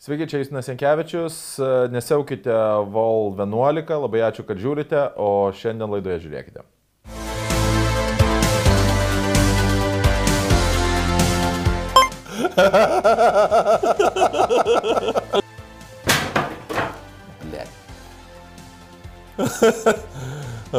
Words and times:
Sveiki, 0.00 0.24
čia 0.32 0.38
Justinas 0.40 0.64
Jankievičius, 0.68 1.34
nesiaukite 1.92 2.54
Vol 2.88 3.34
11, 3.36 3.84
labai 4.00 4.22
ačiū, 4.24 4.46
kad 4.48 4.56
žiūrite, 4.56 4.96
o 5.20 5.52
šiandien 5.52 5.92
laidoje 5.92 6.24
žiūrėkite. 6.24 6.64
Ble. 17.44 17.68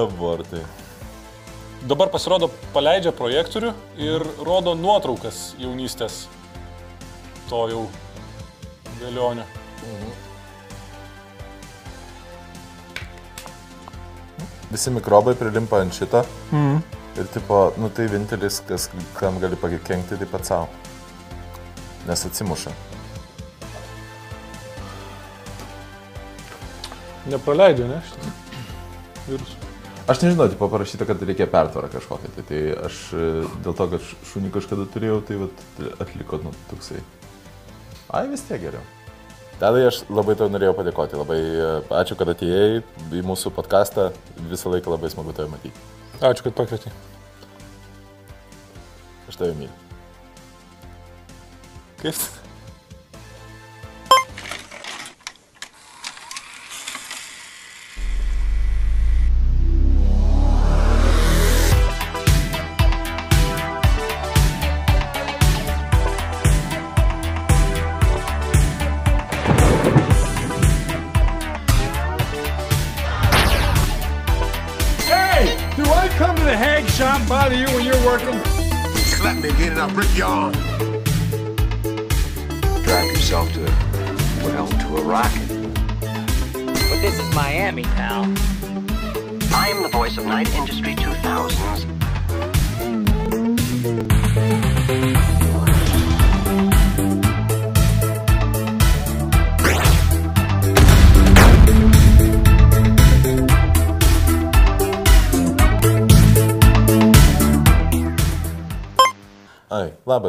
Abortai. 0.01 0.65
Dabar 1.85 2.09
pasirodo 2.09 2.49
paleidžia 2.73 3.13
projektorių 3.13 3.77
ir 4.01 4.25
rodo 4.41 4.73
nuotraukas 4.73 5.51
jaunystės 5.61 6.23
to 7.51 7.67
jau 7.69 7.85
vėlionio. 9.02 9.45
Visi 14.71 14.91
mikrobai 14.96 15.33
prilimpa 15.36 15.82
ant 15.83 15.93
šito 15.93 16.24
Mhm. 16.51 16.77
ir 17.19 17.25
tipo, 17.33 17.74
nu 17.77 17.89
tai 17.89 18.07
vienintelis, 18.07 18.61
kas, 18.68 18.89
kam 19.19 19.39
gali 19.39 19.55
pakengti, 19.55 20.18
tai 20.18 20.25
pats 20.25 20.47
savo. 20.47 20.69
Nes 22.07 22.25
atsimuša. 22.25 22.71
Nepraleidžia, 27.29 27.86
ne? 27.88 28.02
Virusų. 29.27 29.55
Aš 30.10 30.21
nežinau, 30.24 30.49
tipo 30.49 30.68
parašyta, 30.68 31.05
kad 31.05 31.21
reikia 31.21 31.46
pertvarą 31.47 31.88
kažkokią. 31.93 32.31
Tai, 32.36 32.44
tai 32.49 32.61
aš 32.88 32.95
e, 33.13 33.27
dėl 33.63 33.75
to, 33.77 33.88
kad 33.91 34.02
šunį 34.31 34.49
kažkada 34.52 34.88
turėjau, 34.89 35.19
tai 35.27 35.38
vat, 35.44 35.61
atliko 36.02 36.39
nu, 36.44 36.52
toksai. 36.72 37.03
Ai, 38.11 38.25
vis 38.28 38.44
tiek 38.44 38.59
geriau. 38.59 38.83
Tadai 39.61 39.86
aš 39.88 40.02
labai 40.09 40.33
tau 40.36 40.50
norėjau 40.52 40.73
padėkoti. 40.75 41.19
Labai 41.22 41.38
e, 41.39 41.69
ačiū, 42.02 42.17
kad 42.19 42.31
atėjai 42.33 42.81
į 43.13 43.22
mūsų 43.27 43.53
podcastą. 43.55 44.09
Visą 44.52 44.73
laiką 44.73 44.91
labai 44.91 45.11
smagu 45.13 45.35
tave 45.38 45.52
matyti. 45.53 45.88
Ačiū, 46.19 46.47
kad 46.47 46.58
pakvietei. 46.58 46.91
Aš 49.30 49.39
tave 49.39 49.55
myliu. 49.55 49.72
Kaip? 52.02 52.41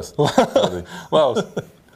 Labas. 0.03 0.15
Wow. 1.15 1.37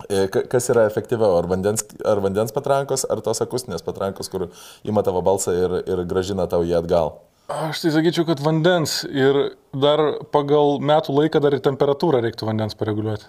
E, 0.06 0.26
ka- 0.30 0.44
Kas 0.52 0.68
yra 0.70 0.84
efektyviau, 0.86 1.34
ar 1.40 1.48
vandens, 1.50 1.82
ar 2.06 2.20
vandens 2.22 2.52
patrankos, 2.54 3.02
ar 3.10 3.22
tos 3.26 3.40
akustinės 3.42 3.82
patrankos, 3.86 4.28
kur 4.30 4.44
ima 4.86 5.02
tavo 5.06 5.22
balsą 5.26 5.54
ir, 5.56 5.74
ir 5.88 6.04
gražina 6.06 6.46
tau 6.50 6.62
jį 6.66 6.76
atgal? 6.78 7.16
Aš 7.50 7.80
tai 7.84 7.90
sakyčiau, 7.94 8.26
kad 8.28 8.40
vandens 8.42 9.00
ir 9.06 9.36
dar 9.74 10.00
pagal 10.34 10.78
metų 10.82 11.14
laiką 11.20 11.42
dar 11.42 11.54
ir 11.58 11.62
temperatūrą 11.64 12.22
reiktų 12.24 12.48
vandens 12.48 12.74
pareguliuoti. 12.78 13.26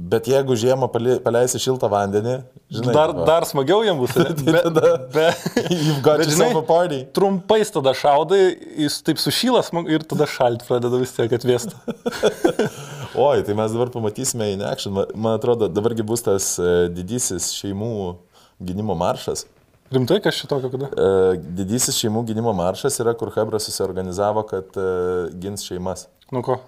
Bet 0.00 0.24
jeigu 0.30 0.54
žiemą 0.56 0.86
paleisi 1.20 1.58
šiltą 1.60 1.88
vandenį, 1.92 2.38
žinai, 2.72 2.92
Dar, 2.96 3.10
tipo, 3.12 3.24
dar 3.28 3.44
smagiau 3.44 3.82
jam 3.84 3.98
bus. 4.00 4.14
Tai 4.16 4.32
be, 4.32 5.26
got 6.06 6.22
bet 6.22 6.56
party. 6.68 7.00
trumpais 7.12 7.68
tada 7.74 7.92
šaudai, 7.92 8.40
jis 8.80 8.96
taip 9.04 9.20
sušylas 9.20 9.68
ir 9.92 10.06
tada 10.08 10.24
šalti 10.30 10.64
pradeda 10.64 11.00
vis 11.02 11.12
tiek 11.12 11.34
atvėsti. 11.36 11.76
Oi, 13.26 13.42
tai 13.44 13.54
mes 13.58 13.74
dabar 13.74 13.90
pamatysime 13.92 14.52
in 14.54 14.62
action. 14.62 14.94
Ma- 14.96 15.06
Man 15.14 15.36
atrodo, 15.36 15.68
dabargi 15.68 16.06
bus 16.06 16.22
tas 16.24 16.54
e, 16.62 16.88
didysis 16.94 17.50
šeimų 17.58 17.92
gynimo 18.62 18.96
maršas. 18.96 19.44
Rimtai, 19.92 20.20
kas 20.22 20.36
šitokio 20.38 20.70
kada? 20.70 20.88
E, 20.94 21.38
Didysis 21.60 21.98
šeimų 21.98 22.22
gynimo 22.30 22.52
maršas 22.56 22.96
yra, 23.02 23.12
kur 23.18 23.32
Hebra 23.34 23.58
susiorganizavo, 23.60 24.46
kad 24.48 24.78
e, 24.78 24.88
gins 25.42 25.66
šeimas. 25.66 26.06
Nu 26.32 26.40
ko? 26.46 26.60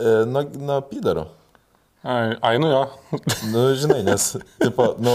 Nuo 0.00 0.42
nuo 0.56 0.80
pydaro. 0.90 1.28
Ai, 2.06 2.36
ai 2.40 2.58
nu 2.62 2.68
jo. 2.70 2.82
Nu, 3.52 3.66
žinai, 3.74 4.02
nes, 4.06 4.28
tipo, 4.62 4.92
nu, 5.02 5.14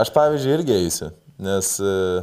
aš 0.00 0.08
pavyzdžiui 0.14 0.54
irgi 0.56 0.76
eisiu, 0.78 1.10
nes, 1.44 1.74
e, 1.84 2.22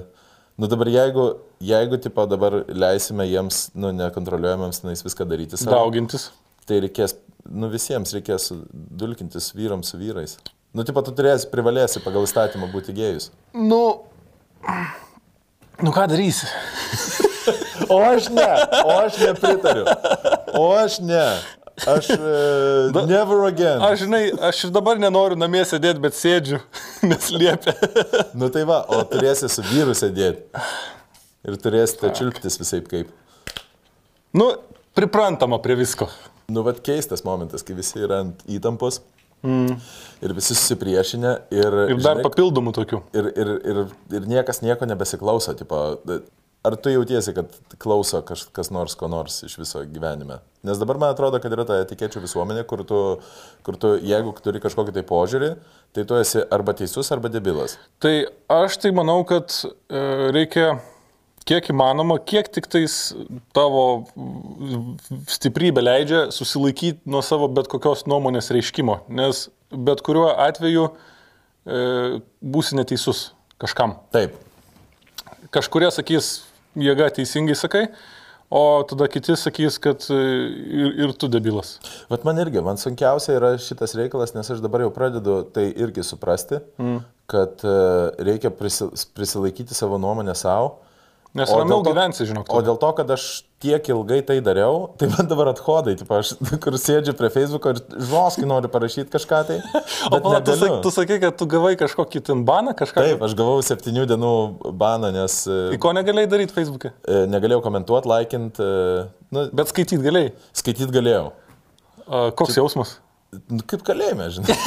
nu 0.58 0.70
dabar 0.72 0.90
jeigu, 0.90 1.26
jeigu, 1.62 2.00
tipo, 2.02 2.26
dabar 2.30 2.62
leisime 2.74 3.28
jiems, 3.30 3.68
nu, 3.78 3.92
nekontroliuojamiems, 4.00 4.82
nais 4.88 5.06
viską 5.06 5.28
daryti 5.30 5.60
savo, 5.60 5.76
Daugintis. 5.76 6.32
tai 6.66 6.80
reikės, 6.88 7.14
nu, 7.46 7.70
visiems 7.70 8.16
reikės 8.18 8.50
dulkintis 8.74 9.52
vyrams 9.58 9.94
su 9.94 10.02
vyrais. 10.02 10.38
Nu, 10.74 10.86
tipo, 10.88 11.04
tu 11.06 11.14
turėsi, 11.14 11.50
privalėsi 11.52 12.02
pagal 12.02 12.26
įstatymą 12.26 12.72
būti 12.74 12.96
gėjus. 12.98 13.30
Nu. 13.54 13.84
Nu 15.82 15.94
ką 15.94 16.08
darysi? 16.12 16.50
O 17.92 17.98
aš 18.06 18.28
ne, 18.30 18.46
o 18.86 18.92
aš 19.02 19.16
nepritariu. 19.20 19.84
O 20.56 20.68
aš 20.78 21.00
ne. 21.04 21.24
Aš 21.88 22.10
uh, 22.14 23.06
never 23.08 23.46
again. 23.48 23.82
Aš 23.82 24.04
žinai, 24.06 24.24
aš 24.50 24.66
ir 24.68 24.74
dabar 24.76 25.00
nenoriu 25.02 25.38
namie 25.40 25.64
sėdėti, 25.68 26.02
bet 26.04 26.18
sėdžiu, 26.18 26.60
nes 27.10 27.30
liepia. 27.34 27.76
Nu 28.40 28.52
tai 28.54 28.66
va, 28.70 28.82
o 28.88 29.02
turėsi 29.10 29.50
su 29.52 29.66
vyru 29.72 29.96
sėdėti. 29.98 30.64
Ir 31.48 31.58
turėsite 31.58 32.12
čiulptis 32.18 32.60
visai 32.62 32.84
kaip. 32.86 33.10
Nu, 34.38 34.52
priprantama 34.98 35.58
prie 35.64 35.80
visko. 35.80 36.08
Nu, 36.52 36.62
vad 36.68 36.84
keistas 36.86 37.26
momentas, 37.26 37.66
kai 37.66 37.74
visi 37.78 38.04
yra 38.04 38.22
ant 38.26 38.44
įtampos 38.52 39.00
mm. 39.48 39.80
ir 40.22 40.36
visi 40.38 40.54
susipriešinę 40.54 41.34
ir, 41.56 41.80
Ir 41.96 42.04
dar 42.04 42.22
papildomų 42.26 42.74
tokių. 42.78 43.02
ir, 43.18 43.32
ir, 43.34 43.52
ir, 43.72 43.82
ir 44.20 44.30
niekas 44.30 44.62
nieko 44.66 44.88
nebesiklauso. 44.90 45.56
Tipo, 45.58 45.82
ar 46.64 46.78
tu 46.78 46.94
jautiesi, 46.94 47.34
kad 47.34 47.54
klauso 47.82 48.22
kaž, 48.26 48.46
kas 48.54 48.70
nors 48.74 48.96
ko 48.98 49.10
nors 49.12 49.42
iš 49.48 49.58
viso 49.62 49.82
gyvenime? 49.90 50.40
Nes 50.68 50.78
dabar 50.78 51.00
man 51.02 51.16
atrodo, 51.16 51.40
kad 51.42 51.54
yra 51.56 51.66
ta 51.66 51.80
etikėčių 51.82 52.22
visuomenė, 52.22 52.64
kur 52.70 52.84
tu, 52.86 53.00
kur 53.66 53.78
tu 53.82 53.96
jeigu 53.98 54.34
turi 54.46 54.62
kažkokį 54.62 54.94
tai 54.98 55.04
požiūrį, 55.10 55.52
tai 55.98 56.06
tu 56.06 56.20
esi 56.22 56.44
arba 56.54 56.76
teisus, 56.78 57.10
arba 57.14 57.32
debilas. 57.34 57.80
Tai 58.04 58.14
aš 58.62 58.78
tai 58.84 58.94
manau, 58.94 59.24
kad 59.26 59.50
e, 59.58 60.04
reikia 60.36 60.76
kiek 61.50 61.72
įmanoma, 61.74 62.20
kiek 62.22 62.52
tik 62.54 62.70
tais 62.70 63.00
tavo 63.58 63.86
stiprybė 65.32 65.82
leidžia 65.82 66.22
susilaikyti 66.36 67.10
nuo 67.10 67.24
savo 67.26 67.50
bet 67.50 67.72
kokios 67.72 68.06
nuomonės 68.10 68.52
reiškimo, 68.54 69.02
nes 69.10 69.48
bet 69.74 70.06
kuriuo 70.06 70.30
atveju 70.46 70.92
e, 70.92 72.22
būsi 72.42 72.78
neteisus 72.78 73.32
kažkam. 73.62 73.98
Taip. 74.14 74.38
Kažkurie 75.52 75.90
sakys, 75.92 76.36
jėga 76.80 77.10
teisingai 77.16 77.56
sakai, 77.58 77.86
o 78.52 78.84
tada 78.88 79.08
kiti 79.12 79.36
sakys, 79.40 79.80
kad 79.82 80.06
e, 80.12 80.20
ir, 80.84 80.94
ir 81.06 81.16
tu 81.20 81.30
debilas. 81.32 81.78
Bet 82.12 82.26
man 82.28 82.40
irgi, 82.44 82.62
man 82.66 82.80
sunkiausia 82.80 83.38
yra 83.40 83.54
šitas 83.62 83.96
reikalas, 84.00 84.36
nes 84.36 84.52
aš 84.52 84.64
dabar 84.64 84.86
jau 84.86 84.92
pradedu 84.96 85.42
tai 85.56 85.70
irgi 85.72 86.04
suprasti, 86.06 86.62
mm. 86.82 87.02
kad 87.32 87.64
e, 87.64 87.76
reikia 88.28 88.52
prisi, 88.56 88.90
prisilaikyti 89.16 89.78
savo 89.78 90.00
nuomonę 90.02 90.36
savo. 90.36 90.80
Nes 91.32 91.48
O 91.48 91.56
ramiau 91.62 91.80
to- 91.80 91.94
gyvensi, 91.94 92.26
žinok. 92.28 92.50
O 92.52 92.60
dėl 92.60 92.76
to, 92.76 92.90
kad 92.98 93.08
aš 93.16 93.26
tiek 93.64 93.86
ilgai 93.94 94.18
tai 94.28 94.42
dariau, 94.44 94.90
tai 95.00 95.08
man 95.14 95.30
dabar 95.32 95.48
athodai, 95.54 95.94
tipo, 95.96 96.18
aš 96.20 96.34
kur 96.64 96.76
sėdžiu 96.76 97.14
prie 97.16 97.30
Facebook'o 97.32 97.72
ir 97.72 97.80
žoskai 98.10 98.44
noriu 98.50 98.68
parašyti 98.74 99.08
kažką 99.14 99.40
tai. 99.48 99.60
O 100.12 100.20
pala, 100.20 100.42
tu, 100.44 100.56
sak, 100.60 100.74
tu 100.84 100.92
sakai, 100.92 101.20
kad 101.24 101.38
tu 101.40 101.46
gavai 101.48 101.72
kažkokį 101.80 102.24
ten 102.28 102.42
baną, 102.48 102.74
kažką. 102.76 103.06
Taip, 103.06 103.24
aš 103.24 103.36
gavau 103.40 103.62
septynių 103.64 104.04
dienų 104.10 104.32
baną, 104.82 105.12
nes 105.16 105.38
e, 105.48 105.60
Į 105.78 105.80
ko 105.84 105.94
negalėjai 105.96 106.32
daryti 106.34 106.56
Facebook'e? 106.58 106.92
e, 107.08 107.22
negalėjau 107.32 107.62
komentuoti, 107.64 108.12
laikinti, 108.12 108.68
nu, 109.32 109.46
Bet 109.56 109.72
skaityti 109.72 110.02
galėjai. 110.04 110.34
skaityti 110.58 110.92
galėjau. 110.98 111.30
A, 112.12 112.26
koks 112.36 112.58
jausmas? 112.60 112.98
Nu, 113.48 113.62
kaip 113.64 113.86
kalėjime, 113.88 114.28
žinai. 114.36 114.58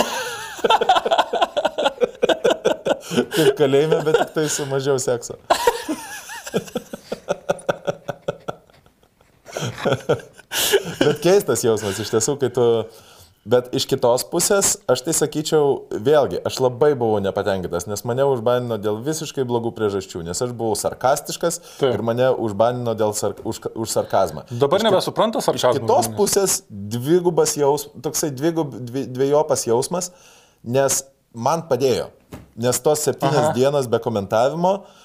Kaip 3.34 3.52
kalėjime, 3.58 3.99
bet 4.06 4.16
tik 4.22 4.31
tai 4.38 4.46
su 4.50 4.64
mažiau 4.70 4.96
sekso. 5.02 5.37
Bet 11.04 11.18
keistas 11.24 11.64
jausmas 11.64 11.98
iš 12.00 12.14
tiesų, 12.14 12.38
kai 12.42 12.52
tu... 12.54 12.68
Bet 13.44 13.66
iš 13.76 13.84
kitos 13.84 14.22
pusės, 14.24 14.70
aš 14.88 15.02
tai 15.04 15.12
sakyčiau, 15.12 15.82
vėlgi, 15.92 16.38
aš 16.48 16.62
labai 16.64 16.94
buvau 16.96 17.18
nepatenkintas, 17.20 17.84
nes 17.84 18.00
mane 18.08 18.24
užbanino 18.24 18.78
dėl 18.80 19.02
visiškai 19.04 19.44
blogų 19.44 19.74
priežasčių, 19.76 20.22
nes 20.24 20.40
aš 20.40 20.54
buvau 20.56 20.72
sarkastiškas 20.80 21.60
Taip. 21.76 21.90
Ir 21.90 22.00
mane 22.08 22.30
užbanino 22.40 22.94
dėl 22.96 23.12
sark, 23.12 23.42
už, 23.44 23.60
už 23.76 23.92
sarkazmą. 23.92 24.46
Dabar 24.48 24.80
Iš 24.80 24.86
kit- 24.86 24.88
nebesupranta 24.88 25.42
Iš 25.44 25.60
kitos 25.60 26.08
žmonės. 26.08 26.16
pusės 26.16 26.56
dvigubas 26.72 27.52
jausmas, 27.60 27.92
toksai 28.06 28.32
dvigub, 28.32 28.78
dvi, 28.80 29.04
dviejopas 29.12 29.68
jausmas, 29.68 30.08
nes 30.64 31.02
man 31.36 31.68
padėjo. 31.68 32.08
Nes 32.56 32.80
tos 32.80 33.04
septynias 33.04 33.50
Aha. 33.50 33.52
dienas 33.60 33.84
be 33.92 34.00
komentavimo, 34.00 34.78
e, 34.80 35.03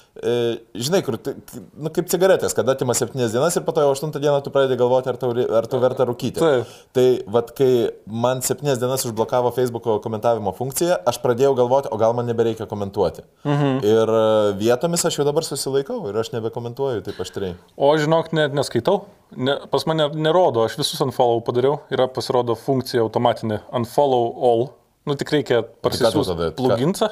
žinai, 0.74 1.00
kur, 1.06 1.16
tai- 1.16 1.34
nu, 1.78 1.90
kaip 1.94 2.08
cigaretės, 2.10 2.54
kada 2.54 2.74
atima 2.74 2.94
septynias 2.94 3.32
dienas 3.32 3.56
ir 3.56 3.62
po 3.62 3.72
to 3.72 3.80
jau 3.80 3.92
aštuntą 3.94 4.20
dieną 4.20 4.42
tu 4.44 4.50
pradedi 4.50 4.76
galvoti, 4.76 5.08
ar 5.08 5.16
tau, 5.16 5.30
ar 5.30 5.66
tau 5.70 5.80
verta 5.80 6.06
rūkyti. 6.08 6.38
Taip. 6.40 6.66
Tai 6.92 7.06
vad, 7.26 7.54
kai 7.54 7.90
man 8.06 8.40
septynias 8.40 8.78
dienas 8.78 9.04
užblokavo 9.06 9.52
Facebook'o 9.54 10.00
komentavimo 10.02 10.52
funkciją, 10.56 10.98
aš 11.06 11.20
pradėjau 11.22 11.54
galvoti, 11.56 11.88
o 11.90 11.96
gal 11.96 12.12
man 12.14 12.26
nebereikia 12.26 12.66
komentuoti. 12.66 13.22
Mhm. 13.44 13.84
Ir 13.84 14.08
e, 14.08 14.52
vietomis 14.58 15.04
aš 15.06 15.20
jau 15.20 15.24
dabar 15.24 15.46
susilaikau 15.46 16.08
ir 16.10 16.18
aš 16.20 16.32
nebekomentuoju 16.34 17.04
taip 17.06 17.22
aštriai. 17.22 17.54
O 17.76 17.94
žinok, 17.96 18.32
net 18.32 18.52
neskaitau. 18.52 19.04
Ne, 19.36 19.60
pas 19.70 19.84
mane 19.86 20.08
nerodo, 20.18 20.64
aš 20.66 20.74
visus 20.76 21.00
unfollow 21.00 21.38
padariau. 21.46 21.80
Yra 21.94 22.08
pasirodo 22.10 22.56
funkcija 22.58 23.04
automatinė 23.04 23.60
unfollow 23.72 24.34
all. 24.42 24.70
Nu 25.08 25.14
tik 25.16 25.30
reikia 25.32 25.62
parsisiųsti 25.82 26.50
pluginsą. 26.58 27.08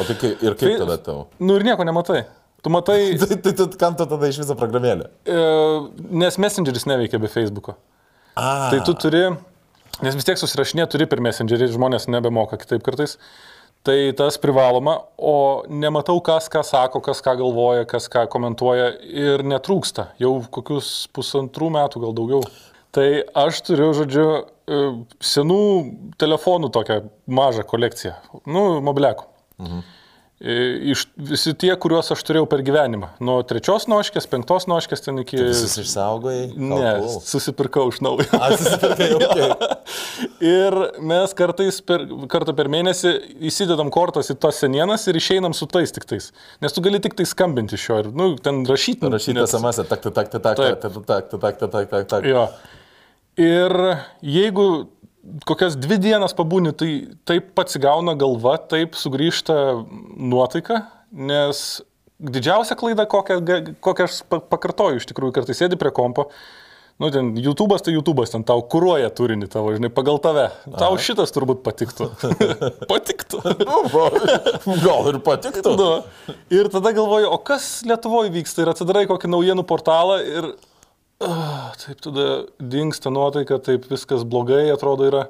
O 0.00 0.04
tai 0.08 0.14
kai, 0.16 0.30
ir 0.40 0.54
kaip 0.56 0.62
Tai- 0.64 0.78
tada 0.80 0.96
tau? 1.04 1.26
nu 1.44 1.58
ir 1.58 1.66
nieko 1.66 1.84
nematai. 1.84 2.22
Tu 2.64 2.72
matai, 2.74 2.96
Tai, 3.20 3.36
tai, 3.36 3.52
tai 3.54 3.66
kam 3.78 3.94
tu 3.98 4.06
tada 4.10 4.30
iš 4.32 4.40
viso 4.42 4.56
programėlė? 4.58 5.10
e, 5.28 5.36
nes 6.24 6.38
Messengeris 6.42 6.88
neveikia 6.90 7.20
be 7.22 7.28
Facebook'o. 7.30 7.76
A, 8.34 8.70
Tai 8.72 8.80
tu 8.86 8.94
turi, 8.98 9.26
nes 10.02 10.16
vis 10.18 10.26
tiek 10.26 10.40
susirašinė 10.40 10.88
turi 10.90 11.06
per 11.10 11.20
Messengerį, 11.22 11.68
žmonės 11.76 12.08
nebemoka 12.10 12.58
kitaip 12.58 12.82
kartais. 12.86 13.18
Tai 13.86 13.94
tas 14.18 14.34
privaloma, 14.42 14.96
o 15.22 15.62
nematau, 15.70 16.18
kas 16.26 16.48
ką 16.50 16.64
sako, 16.66 16.98
kas 17.04 17.20
ką 17.22 17.36
galvoja, 17.38 17.84
kas 17.86 18.08
ką 18.10 18.24
komentuoja 18.32 18.88
ir 19.06 19.44
netrūksta. 19.46 20.08
Jau 20.18 20.32
kokius 20.50 21.06
pusantrų 21.14 21.68
metų, 21.76 22.02
gal 22.02 22.16
daugiau. 22.18 22.42
Tai 22.92 23.06
aš 23.46 23.60
turiu, 23.68 23.92
žodžiu, 23.94 24.26
senų 25.24 25.60
telefonų 26.20 26.72
tokią 26.74 27.02
mažą 27.26 27.64
kolekciją. 27.68 28.16
Nu, 28.46 28.66
mobiliakų. 28.84 29.30
Mhm. 29.62 29.86
Iš, 30.38 31.00
visi 31.18 31.50
tie, 31.58 31.72
kuriuos 31.82 32.12
aš 32.14 32.20
turėjau 32.22 32.46
per 32.46 32.60
gyvenimą. 32.62 33.08
Nuo 33.26 33.40
trečios 33.42 33.88
noškės, 33.90 34.28
penktos 34.30 34.68
noškės 34.70 35.02
ten 35.02 35.18
iki... 35.24 35.34
visus 35.48 35.74
išsaugojai? 35.82 36.44
Ne, 36.54 36.92
cool. 37.00 37.16
susipirkau 37.26 37.88
iš 37.90 37.98
naujo. 38.06 38.28
A, 38.38 38.52
susipirkai, 38.54 39.08
okay. 39.18 39.48
Ir 40.46 40.78
mes 41.10 41.34
kartais 41.34 41.82
per, 41.82 42.06
kartą 42.30 42.54
per 42.54 42.70
mėnesį 42.70 43.16
įsidedam 43.50 43.90
kortas 43.90 44.30
į 44.30 44.38
tos 44.38 44.62
senienas 44.62 45.10
ir 45.10 45.18
išeinam 45.18 45.58
su 45.58 45.66
tais 45.66 45.90
tik 45.96 46.06
tais. 46.06 46.30
Nes 46.62 46.76
tu 46.76 46.86
gali 46.86 47.02
tik 47.02 47.18
tai 47.18 47.26
skambinti 47.26 47.74
iš 47.74 47.90
jo 47.90 48.00
ir, 48.04 48.14
nu, 48.14 48.36
ten 48.38 48.62
rašyti. 48.68 49.10
Rašyti 49.10 49.42
SMS, 49.42 49.82
tak, 49.90 50.06
tak, 50.06 50.14
tak, 50.22 50.34
tak, 50.38 50.44
tak, 50.46 50.58
tak, 50.62 51.00
tak, 51.02 51.32
tak, 51.34 51.62
tak, 51.66 51.72
tak, 51.74 51.90
tak, 51.90 52.12
tak. 52.14 52.76
Ir 53.38 53.74
jeigu 54.24 54.68
kokias 55.46 55.76
dvi 55.78 55.98
dienas 56.02 56.34
pabūni, 56.36 56.72
tai 56.78 56.90
taip 57.28 57.52
patsigauna 57.58 58.14
galva, 58.18 58.56
taip 58.70 58.96
sugrįžta 58.98 59.56
nuotaika, 60.18 60.86
nes 61.12 61.60
didžiausia 62.18 62.74
klaida, 62.80 63.04
kokią, 63.06 63.36
kokią 63.84 64.06
aš 64.08 64.22
pa- 64.26 64.40
pakartoju, 64.42 64.98
iš 64.98 65.06
tikrųjų, 65.10 65.36
kartais 65.36 65.60
sėdi 65.60 65.78
prie 65.78 65.92
kompo. 65.94 66.30
Nu, 66.98 67.12
ten 67.14 67.28
YouTube'as 67.38 67.84
tai 67.86 67.92
YouTube'as, 67.94 68.32
ten 68.32 68.42
tau 68.42 68.58
kūruoja 68.66 69.12
turinį 69.14 69.46
tavo, 69.52 69.70
žinai, 69.76 69.86
pagal 69.94 70.18
tave. 70.18 70.48
Tau 70.66 70.96
Aha. 70.96 71.02
šitas 71.04 71.30
turbūt 71.30 71.60
patiktų. 71.62 72.08
patiktų. 72.90 73.38
Nu, 73.62 73.76
va, 73.92 74.08
gal 74.82 75.12
ir 75.12 75.20
patiktų. 75.22 75.76
Nu, 75.78 76.34
ir 76.50 76.72
tada 76.74 76.90
galvoju, 76.96 77.30
o 77.30 77.38
kas 77.38 77.68
Lietuvoje 77.86 78.32
vyksta 78.34 78.64
ir 78.64 78.72
atsidarai 78.72 79.04
kokį 79.12 79.30
naujienų 79.30 79.62
portalą 79.70 80.18
ir 80.26 80.50
taip 81.18 81.98
tada 82.04 82.26
dinksta 82.62 83.10
nuotaika, 83.10 83.58
taip 83.58 83.88
viskas 83.90 84.22
blogai 84.22 84.68
atrodo 84.70 85.08
yra. 85.08 85.26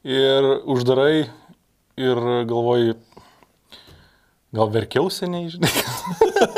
Ir 0.00 0.46
uždarai 0.64 1.26
ir 2.00 2.20
galvoju, 2.48 2.94
gal 4.56 4.70
verkiau 4.72 5.10
seniai, 5.12 5.50
žinai. 5.52 5.68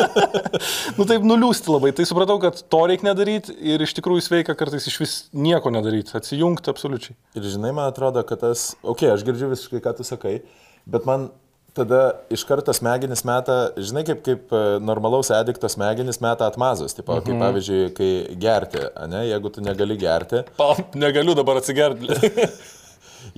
nu 0.99 1.07
taip 1.11 1.27
nuliūsti 1.27 1.75
labai. 1.75 1.91
Tai 1.97 2.07
supratau, 2.07 2.39
kad 2.45 2.63
to 2.63 2.85
reikia 2.87 3.09
nedaryti 3.11 3.57
ir 3.73 3.83
iš 3.83 3.97
tikrųjų 3.99 4.23
sveika 4.29 4.55
kartais 4.59 4.87
iš 4.87 5.01
vis 5.03 5.17
nieko 5.35 5.75
nedaryti, 5.75 6.15
atsijungti 6.15 6.71
absoliučiai. 6.71 7.19
Ir 7.35 7.51
žinai, 7.57 7.75
man 7.75 7.91
atrodo, 7.91 8.23
kad 8.29 8.45
tas, 8.47 8.77
okei, 8.81 9.09
okay, 9.09 9.15
aš 9.17 9.27
girdžiu 9.27 9.51
visiškai, 9.57 9.83
ką 9.83 9.97
tu 9.99 10.07
sakai, 10.07 10.39
bet 10.87 11.09
man 11.09 11.33
tada 11.77 12.01
iš 12.33 12.45
karto 12.49 12.73
smegenis 12.77 13.25
meta, 13.29 13.57
žinai, 13.81 14.05
kaip, 14.09 14.21
kaip 14.27 14.53
e, 14.53 14.61
normalaus 14.85 15.33
adikto 15.35 15.71
smegenis 15.73 16.21
meta 16.25 16.49
atmazus, 16.51 16.95
tipo, 16.97 17.17
mhm. 17.17 17.25
kaip 17.27 17.43
pavyzdžiui, 17.47 17.81
kai 17.97 18.13
gerti, 18.41 18.85
ne, 19.13 19.25
jeigu 19.31 19.53
tu 19.53 19.65
negali 19.65 19.97
gerti, 20.01 20.45
Pa, 20.61 20.75
negaliu 20.99 21.37
dabar 21.39 21.63
atsigerti. 21.63 22.13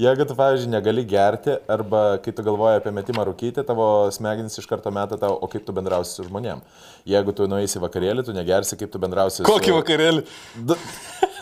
Jeigu 0.00 0.24
tu, 0.24 0.34
pavyzdžiui, 0.34 0.70
negali 0.72 1.02
gerti 1.06 1.52
arba 1.70 2.16
kai 2.24 2.32
tu 2.34 2.42
galvoji 2.42 2.80
apie 2.80 2.90
metimą 2.96 3.26
rūkyti, 3.28 3.62
tavo 3.68 4.08
smegenys 4.16 4.56
iš 4.58 4.66
karto 4.66 4.90
meta 4.94 5.18
tau, 5.20 5.36
o 5.36 5.48
kaip 5.52 5.66
tu 5.66 5.74
bendrausi 5.76 6.16
su 6.16 6.24
žmonėm. 6.24 6.64
Jeigu 7.06 7.34
tu 7.36 7.46
nueisi 7.52 7.82
vakarėlį, 7.82 8.24
tu 8.26 8.34
negersi, 8.34 8.78
kaip 8.80 8.90
tu 8.90 9.02
bendrausi 9.02 9.44
Kokį 9.46 9.74
su... 9.74 9.76
vakarėlį? 9.76 10.24
Da... 10.72 10.78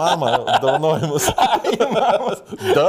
Mama, 0.00 0.30
dovanojimus. 0.64 1.28
da. 2.76 2.88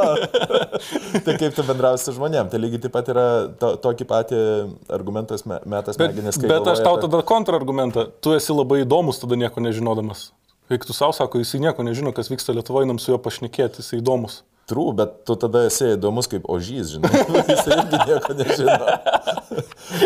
tai 1.25 1.36
kaip 1.38 1.56
tu 1.58 1.66
bendrausi 1.68 2.08
su 2.08 2.16
žmonėm. 2.18 2.50
Tai 2.52 2.60
lygiai 2.63 2.81
taip 2.86 2.94
pat 2.96 3.10
yra 3.13 3.25
to, 3.62 3.74
tokį 3.84 4.08
patį 4.10 4.42
argumentas 4.98 5.46
me- 5.50 5.60
metas 5.69 6.00
Bet, 6.00 6.12
smegenis. 6.13 6.40
kai 6.42 6.52
bet 6.52 6.69
aš 6.74 6.84
tau 6.86 6.96
apie- 6.98 7.08
tada 7.10 7.24
kontrargumentą. 7.28 8.08
Tu 8.24 8.36
esi 8.38 8.56
labai 8.56 8.84
įdomus 8.86 9.19
tada 9.22 9.38
nieko 9.40 9.63
nežinodamas. 9.63 10.30
Eik 10.72 10.86
tu 10.88 10.96
savo, 10.96 11.12
sako, 11.12 11.42
jisai 11.44 11.60
nieko 11.66 11.84
nežino, 11.84 12.13
kas 12.16 12.30
vyksta 12.31 12.54
Lietuvoje, 12.56 12.88
nam 12.88 13.00
su 13.02 13.12
juo 13.12 13.19
pašnekėti, 13.19 13.84
jisai 13.84 14.00
įdomus. 14.00 14.40
Trū, 14.72 14.86
bet 14.96 15.18
tu 15.28 15.36
tada 15.36 15.66
esi 15.68 15.90
įdomus 15.98 16.30
kaip 16.31 16.46
ožys, 16.48 16.94
žinai. 16.94 17.10
Jis 17.50 17.66
irgi 17.68 17.98
nieko 18.08 18.36
nežino. 18.40 18.78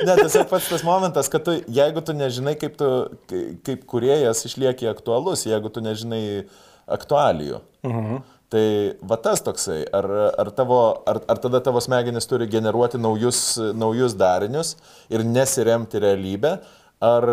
ne, 0.07 0.15
tiesiog 0.23 0.47
pats 0.49 0.69
tas 0.71 0.81
momentas, 0.87 1.29
kad 1.29 1.43
tu, 1.45 1.53
jeigu 1.69 2.01
tu 2.01 2.15
nežinai, 2.17 2.55
kaip, 2.57 2.73
tu, 2.79 2.87
kai- 3.29 3.43
kaip 3.67 3.83
kuriejas 3.91 4.41
išlieki 4.49 4.89
aktualus, 4.89 5.43
jeigu 5.45 5.69
tu 5.69 5.83
nežinai 5.85 6.23
aktualijų. 6.91 7.61
Mhm. 7.85 8.23
Tai 8.55 8.65
va 9.09 9.17
tas 9.19 9.41
toksai, 9.41 9.81
ar, 9.89 10.05
ar, 10.37 10.49
tavo, 10.55 10.79
ar, 11.09 11.19
ar 11.27 11.39
tada 11.41 11.59
tavo 11.65 11.81
smegenys 11.81 12.29
turi 12.29 12.45
generuoti 12.47 12.99
naujus, 13.01 13.57
naujus 13.73 14.13
darinius 14.15 14.75
ir 15.09 15.25
nesiremti 15.25 15.99
realybę, 16.03 16.59
ar... 17.03 17.29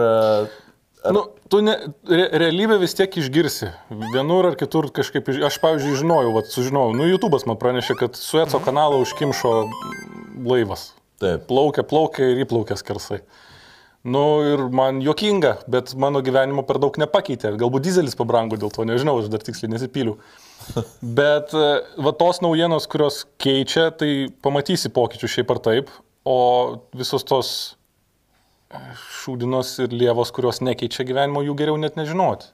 Ar... 1.03 1.13
Nu, 1.13 1.27
tu 1.51 1.61
ne, 1.67 1.75
re, 2.09 2.25
realybę 2.39 2.79
vis 2.81 2.95
tiek 2.95 3.17
išgirsi. 3.19 3.69
Vienur 4.15 4.49
ar 4.53 4.57
kitur 4.59 4.87
kažkaip, 4.95 5.29
aš 5.49 5.61
pavyzdžiui 5.63 6.01
žinojau, 6.01 6.33
vat, 6.37 6.51
sužinojau, 6.55 6.97
nu 6.97 7.09
YouTube'as 7.11 7.45
man 7.51 7.59
pranešė, 7.61 7.99
kad 7.99 8.19
Sueco 8.19 8.63
kanalą 8.63 9.03
užkimšo 9.03 9.55
laivas. 10.47 10.93
Taip. 11.23 11.45
Plaukia, 11.51 11.85
plaukia 11.87 12.33
ir 12.33 12.45
įplaukia 12.47 12.79
skersai. 12.79 13.21
Nu 14.03 14.43
ir 14.43 14.59
man 14.75 14.99
jokinga, 14.99 15.61
bet 15.71 15.93
mano 15.95 16.19
gyvenimo 16.27 16.65
per 16.67 16.81
daug 16.83 16.97
nepakeitė. 16.99 17.53
Galbūt 17.59 17.85
dizelis 17.87 18.17
pabrango 18.19 18.59
dėl 18.59 18.73
to, 18.75 18.83
nežinau, 18.89 19.21
aš 19.23 19.29
dar 19.31 19.45
tiksliai 19.47 19.71
nesipyliu. 19.71 20.17
Bet 21.19 21.55
e, 21.55 21.69
va 22.03 22.13
tos 22.19 22.41
naujienos, 22.43 22.89
kurios 22.91 23.21
keičia, 23.43 23.91
tai 23.95 24.27
pamatysi 24.43 24.91
pokyčių 24.95 25.31
šiaip 25.37 25.55
ar 25.55 25.61
taip, 25.63 25.95
o 26.27 26.39
visos 26.99 27.23
tos 27.27 27.53
e, 28.75 28.83
šūdinos 29.23 29.77
ir 29.87 29.95
lievos, 29.95 30.35
kurios 30.35 30.59
nekeičia 30.67 31.07
gyvenimo, 31.07 31.45
jų 31.47 31.55
geriau 31.63 31.79
net 31.79 31.99
nežinoti. 31.99 32.51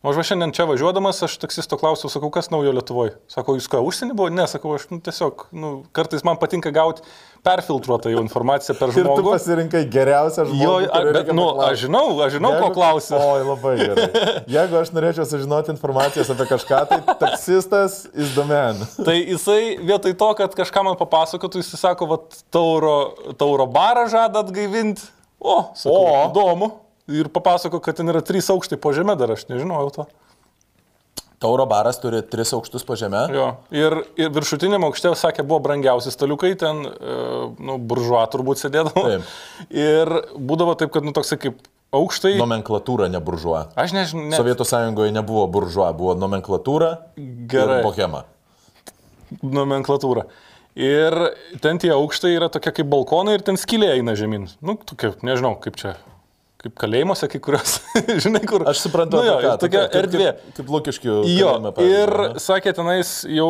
O 0.00 0.08
aš 0.08 0.16
va 0.16 0.24
šiandien 0.24 0.52
čia 0.56 0.64
važiuodamas, 0.64 1.18
aš 1.26 1.34
taksisto 1.42 1.76
klausiau, 1.80 2.08
sakau, 2.08 2.30
kas 2.32 2.48
naujo 2.48 2.72
Lietuvoje. 2.72 3.18
Sako, 3.28 3.58
jūs 3.58 3.66
ką, 3.68 3.82
užsienį 3.84 4.14
buvo? 4.16 4.30
Ne, 4.32 4.46
sakau, 4.48 4.72
aš 4.76 4.86
nu, 4.88 4.96
tiesiog, 5.04 5.50
nu, 5.52 5.72
kartais 5.96 6.24
man 6.24 6.40
patinka 6.40 6.72
gauti 6.72 7.04
perfiltruotą 7.46 8.10
jau 8.12 8.20
informaciją 8.24 8.74
per 8.78 8.90
Ir 8.92 8.96
tu 8.96 9.02
žmogų. 9.04 9.32
pasirinkai 9.34 9.82
geriausią 9.92 10.44
žmogų. 10.48 10.64
Jo, 10.64 10.74
a, 10.92 11.00
bet, 11.16 11.30
nu, 11.32 11.46
paklaust. 11.48 11.66
aš 11.70 11.84
žinau, 11.86 12.02
aš 12.26 12.34
žinau, 12.36 12.50
ko 12.60 12.68
klausiu. 12.76 13.16
Oi, 13.20 13.44
labai 13.48 13.74
gerai. 13.80 14.08
Jeigu 14.56 14.78
aš 14.80 14.92
norėčiau 14.96 15.26
sužinoti 15.30 15.72
informacijos 15.74 16.32
apie 16.34 16.48
kažką, 16.50 16.80
tai 16.90 17.00
taksistas 17.22 18.02
is 18.14 18.34
the 18.36 18.44
man. 18.48 18.82
Tai 19.06 19.16
jisai 19.16 19.78
vietoj 19.80 20.14
to, 20.20 20.30
kad 20.42 20.54
kažką 20.60 20.84
man 20.90 20.98
papasakotų, 21.00 21.64
jisai 21.64 21.80
sako, 21.80 22.10
va, 22.12 22.20
tauro, 22.52 22.96
tauro 23.40 23.66
barą 23.70 24.06
žada 24.12 24.44
atgaivinti. 24.44 25.08
O, 25.40 25.62
sakau, 25.72 26.00
o, 26.04 26.16
įdomu. 26.28 26.72
Ir 27.10 27.26
papasako, 27.32 27.80
kad 27.82 27.96
ten 27.98 28.12
yra 28.12 28.20
trys 28.22 28.46
aukštai 28.52 28.76
po 28.78 28.92
žemė 28.94 29.16
dar, 29.18 29.32
aš 29.34 29.48
nežinojau 29.50 29.88
to. 29.96 30.04
Tauro 31.40 31.64
baras 31.64 31.96
turi 31.96 32.20
tris 32.28 32.50
aukštus 32.52 32.84
po 32.84 32.96
žemę. 33.00 33.22
Jo. 33.32 33.44
Ir, 33.72 33.94
ir 34.20 34.32
viršutiniam 34.34 34.84
aukšte, 34.84 35.08
sakė, 35.16 35.40
buvo 35.48 35.62
brangiausi 35.64 36.12
staliukai, 36.12 36.50
ten, 36.60 36.82
e, 36.84 37.14
nu, 37.64 37.78
buržuo 37.80 38.20
turbūt 38.28 38.60
sėdėdavo. 38.60 39.04
Taip. 39.06 39.30
Ir 39.72 40.12
būdavo 40.36 40.74
taip, 40.76 40.92
kad, 40.92 41.06
nu, 41.06 41.14
toksai 41.16 41.38
kaip 41.40 41.62
aukštai. 41.96 42.34
Nomenklatūra, 42.40 43.08
ne 43.08 43.22
buržuo. 43.24 43.56
Aš 43.72 43.96
nežinau, 43.96 44.26
ne, 44.28 44.36
Sovietų 44.36 44.66
sąjungoje 44.68 45.16
nebuvo 45.16 45.46
buržuo, 45.50 45.88
buvo 45.96 46.12
nomenklatūra 46.18 46.92
Gerai. 47.50 47.80
bohema. 47.88 48.26
nomenklatūra. 49.40 50.26
Ir 50.78 51.16
ten 51.62 51.80
tie 51.82 51.90
aukštai 51.94 52.36
yra 52.36 52.48
tokie 52.52 52.72
kaip 52.76 52.88
balkonai 52.90 53.38
ir 53.38 53.42
ten 53.46 53.58
skylė 53.58 53.94
eina 53.96 54.14
žemyn. 54.18 54.46
Nu, 54.62 54.76
tokia, 54.76 55.14
nežinau, 55.26 55.56
kaip 55.62 55.80
čia. 55.80 55.96
Kaip 56.60 56.74
kalėjimuose 56.76 57.24
kai 57.32 57.38
kurios. 57.40 57.78
Žinai, 58.24 58.42
kur. 58.48 58.66
Aš 58.68 58.82
suprantu, 58.84 59.16
nu, 59.16 59.24
jo, 59.24 59.36
ką, 59.40 59.52
tokia 59.62 59.84
kaip- 59.86 59.94
erdvė. 60.02 60.26
Kaip, 60.36 60.50
kaip 60.58 60.72
lukiškių. 60.74 61.14
Jo, 61.32 61.54
kalėjime, 61.70 61.94
ir 61.94 62.12
ane? 62.26 62.42
sakė, 62.44 62.74
tenais 62.76 63.12
jau 63.32 63.48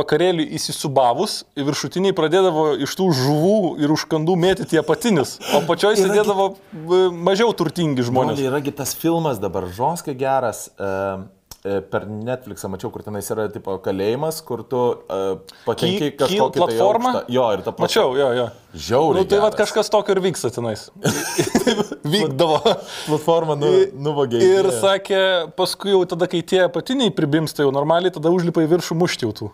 vakarėlį 0.00 0.48
įsisubavus, 0.58 1.36
viršutiniai 1.54 2.14
pradėdavo 2.18 2.72
iš 2.82 2.96
tų 2.98 3.06
žuvų 3.20 3.54
ir 3.84 3.94
užkandų 3.94 4.34
mėtyti 4.46 4.80
apatinius, 4.82 5.36
o 5.54 5.62
pačioj 5.68 6.00
sėdėdavo 6.00 6.48
e, 6.50 7.04
mažiau 7.14 7.54
turtingi 7.54 8.02
žmonės. 8.08 8.34
Broli, 8.34 8.50
Yragi 8.50 8.74
tas 8.82 8.96
filmas 8.98 9.38
dabar 9.42 9.70
žoskai 9.70 10.16
geras. 10.18 10.68
E, 10.74 10.90
per 11.62 12.06
Netflixą 12.10 12.66
mačiau, 12.72 12.90
kur 12.90 13.04
tenais 13.06 13.28
yra 13.30 13.44
tipo 13.54 13.76
kalėjimas, 13.84 14.40
kur 14.42 14.64
tu 14.66 14.80
e, 15.06 15.18
patenki 15.66 16.08
kažkokią 16.18 16.50
tai 16.56 16.62
platformą? 16.64 17.12
aukštą- 17.20 17.30
Jo, 17.36 17.44
ir 17.54 17.62
ta 17.62 17.70
platforma. 17.70 17.86
Mačiau, 17.86 18.16
jo, 18.18 18.28
jo. 18.40 18.46
Žiauriai. 18.74 19.22
Nu, 19.22 19.28
tai 19.30 19.38
geras. 19.38 19.58
kažkas 19.60 19.90
tokio 19.94 20.16
ir 20.16 20.20
vyksta 20.24 20.50
tenais. 20.56 20.88
Vykdavo. 22.14 22.58
Platforma 23.06 23.54
nu, 23.60 23.70
nuvogė. 23.94 24.40
Ir 24.42 24.70
sakė, 24.82 25.22
paskui 25.54 25.94
jau 25.94 26.02
tada, 26.10 26.26
kai 26.26 26.42
tie 26.42 26.64
apatiniai 26.66 27.14
pribimsta 27.14 27.62
jau 27.62 27.70
normaliai, 27.74 28.10
tada 28.14 28.32
užlipa 28.34 28.64
į 28.66 28.70
viršų 28.74 28.98
mušti 28.98 29.28
jau 29.28 29.32
tų. 29.42 29.52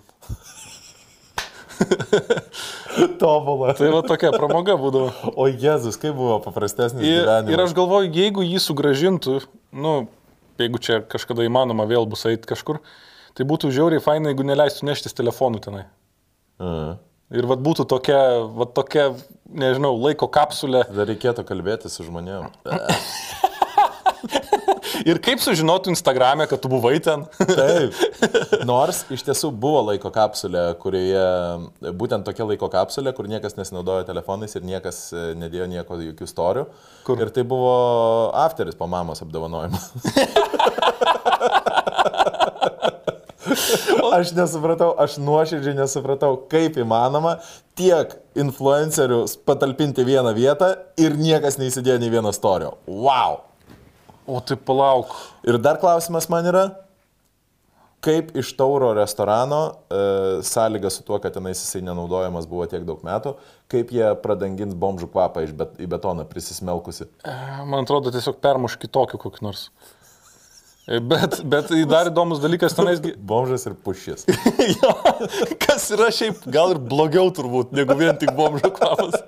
tobulą. 3.20 3.72
Tai 3.78 3.90
va 3.94 4.00
tokia 4.06 4.30
pramoga 4.34 4.74
būdavo. 4.80 5.32
O 5.38 5.46
Jėzus, 5.50 5.98
kaip 6.00 6.16
buvo 6.18 6.38
paprastesnis 6.42 7.04
Ir, 7.04 7.20
gyvenimas. 7.22 7.52
ir 7.54 7.62
aš 7.66 7.74
galvoju, 7.76 8.10
jeigu 8.16 8.42
jį 8.46 8.58
sugražintų, 8.64 9.36
nu, 9.78 9.92
jeigu 10.66 10.80
čia 10.82 11.00
kažkada 11.06 11.46
įmanoma 11.46 11.86
vėl 11.88 12.08
bus 12.10 12.24
eiti 12.28 12.48
kažkur, 12.48 12.80
tai 13.38 13.46
būtų 13.48 13.70
žiauriai 13.74 14.02
fainai, 14.02 14.32
jeigu 14.32 14.46
neleistų 14.48 14.88
neštis 14.90 15.16
telefonų 15.18 15.62
tenai. 15.68 15.84
Mhm. 16.62 16.96
Ir 17.38 17.44
vad 17.44 17.60
būtų 17.60 17.84
tokia, 17.84 18.20
vad 18.56 18.72
tokia, 18.72 19.10
nežinau, 19.52 19.92
laiko 20.00 20.30
kapsulė. 20.32 20.86
Dar 20.96 21.10
reikėtų 21.10 21.44
kalbėti 21.48 21.92
su 21.92 22.06
žmonėm. 22.06 22.48
Ir 25.08 25.20
kaip 25.24 25.40
sužinotų 25.40 25.92
Instagram'e, 25.94 26.44
kad 26.50 26.60
tu 26.60 26.68
buvai 26.68 26.98
ten? 27.00 27.22
Taip. 27.38 27.96
Nors 28.68 29.04
iš 29.14 29.22
tiesų 29.24 29.50
buvo 29.56 29.80
laiko 29.86 30.10
kapsulė, 30.12 30.66
kurioje, 30.82 31.22
būtent 31.96 32.26
tokia 32.28 32.44
laiko 32.50 32.68
kapsulė, 32.72 33.14
kur 33.16 33.30
niekas 33.30 33.56
nesinaudojo 33.56 34.04
telefonais 34.08 34.52
ir 34.58 34.66
niekas 34.68 35.00
e, 35.14 35.24
nedėjo 35.38 35.68
nieko, 35.72 35.96
jokių 36.10 36.28
storių. 36.28 36.66
Kur? 37.08 37.24
Ir 37.24 37.32
tai 37.32 37.46
buvo 37.48 37.72
afteris 38.36 38.76
po 38.76 38.90
mamos 38.90 39.24
apdovanojimo. 39.24 39.80
Aš 44.18 44.32
nesupratau, 44.36 44.92
aš 45.00 45.16
nuoširdžiai 45.22 45.76
nesupratau, 45.78 46.36
kaip 46.50 46.76
įmanoma 46.80 47.38
tiek 47.78 48.12
influencerių 48.38 49.22
patalpinti 49.48 50.04
vieną 50.04 50.34
vietą 50.36 50.74
ir 51.00 51.16
niekas 51.16 51.56
neįsidėjo 51.60 52.00
nei 52.02 52.12
vieno 52.12 52.32
storio. 52.34 52.76
Wow! 52.88 53.47
O 54.28 54.42
tai 54.44 54.58
palauk. 54.60 55.14
Ir 55.48 55.56
dar 55.64 55.78
klausimas 55.80 56.26
man 56.28 56.44
yra, 56.50 56.66
kaip 58.04 58.34
iš 58.38 58.50
tauro 58.58 58.90
restorano, 58.96 59.60
e, 59.88 60.00
sąlyga 60.44 60.90
su 60.92 61.02
tuo, 61.06 61.18
kad 61.22 61.32
tenais 61.34 61.62
jisai 61.62 61.80
nenaudojamas 61.86 62.46
buvo 62.50 62.66
tiek 62.68 62.84
daug 62.86 63.00
metų, 63.06 63.34
kaip 63.72 63.90
jie 63.94 64.10
pradangins 64.22 64.76
bomžų 64.78 65.08
kvapą 65.14 65.46
iš 65.46 65.54
bet, 65.56 65.78
į 65.80 65.88
betoną 65.90 66.26
prisismelkusi. 66.28 67.08
E, 67.24 67.36
Man 67.64 67.86
atrodo, 67.86 68.12
tiesiog 68.14 68.38
permuš 68.44 68.76
kitokių 68.84 69.20
kokį 69.24 69.46
nors. 69.48 69.70
Bet, 70.88 71.34
bet 71.44 71.68
dar 71.90 72.08
įdomus 72.08 72.38
dalykas 72.40 72.72
tenais. 72.72 73.00
Bomžas 73.28 73.66
ir 73.68 73.74
pušis. 73.84 74.22
jo, 74.80 74.92
kas 75.60 75.84
yra 75.92 76.06
šiaip 76.14 76.46
gal 76.48 76.72
ir 76.72 76.78
blogiau 76.80 77.28
turbūt, 77.36 77.74
negu 77.76 77.92
vien 77.98 78.16
tik 78.16 78.32
bomžo 78.38 78.70
kvapas. 78.72 79.18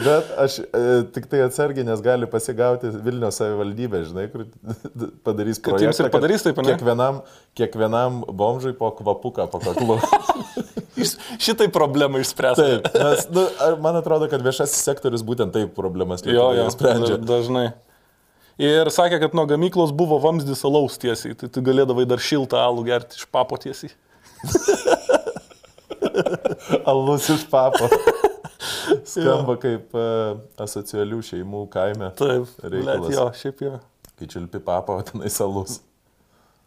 Bet 0.00 0.30
aš 0.40 0.56
e, 0.64 0.84
tik 1.12 1.28
tai 1.28 1.42
atsargiai, 1.44 1.84
nes 1.84 2.00
gali 2.04 2.28
pasigauti 2.32 2.88
Vilnių 3.04 3.28
savivaldybė, 3.34 4.00
žinai, 4.08 4.24
kur 4.32 4.46
padarys 5.28 5.60
Kad 5.60 5.84
jiems 5.84 6.00
ir 6.00 6.08
projektą, 6.08 6.14
padarys 6.16 6.46
taip, 6.46 6.62
ane? 6.62 6.72
Kiekvienam, 6.72 7.20
kiekvienam 7.60 8.22
bomžui 8.40 8.72
po 8.78 8.88
kvapuką, 8.96 9.50
po 9.52 9.60
kaklu. 9.66 9.98
Iš- 11.04 11.18
Šitai 11.44 11.68
problemą 11.70 12.22
išspręs. 12.24 12.58
Taip, 12.58 12.88
nes 12.96 13.28
nu, 13.36 13.44
man 13.84 14.00
atrodo, 14.00 14.26
kad 14.32 14.42
viešasis 14.42 14.80
sektorius 14.88 15.22
būtent 15.28 15.52
taip 15.54 15.76
problemas 15.76 16.24
Jo, 16.26 16.48
jo, 16.56 16.64
sprendžia. 16.74 17.20
da- 17.20 17.36
dažnai. 17.36 17.66
Ir 18.58 18.90
sakė, 18.90 19.20
kad 19.22 19.36
nuo 19.38 19.44
gamyklos 19.46 19.92
buvo 19.94 20.18
vamzdis 20.22 20.64
alaus 20.66 20.98
tiesiai, 20.98 21.36
tai 21.38 21.46
tu 21.52 21.62
galėdavai 21.62 22.08
dar 22.10 22.18
šiltą 22.18 22.58
alų 22.58 22.88
gerti 22.88 23.20
iš 23.20 23.28
papo 23.30 23.58
tiesiai. 23.60 23.92
Alus 26.90 27.28
iš 27.30 27.44
papo. 27.50 27.86
Skamba 29.08 29.54
kaip 29.62 29.94
uh, 29.94 30.40
asocialių 30.58 31.20
šeimų 31.28 31.62
kaime. 31.70 32.10
Taip, 32.18 32.50
reikalas. 32.64 33.06
bet 33.06 33.14
jo, 33.14 33.28
šiaip 33.42 33.62
jo. 33.62 33.76
Kai 34.18 34.26
čiulpi 34.30 34.58
papą, 34.64 34.98
o 34.98 35.06
tenai 35.06 35.30
salus. 35.30 35.78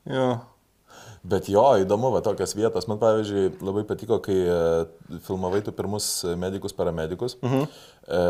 jo. 0.07 0.29
Bet 1.21 1.45
jo, 1.53 1.61
įdomu, 1.77 2.09
va 2.15 2.23
tokios 2.25 2.55
vietos. 2.57 2.87
Man 2.89 2.97
pavyzdžiui 3.01 3.51
labai 3.61 3.83
patiko, 3.85 4.17
kai 4.25 4.37
e, 4.41 5.19
filmavai 5.27 5.59
tu 5.61 5.73
pirmus 5.75 6.23
medikus, 6.37 6.73
paramedikus. 6.73 7.35
-huh. 7.41 7.67
e, 8.07 8.21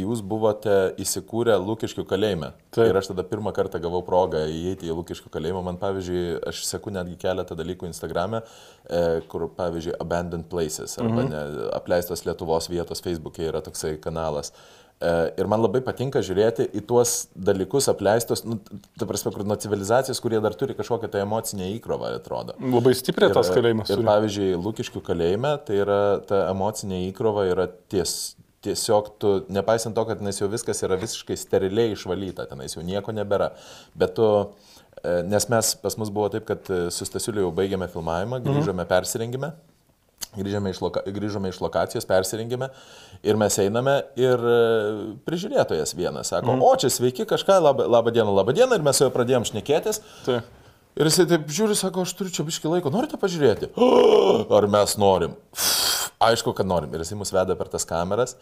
jūs 0.00 0.22
buvote 0.24 0.94
įsikūrę 0.96 1.58
Lūkiškių 1.60 2.04
kalėjime. 2.08 2.52
Taip. 2.70 2.88
Ir 2.88 2.96
aš 2.96 3.10
tada 3.12 3.26
pirmą 3.28 3.52
kartą 3.52 3.80
gavau 3.80 4.00
progą 4.02 4.40
įeiti 4.48 4.88
į 4.88 4.96
Lūkiškių 4.96 5.28
kalėjimą. 5.36 5.62
Man 5.62 5.76
pavyzdžiui, 5.76 6.40
aš 6.48 6.64
seku 6.64 6.90
netgi 6.90 7.16
keletą 7.16 7.54
dalykų 7.54 7.90
Instagram'e, 7.92 8.40
e, 8.88 9.20
kur 9.28 9.48
pavyzdžiui 9.56 9.98
Abandoned 10.00 10.48
Places 10.48 10.98
arba 10.98 11.22
-huh. 11.22 11.28
ne, 11.28 11.68
apleistos 11.76 12.24
Lietuvos 12.24 12.70
vietos 12.70 13.04
Facebook'e 13.04 13.52
yra 13.52 13.60
toksai 13.60 13.98
kanalas. 14.00 14.52
E, 15.02 15.32
Ir 15.40 15.48
man 15.50 15.60
labai 15.60 15.80
patinka 15.84 16.20
žiūrėti 16.24 16.68
į 16.78 16.84
tuos 16.88 17.26
dalykus 17.34 17.88
apleistos, 17.90 18.44
nu, 18.46 18.60
ta 18.98 19.04
prasme, 19.10 19.32
kur 19.34 19.44
nuo 19.44 19.56
civilizacijos, 19.60 20.20
kurie 20.22 20.38
dar 20.40 20.54
turi 20.54 20.76
kažkokią 20.78 21.10
tai 21.12 21.24
emocinę 21.24 21.66
įkrovą, 21.74 22.12
atrodo. 22.20 22.54
Labai 22.62 22.94
stipriai 22.96 23.32
tas 23.34 23.50
Ir- 23.50 23.58
kalėjimas. 23.58 23.90
Ir 23.90 23.98
turi. 24.00 24.06
pavyzdžiui, 24.08 24.54
Lūkiškių 24.64 25.02
kalėjime 25.04 25.50
tai 25.66 25.80
yra 25.82 25.98
ta 26.24 26.44
emocinė 26.52 27.02
įkrova 27.10 27.44
yra 27.50 27.66
ties, 27.90 28.36
tiesiog 28.64 29.10
tu, 29.20 29.34
nepaisant 29.52 29.92
to, 29.98 30.04
kad 30.08 30.22
tenais 30.22 30.38
jau 30.40 30.48
viskas 30.48 30.80
yra 30.86 30.96
visiškai 30.96 31.36
steriliai 31.36 31.92
išvalyta, 31.92 32.46
tenais 32.48 32.72
jau 32.78 32.86
nieko 32.86 33.12
nebėra. 33.12 33.50
Bet 33.98 34.14
tu, 34.16 34.30
e, 35.02 35.18
nes 35.28 35.50
mes 35.52 35.74
pas 35.82 35.98
mus 36.00 36.08
buvo 36.14 36.30
taip, 36.32 36.46
kad 36.48 36.70
e, 36.72 36.86
su 36.94 37.04
Stasiuliu 37.04 37.44
jau 37.48 37.52
baigėme 37.52 37.90
filmavimą, 37.92 38.40
grįžome, 38.46 38.86
persirengime. 38.88 39.52
Grįžome 40.34 40.72
iš, 40.74 40.80
loka, 40.82 41.02
grįžome 41.14 41.50
iš 41.52 41.60
lokacijos, 41.62 42.06
persirengėme 42.10 42.68
ir 43.22 43.38
mes 43.38 43.56
einame 43.62 44.00
ir 44.18 44.40
e, 44.50 44.56
prižiūrėtojas 45.28 45.94
vienas 45.94 46.32
sako, 46.32 46.56
mm. 46.56 46.64
o 46.66 46.72
čia 46.80 46.90
sveiki 46.90 47.26
kažką, 47.30 47.60
labą, 47.62 47.86
labą 47.90 48.10
dieną, 48.14 48.34
labą 48.34 48.54
dieną 48.56 48.78
ir 48.78 48.86
mes 48.86 48.98
su 48.98 49.06
juo 49.06 49.12
pradėjom 49.14 49.46
šnekėtis. 49.50 50.02
Tai. 50.26 50.40
Ir 50.94 51.10
jisai 51.10 51.26
taip 51.30 51.46
žiūri, 51.50 51.74
sako, 51.78 52.04
aš 52.06 52.14
turiu 52.18 52.34
čia 52.34 52.46
biški 52.46 52.70
laiko, 52.70 52.90
norite 52.94 53.18
pažiūrėti? 53.18 53.72
Ar 54.58 54.66
mes 54.70 54.94
norim? 54.98 55.34
Aišku, 56.24 56.54
kad 56.56 56.66
norim. 56.66 56.92
Ir 56.94 57.02
jisai 57.02 57.18
mus 57.18 57.34
veda 57.34 57.56
per 57.58 57.70
tas 57.70 57.86
kameras 57.86 58.36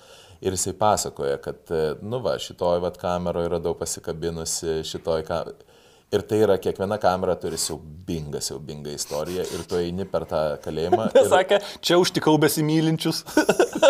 ir 0.44 0.56
jisai 0.56 0.74
pasakoja, 0.76 1.38
kad, 1.44 1.60
e, 1.72 1.94
nu 2.04 2.20
va, 2.24 2.38
šitoj 2.40 2.82
vat 2.84 2.98
kameroje 3.00 3.52
radau 3.52 3.76
pasikabinusi, 3.78 4.80
šitoj 4.88 5.24
kameroje. 5.28 5.71
Ir 6.12 6.20
tai 6.28 6.42
yra, 6.44 6.58
kiekviena 6.60 6.98
kamera 7.00 7.32
turi 7.40 7.56
siaubingą, 7.56 8.42
siaubingą 8.44 8.92
istoriją 8.92 9.46
ir 9.56 9.62
tu 9.68 9.78
eini 9.80 10.04
per 10.04 10.26
tą 10.28 10.40
kalėjimą. 10.60 11.06
Ir... 11.16 11.28
Sakė, 11.32 11.58
čia 11.80 11.96
užtikau 12.02 12.34
besimylinčius. 12.42 13.22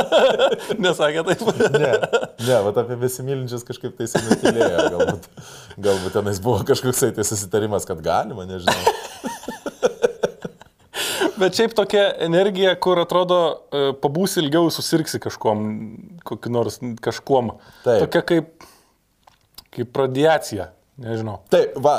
Nesakė 0.85 1.25
taip. 1.27 1.43
Ne, 1.75 1.89
ne, 2.47 2.59
va 2.63 2.71
apie 2.85 2.95
besimylinčius 3.01 3.67
kažkaip 3.67 3.97
tai 3.99 4.07
nutilėjo. 4.29 4.85
Galbūt, 4.95 5.27
galbūt 5.89 6.15
tenais 6.15 6.39
buvo 6.45 6.61
kažkoks 6.69 7.03
tai 7.19 7.27
susitarimas, 7.27 7.89
kad 7.91 7.99
galima, 8.05 8.47
nežinau. 8.47 8.79
Bet 11.43 11.59
šiaip 11.59 11.73
tokia 11.75 12.05
energija, 12.23 12.77
kur 12.79 13.01
atrodo, 13.03 13.41
e, 13.75 13.89
pabūsi 13.99 14.39
ilgiau, 14.45 14.69
susirksi 14.71 15.19
kažkom, 15.25 15.65
kokiu 16.29 16.53
nors 16.55 16.79
kažkuom. 17.03 17.51
Taip. 17.83 18.05
Tokia 18.05 18.23
kaip, 18.29 18.69
kaip 19.75 20.01
radiacija, 20.05 20.69
nežinau. 21.01 21.39
Taip, 21.53 21.77
va, 21.83 21.97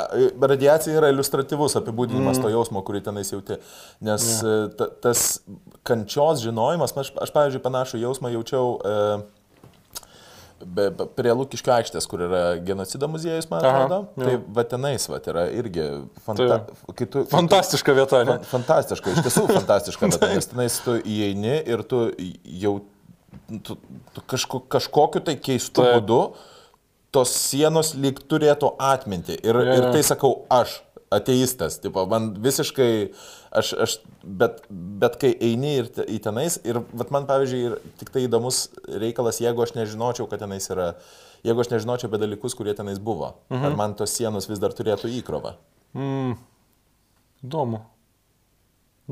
radiacija 0.50 0.96
yra 0.98 1.10
iliustratyvus 1.12 1.78
apibūdinimas 1.80 2.38
mm. 2.38 2.44
to 2.44 2.52
jausmo, 2.52 2.82
kurį 2.86 3.02
tenais 3.08 3.32
jauti. 3.32 3.58
Nes 4.04 4.28
yeah. 4.40 4.68
ta, 4.78 4.90
tas 5.06 5.24
kančios 5.86 6.44
žinojimas, 6.44 6.94
aš, 6.96 7.14
aš 7.26 7.32
pavyzdžiui, 7.34 7.64
panašų 7.64 8.02
jausmą 8.04 8.30
jaučiau 8.34 8.76
e, 8.78 8.94
be, 10.64 10.88
be, 10.94 11.08
prie 11.18 11.34
Lūkiškio 11.36 11.74
aikštės, 11.74 12.08
kur 12.10 12.24
yra 12.28 12.42
genocido 12.64 13.08
muziejus, 13.10 13.48
man 13.50 13.64
Aha, 13.64 13.84
atrodo. 13.84 14.00
jo. 14.16 14.28
Tai 14.28 14.56
va 14.56 14.66
tenais, 14.68 15.08
va, 15.10 15.20
yra 15.32 15.44
irgi 15.52 15.90
fanta... 16.24 16.62
kai 16.94 17.06
tu, 17.06 17.24
kai 17.24 17.32
Fantastiška 17.34 17.98
vieta, 17.98 18.22
ne? 18.24 18.38
Fan- 18.38 18.50
Fantastiška, 18.54 19.14
iš 19.14 19.22
tiesų 19.26 19.46
fantastiška, 19.50 20.10
bet 20.14 20.26
nes 20.32 20.50
tenais 20.54 20.80
tu 20.86 20.96
įeini 21.02 21.60
ir 21.74 21.84
tu 21.90 22.06
jau 22.62 22.78
tu, 23.66 23.76
tu 24.14 24.26
kažko, 24.30 24.62
kažkokiu 24.70 25.22
tai 25.24 25.36
keistu 25.40 25.82
Taip. 25.82 25.98
būdu 25.98 26.20
tos 27.14 27.32
sienos 27.38 27.94
lyg 27.98 28.18
turėtų 28.30 28.74
atminti. 28.82 29.38
Ir, 29.40 29.56
Jo, 29.56 29.78
ir 29.78 29.88
tai 29.94 30.02
sakau 30.06 30.32
aš, 30.52 30.80
ateistas, 31.14 31.78
tipo, 31.82 32.04
man 32.10 32.32
visiškai, 32.42 32.90
aš, 33.54 33.72
aš 33.84 33.96
bet, 34.24 34.62
bet 34.70 35.18
kai 35.20 35.32
eini 35.48 35.76
ir 35.80 35.90
te- 35.94 36.06
į 36.10 36.18
tenais, 36.24 36.58
ir 36.66 36.80
vat 36.92 37.12
man 37.14 37.28
pavyzdžiui, 37.28 37.60
ir 37.68 37.94
tik 38.00 38.10
tai 38.14 38.24
įdomus 38.26 38.64
reikalas, 38.88 39.40
jeigu 39.42 39.64
aš 39.64 39.76
nežinočiau, 39.76 40.26
kad 40.30 40.42
tenais 40.42 40.66
yra, 40.72 40.92
jeigu 41.46 41.62
aš 41.64 41.70
nežinočiau 41.74 42.10
apie 42.10 42.22
dalykus, 42.24 42.56
kurie 42.58 42.74
tenais 42.76 42.98
buvo, 42.98 43.34
mhm. 43.52 43.68
ar 43.68 43.78
man 43.78 43.94
tos 43.98 44.14
sienos 44.16 44.50
vis 44.50 44.62
dar 44.62 44.74
turėtų 44.76 45.12
įkrovą. 45.20 45.54
Įdomu. 47.44 47.84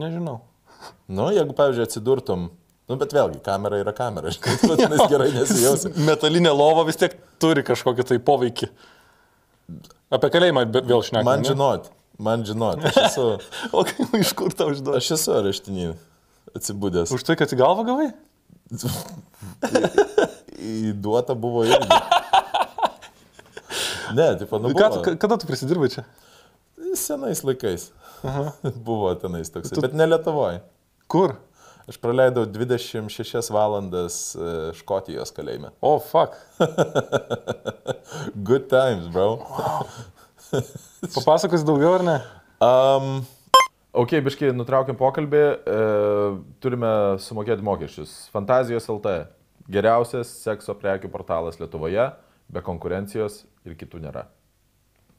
Nežinau. 0.01 0.41
Nu, 1.07 1.29
jeigu, 1.31 1.55
pavyzdžiui, 1.55 1.85
atsidurtum, 1.87 2.49
nu, 2.93 2.99
bet 3.01 3.15
vėlgi, 3.17 3.41
kamera 3.45 3.79
yra 3.81 3.95
kamera, 3.97 4.31
tu 4.37 4.75
tenais 4.83 5.03
gerai 5.11 5.31
nesijausi. 5.35 5.95
Metalinė 6.07 6.53
lova 6.55 6.85
vis 6.89 7.01
tiek 7.01 7.17
turi 7.43 7.65
kažkokį 7.67 8.07
tai 8.13 8.19
poveikį. 8.23 8.69
Apie 10.13 10.29
kalėjimą 10.35 10.67
vėl 10.77 11.01
šnekame. 11.07 11.25
Man 11.31 11.47
žinot, 11.49 11.89
man 12.23 12.45
žinot, 12.47 12.85
aš 12.91 12.99
esu, 13.09 13.27
O 13.73 13.85
kaip 13.89 14.13
iš 14.21 14.35
kur 14.39 14.53
tau 14.57 14.69
užduosi? 14.75 15.01
aš 15.01 15.15
esu 15.17 15.35
areštinį 15.39 15.89
atsibūdęs. 16.59 17.15
Už 17.17 17.25
tai, 17.25 17.39
kad 17.41 17.53
į 17.57 17.59
galvą 17.63 17.87
gavai? 17.89 18.11
Įduota 20.63 21.35
buvo 21.39 21.65
irgi. 21.67 22.01
Ne, 24.13 24.27
nu, 24.37 24.45
Ką, 24.47 24.69
buvo. 24.77 25.01
tu- 25.03 25.17
kada 25.21 25.39
tu 25.41 25.49
prisidirbai 25.49 25.89
čia? 25.93 26.05
Senais 26.99 27.41
laikais. 27.47 27.89
Buvo 28.85 29.15
tenais 29.19 29.49
toks. 29.51 29.73
Bet 29.81 29.97
ne 29.97 30.07
Lietuvoje. 30.07 30.61
Kur? 31.11 31.35
Aš 31.91 31.99
praleidau 31.99 32.45
26 32.47 33.51
valandas 33.51 34.17
e, 34.39 34.51
Škotijos 34.79 35.33
kalėjime. 35.35 35.73
O, 35.83 35.97
oh, 35.97 35.99
fuck. 35.99 36.37
Good 38.49 38.69
times, 38.71 39.09
bro. 39.11 39.41
Papasakos 41.17 41.65
daugiau 41.67 41.97
ar 41.97 42.05
ne? 42.07 42.15
Um, 42.63 43.09
ok, 43.99 44.15
biškai, 44.29 44.53
nutraukiam 44.55 44.99
pokalbį. 45.01 45.43
E, 45.43 45.81
turime 46.63 46.93
sumokėti 47.25 47.67
mokesčius. 47.67 48.15
Fantazijos 48.35 48.87
LT. 48.87 49.19
Geriausias 49.73 50.31
sekso 50.43 50.75
prekių 50.79 51.11
portalas 51.11 51.59
Lietuvoje, 51.59 52.13
be 52.51 52.63
konkurencijos 52.63 53.43
ir 53.67 53.75
kitų 53.79 54.05
nėra. 54.07 54.29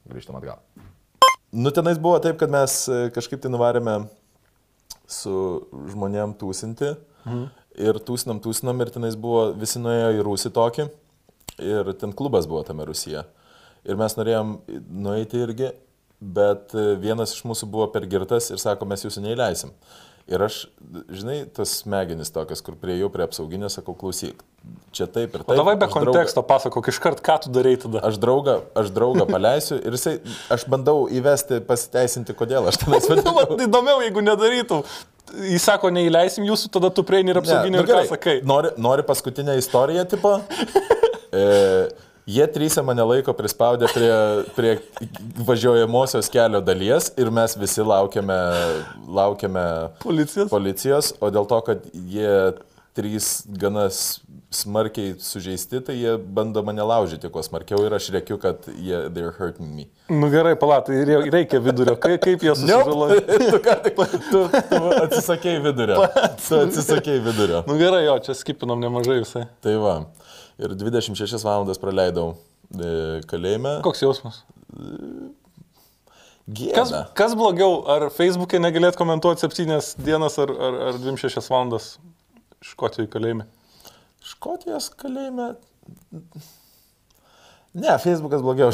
Grįžtam 0.08 0.40
atgal. 0.40 0.64
Nu, 1.54 1.70
tenais 1.76 2.00
buvo 2.00 2.16
taip, 2.24 2.40
kad 2.40 2.52
mes 2.52 2.80
e, 2.88 3.08
kažkaip 3.12 3.44
tai 3.44 3.52
nuvarėme 3.52 4.06
su 5.10 5.34
žmonėm 5.92 6.36
tūsinti. 6.40 6.94
Mhm. 7.24 7.46
Ir 7.84 7.98
tūsinam, 8.06 8.38
tūsinam 8.42 8.78
ir 8.84 8.92
tenais 8.94 9.16
buvo, 9.18 9.48
visi 9.58 9.80
nuėjo 9.82 10.12
į 10.14 10.26
Rusį 10.28 10.52
tokį. 10.54 10.88
Ir 11.64 11.90
ten 11.98 12.12
klubas 12.14 12.46
buvo 12.50 12.62
tame 12.66 12.86
Rusija. 12.86 13.24
Ir 13.84 13.98
mes 14.00 14.14
norėjom 14.16 14.56
nueiti 15.04 15.40
irgi, 15.42 15.72
bet 16.20 16.72
vienas 17.02 17.34
iš 17.34 17.44
mūsų 17.46 17.68
buvo 17.70 17.88
per 17.92 18.06
girtas 18.10 18.48
ir 18.50 18.62
sako, 18.62 18.86
mes 18.88 19.02
jūsų 19.04 19.24
neįleisim. 19.26 19.74
Ir 20.24 20.40
aš, 20.40 20.62
žinai, 21.12 21.42
tas 21.52 21.68
smegenis 21.82 22.30
tokias, 22.32 22.62
kur 22.64 22.72
prieėjau 22.80 23.10
prie 23.12 23.26
apsauginio, 23.26 23.68
sakau, 23.68 23.92
klausyk, 24.00 24.38
čia 24.96 25.04
taip 25.04 25.34
ir 25.36 25.42
O 25.42 25.44
taip. 25.50 25.58
davai 25.60 25.74
be 25.76 25.84
aš 25.84 25.92
draugą- 25.92 26.06
konteksto 26.14 26.42
pasakok 26.48 26.88
iškart, 26.88 27.20
ką 27.20 27.34
tu 27.44 27.50
darai 27.52 27.74
tada. 27.76 28.00
Aš 28.08 28.16
draugą, 28.22 28.54
aš 28.74 28.88
draugą 28.96 29.26
paleisiu 29.28 29.76
ir 29.84 29.92
jisai, 29.98 30.14
aš 30.48 30.64
bandau 30.64 31.04
įvesti, 31.12 31.60
pasiteisinti, 31.68 32.32
kodėl 32.32 32.70
aš 32.72 32.80
tenais 32.80 33.04
Nu, 33.10 33.16
vadinu. 33.20 33.34
vat 33.36 33.66
įdomiau, 33.68 34.00
jeigu 34.06 34.24
nedarytum. 34.24 34.80
Jis 35.44 35.64
sako, 35.68 35.88
neįleisim 35.92 36.44
jūsų, 36.48 36.70
tada 36.72 36.88
tu 36.92 37.04
prieini 37.04 37.32
ir 37.34 37.42
apsauginį 37.42 37.76
nu 37.76 37.82
ir 37.82 37.86
ką 37.88 37.92
gerai. 37.92 38.08
sakai. 38.08 38.34
Nori, 38.48 38.72
nori 38.80 39.02
paskutinę 39.04 39.58
istoriją, 39.60 40.08
tipo? 40.08 40.38
E, 41.34 41.88
jie 42.26 42.46
trys 42.48 42.76
mane 42.84 43.02
laiko 43.04 43.32
prispaudę 43.36 43.86
prie, 43.92 44.12
prie 44.56 44.74
važiuojamosios 45.46 46.28
kelio 46.32 46.60
dalies 46.64 47.10
ir 47.20 47.30
mes 47.30 47.56
visi 47.60 47.82
laukiame, 47.84 48.38
laukiame 49.08 49.64
Policijos? 50.04 50.50
policijos, 50.52 51.12
o 51.20 51.30
dėl 51.30 51.46
to, 51.50 51.60
kad 51.66 51.84
jie 51.92 52.54
trys 52.94 53.42
gana 53.58 53.88
s- 53.90 54.20
smarkiai 54.54 55.16
sužeisti, 55.18 55.80
tai 55.82 55.96
jie 55.98 56.12
bando 56.16 56.62
mane 56.62 56.82
laužyti 56.86 57.26
kuo 57.34 57.42
smarkiau 57.42 57.80
ir 57.88 57.96
aš 57.96 58.06
reikiu, 58.14 58.36
kad 58.38 58.68
jie, 58.78 59.00
they're 59.10 59.32
hurting 59.34 59.72
me. 59.74 59.88
Nu 60.08 60.28
gerai, 60.30 60.52
palatai, 60.54 61.00
reikia 61.34 61.58
vidurio. 61.64 61.96
Kaip, 61.98 62.20
kaip 62.22 62.44
jie 62.46 62.54
susižaloja? 62.54 63.18
tu, 63.26 63.58
tik- 63.58 64.28
tu, 64.30 64.44
tu 64.70 64.82
atsisakėjai 65.02 65.62
vidurio. 65.64 66.04
Tu 66.38 66.60
atsisakėjai 66.60 67.24
vidurio. 67.26 67.64
Nu 67.66 67.80
gerai, 67.82 68.04
jo, 68.06 68.14
čia 68.28 68.36
skipinam 68.38 68.78
nemažai 68.84 69.18
visai. 69.24 69.42
Tai 69.64 69.74
va. 69.82 69.96
Ir 70.62 70.74
26 70.78 71.42
valandas 71.42 71.80
praleidau 71.82 72.34
e, 72.78 73.20
kalėjime. 73.30 73.80
Koks 73.86 74.04
jausmas? 74.04 74.42
Gėda. 76.44 76.76
Kas, 76.76 76.92
kas 77.16 77.34
blogiau, 77.38 77.80
ar 77.88 78.10
Facebook'e 78.12 78.60
negalėt 78.60 78.98
komentuoti 79.00 79.46
7 79.46 80.04
dienas 80.04 80.36
ar, 80.42 80.52
ar, 80.52 80.80
ar 80.90 80.98
26 81.00 81.50
valandas 81.50 81.94
Škotijoje 82.64 83.10
kalėjime? 83.12 83.48
Škotijos 84.24 84.90
kalėjime. 84.96 85.50
Ne, 87.74 87.98
Facebookas 87.98 88.42
blogiau. 88.42 88.70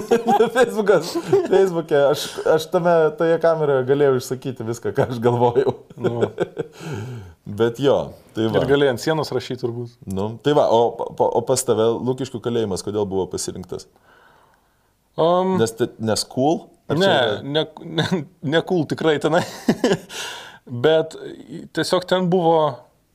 Facebookas, 0.56 1.12
Facebook'e 1.46 2.00
aš, 2.10 2.24
aš 2.50 2.64
tame, 2.72 2.94
toje 3.14 3.36
kameroje 3.38 3.84
galėjau 3.86 4.16
išsakyti 4.18 4.66
viską, 4.66 4.90
ką 4.96 5.06
aš 5.12 5.20
galvojau. 5.22 5.76
Nu, 5.94 6.26
Bet 7.60 7.78
jo, 7.82 7.94
tai 8.34 8.48
va. 8.50 8.58
ir 8.58 8.66
galėjai 8.72 8.96
ant 8.96 9.02
sienos 9.04 9.30
rašyti 9.34 9.62
turbūt. 9.62 9.94
Nu, 10.10 10.32
tai 10.42 10.56
va, 10.58 10.66
o, 10.74 10.90
o, 11.14 11.28
o 11.38 11.44
pas 11.46 11.62
tave 11.66 11.86
Lūkiškių 12.02 12.42
kalėjimas, 12.42 12.82
kodėl 12.86 13.06
buvo 13.06 13.28
pasirinktas? 13.30 13.86
Um, 15.14 15.54
Nes, 15.60 15.74
nes 16.02 16.26
cool? 16.34 16.64
Ar 16.90 16.98
Ne, 16.98 17.06
čia 17.06 17.40
ne, 17.46 17.64
ne, 17.86 18.22
ne 18.50 18.66
cool 18.66 18.82
tikrai 18.90 19.20
tenai. 19.22 19.44
Bet 20.86 21.14
tiesiog 21.76 22.02
ten 22.10 22.26
buvo 22.30 22.58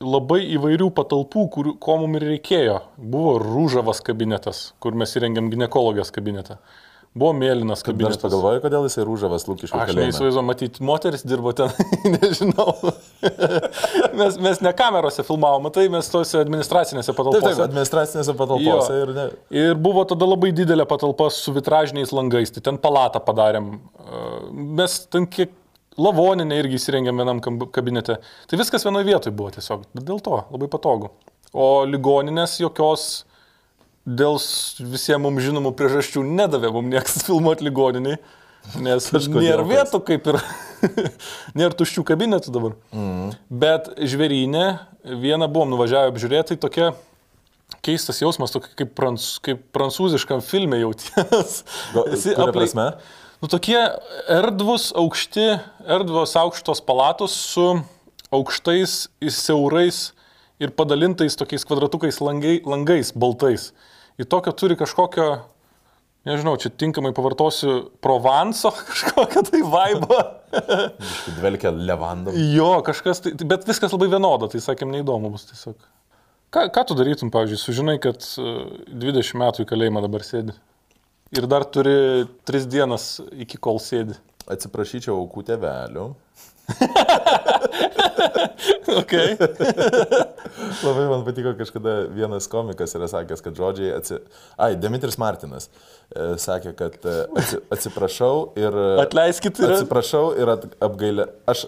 labai 0.03 0.41
įvairių 0.57 0.89
patalpų, 0.97 1.45
kur, 1.53 1.69
ko 1.81 1.99
mums 2.01 2.19
ir 2.19 2.27
reikėjo. 2.35 2.79
Buvo 2.97 3.37
rūžavas 3.41 4.01
kabinetas, 4.05 4.73
kur 4.83 4.97
mes 4.97 5.13
įrengėm 5.19 5.47
gynekologijos 5.53 6.11
kabinetą. 6.15 6.59
Buvo 7.15 7.31
mėlynas 7.31 7.79
kabinetas. 7.79 8.19
pagalvoju, 8.19 8.59
kodėl 8.59 8.89
jisai 8.89 9.05
rūžavas 9.07 9.45
Lūkiškių 9.47 9.77
Aš 9.79 9.93
neįsivaizduoju, 9.95 10.43
matyti, 10.43 10.81
moteris 10.83 11.21
dirbo 11.23 11.53
ten, 11.55 11.71
nežinau. 12.11 12.73
mes, 14.19 14.35
mes 14.43 14.59
ne 14.65 14.73
kamerose 14.75 15.23
filmavom, 15.23 15.63
matai, 15.69 15.85
mes 15.93 16.09
tose 16.11 16.41
administracinėse 16.43 17.13
Taip, 17.13 17.17
patalpose. 17.21 17.53
taip, 17.53 17.63
administracinėse 17.69 18.35
patalpose 18.35 18.97
Jo. 18.97 19.05
ir 19.05 19.13
ne. 19.15 19.25
Ir 19.63 19.79
buvo 19.79 20.03
tada 20.11 20.27
labai 20.27 20.51
didelė 20.59 20.83
patalpa 20.91 21.29
su 21.31 21.55
vitražiniais 21.55 22.11
langais, 22.11 22.51
tai 22.51 22.65
ten 22.67 22.81
palatą 22.83 23.23
padarėm. 23.23 23.77
Mes 24.75 24.99
ten 25.07 25.23
kiek 25.31 25.55
lavoninę 26.01 26.57
irgi 26.61 26.79
įsirengėm 26.79 27.21
vienam 27.21 27.39
kabinete. 27.73 28.17
Tai 28.49 28.59
viskas 28.59 28.83
vienoje 28.87 29.07
vietoje 29.07 29.35
buvo 29.35 29.53
tiesiog. 29.55 29.85
Dėl 29.95 30.19
to 30.25 30.41
labai 30.51 30.67
patogu. 30.71 31.11
O 31.55 31.85
ligoninės 31.87 32.57
jokios 32.59 33.23
dėl 34.05 34.35
visiems 34.91 35.23
mums 35.23 35.45
žinomų 35.45 35.71
priežasčių 35.79 36.25
nedavė 36.27 36.73
mums 36.75 36.91
niekas 36.93 37.23
filmuoti 37.27 37.67
ligoniniai. 37.69 38.19
Nes 38.81 39.11
nėra 39.13 39.61
vietų 39.69 39.99
kaip 40.07 40.27
ir. 40.31 40.39
nėra 41.57 41.75
tuščių 41.77 42.03
kabinetų 42.09 42.53
dabar. 42.53 42.73
Mhm. 42.93 43.35
Bet 43.61 43.91
žvėrynė, 44.09 44.65
vieną 45.21 45.47
buvom 45.53 45.69
nuvažiavę 45.75 46.09
apžiūrėti, 46.11 46.55
tai 46.55 46.57
tokia 46.65 46.87
keistas 47.85 48.19
jausmas, 48.21 48.53
tokia 48.53 48.71
kaip, 48.81 48.91
prans, 48.97 49.35
kaip 49.45 49.61
prancūziškam 49.75 50.41
filmė 50.45 50.81
jauties. 50.83 51.59
Go- 51.93 52.07
Esi 52.13 52.33
aplink- 52.33 52.57
prasme? 52.57 52.87
Nu, 53.45 53.49
tokie 53.53 53.77
erdvus, 54.25 54.87
aukšti, 54.97 55.43
erdvos 55.85 56.31
aukštos 56.33 56.79
palatos 56.81 57.35
su 57.51 57.65
aukštais, 58.33 58.95
siaurais 59.29 59.99
ir 60.57 60.73
padalintais 60.73 61.37
tokiais 61.37 61.61
kvadratukais 61.69 62.17
langai, 62.25 62.55
langais, 62.65 63.13
baltais. 63.13 63.67
Į 64.17 64.25
tokio 64.33 64.49
turi 64.57 64.79
kažkokio, 64.79 65.27
nežinau, 66.25 66.55
čia 66.57 66.73
tinkamai 66.73 67.13
pavartosiu, 67.13 67.91
Provanso 68.01 68.73
kažkokio 68.89 69.45
tai 69.51 69.61
vaibo. 69.61 70.21
Dvelkia 71.37 71.69
levandom. 71.69 72.33
jo, 72.57 72.71
kažkas, 72.89 73.27
tai, 73.27 73.37
bet 73.45 73.69
viskas 73.69 73.93
labai 73.93 74.09
vienoda, 74.17 74.49
tai 74.49 74.65
sakėm, 74.65 74.89
neįdomu 74.97 75.35
bus 75.37 75.45
tiesiog. 75.51 75.77
Ką, 76.49 76.71
ką 76.73 76.89
tu 76.89 76.97
darytum, 76.97 77.29
pavyzdžiui, 77.29 77.61
sužinai, 77.61 78.01
kad 78.01 78.25
e, 78.41 78.61
20 79.05 79.37
metų 79.45 79.67
į 79.67 79.75
kalėjimą 79.75 80.09
dabar 80.09 80.25
sėdi. 80.25 80.57
Ir 81.33 81.47
dar 81.49 81.65
turi 81.65 82.27
3 82.45 82.67
dienas 82.69 83.19
iki 83.33 83.57
kol 83.57 83.79
sėdi. 83.81 84.13
Atsiprašyčiau 84.45 85.17
aukų 85.23 85.45
tevelių. 85.47 86.09
Okay. 88.95 89.35
Labai 90.85 91.05
man 91.09 91.23
patiko 91.25 91.51
kažkada 91.57 91.95
vienas 92.13 92.47
komikas 92.51 92.93
yra 92.97 93.07
sakęs, 93.11 93.41
kad 93.43 93.57
žodžiai 93.57 93.91
atsi... 93.97 94.19
Ai, 94.61 94.75
Dimitris 94.79 95.17
Martinas 95.21 95.67
e, 95.67 96.35
sakė, 96.41 96.71
kad 96.79 96.95
e, 97.03 97.15
atsi... 97.41 97.59
atsiprašau 97.75 98.53
ir... 98.59 98.77
Atleiskit, 99.03 99.59
yra- 99.59 99.79
Atsiprašau 99.79 100.25
ir 100.39 100.53
at... 100.55 100.67
apgailę... 100.87 101.27
Aš... 101.51 101.65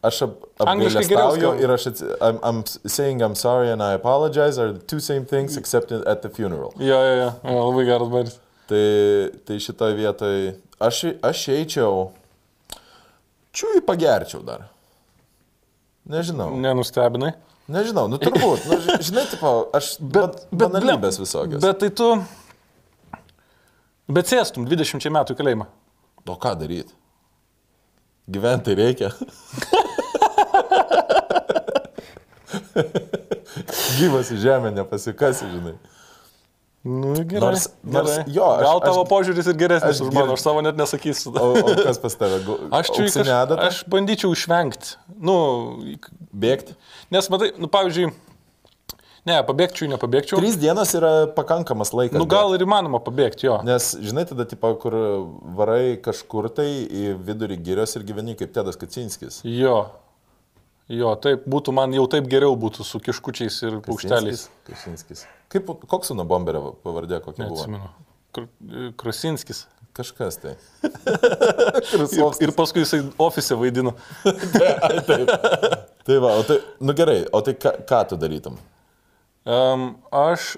Aš 0.00 0.22
ap, 0.24 0.36
apgailestauju 0.64 1.50
ir 1.60 1.72
aš 1.74 1.90
atsi... 1.90 2.06
I'm, 2.24 2.38
I'm 2.40 2.60
saying 2.88 3.20
I'm 3.20 3.34
sorry 3.36 3.68
and 3.74 3.84
I 3.84 3.92
apologize 3.98 4.56
are 4.56 4.72
the 4.72 4.80
two 4.80 5.00
same 5.04 5.26
things 5.28 5.58
except 5.60 5.92
at 5.92 6.22
the 6.22 6.30
funeral. 6.32 6.72
Jo, 6.80 6.96
jo, 7.04 7.16
jo, 7.18 7.26
jo, 7.44 7.58
labai 7.66 7.84
geras 7.90 8.08
baris. 8.14 8.38
Tai, 8.70 8.86
tai 9.46 9.56
šitoje 9.58 9.96
vietoje 9.98 10.50
aš, 10.78 11.00
aš 11.26 11.40
eičiau, 11.56 12.10
čiui 13.50 13.80
pagerčiau 13.82 14.44
dar. 14.46 14.68
Nežinau. 16.10 16.52
Nenustebinai. 16.54 17.32
Nežinau, 17.70 18.08
nu 18.10 18.18
turbūt, 18.18 18.64
nu, 18.66 18.78
ži- 18.82 18.98
žinai, 19.10 19.24
tipo, 19.30 19.50
aš 19.74 19.92
bet, 20.02 20.40
bet 20.50 20.70
banalybės 20.74 21.18
visokios. 21.22 21.62
Bet 21.62 21.78
tai 21.82 21.90
tu... 21.94 22.08
Bet 24.10 24.26
sėstum 24.30 24.64
20 24.66 25.06
metų 25.14 25.36
kalėjimą. 25.38 25.66
O 26.30 26.34
ką 26.38 26.54
daryti? 26.58 26.94
Gyventi 28.30 28.74
reikia. 28.78 29.10
Gyvas 33.98 34.30
į 34.34 34.38
žemę 34.42 34.70
nepasikasi, 34.74 35.46
žinai. 35.52 35.74
Nu, 36.82 37.12
gerai. 37.28 37.40
Nors- 37.52 37.66
nors 37.84 38.08
gerai. 38.08 38.24
jo, 38.32 38.44
aš- 38.56 38.62
Gal 38.64 38.80
tavo 38.80 39.02
aš- 39.04 39.10
požiūris 39.10 39.48
ir 39.52 39.56
geresnis 39.60 39.98
aš 40.00 40.06
už 40.06 40.14
mano, 40.16 40.32
aš 40.32 40.40
savo 40.46 40.62
net 40.64 40.78
nesakysiu. 40.80 41.34
O, 41.36 41.50
o 41.60 41.74
kas 41.84 41.98
pas 42.00 42.14
tave? 42.16 42.38
Gu- 42.46 42.56
Aš 42.78 42.88
čia 42.96 43.04
kaž... 43.12 43.28
adata? 43.28 43.66
aš 43.68 43.82
bandyčiau 43.84 44.32
išvengti. 44.32 44.96
Nu, 45.20 45.36
Bėgti. 46.32 46.72
nes 47.12 47.28
matai, 47.28 47.50
nu, 47.60 47.68
pavyzdžiui, 47.68 48.08
ne, 49.28 49.36
pabėgčiau, 49.44 49.90
nepabėgčiau. 49.92 50.40
Trys 50.40 50.56
dienos 50.56 50.94
yra 50.96 51.26
pakankamas 51.36 51.92
laikas. 51.92 52.16
Nu, 52.16 52.24
gal 52.24 52.54
ir 52.56 52.64
įmanoma 52.64 53.02
pabėgti, 53.04 53.44
jo. 53.50 53.58
Nes, 53.66 53.90
žinai, 54.00 54.24
tada, 54.30 54.48
tipo, 54.48 54.72
kur 54.80 54.96
varai 55.60 55.98
kažkur 56.00 56.48
tai 56.48 56.70
į 56.88 57.12
vidurį 57.28 57.60
girios 57.60 57.92
ir 58.00 58.08
gyveni 58.08 58.38
kaip 58.40 58.54
Tedas 58.56 58.80
Kacinskis. 58.80 59.42
Jo. 59.44 59.90
Jo, 60.90 61.12
taip 61.22 61.44
būtų, 61.50 61.72
man 61.76 61.92
jau 61.94 62.06
taip 62.10 62.26
geriau 62.30 62.56
būtų 62.58 62.82
su 62.86 62.98
kiškučiais 63.02 63.60
ir 63.68 63.76
paukšteliais. 63.86 64.48
Kacinskis. 64.66 65.24
Kaip, 65.52 65.68
koks 65.90 66.10
su 66.10 66.16
bomberio 66.26 66.72
pavardė, 66.82 67.20
kokia 67.22 67.46
buvo? 67.46 67.62
Neatsimenu. 67.62 67.90
Kr- 68.34 68.90
Krasinskis. 68.98 69.64
Kažkas 69.94 70.36
tai. 70.38 70.52
Ir, 71.90 72.02
ir 72.46 72.52
paskui 72.54 72.84
jisai 72.84 73.00
ofise 73.22 73.56
vaidino. 73.58 73.92
Tai 76.06 76.16
va, 76.22 76.30
o 76.38 76.42
tai, 76.46 76.56
nu 76.80 76.94
gerai, 76.96 77.24
o 77.34 77.40
tai 77.44 77.52
ką, 77.60 77.72
ką 77.86 77.98
tu 78.08 78.16
darytum? 78.18 78.54
Um, 79.44 79.82
aš, 80.14 80.54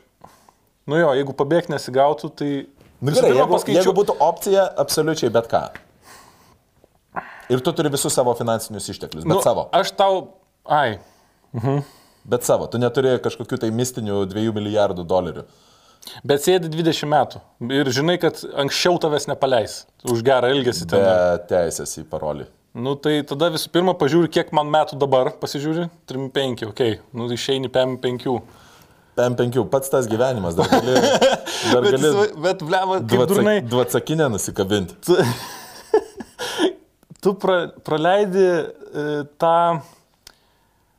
nu 0.89 1.01
jo, 1.01 1.11
jeigu 1.19 1.35
pabėgti 1.37 1.73
nesigautų, 1.75 2.31
tai... 2.39 2.51
Nu 3.03 3.11
gerai, 3.11 3.33
pirma, 3.33 3.41
jeigu, 3.41 3.57
paskaičiau- 3.57 3.81
jeigu 3.81 3.95
būtų 3.99 4.17
opcija 4.23 4.69
absoliučiai 4.85 5.33
bet 5.35 5.49
ką. 5.51 5.65
Ir 7.53 7.61
tu 7.65 7.73
turi 7.77 7.91
visus 7.93 8.15
savo 8.17 8.33
finansinius 8.39 8.89
išteklius, 8.95 9.27
bet 9.27 9.35
nu, 9.35 9.41
savo. 9.45 9.67
Aš 9.77 9.93
tau... 9.99 10.23
Ai, 10.65 10.97
Bet 12.23 12.47
savo, 12.47 12.69
tu 12.71 12.79
neturi 12.79 13.17
kažkokių 13.21 13.59
tai 13.65 13.69
mistinių 13.75 14.21
2 14.31 14.53
milijardų 14.55 15.05
dolerių. 15.11 15.43
bet 16.25 16.43
sėdi 16.45 16.71
20 16.71 17.09
metų 17.11 17.41
ir 17.75 17.91
žinai, 17.93 18.15
kad 18.23 18.39
anksčiau 18.63 18.97
tavęs 19.03 19.27
nepaleis 19.31 19.75
už 20.07 20.23
gerą 20.27 20.53
elgesį 20.55 20.87
Be 20.87 20.97
ten. 21.03 21.47
teisės 21.51 21.97
į 21.99 22.05
parolį. 22.11 22.47
Nu 22.75 22.95
tai 22.97 23.19
tada 23.29 23.51
visų 23.53 23.69
pirma 23.75 23.93
pažiūri, 23.99 24.31
kiek 24.33 24.53
man 24.57 24.71
metų 24.73 24.97
dabar, 25.03 25.33
pasižiūri, 25.43 25.91
3-5, 26.09 26.65
okei, 26.71 26.71
okay. 26.71 26.99
nu 27.13 27.27
išeini 27.35 27.69
5. 27.69 28.29
PM5, 29.19 29.67
pats 29.69 29.91
tas 29.93 30.07
gyvenimas, 30.09 30.55
dar 30.57 30.71
gali, 30.73 30.95
dar 31.75 31.83
Bet, 31.85 31.91
gali 31.99 32.07
jis- 32.07 32.37
bet 32.47 32.63
blema, 32.65 33.03
kaip 33.05 33.27
durnai. 33.29 33.59
dvatsakinę 33.67 34.31
nusikabinti. 34.33 34.97
Tu 37.23 37.35
pra, 37.39 37.69
praleidi 37.87 38.45
e, 38.45 38.65
tą, 39.39 39.81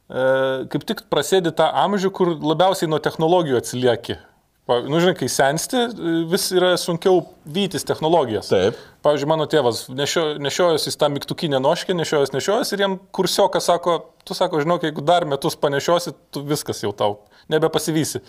e, 0.10 0.28
kaip 0.72 0.86
tik 0.88 1.06
prasėdi 1.12 1.52
tą 1.56 1.68
amžių, 1.84 2.14
kur 2.16 2.36
labiausiai 2.40 2.90
nuo 2.92 3.02
technologijų 3.04 3.60
atsilieki. 3.60 4.20
Nu, 4.64 5.02
žinai, 5.04 5.12
kai 5.20 5.28
sensti, 5.28 5.76
e, 5.76 6.14
vis 6.32 6.48
yra 6.56 6.72
sunkiau 6.80 7.26
vytis 7.44 7.84
technologijas. 7.84 8.48
Taip. 8.54 8.80
Pavyzdžiui, 9.04 9.28
mano 9.28 9.48
tėvas 9.52 9.90
nešio, 9.92 10.38
nešiojosi 10.40 10.96
tą 10.96 11.12
mygtukinę 11.12 11.60
noškę, 11.60 11.96
nešiojas, 12.00 12.32
nešiojas 12.32 12.72
ir 12.72 12.86
jam 12.86 12.96
kursiokas 13.12 13.68
sako, 13.68 14.00
tu 14.24 14.38
sako, 14.38 14.64
žinok, 14.64 14.88
jeigu 14.88 15.04
dar 15.04 15.28
metus 15.28 15.60
panešiosi, 15.60 16.16
tu 16.32 16.46
viskas 16.48 16.80
jau 16.86 16.94
tau, 16.96 17.20
nebepasivysi. 17.52 18.24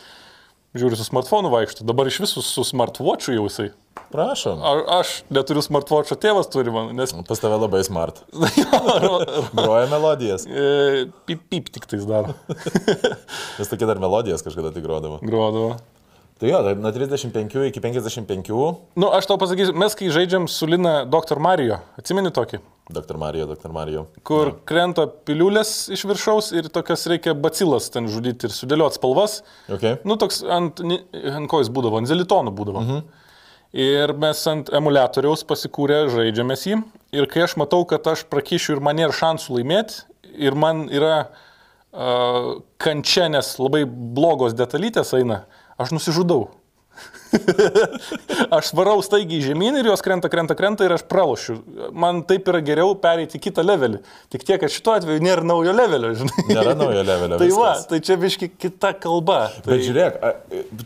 Žiūri, 0.75 0.97
su 0.99 1.05
smartphonu 1.07 1.53
vaikštų, 1.53 1.85
dabar 1.87 2.09
iš 2.11 2.17
visų 2.25 2.43
su 2.43 2.65
smartwatchu 2.67 3.37
jau 3.37 3.45
jisai. 3.47 3.69
Prašom. 4.11 4.59
Ar 4.63 4.81
aš 5.01 5.13
neturiu 5.31 5.63
smartwatcho, 5.63 6.17
tėvas 6.19 6.49
turi 6.51 6.71
man, 6.75 6.93
nes... 6.99 7.13
Pas 7.29 7.41
tave 7.43 7.57
labai 7.59 7.81
smart. 7.87 8.21
Groja 9.59 9.87
melodijas. 9.91 10.47
E, 10.47 11.07
Pip, 11.27 11.45
pip 11.51 11.71
tik 11.75 11.87
tais 11.91 12.03
daro. 12.07 12.35
Nes 13.59 13.71
tokie 13.71 13.87
dar 13.87 14.03
melodijas 14.03 14.43
kažkada 14.47 14.75
tai 14.75 14.83
grodavo. 14.83 15.19
Grodavo. 15.23 15.77
Tai 16.45 16.51
jo, 16.51 16.59
tai 16.61 16.75
nuo 16.77 16.91
35 16.93 17.63
iki 17.71 17.81
55. 17.81 18.49
Nu, 19.01 19.09
aš 19.17 19.25
tau 19.31 19.39
pasakysiu, 19.41 19.73
mes 19.81 19.95
kai 19.97 20.11
žaidžiam 20.13 20.45
su 20.53 20.67
Lina 20.69 21.07
Dr. 21.09 21.39
Mario, 21.41 21.79
atsimeni 21.97 22.29
tokį, 22.37 22.59
Dr. 22.93 23.17
Marijo, 23.17 23.47
Dr. 23.49 23.73
Marijo. 23.73 24.03
kur 24.29 24.51
ja. 24.51 24.57
krenta 24.69 25.07
piliulės 25.09 25.89
iš 25.97 26.03
viršaus 26.05 26.51
ir 26.53 26.69
tokias 26.69 27.07
reikia 27.09 27.33
bacilas 27.33 27.89
ten 27.89 28.11
žudyti 28.13 28.51
ir 28.51 28.53
sudėlioti 28.53 29.01
spalvas. 29.01 29.39
Okay. 29.73 29.97
Nu, 30.05 30.19
toks 30.21 30.43
ant, 30.45 30.85
ant 30.85 31.49
ko 31.49 31.63
jis 31.63 31.73
būdavo, 31.73 32.03
ant 32.03 32.13
zelitonų 32.13 32.53
būdavo. 32.61 32.85
Mhm. 32.85 33.25
Ir 33.87 34.13
mes 34.21 34.45
ant 34.53 34.69
emulatoriaus 34.69 35.47
pasikūrę 35.49 36.05
žaidžiamės 36.13 36.69
jį. 36.69 36.83
Ir 37.17 37.31
kai 37.33 37.47
aš 37.49 37.57
matau, 37.57 37.81
kad 37.89 38.05
aš 38.13 38.29
prakyšiu 38.29 38.77
ir 38.77 38.85
man 38.85 39.01
nėra 39.01 39.17
šansų 39.17 39.57
laimėti, 39.63 40.05
ir 40.37 40.61
man 40.61 40.85
yra 40.93 41.17
uh, 41.25 42.61
kančia, 42.77 43.31
nes 43.33 43.57
labai 43.57 43.87
blogos 43.89 44.53
detalytės 44.61 45.17
eina, 45.17 45.47
aš 45.81 45.95
nusižudau. 45.97 46.47
aš 48.57 48.71
varau 48.77 49.01
staigiai 49.03 49.43
žemyn 49.43 49.79
ir 49.81 49.89
jos 49.89 50.03
krenta, 50.05 50.29
krenta, 50.31 50.55
krenta 50.59 50.87
ir 50.87 50.95
aš 50.95 51.05
pralošiu. 51.11 51.57
Man 51.97 52.23
taip 52.29 52.47
yra 52.51 52.61
geriau 52.65 52.95
pereiti 53.01 53.41
kitą 53.43 53.65
levelį. 53.65 54.01
Tik 54.33 54.45
tiek, 54.47 54.61
kad 54.63 54.73
šituo 54.73 54.95
atveju 54.99 55.23
nėra 55.25 55.47
naujo 55.47 55.75
levelio, 55.75 56.13
žinai. 56.21 56.45
Nėra 56.51 56.77
naujo 56.79 57.03
levelio, 57.07 57.39
tai 57.43 57.49
va, 57.57 57.73
tai 57.91 58.01
čia 58.07 58.19
biški 58.21 58.51
kita 58.53 58.93
kalba. 59.03 59.41
Tai... 59.57 59.65
Bet 59.73 59.83
žiūrėk, 59.89 60.21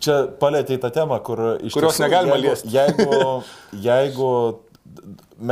čia 0.00 0.16
palėtė 0.40 0.78
į 0.78 0.82
tą 0.86 0.92
temą, 1.00 1.20
kur 1.26 1.44
iš 1.58 1.76
Kurios 1.76 2.00
negalima 2.02 2.38
jeigu, 2.38 2.48
liesti. 2.48 2.72
Jeigu, 2.72 3.20
jeigu 3.90 4.32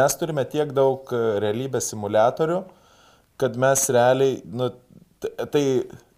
mes 0.01 0.19
turime 0.21 0.47
tiek 0.51 0.73
daug 0.77 1.13
e, 1.13 1.23
realybės 1.45 1.93
simulatorių, 1.93 2.63
kad 3.41 3.61
mes 3.61 3.85
realiai, 3.93 4.41
nu, 4.49 4.73
tai 5.53 5.63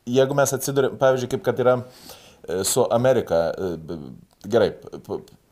jeigu 0.08 0.38
mes 0.38 0.54
atsidurėm, 0.54 0.94
pavyzdžiui, 1.00 1.32
kaip 1.34 1.42
kad 1.50 1.60
yra 1.64 1.80
e, 1.80 2.27
su 2.64 2.86
Amerika, 2.90 3.48
e, 3.58 3.98
gerai, 4.48 4.72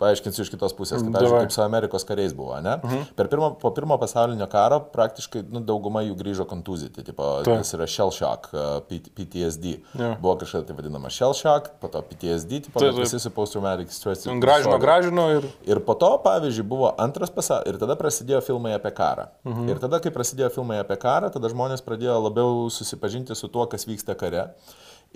paaiškinsiu 0.01 0.45
iš 0.45 0.51
kitos 0.53 0.75
pusės, 0.77 1.01
kaip, 1.03 1.15
pavyzdžiui, 1.15 1.39
kaip 1.47 1.55
su 1.55 1.63
Amerikos 1.65 2.05
kariais 2.07 2.35
buvo, 2.37 2.55
ne? 2.63 2.77
Mhm. 2.77 3.05
Per 3.19 3.29
pirmo, 3.33 3.51
po 3.61 3.71
pirmo 3.75 3.97
pasaulinio 4.01 4.47
karo 4.53 4.79
praktiškai 4.93 5.43
nu, 5.53 5.63
dauguma 5.67 6.03
jų 6.05 6.17
grįžo 6.19 6.47
kontuzyti, 6.49 7.05
tipo, 7.07 7.27
Taip. 7.47 7.63
tas 7.63 7.73
yra 7.77 7.89
shell 7.91 8.13
shock, 8.15 8.51
e, 8.53 9.01
PTSD. 9.17 9.77
Jo. 9.97 10.13
Buvo 10.23 10.37
kažkada 10.43 10.69
tai 10.69 10.77
vadinama 10.79 11.11
shell 11.13 11.35
shock, 11.37 11.73
po 11.81 11.91
to 11.93 12.03
PTSD, 12.11 12.63
tipo, 12.69 12.79
Taip, 12.79 12.93
bet 12.93 13.01
taip. 13.01 13.05
visi 13.05 13.23
su 13.23 13.33
post-traumatic 13.35 13.93
stress. 13.95 14.27
Gražino, 14.27 14.77
disorder. 14.77 14.85
gražino 14.85 15.29
ir... 15.39 15.51
Ir 15.67 15.81
po 15.87 15.97
to, 15.99 16.13
pavyzdžiui, 16.25 16.67
buvo 16.69 16.93
antras 17.03 17.33
pasaulis 17.33 17.73
ir 17.73 17.81
tada 17.81 17.97
prasidėjo 17.99 18.43
filmai 18.45 18.77
apie 18.77 18.93
karą. 18.95 19.31
Mhm. 19.49 19.71
Ir 19.73 19.81
tada, 19.83 20.01
kai 20.05 20.13
prasidėjo 20.15 20.53
filmai 20.61 20.83
apie 20.83 20.99
karą, 21.01 21.33
tada 21.33 21.51
žmonės 21.53 21.85
pradėjo 21.87 22.21
labiau 22.29 22.67
susipažinti 22.71 23.35
su 23.35 23.49
tuo, 23.49 23.67
kas 23.71 23.89
vyksta 23.89 24.15
kare. 24.19 24.51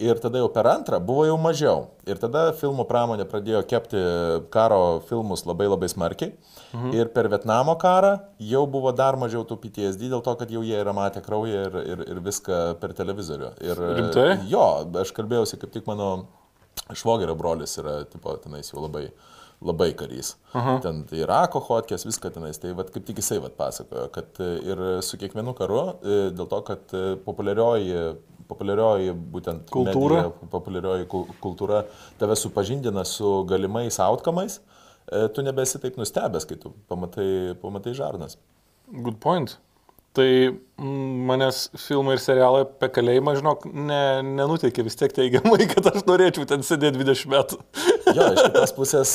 Ir 0.01 0.17
tada 0.17 0.41
jau 0.41 0.49
per 0.49 0.65
antrą 0.71 0.97
buvo 1.05 1.27
jau 1.29 1.37
mažiau. 1.41 1.89
Ir 2.09 2.17
tada 2.21 2.51
filmų 2.57 2.87
pramonė 2.89 3.27
pradėjo 3.29 3.61
kepti 3.69 4.01
karo 4.55 5.01
filmus 5.09 5.45
labai 5.45 5.67
labai 5.69 5.91
smarkiai. 5.93 6.33
Mhm. 6.73 6.95
Ir 6.97 7.11
per 7.13 7.29
Vietnamo 7.29 7.75
karą 7.81 8.15
jau 8.41 8.63
buvo 8.71 8.95
dar 8.97 9.19
mažiau 9.21 9.45
tų 9.45 9.59
PTSD 9.61 10.09
dėl 10.09 10.23
to, 10.25 10.35
kad 10.41 10.51
jau 10.51 10.63
jie 10.65 10.79
yra 10.81 10.95
matę 10.97 11.21
kraują 11.25 11.67
ir, 11.67 11.81
ir, 11.83 12.05
ir 12.15 12.23
viską 12.25 12.61
per 12.81 12.95
televizorių. 12.97 13.53
Ir, 13.67 13.83
Rimtai? 13.99 14.29
Jo, 14.49 14.67
aš 15.03 15.13
kalbėjausi, 15.17 15.59
kaip 15.61 15.75
tik 15.75 15.91
mano 15.91 16.11
švogerio 16.97 17.35
brolis 17.37 17.77
yra, 17.81 18.01
tipo, 18.09 18.33
tenais 18.41 18.71
jau 18.73 18.81
labai, 18.85 19.09
labai 19.61 19.91
karys. 19.99 20.35
Aha. 20.57 20.79
Ten 20.85 21.05
tai 21.11 21.23
Irako 21.25 21.63
hotkės, 21.67 22.07
viską 22.09 22.33
tenais. 22.35 22.61
Tai 22.63 22.73
vat, 22.79 22.93
kaip 22.95 23.07
tik 23.09 23.21
jisai 23.21 23.41
vat, 23.43 23.57
pasakojo, 23.59 24.09
kad 24.15 24.41
ir 24.41 24.85
su 25.05 25.21
kiekvienu 25.21 25.55
karu, 25.59 25.83
e, 26.01 26.21
dėl 26.37 26.49
to, 26.51 26.63
kad 26.71 26.97
e, 26.97 27.05
populiarioji, 27.27 28.05
populiarioji 28.51 29.15
būtent 29.35 29.71
Kultūra. 29.73 30.21
medija, 30.27 30.51
populiarioji 30.53 31.09
kul- 31.11 31.27
kultūra 31.43 31.85
tave 32.21 32.37
supažindina 32.37 33.05
su 33.09 33.33
galimais 33.49 33.99
outkamais, 34.05 34.59
tu 35.35 35.43
nebesi 35.47 35.81
taip 35.83 35.97
nustebęs, 35.99 36.47
kai 36.47 36.59
tu 36.61 36.75
pamatai, 36.91 37.55
pamatai 37.63 37.95
žarnas. 37.99 38.37
Good 38.91 39.19
point. 39.23 39.57
Tai 40.13 40.29
manęs 40.81 41.67
filmai 41.87 42.17
ir 42.17 42.23
serialai 42.25 42.63
apie 42.67 42.89
kalėjimą, 42.97 43.35
žinok, 43.41 43.67
ne, 43.73 44.01
nenuteikė 44.41 44.85
vis 44.87 44.97
tiek 45.01 45.13
teigiamai, 45.17 45.67
kad 45.73 45.91
aš 45.93 46.07
norėčiau 46.09 46.47
ten 46.49 46.65
sėdėti 46.67 47.03
20 47.05 47.35
metų. 47.37 47.61
Jo, 48.11 48.25
iš 48.35 48.41
kitos 48.43 48.73
pusės, 48.75 49.11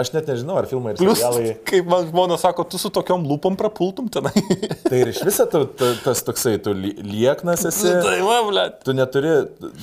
aš 0.00 0.08
net 0.14 0.28
nežinau, 0.30 0.54
ar 0.56 0.64
filmai 0.70 0.94
ir 0.94 1.00
Plius, 1.02 1.18
serialai. 1.20 1.50
kaip 1.68 1.88
man 1.90 2.06
žmona 2.08 2.38
sako, 2.40 2.64
tu 2.72 2.78
su 2.80 2.88
tokiom 2.94 3.26
lūpom 3.28 3.58
prapultum 3.60 4.06
tenai. 4.14 4.32
Tai 4.88 5.00
ir 5.02 5.10
iš 5.10 5.18
viso 5.26 5.44
tu, 5.52 5.60
tu, 5.76 5.90
tas 6.00 6.22
toksai, 6.24 6.54
tu 6.64 6.72
li- 6.72 6.94
lieknas 7.04 7.66
esi, 7.68 7.90
tai 8.06 8.14
va, 8.24 8.38
ble. 8.46 8.64
tu 8.86 8.94
neturi 8.96 9.34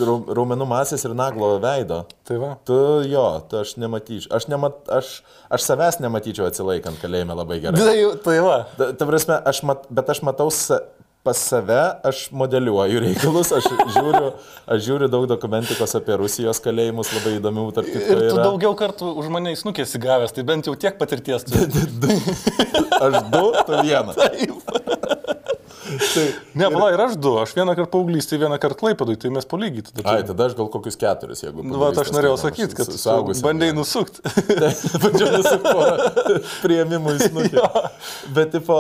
rau- 0.02 0.24
raumenų 0.40 0.66
masės 0.72 1.06
ir 1.06 1.14
naglo 1.20 1.52
veido. 1.62 2.00
Tai 2.26 2.40
va. 2.42 2.50
Tu 2.66 2.80
jo, 3.12 3.26
tu 3.52 3.60
aš 3.62 3.76
nematyčiau, 3.84 4.32
aš, 4.40 4.48
nemat, 4.50 4.82
aš, 4.98 5.12
aš 5.54 5.68
savęs 5.68 6.00
nematyčiau 6.02 6.48
atsilaikant 6.50 6.98
kalėjime 7.04 7.38
labai 7.38 7.60
gerai. 7.68 7.84
Tai, 7.84 7.96
tai 8.26 8.40
va. 8.48 8.58
Ta, 8.80 8.90
ta 8.98 9.10
prasme, 9.12 9.38
aš 9.52 9.62
mat, 9.70 9.86
bet 9.94 10.10
aš 10.16 10.24
matau 10.26 10.50
pas 11.24 11.40
save, 11.40 11.80
aš 12.04 12.26
modeliuoju 12.36 13.00
reikalus, 13.06 13.54
aš 13.56 13.70
žiūriu, 13.96 14.34
aš 14.68 14.84
žiūriu 14.84 15.08
daug 15.12 15.28
dokumentikos 15.32 15.96
apie 16.00 16.18
Rusijos 16.20 16.60
kalėjimus, 16.64 17.14
labai 17.16 17.38
įdomių, 17.40 17.70
tarp 17.78 17.88
kitko. 17.88 18.10
Ir 18.12 18.24
tu 18.26 18.36
yra. 18.36 18.48
daugiau 18.50 18.76
kartų 18.80 19.14
už 19.24 19.32
mane 19.32 19.56
įsnukėsi 19.56 20.04
gavęs, 20.04 20.36
tai 20.36 20.44
bent 20.48 20.68
jau 20.68 20.76
tiek 20.76 21.00
patirties 21.00 21.48
turi. 21.48 21.88
Aš 23.04 23.22
du, 23.32 23.46
tu 23.68 23.80
vieną. 23.88 24.16
Tai, 24.16 24.48
Ne, 26.58 26.68
pala, 26.72 26.90
ir 26.94 27.02
aš 27.04 27.16
du. 27.22 27.34
Aš 27.42 27.54
vieną 27.58 27.76
kartą 27.78 27.92
paauglystį, 27.94 28.40
vieną 28.44 28.58
kartą 28.62 28.78
klaipadui, 28.80 29.16
tai 29.20 29.32
mes 29.34 29.48
palygyti 29.50 29.92
tada. 29.92 30.06
ai, 30.14 30.24
tada 30.28 30.48
aš 30.48 30.56
gal 30.58 30.70
kokius 30.74 30.98
keturis, 31.00 31.44
jeigu... 31.46 31.66
Va, 31.80 31.92
aš 32.02 32.12
norėjau 32.16 32.38
sakyti, 32.42 32.78
kad 32.78 32.90
suaugusiam 32.90 33.48
bandėjai 33.48 33.76
nusukti. 33.78 34.24
Bandžiau 35.04 35.34
nusukti 35.36 35.74
snukį. 37.28 37.66
bet, 38.38 38.54
tipo, 38.56 38.80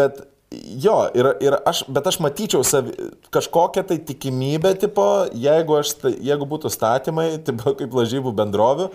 bet, 0.00 0.22
jo, 0.82 0.96
ir, 1.16 1.28
ir 1.44 1.56
aš, 1.68 1.84
bet 1.92 2.06
aš 2.08 2.18
matyčiau 2.22 2.64
savi, 2.66 2.92
kažkokią 3.34 3.84
tai 3.88 3.98
tikimybę, 4.06 4.74
tipo, 4.82 5.06
jeigu, 5.34 5.78
aš, 5.80 5.96
sta- 5.96 6.12
jeigu 6.12 6.48
būtų 6.48 6.72
statymai, 6.72 7.26
tipo, 7.46 7.74
kaip 7.78 7.96
lažybų 7.96 8.34
bendrovių, 8.38 8.90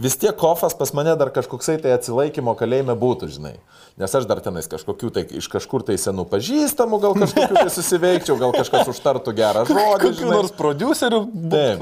vis 0.00 0.16
tiek 0.20 0.36
kofas 0.38 0.76
pas 0.78 0.92
mane 0.96 1.12
dar 1.20 1.32
kažkoksai 1.34 1.76
tai 1.82 1.92
atsilaikymo 1.96 2.54
kalėjime 2.58 2.96
būtų, 2.98 3.28
žinai. 3.34 3.54
Nes 4.00 4.14
aš 4.16 4.24
dar 4.30 4.40
tenais 4.44 4.70
kažkokių 4.70 5.10
tai 5.16 5.26
iš 5.40 5.50
kažkur 5.52 5.84
tai 5.84 5.98
senų 6.00 6.24
pažįstamų, 6.30 7.00
gal 7.02 7.18
kažkokių 7.18 7.58
tai 7.58 7.66
susiveikčiau, 7.78 8.38
gal 8.40 8.54
kažkas 8.56 8.88
užtartų 8.94 9.34
gerą 9.36 9.66
žodį. 9.68 10.00
Kokių 10.06 10.30
nors 10.30 10.54
producerių 10.56 11.24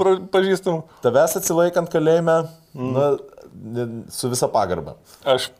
pro- 0.01 0.19
pažįstamų. 0.33 0.83
Tavęs 1.05 1.39
atsilaikant 1.39 1.93
kalėjime, 1.93 2.41
mm. 2.75 2.91
na, 2.97 4.03
su 4.11 4.31
visa 4.33 4.51
pagarba. 4.51 4.97
Aš 5.23 5.51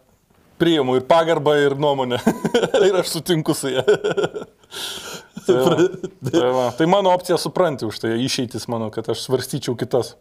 priimu 0.60 0.98
ir 1.00 1.06
pagarbą, 1.10 1.56
ir 1.64 1.76
nuomonę. 1.80 2.20
ir 2.88 3.00
aš 3.00 3.16
sutinku 3.16 3.56
su 3.58 3.72
ją. 3.74 3.84
tai, 5.46 5.56
va. 5.56 5.76
tai, 6.30 6.48
va. 6.56 6.66
tai 6.78 6.90
mano 6.90 7.14
opcija 7.16 7.38
supranti 7.42 7.88
už 7.88 8.02
tai, 8.04 8.16
išeitis 8.26 8.68
mano, 8.72 8.92
kad 8.94 9.10
aš 9.12 9.24
svarstyčiau 9.28 9.78
kitas. 9.80 10.16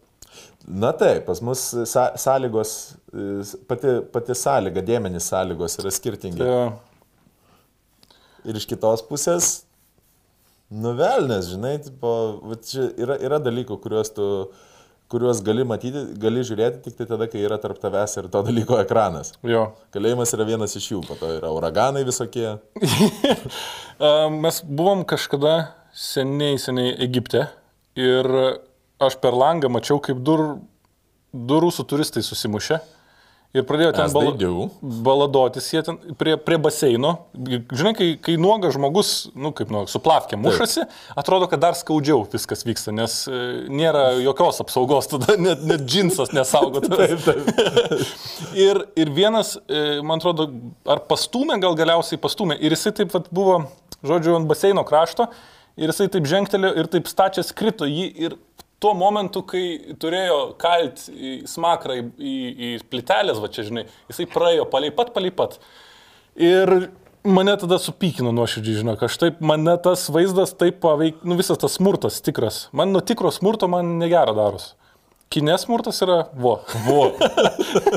Na 0.68 0.92
taip, 0.92 1.24
pas 1.26 1.40
mus 1.44 1.62
sąlygos, 2.20 2.74
e, 3.12 3.44
pati, 3.70 3.94
pati 4.12 4.36
sąlyga, 4.36 4.82
dėmenys 4.84 5.30
sąlygos 5.32 5.78
yra 5.80 5.92
skirtingi. 5.94 6.42
Tai. 6.42 8.16
Ir 8.48 8.58
iš 8.60 8.66
kitos 8.68 9.02
pusės, 9.08 9.52
nuvelnės, 10.68 11.48
žinai, 11.54 11.78
tipo, 11.84 12.10
čia 12.68 12.90
yra, 13.00 13.16
yra 13.24 13.40
dalykų, 13.42 13.78
kuriuos 13.82 14.12
tu 14.16 14.28
kuriuos 15.08 15.40
gali 15.44 15.64
matyti, 15.64 16.02
gali 16.20 16.42
žiūrėti 16.44 16.82
tik 16.84 16.98
tai 16.98 17.06
tada, 17.08 17.28
kai 17.30 17.40
yra 17.44 17.56
tarp 17.60 17.80
tavęs 17.80 18.18
ir 18.20 18.28
to 18.32 18.42
dalyko 18.44 18.78
ekranas. 18.82 19.32
jo. 19.46 19.64
Kalėjimas 19.94 20.34
yra 20.36 20.46
vienas 20.48 20.76
iš 20.76 20.90
jų, 20.92 21.02
po 21.08 21.16
to 21.20 21.30
yra 21.38 21.52
uraganai 21.54 22.04
visokie. 22.08 22.58
Mes 24.44 24.60
buvom 24.68 25.06
kažkada 25.08 25.54
seniai, 25.96 26.60
seniai 26.60 26.92
Egipte 27.08 27.46
ir 27.98 28.28
aš 29.00 29.16
per 29.22 29.36
langą 29.38 29.70
mačiau, 29.72 29.98
kaip 30.02 30.20
du 30.26 31.60
rusų 31.64 31.86
turistai 31.88 32.22
susimušė. 32.26 32.82
Ir 33.56 33.64
pradėjo 33.64 33.94
ten 33.96 34.10
bala, 34.12 34.34
do. 34.36 34.66
baladotis 35.06 35.70
jie 35.72 35.80
ten 35.80 35.96
prie, 36.20 36.34
prie 36.36 36.58
baseino. 36.60 37.14
Žinai, 37.32 37.94
kai, 37.96 38.08
kai 38.20 38.34
nuogas 38.40 38.74
žmogus, 38.76 39.12
nu 39.32 39.54
kaip 39.56 39.72
nu, 39.72 39.86
su 39.88 40.02
plavkė 40.04 40.36
mušasi, 40.36 40.84
atrodo, 41.16 41.48
kad 41.48 41.62
dar 41.62 41.78
skaudžiau 41.78 42.26
viskas 42.28 42.66
vyksta, 42.68 42.92
nes 42.92 43.22
e, 43.24 43.40
nėra 43.72 44.10
jokios 44.20 44.60
apsaugos, 44.66 45.08
tada 45.08 45.38
net, 45.46 45.64
net 45.64 45.86
džinsas 45.88 46.34
nesaugotas. 46.36 46.92
taip, 46.92 47.24
taip. 47.24 47.94
ir, 48.68 48.82
ir 49.00 49.12
vienas, 49.16 49.54
e, 49.64 50.02
man 50.04 50.20
atrodo, 50.20 50.50
ar 50.84 51.00
pastumė, 51.08 51.56
gal 51.64 51.78
galiausiai 51.78 52.20
pastumė. 52.20 52.60
Ir 52.60 52.76
jisai 52.76 52.92
taip 53.00 53.16
vat, 53.16 53.32
buvo, 53.32 53.62
žodžiu, 54.04 54.36
ant 54.36 54.50
baseino 54.50 54.84
krašto. 54.84 55.30
Ir 55.78 55.88
jisai 55.88 56.10
taip 56.12 56.28
žengtelėjo 56.28 56.76
ir 56.82 56.92
taip 56.92 57.08
stačias 57.08 57.54
krito 57.56 57.88
jį. 57.88 58.10
Ir 58.28 58.36
tuo 58.82 58.94
momentu, 58.94 59.42
kai 59.46 59.94
turėjo 60.00 60.38
kalt 60.60 61.04
smakrą 61.50 61.98
į, 61.98 62.06
į, 62.18 62.36
į 62.68 62.70
plytelės, 62.90 63.40
va 63.42 63.50
čia 63.52 63.66
žinai, 63.66 63.84
jisai 64.10 64.28
praėjo 64.30 64.68
palei 64.70 64.92
pat, 64.94 65.12
palei 65.16 65.32
pat. 65.34 65.58
Ir 66.38 66.90
mane 67.26 67.56
tada 67.58 67.80
supykino 67.82 68.32
nuoširdžiai, 68.36 68.80
žinok, 68.82 69.04
aš 69.08 69.18
taip, 69.20 69.40
mane 69.44 69.74
tas 69.82 70.06
vaizdas 70.14 70.54
taip 70.58 70.78
paveik, 70.84 71.22
nu 71.26 71.38
visas 71.38 71.58
tas 71.60 71.78
smurtas 71.78 72.20
tikras. 72.24 72.66
Man 72.72 72.94
nuo 72.94 73.02
tikro 73.04 73.32
smurto 73.34 73.70
man 73.70 73.96
negera 74.02 74.34
daros. 74.36 74.72
Kinės 75.28 75.66
smurtas 75.66 75.98
yra, 76.06 76.22
vo, 76.40 76.54
vo. 76.86 77.10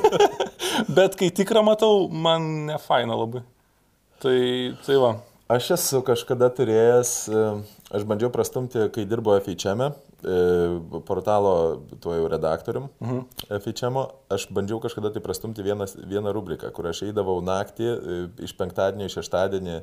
Bet 0.98 1.15
kai 1.20 1.30
tikrą 1.32 1.62
matau, 1.63 2.10
man 2.12 2.50
ne 2.67 2.76
faina 2.82 3.15
labai. 3.15 3.46
Tai, 4.22 4.39
tai 4.84 4.98
va. 5.00 5.13
Aš 5.52 5.74
esu 5.76 6.00
kažkada 6.08 6.48
turėjęs, 6.56 7.10
e, 7.28 7.40
aš 7.98 8.06
bandžiau 8.08 8.30
prastumti, 8.32 8.86
kai 8.96 9.04
dirbo 9.10 9.34
FHM, 9.36 9.82
e, 9.84 10.36
portalo 11.08 11.54
tuo 12.00 12.14
jau 12.16 12.28
redaktorium 12.32 12.88
-huh. 13.02 13.24
FHM, 13.50 13.98
aš 14.30 14.48
bandžiau 14.48 14.80
kažkada 14.80 15.12
tai 15.12 15.22
prastumti 15.22 15.64
vieną, 15.64 15.86
vieną 16.08 16.32
rubriką, 16.32 16.72
kur 16.72 16.88
aš 16.88 17.02
eidavau 17.04 17.42
naktį 17.42 17.88
e, 17.90 18.28
iš 18.48 18.54
penktadienio 18.58 19.06
į 19.06 19.14
šeštadienį, 19.18 19.82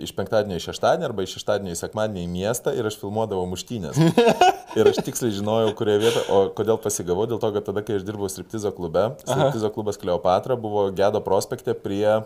iš 0.00 0.12
penktadienio 0.16 0.56
į 0.56 0.62
šeštadienį 0.64 1.04
arba 1.04 1.22
iš 1.22 1.34
šeštadienio 1.36 1.72
į 1.72 1.78
sekmadienį 1.78 2.22
į 2.24 2.30
miestą 2.30 2.72
ir 2.74 2.86
aš 2.86 2.96
filmuodavau 2.96 3.46
muštynės. 3.46 3.96
Ir 4.78 4.86
aš 4.86 4.96
tiksliai 5.04 5.32
žinojau, 5.34 5.74
kurioje 5.74 5.98
vietoje, 5.98 6.24
o 6.30 6.48
kodėl 6.54 6.78
pasigavau, 6.78 7.26
dėl 7.26 7.38
to, 7.42 7.52
kad 7.52 7.64
tada, 7.64 7.82
kai 7.82 7.96
aš 7.98 8.02
dirbau 8.06 8.28
Striptizo 8.30 8.70
klube, 8.72 9.02
Striptizo 9.26 9.70
klubas 9.70 9.98
Kleopatra 9.98 10.56
buvo 10.56 10.90
Gedo 10.90 11.20
prospekte 11.20 11.74
prie... 11.74 12.22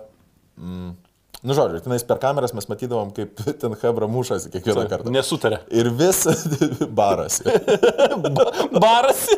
Mm, 0.56 0.92
Nu, 1.44 1.52
žodžiu, 1.52 1.82
tenais 1.84 2.00
per 2.08 2.16
kameras 2.22 2.54
mes 2.56 2.64
matydavom, 2.70 3.10
kaip 3.12 3.36
ten 3.60 3.74
Hebra 3.82 4.08
mušasi 4.08 4.48
kiekvieną 4.54 4.86
kartą. 4.88 5.12
Nesutarė. 5.12 5.60
Ir 5.76 5.90
vis 5.92 6.24
baras. 7.00 7.42
Barasi. 8.72 9.36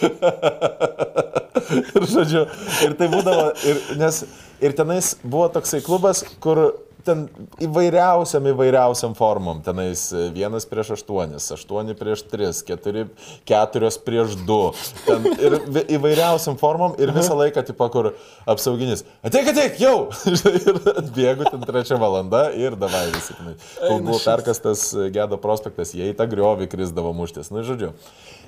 ir, 2.00 2.06
žodžiu, 2.10 2.42
ir 2.86 2.96
tai 2.98 3.08
būdavo, 3.12 3.46
ir, 3.68 3.80
nes 4.00 4.22
ir 4.64 4.74
tenais 4.74 5.12
buvo 5.22 5.46
toksai 5.54 5.80
klubas, 5.86 6.24
kur 6.42 6.64
ten 7.06 7.24
įvairiausiam, 7.62 8.46
įvairiausiam 8.52 9.14
formom. 9.18 9.60
Tenais 9.64 10.06
vienas 10.34 10.66
prieš 10.68 10.94
aštuonis, 10.98 11.48
aštuoni 11.56 11.96
prieš 11.98 12.24
tris, 12.30 12.62
keturi, 12.66 13.06
keturios 13.48 13.98
prieš 14.02 14.36
du. 14.48 14.60
Ten 15.06 15.28
ir 15.32 15.58
įvairiausiam 15.96 16.58
formom 16.60 16.96
ir 17.00 17.12
visą 17.16 17.36
laiką, 17.38 17.64
tipo, 17.68 17.88
kur 17.92 18.12
apsauginis. 18.50 19.04
Ateik, 19.26 19.52
ateik, 19.54 19.80
jau! 19.82 20.10
ir 20.60 20.80
atbėgu 20.94 21.48
ten 21.50 21.66
trečią 21.68 22.00
valandą 22.00 22.46
ir 22.56 22.78
davai 22.80 23.06
visi. 23.14 23.36
Kol 23.78 24.02
buvo 24.04 24.20
perkastas 24.24 24.90
Gedo 25.14 25.40
prospektas, 25.40 25.94
jie 25.96 26.12
į 26.12 26.18
tą 26.18 26.28
griovį 26.30 26.70
krisdavo 26.70 27.14
muštis. 27.16 27.52
Nu, 27.54 27.64
žodžiu. 27.66 27.94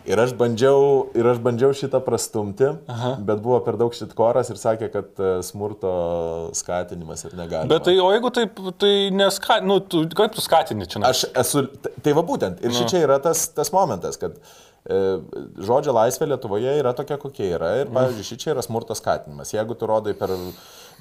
Ir 0.08 0.18
aš 0.18 0.32
bandžiau, 0.38 0.86
ir 1.14 1.26
aš 1.30 1.38
bandžiau 1.42 1.74
šitą 1.76 2.00
prastumti, 2.02 2.66
Aha. 2.90 3.12
bet 3.22 3.42
buvo 3.44 3.60
per 3.62 3.76
daug 3.78 3.94
šitkoras 3.94 4.50
ir 4.50 4.58
sakė, 4.58 4.88
kad 4.90 5.22
e, 5.22 5.30
smurto 5.46 5.92
skatinimas 6.58 7.22
ir 7.28 7.36
negali. 7.38 7.70
Bet 7.70 7.86
tai, 7.86 7.94
o 8.02 8.08
jeigu 8.10 8.32
taip, 8.34 8.58
tai 8.82 8.92
neska, 9.14 9.60
nu, 9.62 9.78
tu, 9.86 10.02
kaip 10.18 10.34
tu 10.34 10.42
skatini 10.42 10.88
čia? 10.90 11.04
Aš 11.06 11.28
esu, 11.44 11.68
tai 12.02 12.16
va 12.18 12.26
būtent, 12.26 12.64
ir 12.66 12.74
šičia 12.74 13.04
yra 13.06 13.20
tas, 13.22 13.44
tas 13.54 13.70
momentas, 13.74 14.18
kad 14.18 14.34
e, 14.34 14.71
žodžio 14.82 15.94
laisvė 15.94 16.32
Lietuvoje 16.32 16.74
yra 16.80 16.90
tokia, 16.98 17.18
kokia 17.20 17.52
yra. 17.56 17.74
Ir, 17.82 17.90
pavyzdžiui, 17.94 18.26
šičia 18.32 18.54
yra 18.56 18.64
smurto 18.66 18.96
skatinimas. 18.98 19.54
Jeigu 19.54 19.78
tu 19.78 19.90
rodai 19.90 20.16
per... 20.18 20.34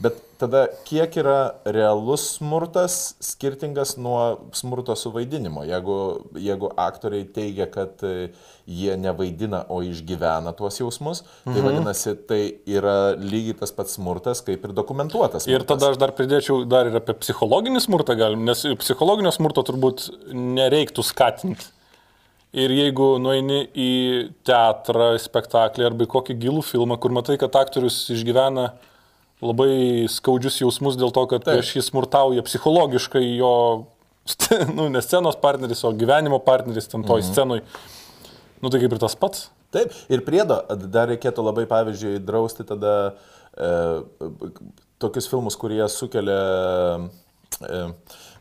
Bet 0.02 0.16
tada 0.40 0.64
kiek 0.88 1.14
yra 1.20 1.60
realus 1.68 2.24
smurtas 2.40 3.12
skirtingas 3.22 3.92
nuo 4.02 4.48
smurto 4.58 4.96
suvaidinimo? 4.98 5.62
Jeigu, 5.68 5.98
jeigu 6.42 6.72
aktoriai 6.80 7.28
teigia, 7.36 7.68
kad 7.70 8.02
e, 8.08 8.32
jie 8.66 8.96
nevaidina, 8.98 9.60
o 9.70 9.82
išgyvena 9.86 10.56
tuos 10.58 10.80
jausmus, 10.80 11.22
tai 11.44 11.54
mhm. 11.54 11.68
vadinasi, 11.68 12.16
tai 12.30 12.40
yra 12.70 12.96
lygiai 13.20 13.60
tas 13.60 13.76
pats 13.78 14.00
smurtas, 14.00 14.42
kaip 14.48 14.66
ir 14.66 14.74
dokumentuotas. 14.78 15.46
Ir 15.46 15.60
smurtas. 15.60 15.70
tada 15.76 15.92
aš 15.94 16.02
dar 16.02 16.16
pridėčiau 16.18 16.64
dar 16.70 16.90
ir 16.90 16.98
apie 17.02 17.18
psichologinį 17.22 17.84
smurtą 17.86 18.18
galim, 18.18 18.48
nes 18.48 18.64
psichologinio 18.82 19.34
smurto 19.36 19.66
turbūt 19.70 20.08
nereiktų 20.34 21.06
skatinti. 21.06 21.70
Ir 22.52 22.72
jeigu 22.76 23.14
nueini 23.24 23.62
į 23.72 23.92
teatrą, 24.44 25.14
spektaklį 25.24 25.86
arba 25.88 26.04
į 26.04 26.10
kokį 26.12 26.36
gilų 26.42 26.64
filmą, 26.68 26.98
kur 27.00 27.14
matai, 27.16 27.38
kad 27.40 27.56
aktorius 27.56 28.04
išgyvena 28.12 28.74
labai 29.42 30.10
skaudžius 30.12 30.60
jausmus 30.60 30.98
dėl 31.00 31.14
to, 31.16 31.24
kad 31.32 31.46
prieš 31.48 31.78
jį 31.78 31.86
smurtauja 31.88 32.44
psichologiškai 32.46 33.24
jo, 33.40 33.54
nu, 34.78 34.90
ne 34.92 35.02
scenos 35.02 35.40
partneris, 35.40 35.86
o 35.88 35.94
gyvenimo 35.96 36.42
partneris 36.44 36.92
ten 36.92 37.08
toj 37.08 37.24
mhm. 37.24 37.32
scenui. 37.32 37.62
Nu 38.62 38.70
tai 38.70 38.84
kaip 38.84 38.98
ir 38.98 39.02
tas 39.02 39.16
pats. 39.18 39.48
Taip, 39.72 39.96
ir 40.12 40.26
priedo 40.28 40.60
dar 40.92 41.08
reikėtų 41.10 41.46
labai, 41.48 41.64
pavyzdžiui, 41.72 42.20
drausti 42.28 42.68
tada 42.68 42.96
e, 43.56 43.70
tokius 45.00 45.32
filmus, 45.32 45.56
kurie 45.56 45.86
sukelia... 45.90 46.42
E, 47.64 47.80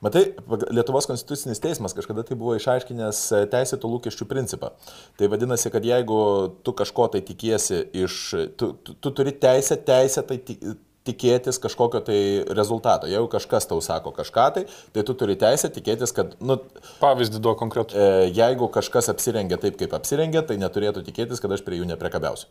matai, 0.04 0.24
Lietuvos 0.72 1.08
konstitucinis 1.10 1.62
teismas 1.62 1.94
kažkada 1.96 2.24
tai 2.26 2.36
buvo 2.40 2.56
išaiškinęs 2.58 3.22
e, 3.36 3.42
teisėtų 3.52 3.94
lūkesčių 3.94 4.28
principą. 4.30 4.74
Tai 5.20 5.30
vadinasi, 5.32 5.72
kad 5.72 5.86
jeigu 5.86 6.20
tu 6.64 6.76
kažko 6.76 7.10
tai 7.14 7.24
tikiesi 7.26 7.82
iš... 8.04 8.20
Tu, 8.60 8.72
tu, 8.84 8.96
tu 8.96 9.12
turi 9.16 9.34
teisę, 9.36 9.78
teisę 9.86 10.24
tai 10.26 10.40
ti- 10.44 10.60
tikėtis 11.08 11.56
kažkokio 11.60 12.02
tai 12.04 12.18
rezultato. 12.56 13.08
Jeigu 13.10 13.28
kažkas 13.32 13.66
tau 13.68 13.80
sako 13.84 14.12
kažką 14.16 14.46
tai, 14.56 14.64
tai 14.94 15.04
tu 15.06 15.14
turi 15.16 15.36
teisę 15.40 15.70
tikėtis, 15.72 16.12
kad, 16.16 16.34
nu, 16.44 16.58
Pavyzdį 17.00 17.40
duo 17.42 17.54
konkretų. 17.58 17.96
E, 17.96 18.28
jeigu 18.36 18.68
kažkas 18.72 19.08
apsirengia 19.12 19.58
taip, 19.60 19.78
kaip 19.80 19.96
apsirengia, 19.96 20.44
tai 20.46 20.58
neturėtų 20.60 21.04
tikėtis, 21.08 21.40
kad 21.42 21.56
aš 21.56 21.64
prie 21.66 21.80
jų 21.80 21.88
nepriekabiausiu. 21.92 22.50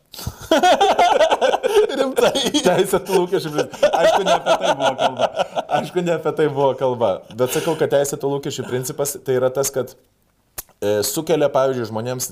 Rimtai. 2.00 2.34
Teisėtų 2.66 3.18
lūkesčių. 3.24 3.56
principas. 3.56 3.90
Aišku, 4.04 4.24
ne 4.28 4.36
apie 4.36 4.56
tai 4.60 4.76
buvo 4.78 4.94
kalba. 5.00 5.28
Aišku, 5.80 6.06
ne 6.06 6.16
apie 6.18 6.36
tai 6.38 6.48
buvo 6.54 6.70
kalba. 6.80 7.12
Bet 7.40 7.58
sakau, 7.58 7.76
kad 7.80 7.92
teisėtų 7.96 8.32
lūkesčių 8.36 8.66
principas 8.70 9.16
tai 9.26 9.38
yra 9.40 9.50
tas, 9.54 9.72
kad 9.74 9.94
e, 10.80 11.00
sukelia, 11.08 11.50
pavyzdžiui, 11.54 11.88
žmonėms 11.90 12.30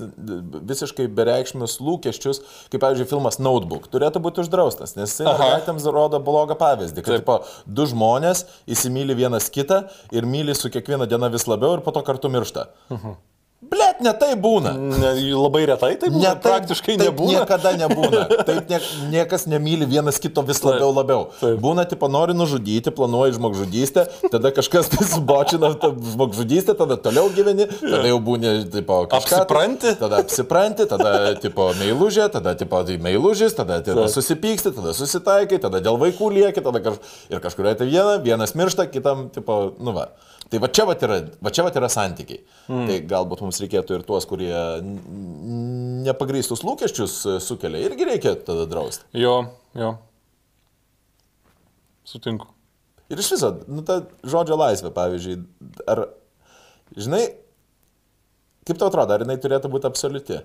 visiškai 0.72 1.08
bereikšmius 1.18 1.78
lūkesčius, 1.84 2.42
kaip, 2.72 2.80
pavyzdžiui, 2.84 3.08
filmas 3.10 3.40
Notebook. 3.42 3.88
Turėtų 3.92 4.22
būti 4.24 4.44
uždraustas, 4.44 4.94
nes 4.98 5.16
mergaitėms 5.26 5.88
rodo 5.92 6.20
blogą 6.24 6.56
pavyzdį, 6.60 7.04
kad 7.06 7.20
tipo, 7.20 7.40
du 7.66 7.88
žmonės 7.90 8.46
įsimylė 8.70 9.18
vienas 9.18 9.50
kitą 9.52 9.84
ir 10.14 10.28
myli 10.28 10.56
su 10.56 10.70
kiekviena 10.72 11.08
diena 11.10 11.30
vis 11.32 11.48
labiau 11.50 11.76
ir 11.78 11.84
po 11.86 11.94
to 11.96 12.04
kartu 12.06 12.30
miršta. 12.32 12.70
Blet, 13.58 13.98
ne 14.06 14.12
tai 14.14 14.36
būna. 14.38 14.70
Ne, 14.78 15.08
labai 15.34 15.64
retai 15.66 15.96
tai 15.98 16.12
būna. 16.14 16.20
Ne, 16.22 16.28
Ne, 16.28 16.34
praktiškai 16.44 16.94
taip 16.94 17.08
nebūna. 17.08 17.40
Niekada 17.40 17.72
nebūna. 17.74 18.20
Taip 18.48 18.68
nie, 18.70 18.78
niekas 19.10 19.48
nemyli 19.50 19.88
vienas 19.90 20.20
kito 20.22 20.44
vis 20.46 20.60
labiau 20.62 20.92
labiau. 20.94 21.24
taip. 21.40 21.56
Būna, 21.58 21.82
tipo, 21.90 22.06
nori 22.06 22.36
nužudyti, 22.38 22.92
planuoji 22.94 23.34
žmogžudystę, 23.34 24.04
tada 24.30 24.52
kažkas 24.54 24.92
subočina 25.12 25.72
tą 25.74 25.90
žmogžudystę, 25.90 26.76
tada 26.78 27.00
toliau 27.02 27.26
gyveni, 27.34 27.66
tada 27.82 28.06
jau 28.06 28.20
būni, 28.22 28.54
tipo, 28.70 29.00
kažką. 29.10 29.26
tai- 29.26 29.42
Apsipranti? 29.42 29.94
Tada 29.98 30.22
apsipranti, 30.22 30.86
tada, 30.94 31.12
tipo, 31.42 31.72
meilužė, 31.82 32.30
tada, 32.30 32.54
tipo, 32.54 32.78
tai 32.86 33.00
meilužis, 33.02 33.58
tada, 33.58 33.82
tada 33.82 34.06
Taip. 34.06 34.14
susipyksti, 34.14 34.70
tada 34.78 34.94
susitaikai, 34.94 35.58
tada 35.58 35.82
dėl 35.82 35.98
vaikų 35.98 36.30
lieki, 36.38 36.62
tada 36.62 36.78
kaž... 36.78 37.02
ir 37.26 37.42
kažkuria 37.42 37.74
tai 37.74 37.90
viena, 37.90 38.20
vienas 38.22 38.54
miršta, 38.54 38.86
kitam, 38.86 39.26
tipo, 39.34 39.74
nu 39.82 39.98
va. 39.98 40.12
Tai 40.48 40.56
va 40.62 40.68
čia 40.72 40.86
va 40.88 40.94
yra, 40.96 41.16
va 41.44 41.50
čia 41.52 41.60
va 41.66 41.68
yra 41.76 41.90
santykiai. 41.92 42.38
Mm. 42.72 42.86
Tai 42.88 42.94
galbūt 43.10 43.42
mums 43.48 43.62
reikėtų 43.62 43.98
ir 43.98 44.04
tuos, 44.06 44.26
kurie 44.28 44.52
nepagrįstus 46.04 46.62
lūkesčius 46.66 47.16
e, 47.24 47.38
sukelia, 47.42 47.80
irgi 47.88 48.06
reikia 48.08 48.36
tada 48.44 48.68
drausti. 48.70 49.08
Jo, 49.16 49.40
jo. 49.78 49.94
Sutinku. 52.08 52.52
Ir 53.08 53.20
iš 53.20 53.32
viso, 53.34 53.50
nu 53.72 53.84
ta 53.88 54.02
žodžio 54.28 54.58
laisvė, 54.60 54.92
pavyzdžiui, 54.96 55.38
ar, 55.88 56.04
žinai, 56.96 57.22
kaip 58.68 58.80
tau 58.80 58.90
atrodo, 58.90 59.16
ar 59.16 59.24
jinai 59.24 59.38
turėtų 59.40 59.72
būti 59.72 59.88
absoliuti? 59.88 60.42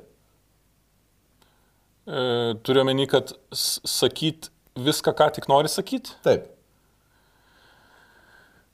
E, 2.03 2.23
turiu 2.63 2.83
omeny, 2.83 3.07
kad 3.11 3.35
sakyt 3.55 4.49
viską, 4.79 5.15
ką 5.15 5.29
tik 5.35 5.51
nori 5.51 5.71
sakyti. 5.71 6.15
Taip. 6.25 6.49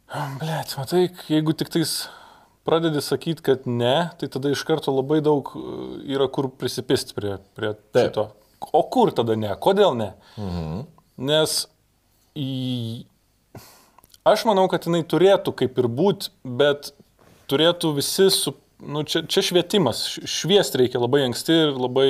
Blet, 0.10 0.72
matai, 0.78 1.04
jeigu 1.30 1.54
tik 1.54 1.70
tais 1.74 2.00
pradedi 2.70 3.02
sakyti, 3.02 3.44
kad 3.50 3.66
ne, 3.70 4.12
tai 4.22 4.30
tada 4.32 4.54
iš 4.54 4.62
karto 4.68 4.94
labai 4.94 5.20
daug 5.26 5.50
e, 5.58 5.66
yra 6.14 6.30
kur 6.30 6.52
prisipisti 6.54 7.18
prie, 7.18 7.40
prie 7.58 7.74
Taip. 7.90 8.12
šito. 8.12 8.28
O 8.76 8.84
kur 8.92 9.10
tada 9.16 9.34
ne? 9.40 9.50
Kodėl 9.58 9.98
ne? 9.98 10.12
Mhm. 10.38 10.82
Nes 11.30 11.60
į... 12.38 12.50
aš 14.30 14.46
manau, 14.48 14.68
kad 14.72 14.86
jinai 14.88 15.02
turėtų 15.08 15.56
kaip 15.64 15.80
ir 15.82 15.90
būti, 15.92 16.32
bet 16.44 16.94
turėtų 17.52 17.96
visi 17.98 18.30
su... 18.34 18.56
Nu, 18.80 19.02
čia, 19.04 19.26
čia 19.28 19.42
švietimas. 19.44 20.06
Š- 20.08 20.30
Šviesti 20.32 20.80
reikia 20.80 21.02
labai 21.02 21.26
anksti 21.26 21.58
ir 21.66 21.74
labai 21.76 22.08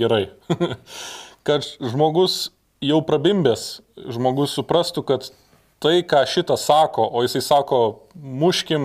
gerai. 0.00 0.24
kad 1.46 1.66
žmogus 1.78 2.48
jau 2.82 2.98
prabimbęs, 3.06 3.66
žmogus 4.10 4.56
suprastų, 4.58 5.04
kad 5.06 5.28
tai, 5.80 6.02
ką 6.04 6.24
šitas 6.28 6.66
sako, 6.68 7.06
o 7.08 7.22
jisai 7.24 7.42
sako, 7.44 7.80
muškim 8.14 8.84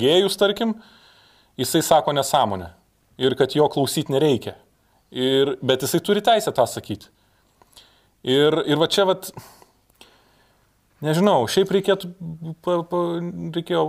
gėjus, 0.00 0.38
tarkim, 0.40 0.74
jisai 1.60 1.82
sako 1.86 2.14
nesąmonę. 2.16 2.72
Ir 3.20 3.36
kad 3.36 3.54
jo 3.54 3.68
klausyti 3.70 4.14
nereikia. 4.14 4.56
Ir, 5.12 5.56
bet 5.62 5.84
jisai 5.84 6.00
turi 6.02 6.22
teisę 6.24 6.52
tą 6.56 6.66
sakyti. 6.66 7.10
Ir, 8.26 8.56
ir 8.66 8.80
va 8.80 8.88
čia, 8.90 9.06
va, 9.08 9.16
nežinau, 11.04 11.44
šiaip 11.50 11.70
reikėtų, 11.74 12.10
pa, 12.64 12.76
pa, 12.88 13.00
reikėjo 13.56 13.84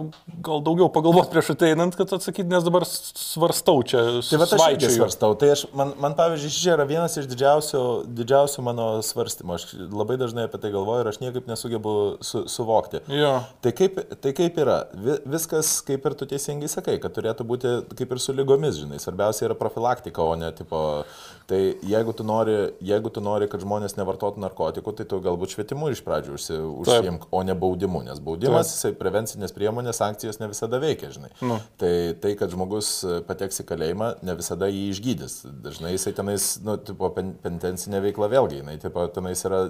gal 0.45 0.63
daugiau 0.65 0.87
pagalvoti 0.93 1.31
prieš 1.33 1.51
ateinant, 1.55 1.95
kad 1.97 2.13
atsakyti, 2.15 2.47
nes 2.51 2.65
dabar 2.65 2.85
svarstau 2.87 3.83
čia. 3.87 4.03
Tai 4.27 4.39
va 4.41 4.47
aš 4.47 4.65
irgi 4.75 4.91
svarstau. 4.95 5.35
Tai 5.39 5.51
aš, 5.55 5.65
man, 5.77 5.93
man 6.01 6.15
pavyzdžiui, 6.19 6.53
čia 6.55 6.75
yra 6.75 6.87
vienas 6.89 7.17
iš 7.19 7.27
didžiausių, 7.31 7.83
didžiausių 8.19 8.65
mano 8.65 8.87
svarstymų. 9.05 9.57
Aš 9.57 9.67
labai 9.91 10.17
dažnai 10.21 10.47
apie 10.47 10.61
tai 10.61 10.73
galvoju 10.73 11.05
ir 11.05 11.11
aš 11.11 11.21
niekaip 11.23 11.49
nesugebu 11.51 11.95
su, 12.25 12.45
suvokti. 12.51 13.03
Jo. 13.11 13.33
Tai 13.63 13.75
kaip, 13.77 13.99
tai 14.23 14.35
kaip 14.37 14.61
yra? 14.63 14.79
Vi, 14.95 15.17
viskas, 15.35 15.77
kaip 15.87 16.07
ir 16.07 16.17
tu 16.19 16.29
teisingai 16.31 16.71
sakai, 16.71 16.97
kad 17.03 17.15
turėtų 17.17 17.47
būti 17.47 17.75
kaip 17.99 18.15
ir 18.15 18.23
su 18.23 18.35
lygomis, 18.37 18.79
žinai. 18.81 19.01
Svarbiausia 19.03 19.49
yra 19.49 19.59
profilaktika, 19.59 20.23
o 20.23 20.39
ne 20.39 20.51
tipo... 20.55 21.03
Tai 21.51 21.57
jeigu 21.83 22.13
tu 22.15 22.23
nori, 22.23 22.53
jeigu 22.85 23.09
tu 23.11 23.19
nori 23.19 23.49
kad 23.51 23.59
žmonės 23.59 23.97
nevartotų 23.97 24.39
narkotikų, 24.39 24.93
tai 24.95 25.05
tu 25.09 25.17
galbūt 25.19 25.51
švietimu 25.51 25.89
iš 25.91 25.99
pradžių 26.05 26.37
užsi, 26.37 26.59
užsiimk, 27.01 27.27
o 27.31 27.43
ne 27.43 27.55
baudimu, 27.57 28.03
nes 28.05 28.21
baudimas, 28.23 28.69
Taip. 28.69 28.77
jisai 28.77 28.93
prevencinės 28.99 29.55
priemonės, 29.55 29.99
sankcijos 30.01 30.39
ne 30.41 30.49
visada 30.51 30.79
veikia, 30.81 31.11
žinai. 31.13 31.31
Nu. 31.41 31.59
Tai 31.81 31.93
tai, 32.21 32.33
kad 32.39 32.51
žmogus 32.53 32.91
e, 33.03 33.19
pateks 33.27 33.63
į 33.63 33.67
kalėjimą, 33.71 34.11
ne 34.25 34.35
visada 34.37 34.69
jį 34.71 34.87
išgydys. 34.93 35.37
Dažnai 35.63 35.93
jisai 35.95 36.13
tenais, 36.17 36.53
nu, 36.65 36.77
tipo, 36.77 37.09
pen, 37.15 37.33
penitencinė 37.41 38.01
veikla 38.07 38.29
vėlgi, 38.31 38.61
jinai, 38.61 38.77
tipo, 38.81 39.05
tenais 39.13 39.43
yra 39.47 39.63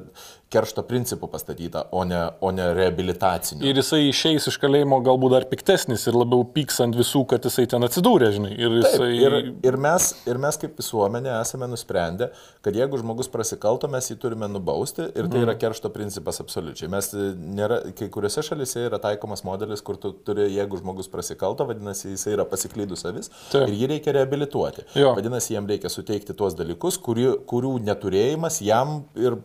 keršto 0.51 0.83
principų 0.87 1.29
pastatyta, 1.31 1.85
o 1.95 2.03
ne, 2.07 2.21
o 2.43 2.51
ne 2.55 2.67
reabilitacinių. 2.75 3.63
Ir 3.67 3.79
jisai 3.81 4.03
išeis 4.09 4.49
iš 4.51 4.59
kalėjimo 4.61 4.99
galbūt 5.05 5.35
dar 5.35 5.47
piktesnis 5.51 6.05
ir 6.09 6.17
labiau 6.17 6.43
pyks 6.55 6.81
ant 6.83 6.97
visų, 6.97 7.23
kad 7.31 7.45
jisai 7.47 7.67
ten 7.71 7.87
atsidūrė, 7.87 8.31
žinai. 8.35 8.53
Ir 8.57 8.77
Taip, 8.81 8.97
jisai... 8.97 9.11
ir, 9.19 9.37
ir, 9.71 9.79
mes, 9.81 10.11
ir 10.27 10.41
mes 10.41 10.59
kaip 10.61 10.75
visuomenė 10.81 11.33
esame 11.39 11.69
nusprendę, 11.71 12.31
kad 12.65 12.75
jeigu 12.77 12.99
žmogus 13.01 13.31
prasikalto, 13.31 13.89
mes 13.91 14.11
jį 14.11 14.19
turime 14.21 14.49
nubausti 14.51 15.07
ir 15.07 15.29
tai 15.31 15.45
yra 15.45 15.55
keršto 15.59 15.91
principas 15.93 16.41
absoliučiai. 16.43 16.91
Mes 16.91 17.11
nėra, 17.57 17.79
kai 17.97 18.07
kuriuose 18.13 18.43
šalise 18.45 18.85
yra 18.87 18.99
taikomas 19.01 19.43
modelis, 19.47 19.83
kur 19.85 19.99
tu 20.01 20.13
turi, 20.25 20.47
jeigu 20.53 20.79
žmogus 20.81 21.09
prasikalto, 21.11 21.67
vadinasi, 21.69 22.13
jis 22.13 22.27
yra 22.33 22.45
pasiklydus 22.49 23.05
avis 23.09 23.31
Taip. 23.51 23.67
ir 23.67 23.75
jį 23.79 23.91
reikia 23.95 24.15
reabilituoti. 24.19 24.87
Jo. 24.99 25.13
Vadinasi, 25.17 25.55
jam 25.55 25.69
reikia 25.69 25.91
suteikti 25.91 26.35
tuos 26.37 26.55
dalykus, 26.59 26.99
kurių, 27.01 27.41
kurių 27.49 27.75
neturėjimas 27.87 28.61
jam 28.65 29.01
ir 29.19 29.37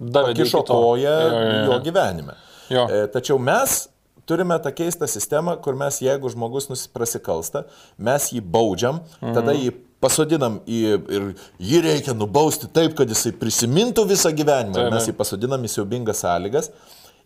to. 0.67 0.81
koją 0.87 1.17
Jo, 1.17 1.29
jo, 1.33 1.43
jo. 1.43 1.67
jo 1.71 1.83
gyvenime. 1.85 2.39
Jo. 2.73 2.87
E, 2.91 3.05
Tačiau 3.13 3.39
mes 3.43 3.85
turime 4.27 4.59
tą 4.63 4.73
keistą 4.75 5.07
sistemą, 5.11 5.57
kur 5.63 5.77
mes, 5.79 6.01
jeigu 6.03 6.31
žmogus 6.33 6.71
nusiprasikalsta, 6.71 7.65
mes 7.99 8.31
jį 8.35 8.43
baudžiam, 8.43 9.01
mhm. 9.21 9.35
tada 9.37 9.55
jį 9.57 9.73
pasodinam 10.03 10.61
į, 10.69 10.81
ir 11.17 11.29
jį 11.63 11.83
reikia 11.87 12.15
nubausti 12.17 12.69
taip, 12.69 12.95
kad 12.99 13.11
jisai 13.11 13.33
prisimintų 13.39 14.05
visą 14.11 14.33
gyvenimą. 14.37 14.77
Taip, 14.77 14.93
mes 14.95 15.09
jį 15.09 15.17
pasodinam 15.17 15.65
į 15.65 15.73
siaubingas 15.73 16.23
sąlygas. 16.25 16.71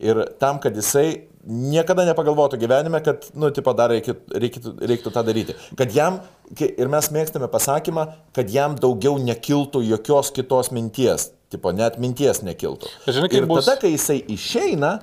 Ir 0.01 0.23
tam, 0.41 0.59
kad 0.63 0.77
jisai 0.79 1.27
niekada 1.45 2.05
nepagalvotų 2.09 2.59
gyvenime, 2.61 3.01
kad, 3.05 3.27
nu, 3.37 3.51
tipo, 3.53 3.73
dar 3.77 3.91
reikėtų, 3.93 4.39
reikėtų, 4.41 4.73
reiktų 4.91 5.13
tą 5.13 5.23
daryti. 5.27 5.55
Kad 5.77 5.93
jam, 5.97 6.19
ir 6.61 6.89
mes 6.93 7.09
mėgstame 7.13 7.49
pasakymą, 7.53 8.07
kad 8.37 8.51
jam 8.53 8.77
daugiau 8.81 9.19
nekiltų 9.21 9.83
jokios 9.89 10.33
kitos 10.37 10.71
minties. 10.73 11.31
Tipo, 11.51 11.73
net 11.75 11.97
minties 11.99 12.43
nekiltų. 12.47 12.89
Žinai, 13.09 13.33
ir 13.35 13.47
bus- 13.51 13.67
tada, 13.67 13.81
kai 13.83 13.91
jisai 13.97 14.21
išeina, 14.31 15.01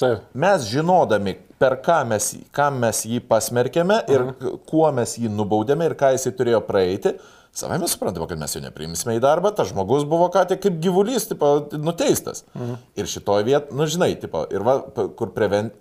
Taip. 0.00 0.22
mes 0.34 0.64
žinodami, 0.70 1.36
per 1.58 1.78
ką 1.84 1.98
mes, 2.08 2.30
kam 2.52 2.78
mes 2.80 3.02
jį 3.08 3.20
pasmerkėme 3.28 4.02
ir 4.12 4.24
k- 4.40 4.54
kuo 4.70 4.90
mes 4.92 5.16
jį 5.18 5.28
nubaudėme 5.32 5.86
ir 5.90 5.94
ką 5.94 6.14
jisai 6.16 6.32
turėjo 6.36 6.62
praeiti, 6.66 7.14
savai 7.56 7.78
mes 7.80 7.94
suprantame, 7.96 8.28
kad 8.28 8.40
mes 8.40 8.54
jo 8.56 8.62
nepriimsime 8.64 9.16
į 9.16 9.22
darbą, 9.24 9.52
tas 9.56 9.70
žmogus 9.72 10.04
buvo 10.08 10.28
ką 10.32 10.44
tik 10.50 10.62
kaip 10.66 10.78
gyvulys, 10.84 11.28
tipo, 11.30 11.56
nuteistas. 11.80 12.44
Mhm. 12.54 12.78
Ir 13.00 13.10
šitoje 13.10 13.48
vietoje, 13.48 13.78
nu 13.78 13.88
žinai, 13.90 14.12
tipo, 14.20 14.44
ir 14.52 14.64
va, 14.66 14.78
kur 15.16 15.32
preven, 15.36 15.72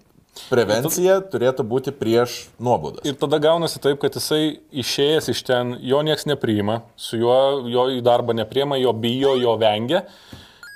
prevencija 0.49 1.19
turėtų 1.32 1.65
būti 1.67 1.93
prieš 1.95 2.45
nuobaudas. 2.59 3.05
Ir 3.07 3.17
tada 3.19 3.39
gaunasi 3.43 3.82
taip, 3.84 3.99
kad 4.01 4.15
jisai 4.17 4.57
išėjęs 4.76 5.30
iš 5.32 5.43
ten, 5.47 5.76
jo 5.84 6.01
nieks 6.05 6.28
nepriima, 6.30 6.82
su 6.99 7.19
juo 7.21 7.38
jo 7.71 7.88
į 7.95 8.01
darbą 8.05 8.36
nepriima, 8.38 8.80
jo 8.82 8.93
bijo, 8.93 9.36
jo 9.39 9.55
vengia. 9.61 10.05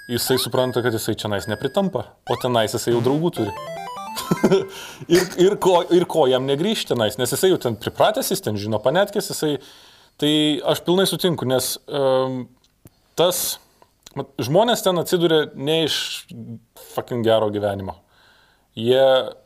jisai 0.10 0.40
supranta, 0.42 0.82
kad 0.82 0.96
jisai 0.96 1.14
čia 1.14 1.30
nais 1.30 1.46
nepritampa, 1.46 2.02
o 2.26 2.38
tenais 2.42 2.74
jisai 2.74 2.96
jau 2.96 3.04
draugų 3.06 3.30
turi. 3.36 3.52
ir, 5.16 5.28
ir, 5.38 5.54
ko, 5.62 5.84
ir 5.94 6.06
ko 6.10 6.26
jam 6.28 6.48
negrįžti 6.50 6.96
tenais, 6.96 7.20
nes 7.20 7.30
jisai 7.30 7.52
jau 7.52 7.60
ten 7.62 7.78
pripratęs, 7.78 8.32
jis 8.34 8.42
ten 8.46 8.58
žino 8.58 8.82
panetkės, 8.84 9.30
jisai... 9.34 9.60
Tai 10.20 10.32
aš 10.74 10.84
pilnai 10.84 11.08
sutinku, 11.08 11.48
nes 11.48 11.78
um, 11.88 12.44
tas... 13.20 13.60
mat, 14.20 14.32
Žmonės 14.42 14.84
ten 14.84 15.00
atsiduria 15.00 15.46
ne 15.56 15.84
iš 15.86 16.00
fucking 16.94 17.24
gero 17.24 17.48
gyvenimo. 17.54 17.96
Jie 18.80 19.04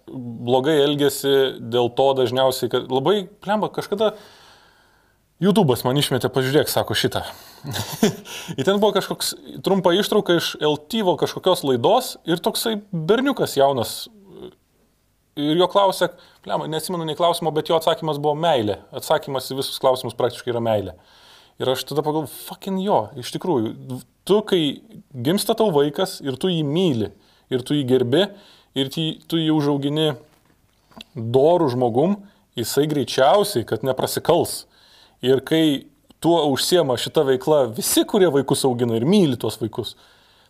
blogai 0.08 0.80
elgesi 0.84 1.34
dėl 1.62 1.92
to 1.98 2.08
dažniausiai, 2.18 2.72
kad 2.74 2.90
labai, 2.92 3.24
plemba, 3.42 3.70
kažkada 3.74 4.16
YouTube'as 5.44 5.84
man 5.86 5.98
išmetė, 6.00 6.30
pažiūrėk, 6.32 6.70
sako 6.72 6.96
šitą. 6.98 7.24
Ir 8.58 8.66
ten 8.66 8.80
buvo 8.80 8.94
kažkoks 8.96 9.34
trumpa 9.66 9.94
ištrauka 9.98 10.38
iš 10.40 10.54
LTV 10.62 11.18
kažkokios 11.24 11.64
laidos 11.68 12.16
ir 12.30 12.42
toksai 12.44 12.78
berniukas 12.92 13.58
jaunas. 13.58 13.96
Ir 15.40 15.58
jo 15.58 15.68
klausė, 15.72 16.12
plema, 16.44 16.68
neatsimenu 16.70 17.06
nei 17.08 17.18
klausimo, 17.18 17.52
bet 17.56 17.72
jo 17.72 17.78
atsakymas 17.80 18.20
buvo 18.22 18.36
meilė. 18.40 18.80
Atsakymas 18.96 19.50
į 19.52 19.60
visus 19.62 19.80
klausimus 19.82 20.18
praktiškai 20.20 20.54
yra 20.54 20.62
meilė. 20.64 20.98
Ir 21.62 21.70
aš 21.70 21.86
tada 21.90 22.02
pagalvoju, 22.02 22.32
fucking 22.48 22.82
jo, 22.82 23.00
iš 23.22 23.30
tikrųjų, 23.36 24.02
tu 24.28 24.40
kai 24.50 24.62
gimsta 25.26 25.56
tau 25.58 25.70
vaikas 25.74 26.18
ir 26.26 26.38
tu 26.42 26.50
jį 26.50 26.64
myli, 26.66 27.12
ir 27.54 27.64
tu 27.66 27.78
jį 27.78 27.84
gerbi, 27.88 28.26
ir 28.74 28.90
tu 28.90 29.40
jį 29.40 29.52
užaugini 29.54 30.14
dorų 31.14 31.70
žmogum, 31.76 32.18
jisai 32.58 32.88
greičiausiai, 32.90 33.66
kad 33.70 33.86
neprasikals. 33.86 34.64
Ir 35.24 35.44
kai 35.46 35.86
tuo 36.24 36.40
užsiema 36.52 36.98
šita 37.00 37.26
veikla 37.28 37.68
visi, 37.76 38.04
kurie 38.10 38.30
vaikus 38.34 38.66
augina 38.68 38.98
ir 38.98 39.06
myli 39.08 39.38
tuos 39.40 39.60
vaikus, 39.62 39.94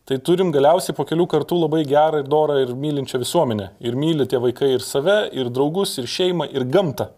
tai 0.10 0.20
turim 0.20 0.52
galiausiai 0.52 0.96
po 0.98 1.06
kelių 1.08 1.28
kartų 1.32 1.62
labai 1.62 1.84
gerą 1.88 2.24
ir 2.24 2.30
dorą 2.32 2.60
ir 2.64 2.76
mylinčią 2.76 3.22
visuomenę. 3.24 3.72
Ir 3.84 3.96
myli 4.00 4.28
tie 4.30 4.42
vaikai 4.44 4.74
ir 4.76 4.84
save, 4.84 5.24
ir 5.32 5.52
draugus, 5.54 5.96
ir 6.02 6.10
šeimą, 6.12 6.50
ir 6.52 6.68
gamtą. 6.72 7.10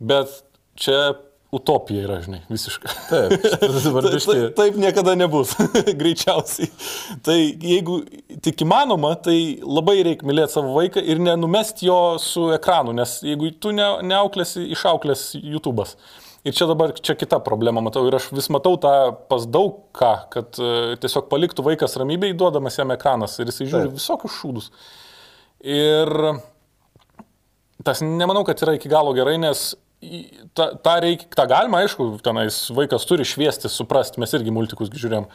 Bet 0.00 0.32
čia 0.80 1.12
utopija 1.50 2.04
yra, 2.04 2.18
žinai, 2.22 2.40
visiškai. 2.50 2.92
Taip, 3.08 3.32
dabar 3.84 4.06
Taip, 4.12 4.52
taip, 4.58 4.76
niekada 4.78 5.16
nebus, 5.18 5.56
greičiausiai. 6.00 6.70
Tai 7.26 7.36
jeigu 7.38 8.00
tik 8.44 8.62
įmanoma, 8.66 9.16
tai 9.24 9.38
labai 9.64 9.98
reikia 10.06 10.28
mylėti 10.30 10.56
savo 10.56 10.76
vaiką 10.76 11.02
ir 11.02 11.22
nenumest 11.22 11.82
jo 11.82 11.98
su 12.22 12.50
ekranu, 12.54 12.94
nes 12.96 13.18
jeigu 13.26 13.50
tu 13.58 13.74
ne, 13.74 13.88
neauklėsi, 14.06 14.68
išauklės 14.76 15.32
YouTube'as. 15.40 15.96
Ir 16.40 16.56
čia 16.56 16.64
dabar, 16.70 16.94
čia 16.96 17.12
kita 17.20 17.36
problema, 17.44 17.82
matau, 17.84 18.06
ir 18.08 18.16
aš 18.16 18.30
vis 18.32 18.48
matau 18.52 18.78
tą 18.80 18.92
pas 19.28 19.44
daug 19.44 19.82
ką, 19.96 20.12
kad 20.32 20.60
uh, 20.62 20.94
tiesiog 21.02 21.28
paliktų 21.28 21.66
vaikas 21.66 21.98
ramybėj, 22.00 22.32
duodamas 22.40 22.78
jam 22.80 22.94
ekranas 22.94 23.36
ir 23.36 23.50
jisai 23.52 23.66
žiūri 23.66 23.90
Taip. 23.90 23.98
visokius 23.98 24.38
šūdus. 24.38 24.70
Ir 25.68 26.08
tas 27.84 28.00
nemanau, 28.04 28.44
kad 28.48 28.62
yra 28.64 28.78
iki 28.78 28.88
galo 28.88 29.12
gerai, 29.16 29.36
nes 29.42 29.74
tą, 30.56 30.70
tą, 30.80 30.94
reik, 31.04 31.26
tą 31.36 31.44
galima, 31.50 31.82
aišku, 31.84 32.08
tenais 32.24 32.62
vaikas 32.76 33.04
turi 33.08 33.26
šviesti, 33.28 33.68
suprasti, 33.68 34.20
mes 34.22 34.32
irgi 34.36 34.54
multikus 34.54 34.92
žiūrėjom, 34.94 35.28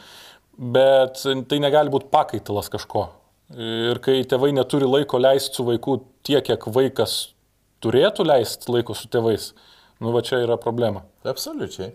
bet 0.74 1.22
tai 1.50 1.60
negali 1.62 1.92
būti 1.92 2.10
pakaitalas 2.12 2.70
kažko. 2.72 3.06
Ir 3.54 4.02
kai 4.02 4.18
tėvai 4.26 4.50
neturi 4.56 4.88
laiko 4.90 5.20
leisti 5.22 5.60
su 5.60 5.66
vaiku 5.66 6.00
tiek, 6.26 6.42
kiek 6.42 6.66
vaikas 6.74 7.14
turėtų 7.84 8.26
leisti 8.26 8.72
laiko 8.74 8.96
su 8.98 9.06
tėvais, 9.12 9.52
nu 10.02 10.12
va 10.14 10.22
čia 10.24 10.42
yra 10.44 10.58
problema. 10.60 11.04
Absoliučiai. 11.26 11.94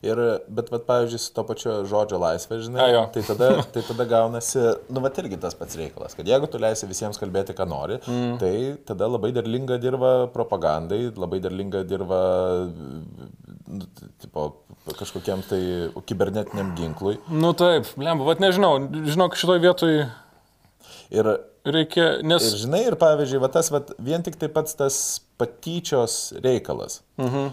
Ir, 0.00 0.16
bet, 0.48 0.70
vat, 0.72 0.86
pavyzdžiui, 0.88 1.20
su 1.20 1.32
to 1.36 1.42
pačiu 1.44 1.72
žodžio 1.84 2.16
laisvė, 2.22 2.56
žinai, 2.64 2.86
A, 2.96 3.02
tai 3.12 3.20
tada, 3.26 3.50
tai 3.74 3.82
tada 3.84 4.06
gaunasi, 4.08 4.62
nu, 4.88 5.02
va, 5.04 5.10
irgi 5.20 5.36
tas 5.42 5.52
pats 5.58 5.76
reikalas, 5.76 6.14
kad 6.16 6.28
jeigu 6.30 6.48
tu 6.48 6.56
leisi 6.62 6.88
visiems 6.88 7.20
kalbėti, 7.20 7.52
ką 7.58 7.66
nori, 7.68 7.98
mm. 8.00 8.38
tai 8.40 8.52
tada 8.88 9.10
labai 9.10 9.34
derlinga 9.36 9.76
dirba 9.82 10.14
propagandai, 10.32 11.02
labai 11.20 11.42
derlinga 11.44 11.84
dirba, 11.90 12.22
nu, 13.68 13.90
tipo, 14.24 14.46
kažkokiam 14.88 15.44
tai 15.50 15.60
kibernetiniam 16.08 16.72
ginklui. 16.80 17.18
Nu 17.28 17.52
taip, 17.52 17.92
lemba, 18.00 18.24
vad 18.30 18.40
nežinau, 18.40 18.78
žinok, 19.04 19.36
šitoj 19.36 19.60
vietoj 19.66 20.00
Ir, 21.10 21.26
reikia, 21.66 22.20
nes... 22.22 22.44
ir 22.46 22.62
žinai, 22.62 22.84
ir 22.86 22.96
pavyzdžiui, 23.00 23.40
va, 23.42 23.50
tas 23.52 23.70
va, 23.74 23.82
vien 24.02 24.22
tik 24.22 24.38
tai 24.38 24.48
pats 24.52 24.76
tas 24.78 24.96
patyčios 25.40 26.20
reikalas. 26.44 27.00
Mhm. 27.18 27.50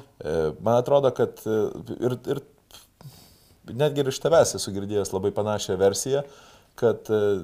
Man 0.59 0.75
atrodo, 0.81 1.13
kad 1.15 1.39
e, 1.47 1.57
ir, 2.03 2.17
ir 2.35 2.43
netgi 3.73 4.03
ir 4.03 4.11
iš 4.11 4.19
tavęs 4.23 4.55
esu 4.59 4.73
girdėjęs 4.75 5.13
labai 5.15 5.31
panašią 5.35 5.77
versiją, 5.79 6.23
kad, 6.79 7.09
e, 7.09 7.39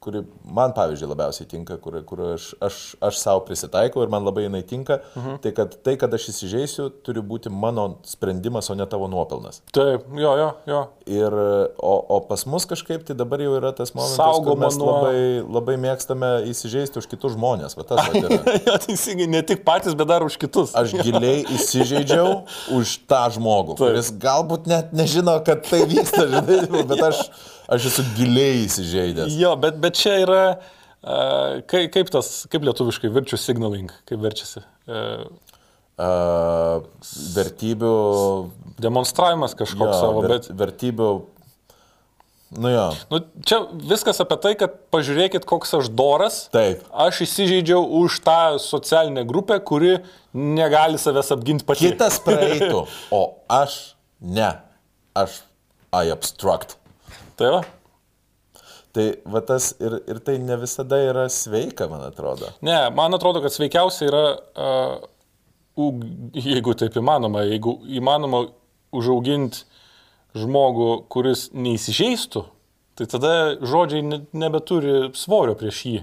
kuri 0.00 0.22
man, 0.44 0.70
pavyzdžiui, 0.76 1.08
labiausiai 1.10 1.48
tinka, 1.50 1.76
kur, 1.82 1.96
kur 2.06 2.20
aš, 2.34 2.50
aš, 2.62 2.76
aš 3.02 3.18
savo 3.18 3.42
prisitaikau 3.48 4.04
ir 4.04 4.10
man 4.12 4.22
labai 4.26 4.44
jinai 4.44 4.62
tinka, 4.66 5.00
mhm. 5.16 5.38
tai 5.42 5.52
kad 5.56 5.74
tai, 5.86 5.96
kad 5.98 6.12
aš 6.14 6.28
įsižeisiu, 6.32 6.88
turi 7.06 7.22
būti 7.24 7.50
mano 7.50 7.88
sprendimas, 8.06 8.70
o 8.70 8.76
ne 8.78 8.86
tavo 8.90 9.08
nuopelnas. 9.10 9.62
Taip, 9.74 10.06
jo, 10.14 10.34
jo, 10.38 10.50
jo. 10.70 10.82
Ir, 11.10 11.36
o, 11.78 11.94
o 12.16 12.20
pas 12.28 12.44
mus 12.50 12.68
kažkaip 12.68 13.06
tai 13.08 13.16
dabar 13.18 13.42
jau 13.42 13.56
yra 13.58 13.72
tas 13.76 13.94
momentas, 13.96 14.20
Saugoma 14.20 14.66
mes 14.66 14.78
nuo- 14.78 14.92
labai, 14.92 15.18
labai 15.58 15.76
mėgstame 15.86 16.30
įsižeisti 16.52 17.00
už 17.02 17.10
kitus 17.10 17.34
žmonės. 17.34 17.76
Va 17.78 17.86
tas 17.88 18.12
jo, 18.68 18.78
teisingai, 18.86 19.28
ne 19.32 19.42
tik 19.46 19.64
patys, 19.66 19.96
bet 19.98 20.10
dar 20.12 20.26
už 20.26 20.38
kitus. 20.42 20.76
Aš 20.78 20.94
giliai 21.00 21.42
įsižeidžiau 21.56 22.44
už 22.76 22.98
tą 23.10 23.24
žmogų, 23.36 23.74
Taip. 23.74 23.88
kuris 23.88 24.12
galbūt 24.22 24.70
net 24.70 24.94
nežino, 24.96 25.38
kad 25.46 25.66
tai 25.66 25.82
vyksta, 25.88 26.26
žinai, 26.30 26.86
bet 26.86 27.04
aš, 27.10 27.26
aš 27.68 27.90
esu 27.92 28.04
giliai 28.16 28.64
įsižeidęs. 28.66 29.36
Jo, 29.38 29.54
bet, 29.60 29.80
bet 29.82 29.98
čia 29.98 30.18
yra, 30.24 30.44
uh, 30.56 31.62
kaip, 31.70 31.90
kaip 31.94 32.12
tas, 32.14 32.44
kaip 32.52 32.66
lietuviškai, 32.68 33.10
virčių 33.14 33.40
signaling, 33.40 33.92
kaip 34.08 34.22
verčiasi. 34.24 34.64
Uh, 34.86 35.26
Uh, 35.96 36.82
vertybių. 37.32 37.90
demonstravimas 38.84 39.54
kažkoks 39.56 39.94
Jo, 39.94 40.00
savo, 40.02 40.20
bet... 40.28 40.50
Vertybių. 40.52 41.06
Nu 42.60 42.68
jo, 42.68 42.82
Nu, 43.10 43.20
čia 43.40 43.62
viskas 43.72 44.20
apie 44.20 44.36
tai, 44.44 44.52
kad 44.60 44.74
pažiūrėkit, 44.92 45.48
koks 45.48 45.72
aš 45.80 45.88
doras. 45.88 46.36
taip. 46.52 46.84
Aš 46.92 47.22
įsižeidžiau 47.24 47.80
už 48.02 48.20
tą 48.28 48.58
socialinę 48.60 49.24
grupę, 49.24 49.56
kuri 49.64 49.96
negali 50.36 51.00
savęs 51.00 51.32
apginti 51.32 51.64
pati. 51.64 51.88
Kitas 51.88 52.20
praeitų, 52.20 52.84
o 53.10 53.22
aš 53.48 53.96
ne. 54.20 54.52
Aš 55.16 55.40
I 55.96 56.12
obstruct. 56.12 56.76
Tai 57.36 57.50
va. 57.52 57.60
Tai 58.96 59.06
va 59.28 59.42
tas 59.44 59.74
ir, 59.82 59.98
ir 60.08 60.20
tai 60.24 60.38
ne 60.40 60.56
visada 60.60 60.98
yra 61.04 61.26
sveika, 61.32 61.88
man 61.90 62.06
atrodo. 62.06 62.48
Ne, 62.64 62.78
man 62.96 63.12
atrodo, 63.16 63.42
kad 63.44 63.52
sveikiausia 63.52 64.08
yra, 64.08 64.24
uh, 64.56 65.08
jeigu 66.40 66.72
taip 66.80 66.96
įmanoma, 66.96 67.44
jeigu 67.50 67.76
įmanoma 67.98 68.46
užauginti 68.96 69.66
žmogų, 70.36 70.90
kuris 71.12 71.50
neįsižeistų, 71.56 72.44
tai 72.96 73.08
tada 73.12 73.32
žodžiai 73.60 74.04
ne, 74.04 74.22
nebeturi 74.36 75.10
svorio 75.16 75.56
prieš 75.58 75.82
jį. 75.90 76.00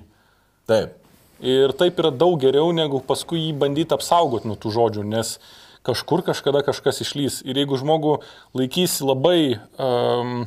Taip. 0.69 0.99
Ir 1.43 1.73
taip 1.75 1.97
yra 1.99 2.13
daug 2.15 2.37
geriau, 2.39 2.69
negu 2.75 3.01
paskui 3.03 3.41
jį 3.47 3.53
bandyti 3.59 3.95
apsaugoti 3.97 4.47
nuo 4.47 4.55
tų 4.59 4.71
žodžių, 4.77 5.03
nes 5.09 5.35
kažkur 5.83 6.23
kažkada 6.23 6.61
kažkas 6.63 7.01
išlys. 7.03 7.41
Ir 7.43 7.59
jeigu 7.59 7.77
žmogų 7.81 8.19
laikysi 8.55 9.03
labai, 9.03 9.57
um, 9.75 10.45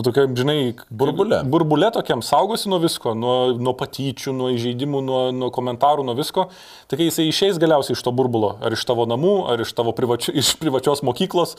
nu, 0.00 0.06
tokia, 0.06 0.24
žinai, 0.36 0.72
Burbule. 0.88 1.42
Burbule 1.44 1.90
tokiam 1.92 2.24
saugosi 2.24 2.70
nuo 2.72 2.80
visko, 2.80 3.12
nuo, 3.18 3.52
nuo 3.60 3.74
patyčių, 3.76 4.32
nuo 4.36 4.48
įžeidimų, 4.54 5.04
nuo, 5.04 5.20
nuo 5.36 5.50
komentarų, 5.54 6.06
nuo 6.08 6.16
visko, 6.18 6.48
tai 6.88 7.00
kai 7.00 7.10
jisai 7.10 7.28
išeis 7.28 7.60
galiausiai 7.60 7.98
iš 7.98 8.04
to 8.06 8.14
burbulo, 8.16 8.54
ar 8.64 8.76
iš 8.76 8.86
tavo 8.88 9.04
namų, 9.10 9.36
ar 9.52 9.60
iš 9.66 9.74
tavo 9.76 9.92
privačio, 9.96 10.32
iš 10.40 10.54
privačios 10.62 11.04
mokyklos, 11.06 11.58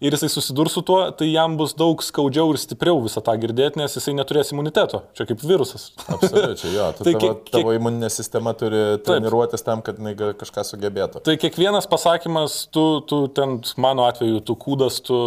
ir 0.00 0.14
jisai 0.14 0.30
susidurs 0.32 0.72
su 0.72 0.82
tuo, 0.86 1.00
tai 1.16 1.28
jam 1.28 1.56
bus 1.60 1.74
daug 1.76 2.00
skaudžiau 2.04 2.54
ir 2.54 2.58
stipriau 2.60 3.00
visą 3.04 3.20
tą 3.24 3.34
girdėti, 3.40 3.80
nes 3.80 3.96
jisai 3.96 4.14
neturės 4.16 4.52
imuniteto. 4.54 5.02
Čia 5.16 5.26
kaip 5.28 5.42
virusas. 5.44 5.90
Absoliučiai, 6.06 6.72
jo. 6.72 6.86
Tai 6.96 7.04
tai 7.06 7.14
tavo, 7.14 7.22
kiek- 7.24 7.52
tavo 7.52 7.74
imuninė 7.76 8.10
sistema 8.12 8.54
turi 8.56 8.80
treniruotis 9.04 9.64
tam, 9.66 9.82
kad 9.84 10.00
jinai 10.00 10.14
kažką 10.16 10.64
sugebėtų. 10.70 11.24
Tai 11.26 11.36
kiekvienas 11.40 11.88
pasakymas, 11.90 12.62
tu, 12.72 12.84
tu 13.10 13.22
ten, 13.36 13.58
mano 13.80 14.06
atveju, 14.08 14.40
tu 14.48 14.56
kūdas, 14.60 15.02
tu, 15.04 15.18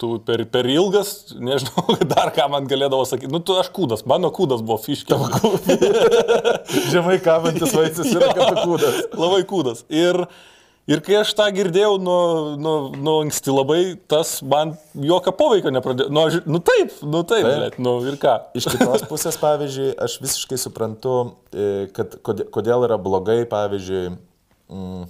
tu 0.00 0.18
per, 0.26 0.44
per 0.52 0.68
ilgas, 0.68 1.14
nežinau, 1.38 1.83
dar 2.10 2.30
ką 2.34 2.48
man 2.52 2.66
galėdavo 2.70 3.04
sakyti. 3.08 3.30
Nu, 3.32 3.40
tu 3.44 3.56
aš 3.60 3.68
kūdas, 3.74 4.04
mano 4.08 4.30
kūdas 4.34 4.62
buvo 4.64 4.78
fiškė. 4.82 5.18
Žemai 6.92 7.18
kabantis 7.24 7.74
vaisius 7.76 8.10
yra 8.14 8.32
kaip 8.36 8.58
kūdas. 8.64 9.00
labai 9.18 9.42
kūdas. 9.48 9.84
Ir, 9.92 10.18
ir 10.90 11.02
kai 11.04 11.18
aš 11.22 11.32
tą 11.38 11.46
girdėjau 11.56 11.96
nuo, 12.02 12.20
nuo, 12.60 12.74
nuo 12.96 13.16
anksti 13.24 13.54
labai, 13.54 13.80
tas 14.10 14.36
man 14.46 14.74
jokio 14.94 15.34
poveikio 15.38 15.72
nepradėjo. 15.74 16.10
Nu, 16.14 16.24
aš, 16.28 16.40
nu 16.48 16.60
taip, 16.64 16.94
nu 17.02 17.22
taip, 17.22 17.44
Taip. 17.48 17.60
taip. 17.66 17.78
nu 17.84 17.96
ir 18.10 18.18
ką. 18.22 18.36
Iš 18.60 18.70
kitos 18.74 19.06
pusės, 19.10 19.38
pavyzdžiui, 19.42 19.92
aš 20.06 20.18
visiškai 20.24 20.58
suprantu, 20.60 21.16
e, 21.54 21.86
kad 21.96 22.18
kodė- 22.26 22.48
kodėl 22.54 22.86
yra 22.88 22.98
blogai, 23.00 23.42
pavyzdžiui, 23.50 24.04
mm, 24.72 25.06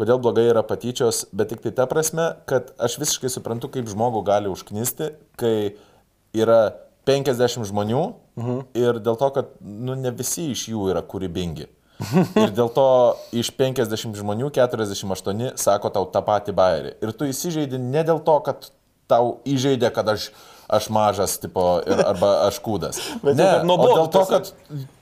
kodėl 0.00 0.18
blogai 0.22 0.48
yra 0.50 0.64
patyčios, 0.66 1.24
bet 1.36 1.52
tik 1.52 1.60
tai 1.62 1.70
ta 1.76 1.84
prasme, 1.86 2.32
kad 2.50 2.72
aš 2.82 2.96
visiškai 3.02 3.30
suprantu, 3.30 3.68
kaip 3.70 3.86
žmogų 3.92 4.24
gali 4.26 4.50
užknisti, 4.50 5.12
kai 5.38 5.74
yra 6.36 6.62
50 7.08 7.66
žmonių 7.68 8.02
mhm. 8.38 8.58
ir 8.78 9.00
dėl 9.02 9.18
to, 9.18 9.30
kad 9.34 9.54
nu, 9.60 9.96
ne 9.98 10.12
visi 10.14 10.50
iš 10.52 10.68
jų 10.72 10.90
yra 10.94 11.04
kūrybingi. 11.06 11.68
Ir 12.42 12.50
dėl 12.50 12.70
to 12.74 12.84
iš 13.36 13.52
50 13.54 14.16
žmonių 14.18 14.48
48 14.54 15.52
sako 15.60 15.90
tau 15.94 16.08
tą 16.10 16.22
patį 16.26 16.54
bairį. 16.56 16.94
Ir 17.04 17.12
tu 17.14 17.28
įsižeidi 17.30 17.78
ne 17.78 18.02
dėl 18.06 18.18
to, 18.26 18.38
kad 18.42 18.72
tau 19.10 19.36
įžeidė, 19.48 19.90
kad 19.94 20.08
aš, 20.08 20.30
aš 20.72 20.88
mažas, 20.94 21.36
tipo, 21.42 21.64
ir, 21.86 22.00
arba 22.10 22.32
aš 22.48 22.58
kūdas. 22.64 22.98
Bet 23.22 23.38
ne, 23.38 23.46
jau 23.46 23.68
nuobodu 23.68 23.98
dėl 24.00 24.10
to, 24.16 24.24
kad 24.30 24.50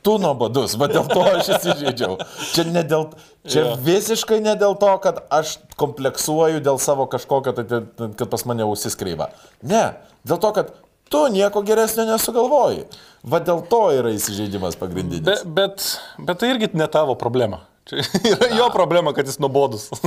tu 0.06 0.16
nuobodus, 0.22 0.76
bet 0.80 0.94
dėl 0.96 1.08
to 1.10 1.24
aš 1.30 1.52
įsižeidžiau. 1.56 2.18
Čia, 2.52 2.66
ne 2.74 2.84
dėl, 2.92 3.08
čia 3.48 3.64
Jo. 3.64 3.78
visiškai 3.86 4.40
ne 4.44 4.56
dėl 4.60 4.76
to, 4.82 4.92
kad 5.04 5.22
aš 5.32 5.58
kompleksuoju 5.80 6.62
dėl 6.66 6.80
savo 6.82 7.08
kažkokio, 7.10 7.56
tai, 7.56 7.66
tai, 7.70 8.12
kad 8.18 8.28
pas 8.32 8.46
mane 8.50 8.66
ausiskreiva. 8.66 9.30
Ne, 9.62 9.92
dėl 10.26 10.42
to, 10.42 10.54
kad 10.58 10.74
tu 11.11 11.24
nieko 11.34 11.62
geresnio 11.66 12.06
nesugalvoji. 12.08 12.84
Va 13.26 13.42
dėl 13.44 13.61
to 13.68 13.82
yra 13.98 14.14
įsižeidimas 14.16 14.78
Be, 14.78 14.80
pagrindinis. 14.86 15.42
bet, 15.44 15.84
bet 16.24 16.40
tai 16.40 16.54
irgi 16.54 16.70
ne 16.78 16.86
tavo 16.88 17.16
problema. 17.20 17.66
Čia 17.90 18.04
yra 18.32 18.50
jo 18.54 18.68
problema, 18.72 19.12
kad 19.16 19.28
jis 19.28 19.40
nuobodus. 19.42 19.90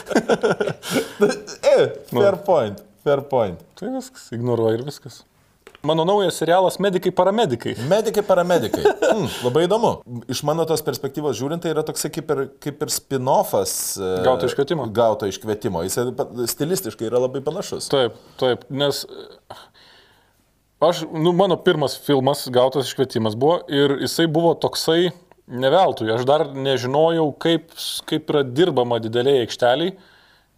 E, 1.70 1.88
fair 2.10 2.36
point, 2.46 2.78
fair 3.04 3.20
point. 3.30 3.58
tai 3.78 3.90
viskas, 3.94 4.30
ignoruoja 4.34 4.78
ir 4.78 4.86
viskas. 4.86 5.20
Mano 5.82 6.04
naujas 6.04 6.36
serialas 6.36 6.76
Medikai 6.82 7.08
paramedikai. 7.16 7.72
Medikai, 7.88 8.20
paramedikai. 8.26 8.82
Mm, 8.84 9.28
labai 9.46 9.62
įdomu. 9.64 9.92
Iš 10.28 10.42
mano 10.44 10.66
tos 10.68 10.82
perspektyvos 10.84 11.38
žiūrint, 11.38 11.62
tai 11.64 11.72
yra 11.72 11.84
toksai 11.88 12.10
kaip 12.12 12.32
ir, 12.34 12.42
kaip 12.60 12.84
ir 12.84 12.92
spin-offas. 12.92 13.72
e, 13.96 14.10
Gauto 14.26 14.50
iškvietimo. 14.50 14.90
Gauto 14.92 15.30
iškvietimo. 15.30 15.80
Jis 15.86 15.96
stilistiškai 16.52 17.08
yra 17.08 17.22
labai 17.24 17.40
panašus. 17.46 17.88
Taip, 17.92 18.18
taip, 18.42 18.66
nes 18.68 19.06
aš, 20.80 21.04
nu, 21.12 21.32
mano 21.36 21.58
pirmas 21.60 21.96
filmas 22.06 22.46
gautas 22.52 22.88
iškvietimas 22.88 23.36
buvo 23.36 23.60
ir 23.68 23.98
jisai 24.00 24.26
buvo 24.30 24.54
toksai 24.58 25.10
neveltui. 25.50 26.10
Aš 26.14 26.24
dar 26.28 26.46
nežinojau, 26.54 27.28
kaip, 27.42 27.70
kaip 28.08 28.32
yra 28.32 28.42
dirbama 28.46 29.00
didelėje 29.02 29.46
aikšteliai, 29.46 29.94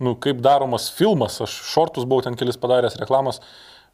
nu, 0.02 0.14
kaip 0.22 0.42
daromas 0.44 0.90
filmas. 0.94 1.40
Aš 1.44 1.54
šortus 1.72 2.06
buvau 2.08 2.24
ten 2.26 2.36
kelis 2.38 2.60
padaręs 2.60 2.98
reklamas. 3.00 3.42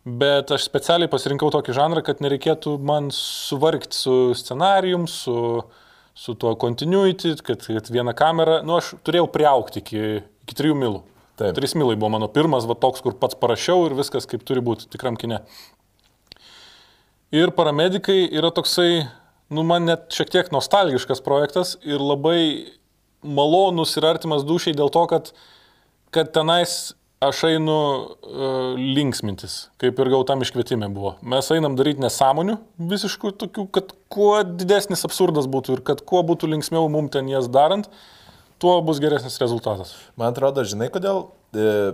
Bet 0.09 0.53
aš 0.55 0.65
specialiai 0.65 1.11
pasirinkau 1.11 1.51
tokį 1.53 1.75
žanrą, 1.77 2.03
kad 2.07 2.23
nereikėtų 2.25 2.77
man 2.87 3.11
suvargti 3.15 3.99
su 3.99 4.17
scenarijum, 4.39 5.09
su, 5.11 5.37
su 6.17 6.35
tuo 6.39 6.55
continuity, 6.61 7.35
kad, 7.45 7.67
kad 7.67 7.91
viena 7.93 8.15
kamera, 8.17 8.63
nu 8.65 8.79
aš 8.79 8.95
turėjau 9.05 9.27
priaukti 9.35 9.83
iki, 9.83 10.05
iki 10.47 10.59
trijų 10.61 10.79
milų. 10.79 11.03
Taip. 11.39 11.55
Trys 11.55 11.77
milai 11.79 11.95
buvo 11.95 12.11
mano 12.17 12.27
pirmas, 12.35 12.65
va 12.67 12.75
toks, 12.75 13.03
kur 13.05 13.15
pats 13.19 13.37
parašiau 13.39 13.85
ir 13.87 13.95
viskas 13.99 14.27
kaip 14.27 14.43
turi 14.47 14.63
būti 14.65 14.89
tikram 14.91 15.19
kine. 15.19 15.43
Ir 17.35 17.51
paramedikai 17.53 18.23
yra 18.33 18.49
toksai, 18.55 19.03
nu 19.53 19.65
man 19.69 19.85
net 19.85 20.07
šiek 20.17 20.31
tiek 20.33 20.47
nostalgiškas 20.55 21.21
projektas 21.21 21.75
ir 21.85 22.01
labai 22.01 22.41
malonus 23.21 23.93
ir 23.99 24.07
artimas 24.09 24.47
dušiai 24.49 24.77
dėl 24.77 24.89
to, 24.95 25.03
kad, 25.11 25.29
kad 26.15 26.31
tenais 26.33 26.95
aš 27.21 27.43
einu 27.51 27.75
uh, 27.75 28.79
linksmintis, 28.79 29.59
kaip 29.83 30.01
ir 30.01 30.11
gautam 30.15 30.41
iškvietime 30.41 30.89
buvo. 30.95 31.17
Mes 31.21 31.51
einam 31.53 31.77
daryti 31.77 32.01
nesąmonių 32.01 32.57
visiškų 32.95 33.35
tokių, 33.43 33.67
kad 33.77 33.93
kuo 34.09 34.33
didesnis 34.49 35.05
absurdas 35.05 35.51
būtų 35.51 35.77
ir 35.77 35.85
kad 35.91 36.01
kuo 36.09 36.23
būtų 36.25 36.49
linksmiau 36.55 36.89
mums 36.89 37.13
ten 37.13 37.29
jas 37.29 37.51
darant, 37.53 37.91
tuo 38.63 38.79
bus 38.87 39.03
geresnis 39.05 39.37
rezultatas. 39.43 39.93
Man 40.17 40.33
atrodo, 40.33 40.65
žinai 40.65 40.89
kodėl. 40.95 41.27
E, 41.53 41.93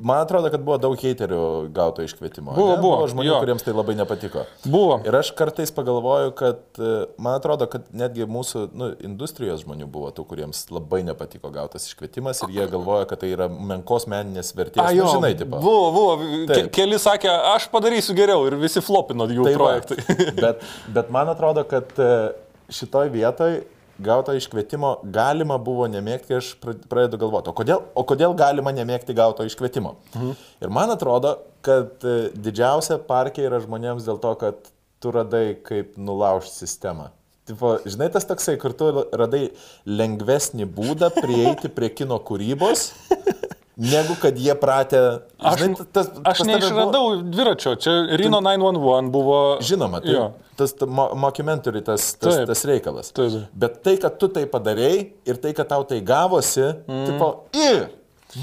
Man 0.00 0.20
atrodo, 0.22 0.50
kad 0.52 0.62
buvo 0.62 0.76
daug 0.78 1.00
heiterių 1.00 1.40
gauto 1.74 2.04
iškvietimo. 2.06 2.52
Buvo, 2.54 2.74
ne? 2.74 2.80
buvo, 2.82 3.06
žmonių, 3.10 3.30
jo. 3.32 3.38
kuriems 3.42 3.64
tai 3.66 3.74
labai 3.74 3.96
nepatiko. 3.98 4.44
Buvo. 4.64 4.98
Ir 5.08 5.16
aš 5.18 5.32
kartais 5.38 5.72
pagalvoju, 5.74 6.32
kad 6.38 6.60
e, 6.78 6.92
man 7.22 7.38
atrodo, 7.38 7.66
kad 7.70 7.88
netgi 7.96 8.28
mūsų 8.30 8.64
nu, 8.78 8.90
industrijos 9.08 9.64
žmonių 9.64 9.88
buvo 9.90 10.12
tų, 10.14 10.26
kuriems 10.30 10.64
labai 10.70 11.02
nepatiko 11.08 11.50
gautas 11.54 11.88
iškvietimas 11.90 12.44
ir 12.46 12.54
jie 12.60 12.68
galvoja, 12.70 13.08
kad 13.10 13.22
tai 13.24 13.32
yra 13.34 13.48
menkos 13.50 14.06
meninės 14.10 14.54
vertės. 14.58 14.84
A, 14.84 14.92
nu, 14.94 15.08
žinai, 15.10 15.32
tipo. 15.38 15.58
Buvo, 15.64 15.88
buvo. 15.94 16.44
Ke, 16.52 16.60
keli 16.78 17.00
sakė, 17.02 17.32
aš 17.56 17.66
padarysiu 17.72 18.14
geriau 18.18 18.46
ir 18.46 18.58
visi 18.60 18.82
flopino 18.84 19.26
jų 19.26 19.48
Tai 19.50 19.56
va. 19.56 19.64
projektai. 19.64 20.18
bet, 20.44 20.62
bet 20.94 21.10
man 21.14 21.34
atrodo, 21.34 21.66
kad 21.68 21.90
e, 21.98 22.12
šitoj 22.78 23.10
vietoj 23.14 23.60
gauto 23.98 24.34
iškvietimo 24.36 24.94
galima 25.14 25.58
buvo 25.58 25.86
nemėgti, 25.90 26.30
kai 26.30 26.38
aš 26.40 26.52
pra- 26.62 26.76
pradedu 26.90 27.20
galvoti, 27.20 27.50
o 27.50 27.56
kodėl, 27.56 27.84
o 27.94 28.04
kodėl 28.06 28.34
galima 28.38 28.72
nemėgti 28.74 29.16
gauto 29.16 29.46
iškvietimo. 29.48 29.96
Mhm. 30.14 30.32
Ir 30.62 30.74
man 30.74 30.94
atrodo, 30.94 31.36
kad 31.66 32.04
e, 32.06 32.30
didžiausia 32.34 33.00
parkė 33.08 33.46
yra 33.48 33.60
žmonėms 33.64 34.06
dėl 34.06 34.20
to, 34.22 34.34
kad 34.40 34.72
tu 35.02 35.14
radai 35.14 35.56
kaip 35.62 35.96
nulaužti 35.98 36.64
sistemą. 36.64 37.10
Tipo, 37.48 37.78
žinai, 37.88 38.10
tas 38.12 38.26
toksai, 38.28 38.58
kur 38.60 38.74
tu 38.76 38.90
radai 39.16 39.48
lengvesnį 39.88 40.66
būdą 40.68 41.08
prieiti 41.16 41.70
prie 41.72 41.88
kino 41.88 42.18
kūrybos, 42.20 42.90
negu 43.78 44.16
kad 44.22 44.38
jie 44.38 44.54
pratę. 44.58 45.20
Aš, 45.38 45.60
žinai, 45.60 45.86
tas, 45.92 46.10
aš 46.24 46.38
tave 46.38 46.44
buvo- 46.44 46.58
neišradau 46.58 47.04
dviračio, 47.30 47.76
čia 47.78 47.94
Rino 48.18 48.40
911 48.42 49.10
buvo. 49.10 49.58
Žinoma, 49.62 50.00
tai 50.02 50.14
Jo. 50.16 50.32
tas 50.56 50.72
ta 50.74 50.86
mo- 50.86 51.14
mockumentary, 51.14 51.84
tas, 51.84 52.14
tas, 52.18 52.34
Taip. 52.34 52.46
tas 52.46 52.64
reikalas. 52.64 53.12
Taip. 53.14 53.46
Bet 53.54 53.82
tai, 53.82 53.96
kad 53.96 54.18
tu 54.18 54.28
tai 54.28 54.46
padarėjai 54.46 55.06
ir 55.26 55.36
tai, 55.36 55.52
kad 55.54 55.68
tau 55.68 55.84
tai 55.84 56.00
gavosi, 56.00 56.66
mm. 56.88 57.06
tipo, 57.06 57.44
i, 57.54 57.86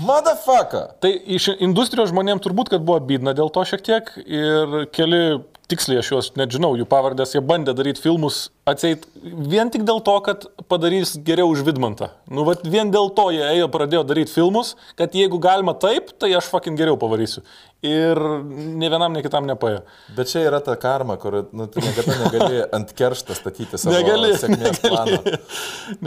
motherfucker. 0.06 0.96
Tai 1.00 1.12
iš 1.12 1.50
industrijos 1.60 2.10
žmonėms 2.14 2.42
turbūt, 2.46 2.72
kad 2.74 2.82
buvo 2.86 3.00
bydna 3.06 3.36
dėl 3.38 3.52
to 3.54 3.62
šiek 3.68 3.84
tiek 3.86 4.10
ir 4.26 4.88
keli, 4.96 5.44
tiksliai 5.72 6.02
aš 6.02 6.12
juos 6.12 6.32
net 6.40 6.54
žinau, 6.54 6.74
jų 6.80 6.88
pavardės, 6.90 7.36
jie 7.36 7.44
bandė 7.46 7.76
daryti 7.78 8.04
filmus 8.04 8.48
atseit 8.66 9.06
vien 9.22 9.70
tik 9.70 9.84
dėl 9.86 10.00
to, 10.06 10.16
kad 10.26 10.46
padarys 10.72 11.14
geriau 11.26 11.52
už 11.54 11.62
Vidmantą. 11.68 12.10
Nu, 12.26 12.44
vat 12.48 12.64
vien 12.66 12.90
dėl 12.94 13.12
to 13.18 13.28
jie 13.34 13.44
ėjo, 13.44 13.68
pradėjo 13.74 14.02
daryti 14.10 14.34
filmus, 14.34 14.74
kad 14.98 15.14
jeigu 15.16 15.38
galima 15.42 15.76
taip, 15.78 16.10
tai 16.22 16.32
aš 16.38 16.50
fucking 16.50 16.78
geriau 16.80 16.98
pavarysiu. 17.02 17.44
Ir 17.86 18.18
ne 18.48 18.90
vienam, 18.90 19.14
ne 19.14 19.22
kitam 19.22 19.46
nepaėjo. 19.46 19.84
Bet 20.18 20.32
čia 20.32 20.48
yra 20.48 20.64
ta 20.66 20.74
karma, 20.82 21.20
kur 21.22 21.44
nu, 21.54 21.68
tu 21.70 21.84
niekada 21.84 22.18
negali 22.24 22.64
ant 22.78 22.96
keršto 22.98 23.38
statyti 23.38 23.78
savo 23.78 23.94
Negali, 23.94 24.34
sėkmės 24.42 24.82
negali. 24.82 25.20
plano. 25.22 25.38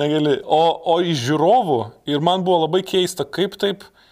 Negali. 0.02 0.34
O, 0.42 0.62
o 0.94 0.98
iš 1.06 1.22
žiūrovų, 1.28 1.78
ir 2.10 2.26
man 2.26 2.42
buvo 2.46 2.64
labai 2.66 2.82
keista, 2.86 3.22
kaip 3.22 3.54
taip, 3.62 3.86
a, 3.86 4.07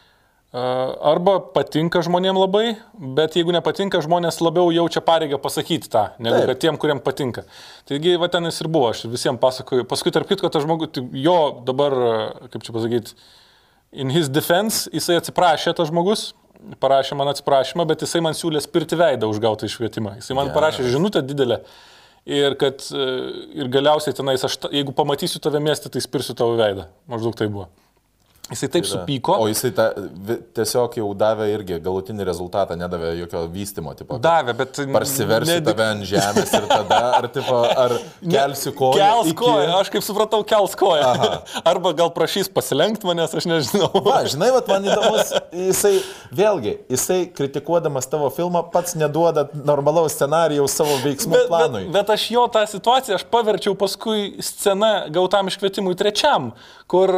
arba 0.55 1.39
patinka 1.53 2.01
žmonėm 2.07 2.39
labai, 2.39 2.77
bet 2.95 3.35
jeigu 3.37 3.53
nepatinka, 3.53 4.01
žmonės 4.05 4.39
labiau 4.41 4.71
jaučia 4.73 5.03
pareigą 5.05 5.41
pasakyti 5.43 5.91
tą, 5.93 6.07
negu 6.23 6.39
Taip. 6.39 6.53
kad 6.53 6.61
tiem, 6.63 6.79
kuriem 6.81 7.01
patinka. 7.03 7.45
Taigi, 7.89 8.15
va 8.21 8.29
ten 8.33 8.47
jis 8.49 8.63
ir 8.63 8.71
buvo, 8.73 8.93
aš 8.95 9.05
visiems 9.11 9.43
pasakoju. 9.43 9.85
Paskui, 9.91 10.15
tarp 10.15 10.31
kitko, 10.31 10.49
tas 10.53 10.65
žmogus, 10.65 11.03
jo 11.13 11.37
dabar, 11.67 11.97
kaip 12.55 12.65
čia 12.65 12.77
pasakyti, 12.77 13.17
in 13.93 14.13
his 14.15 14.31
defense, 14.33 14.87
jisai 14.95 15.21
atsiprašė 15.21 15.75
tas 15.77 15.91
žmogus. 15.93 16.31
Parašė 16.81 17.19
man 17.19 17.29
atsiprašymą, 17.31 17.85
bet 17.87 18.01
jisai 18.03 18.23
man 18.25 18.35
siūlė 18.35 18.63
spirti 18.65 18.97
veidą 18.99 19.29
už 19.29 19.43
gautą 19.45 19.69
išvietimą. 19.69 20.17
Jisai 20.23 20.35
man 20.39 20.49
Geras. 20.49 20.57
parašė 20.57 20.87
žinutę 20.95 21.21
didelę. 21.23 21.61
Ir 22.27 22.57
kad 22.59 22.81
e, 22.91 23.09
ir 23.61 23.69
galiausiai 23.71 24.17
tenais, 24.17 24.43
aš, 24.43 24.57
jeigu 24.73 24.95
pamatysiu 24.97 25.39
tave 25.45 25.61
miestą, 25.63 25.93
tai 25.93 26.01
spirsiu 26.03 26.35
tavo 26.35 26.57
veidą. 26.59 26.89
Maždaug 27.13 27.37
tai 27.39 27.47
buvo. 27.53 27.69
Jisai 28.47 28.69
taip 28.71 28.85
supyko. 28.87 29.35
O 29.43 29.49
jisai 29.51 29.73
ta, 29.75 29.89
tiesiog 30.55 30.95
jau 31.01 31.09
davė 31.19 31.49
irgi 31.51 31.81
galutinį 31.83 32.27
rezultatą, 32.29 32.77
nedavė 32.79 33.09
jokio 33.19 33.41
vystimo. 33.51 33.91
Tipo, 33.99 34.21
Davė, 34.23 34.53
bet... 34.55 34.79
Parsiversi 34.95 35.57
nedik- 35.57 35.67
tave 35.73 35.87
ant 35.91 36.05
žemės 36.07 36.53
ir 36.55 36.69
tada, 36.71 37.01
ar, 37.19 37.27
tipo, 37.35 37.57
ar 37.67 37.97
kelsi 38.23 38.71
koją. 38.79 39.01
Kels 39.01 39.31
iki- 39.33 39.39
koją, 39.41 39.73
aš 39.81 39.91
kaip 39.97 40.05
supratau, 40.07 40.45
kels 40.47 40.77
koją. 40.79 41.09
Arba 41.73 41.91
gal 41.99 42.13
prašys 42.15 42.47
pasilenkti 42.55 43.09
manęs, 43.11 43.35
aš 43.41 43.49
nežinau. 43.51 43.91
Va, 44.07 44.21
žinai, 44.31 44.53
vat, 44.55 44.71
man 44.71 44.87
įdomus, 44.93 45.35
jisai, 45.51 45.93
vėlgi, 46.39 46.77
jisai 46.95 47.19
kritikuodamas 47.35 48.07
tavo 48.13 48.31
filmą 48.31 48.63
pats 48.71 48.95
neduoda 48.95 49.49
normalaus 49.67 50.15
scenarijaus 50.15 50.79
savo 50.79 50.95
veiksmų 51.03 51.35
Bet, 51.35 51.43
bet, 51.43 51.51
planui. 51.51 51.83
bet 51.99 52.15
aš 52.15 52.31
jo 52.37 52.47
tą 52.55 52.63
situaciją 52.71 53.19
aš 53.19 53.27
paverčiau 53.35 53.75
paskui 53.83 54.37
sceną 54.39 54.95
gautam 55.19 55.51
iškvietimui 55.51 55.99
trečiam, 55.99 56.53
kur 56.91 57.13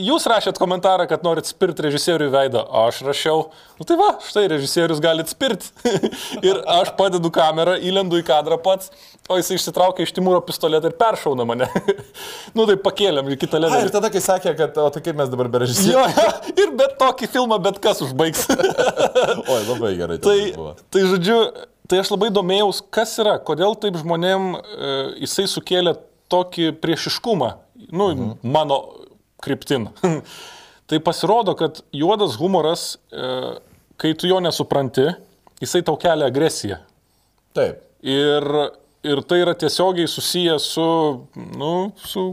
jūs 0.00 0.24
rašėt 0.30 0.56
komentarą, 0.60 1.04
kad 1.10 1.24
norit 1.24 1.46
spirti 1.48 1.84
režisieriui 1.84 2.30
veidą, 2.32 2.62
aš 2.84 3.02
rašiau, 3.04 3.44
nu 3.78 3.86
tai 3.86 3.96
va, 4.00 4.08
štai 4.24 4.46
režisierius 4.50 5.02
galit 5.04 5.28
spirti. 5.28 5.68
ir 6.48 6.60
aš 6.70 6.94
padedu 6.98 7.30
kamerą, 7.34 7.76
įlendu 7.76 8.20
į 8.20 8.24
kadrą 8.26 8.58
pats, 8.62 8.92
o 9.28 9.36
jis 9.38 9.52
išsitraukia 9.56 10.06
iš 10.06 10.14
Timūro 10.16 10.40
pistoletą 10.46 10.90
ir 10.90 10.96
peršauna 11.00 11.46
mane. 11.48 11.68
nu 12.56 12.66
tai 12.68 12.78
pakėlėm 12.80 13.32
į 13.34 13.38
kitą 13.44 13.60
A, 13.62 13.82
ir 13.84 13.92
tada, 13.92 14.10
kai 14.12 14.22
sakė, 14.24 14.54
kad, 14.58 14.80
o 14.80 14.88
tai 14.94 15.04
kaip 15.04 15.18
mes 15.18 15.32
dabar 15.32 15.50
be 15.52 15.60
Jo, 15.60 15.66
režisieriaus. 15.66 16.16
jo, 16.16 16.54
ir 16.64 16.72
bet 16.80 16.96
tokį 17.02 17.28
filmą 17.36 17.60
bet 17.62 17.82
kas 17.84 18.00
užbaigs. 18.06 18.48
Oi, 19.52 19.60
labai 19.68 19.92
gerai. 20.00 20.18
Tai, 20.24 20.38
buvo. 20.56 20.72
tai 20.90 21.04
žodžiu, 21.10 21.38
tai 21.90 22.00
aš 22.02 22.14
labai 22.14 22.32
domėjaus, 22.34 22.80
kas 22.94 23.12
yra, 23.22 23.36
kodėl 23.44 23.76
taip 23.78 24.00
žmonėm 24.00 24.56
e, 24.56 24.96
jisai 25.26 25.46
sukėlė 25.52 25.98
tokį 26.32 26.72
priešiškumą, 26.80 27.52
nu, 27.92 28.08
mhm. 28.08 28.34
mano 28.48 28.80
kryptin. 29.42 29.88
tai 30.88 31.00
pasirodo, 31.02 31.54
kad 31.58 31.82
juodas 31.96 32.36
humoras, 32.40 32.96
e, 33.12 33.32
kai 34.00 34.14
tu 34.18 34.30
jo 34.30 34.40
nesupranti, 34.44 35.10
jisai 35.62 35.82
tau 35.86 35.98
kelia 36.00 36.28
agresiją. 36.30 36.78
Taip. 37.56 37.82
Ir, 38.02 38.46
ir 39.06 39.20
tai 39.30 39.38
yra 39.44 39.54
tiesiogiai 39.58 40.08
susiję 40.10 40.56
su, 40.62 40.86
nu, 41.58 41.72
su, 42.02 42.24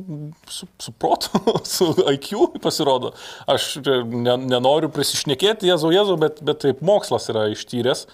su, 0.50 0.68
su 0.82 0.92
protu, 0.92 1.42
su 1.76 1.92
IQ 2.14 2.60
pasirodo. 2.64 3.14
Aš 3.50 3.76
ne, 3.84 4.38
nenoriu 4.50 4.90
prisišnekėti, 4.94 5.70
Jėzau, 5.70 5.94
Jėzau, 5.94 6.18
bet, 6.22 6.42
bet 6.46 6.64
taip 6.66 6.82
mokslas 6.86 7.30
yra 7.34 7.50
ištyręs. 7.54 8.08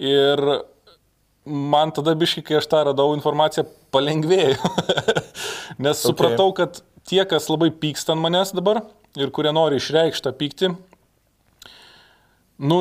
Ir 0.00 0.44
man 1.44 1.90
tada 1.94 2.14
biškai, 2.18 2.44
kai 2.46 2.60
aš 2.60 2.68
tą 2.70 2.84
radau 2.90 3.12
informaciją, 3.16 3.66
palengvėjo. 3.94 4.72
Nes 5.82 5.96
okay. 5.96 6.04
supratau, 6.04 6.52
kad 6.56 6.82
tie, 7.08 7.22
kas 7.28 7.48
labai 7.50 7.70
pyksta 7.74 8.14
ant 8.14 8.22
manęs 8.24 8.54
dabar 8.56 8.82
ir 9.18 9.32
kurie 9.34 9.52
nori 9.54 9.78
išreikštą 9.80 10.32
pyktį, 10.38 10.72
nu, 12.68 12.78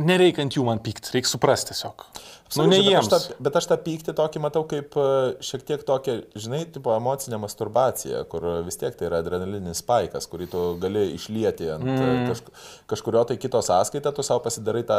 nereikia 0.00 0.44
ant 0.44 0.56
jų 0.56 0.66
man 0.66 0.82
pykti, 0.84 1.14
reikia 1.14 1.32
suprasti 1.32 1.74
tiesiog. 1.74 2.06
Nu, 2.56 2.64
ne 2.66 2.80
bet 2.80 2.86
aš, 2.86 2.90
jiems. 2.90 3.08
tą, 3.12 3.36
bet 3.46 3.56
aš 3.60 3.66
tą 3.70 3.76
pyktį 3.84 4.14
tokį 4.18 4.40
matau 4.42 4.64
kaip 4.66 4.96
e, 4.98 5.06
šiek 5.46 5.62
tiek 5.68 5.84
tokią, 5.86 6.16
žinai, 6.34 6.64
tipo 6.74 6.90
emocinę 6.96 7.38
masturbaciją, 7.38 8.24
kur 8.32 8.46
vis 8.66 8.80
tiek 8.80 8.96
tai 8.98 9.06
yra 9.06 9.20
adrenalinis 9.22 9.82
spaikas, 9.84 10.26
kurį 10.30 10.48
tu 10.50 10.62
gali 10.82 11.04
išlieti 11.14 11.68
ant 11.76 11.86
mm. 11.86 12.26
kažk 12.32 12.50
kažkurio 12.90 13.22
tai 13.28 13.36
kito 13.38 13.60
sąskaitą, 13.62 14.10
tu 14.16 14.24
savo 14.26 14.42
pasidarai 14.42 14.82
tą, 14.88 14.98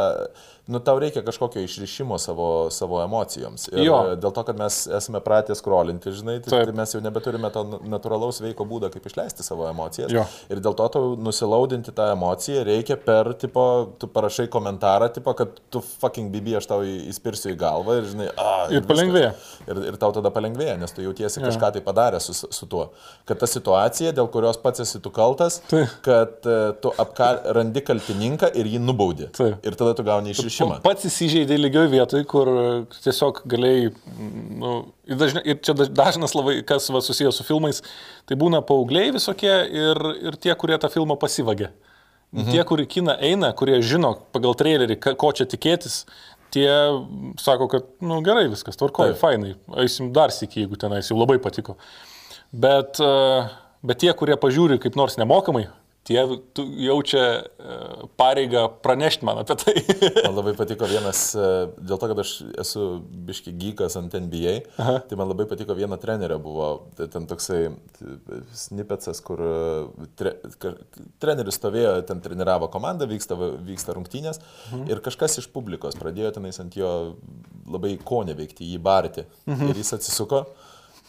nu 0.72 0.80
tau 0.80 1.00
reikia 1.02 1.24
kažkokio 1.28 1.64
išrišimo 1.66 2.16
savo, 2.22 2.70
savo 2.72 3.02
emocijoms. 3.04 3.68
Ir 3.74 3.84
Jo. 3.84 3.98
dėl 4.16 4.32
to, 4.36 4.46
kad 4.48 4.60
mes 4.60 4.86
esame 4.88 5.20
pratę 5.24 5.56
skrolinti, 5.58 6.14
žinai, 6.16 6.38
tai, 6.46 6.64
tai 6.66 6.76
mes 6.78 6.96
jau 6.96 7.02
nebeturime 7.04 7.52
to 7.52 7.66
natūralaus 7.92 8.40
veiko 8.44 8.64
būdo, 8.70 8.88
kaip 8.94 9.06
išleisti 9.12 9.44
savo 9.44 9.68
emocijas. 9.70 10.12
Jo. 10.14 10.24
Ir 10.52 10.64
dėl 10.64 10.78
to 10.80 10.88
tau 10.96 11.12
nusilaudinti 11.20 11.92
tą 11.98 12.12
emociją 12.16 12.64
reikia 12.68 12.96
per, 13.02 13.34
tipo, 13.42 13.66
tu 14.00 14.08
parašai 14.08 14.48
komentarą, 14.52 15.12
tipo, 15.14 15.34
kad 15.38 15.60
tu 15.74 15.84
fucking 15.84 16.32
bibi, 16.32 16.56
aš 16.60 16.70
tau 16.72 16.82
į- 16.88 17.10
įspirsiu 17.42 17.56
į 17.56 17.58
galvą 17.60 17.98
ir, 18.00 18.08
žinai, 18.10 18.28
a, 18.38 18.68
Ir 18.72 18.84
palengvėja. 18.88 19.32
Ir, 19.68 19.80
ir 19.92 19.98
tau 20.02 20.12
tada 20.14 20.32
palengvėja, 20.34 20.78
nes 20.80 20.92
tu 20.94 21.02
jautiesi 21.04 21.42
kažką 21.42 21.72
tai 21.76 21.82
padaręs 21.82 22.30
su, 22.30 22.48
su 22.52 22.68
tuo. 22.70 22.92
Kad 23.26 23.40
ta 23.42 23.48
situacija, 23.50 24.14
dėl 24.14 24.30
kurios 24.32 24.58
pats 24.62 24.82
esi 24.82 25.02
tu 25.02 25.12
kaltas, 25.14 25.60
Taip. 25.70 25.90
kad 26.06 26.46
e, 26.46 26.58
tu 26.82 26.92
apkal, 27.02 27.42
randi 27.58 27.82
kaltininką 27.86 28.52
ir 28.58 28.66
jį 28.66 28.82
nubaudi. 28.82 29.30
Taip. 29.38 29.62
Ir 29.66 29.78
tada 29.80 29.94
tu 29.98 30.06
gauni 30.08 30.34
išrišimą. 30.34 30.82
Pats 30.86 31.08
įsižeidė 31.10 31.58
lygioj 31.60 31.90
vietoj, 31.92 32.26
kur 32.30 32.52
tiesiog 33.02 33.44
galėjai, 33.52 33.92
nu, 34.62 34.76
ir, 35.10 35.20
dažna, 35.22 35.46
ir 35.46 35.62
čia 35.62 35.78
daž- 35.78 35.94
dažnas 35.94 36.36
labai, 36.38 36.60
kas 36.66 36.90
va, 36.94 37.04
susijęs 37.04 37.42
su 37.42 37.48
filmais, 37.48 37.82
tai 38.30 38.38
būna 38.40 38.64
paaugliai 38.66 39.14
visokie 39.16 39.54
ir, 39.70 40.04
ir 40.22 40.42
tie, 40.42 40.54
kurie 40.56 40.78
tą 40.82 40.92
filmą 40.94 41.18
pasivagė. 41.22 41.72
Mhm. 42.32 42.48
Tie, 42.48 42.64
kurie 42.64 42.86
kina 42.88 43.18
eina, 43.20 43.50
kurie 43.52 43.82
žino 43.84 44.14
pagal 44.32 44.54
trailerį, 44.56 44.96
ko 45.20 45.32
čia 45.36 45.44
tikėtis, 45.52 46.06
tie 46.52 46.70
sako, 47.42 47.68
kad, 47.72 47.88
na 48.02 48.16
nu, 48.16 48.22
gerai, 48.26 48.48
viskas 48.52 48.80
tvarkoja, 48.80 49.16
fainai, 49.20 49.56
eisim 49.84 50.12
dar 50.16 50.34
sėki, 50.36 50.66
jeigu 50.66 50.80
tenais 50.80 51.10
jau 51.12 51.20
labai 51.20 51.40
patiko. 51.44 51.78
Bet, 52.52 53.00
e, 53.00 53.14
bet 53.88 54.02
tie, 54.04 54.12
kurie 54.18 54.36
pažiūri 54.40 54.80
kaip 54.84 54.98
nors 55.00 55.18
nemokamai, 55.22 55.68
tie 56.04 56.22
jaučia 56.82 57.22
e, 57.22 57.76
pareigą 58.18 58.64
pranešti 58.82 59.26
man 59.26 59.42
apie 59.42 59.56
tai. 59.62 59.74
Man 60.26 60.34
labai 60.34 60.54
patiko 60.58 60.88
vienas, 60.90 61.22
e, 61.38 61.50
dėl 61.78 62.00
to, 62.02 62.10
kad 62.10 62.22
aš 62.24 62.32
esu 62.64 62.86
biški 63.28 63.54
gykas 63.62 63.98
ant 64.00 64.16
NBA, 64.18 64.56
Aha. 64.82 64.96
tai 65.08 65.18
man 65.20 65.30
labai 65.30 65.46
patiko 65.50 65.76
viena 65.78 66.00
trenerė 66.02 66.40
buvo, 66.42 66.70
tai 66.98 67.06
ten 67.12 67.28
toksai 67.30 67.60
snipetsas, 68.58 69.22
kur 69.26 69.44
e, 69.46 70.08
tre, 70.18 70.34
treneris 71.22 71.60
stovėjo, 71.60 71.94
ten 72.10 72.24
treniravo 72.24 72.72
komandą, 72.74 73.06
vyksta, 73.10 73.38
vyksta 73.38 73.96
rungtynės 73.98 74.42
mhm. 74.42 74.88
ir 74.90 75.04
kažkas 75.06 75.38
iš 75.44 75.52
publikos 75.54 76.00
pradėjo 76.02 76.34
tenais 76.40 76.58
ant 76.64 76.78
jo 76.78 76.92
labai 77.70 77.94
konė 78.02 78.36
veikti, 78.40 78.66
jį 78.74 78.82
barti. 78.82 79.28
Mhm. 79.46 79.70
Ir 79.70 79.84
jis 79.84 79.94
atsisuko, 80.00 80.48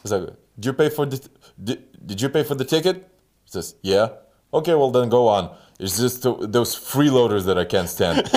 sako, 0.04 0.36
did 0.56 0.68
you 0.68 0.76
pay 0.76 0.92
for 0.92 1.08
the, 1.08 1.22
did, 1.56 1.88
did 1.96 2.20
you 2.20 2.28
pay 2.28 2.44
for 2.44 2.58
the 2.58 2.68
ticket? 2.68 3.08
Says, 3.52 3.74
yeah. 3.82 4.12
Okay, 4.52 4.74
well 4.74 4.90
then 4.90 5.08
go 5.08 5.28
on. 5.28 5.50
It's 5.78 5.98
just 5.98 6.22
th- 6.22 6.36
those 6.40 6.76
freeloaders 6.76 7.44
that 7.46 7.58
I 7.58 7.64
can't 7.64 7.88
stand. 7.88 8.22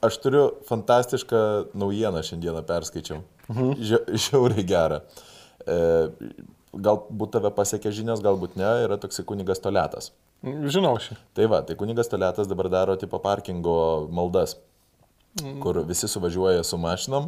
Aš 0.00 0.16
turiu 0.22 0.44
fantastišką 0.68 1.36
naujieną 1.74 2.22
šiandieną 2.22 2.62
perskaičiau. 2.62 3.18
Mhm. 3.50 3.74
Žiauriai 4.14 4.64
gerą. 4.64 5.00
E, 5.66 5.76
galbūt 6.78 7.32
tave 7.34 7.50
pasiekė 7.56 7.90
žinios, 7.92 8.22
galbūt 8.22 8.54
ne, 8.60 8.68
yra 8.86 8.96
toksai 9.02 9.24
kunigas 9.26 9.58
toletas. 9.64 10.12
Žinau 10.46 10.94
šį. 11.02 11.18
Tai 11.34 11.48
va, 11.50 11.58
tai 11.66 11.74
kunigas 11.74 12.08
toletas 12.12 12.46
dabar 12.46 12.70
daro 12.70 12.94
tipo 12.96 13.18
parkingo 13.18 14.06
maldas, 14.14 14.54
kur 15.58 15.82
visi 15.88 16.06
suvažiuoja 16.08 16.62
su 16.64 16.78
mašinom. 16.78 17.26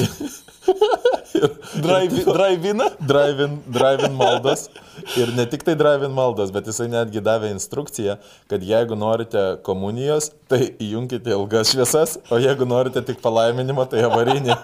Drive- 1.84 2.24
Drive-in? 2.24 2.82
Drive-in 3.06 3.62
drive 3.70 4.08
maldas. 4.14 4.68
Ir 5.16 5.32
ne 5.36 5.46
tik 5.50 5.62
tai 5.66 5.74
drive-in 5.78 6.12
maldas, 6.14 6.50
bet 6.54 6.66
jisai 6.68 6.88
netgi 6.92 7.22
davė 7.24 7.52
instrukciją, 7.54 8.18
kad 8.50 8.64
jeigu 8.66 8.98
norite 8.98 9.44
komunijos, 9.66 10.30
tai 10.50 10.72
įjunkite 10.82 11.32
ilgas 11.36 11.72
šviesas, 11.74 12.18
o 12.30 12.40
jeigu 12.42 12.68
norite 12.68 13.02
tik 13.06 13.22
palaiminimo, 13.24 13.86
tai 13.90 14.04
avarinį. 14.08 14.58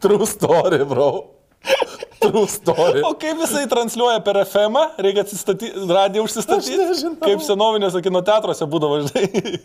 True 0.00 0.26
story, 0.26 0.84
bro. 0.88 1.10
True 2.20 2.46
story. 2.52 3.00
O 3.06 3.14
kaip 3.16 3.38
jisai 3.40 3.64
transliuoja 3.70 4.20
per 4.24 4.36
FM, 4.44 4.76
-ą? 4.76 4.84
reikia 5.06 5.22
atsistatyti, 5.24 5.72
radiją 5.88 6.24
užsistatyti. 6.26 6.76
Kaip 7.22 7.40
senovinėse 7.46 8.02
kino 8.04 8.20
teatruose 8.26 8.66
būdavo, 8.68 8.98
žinai. 9.06 9.60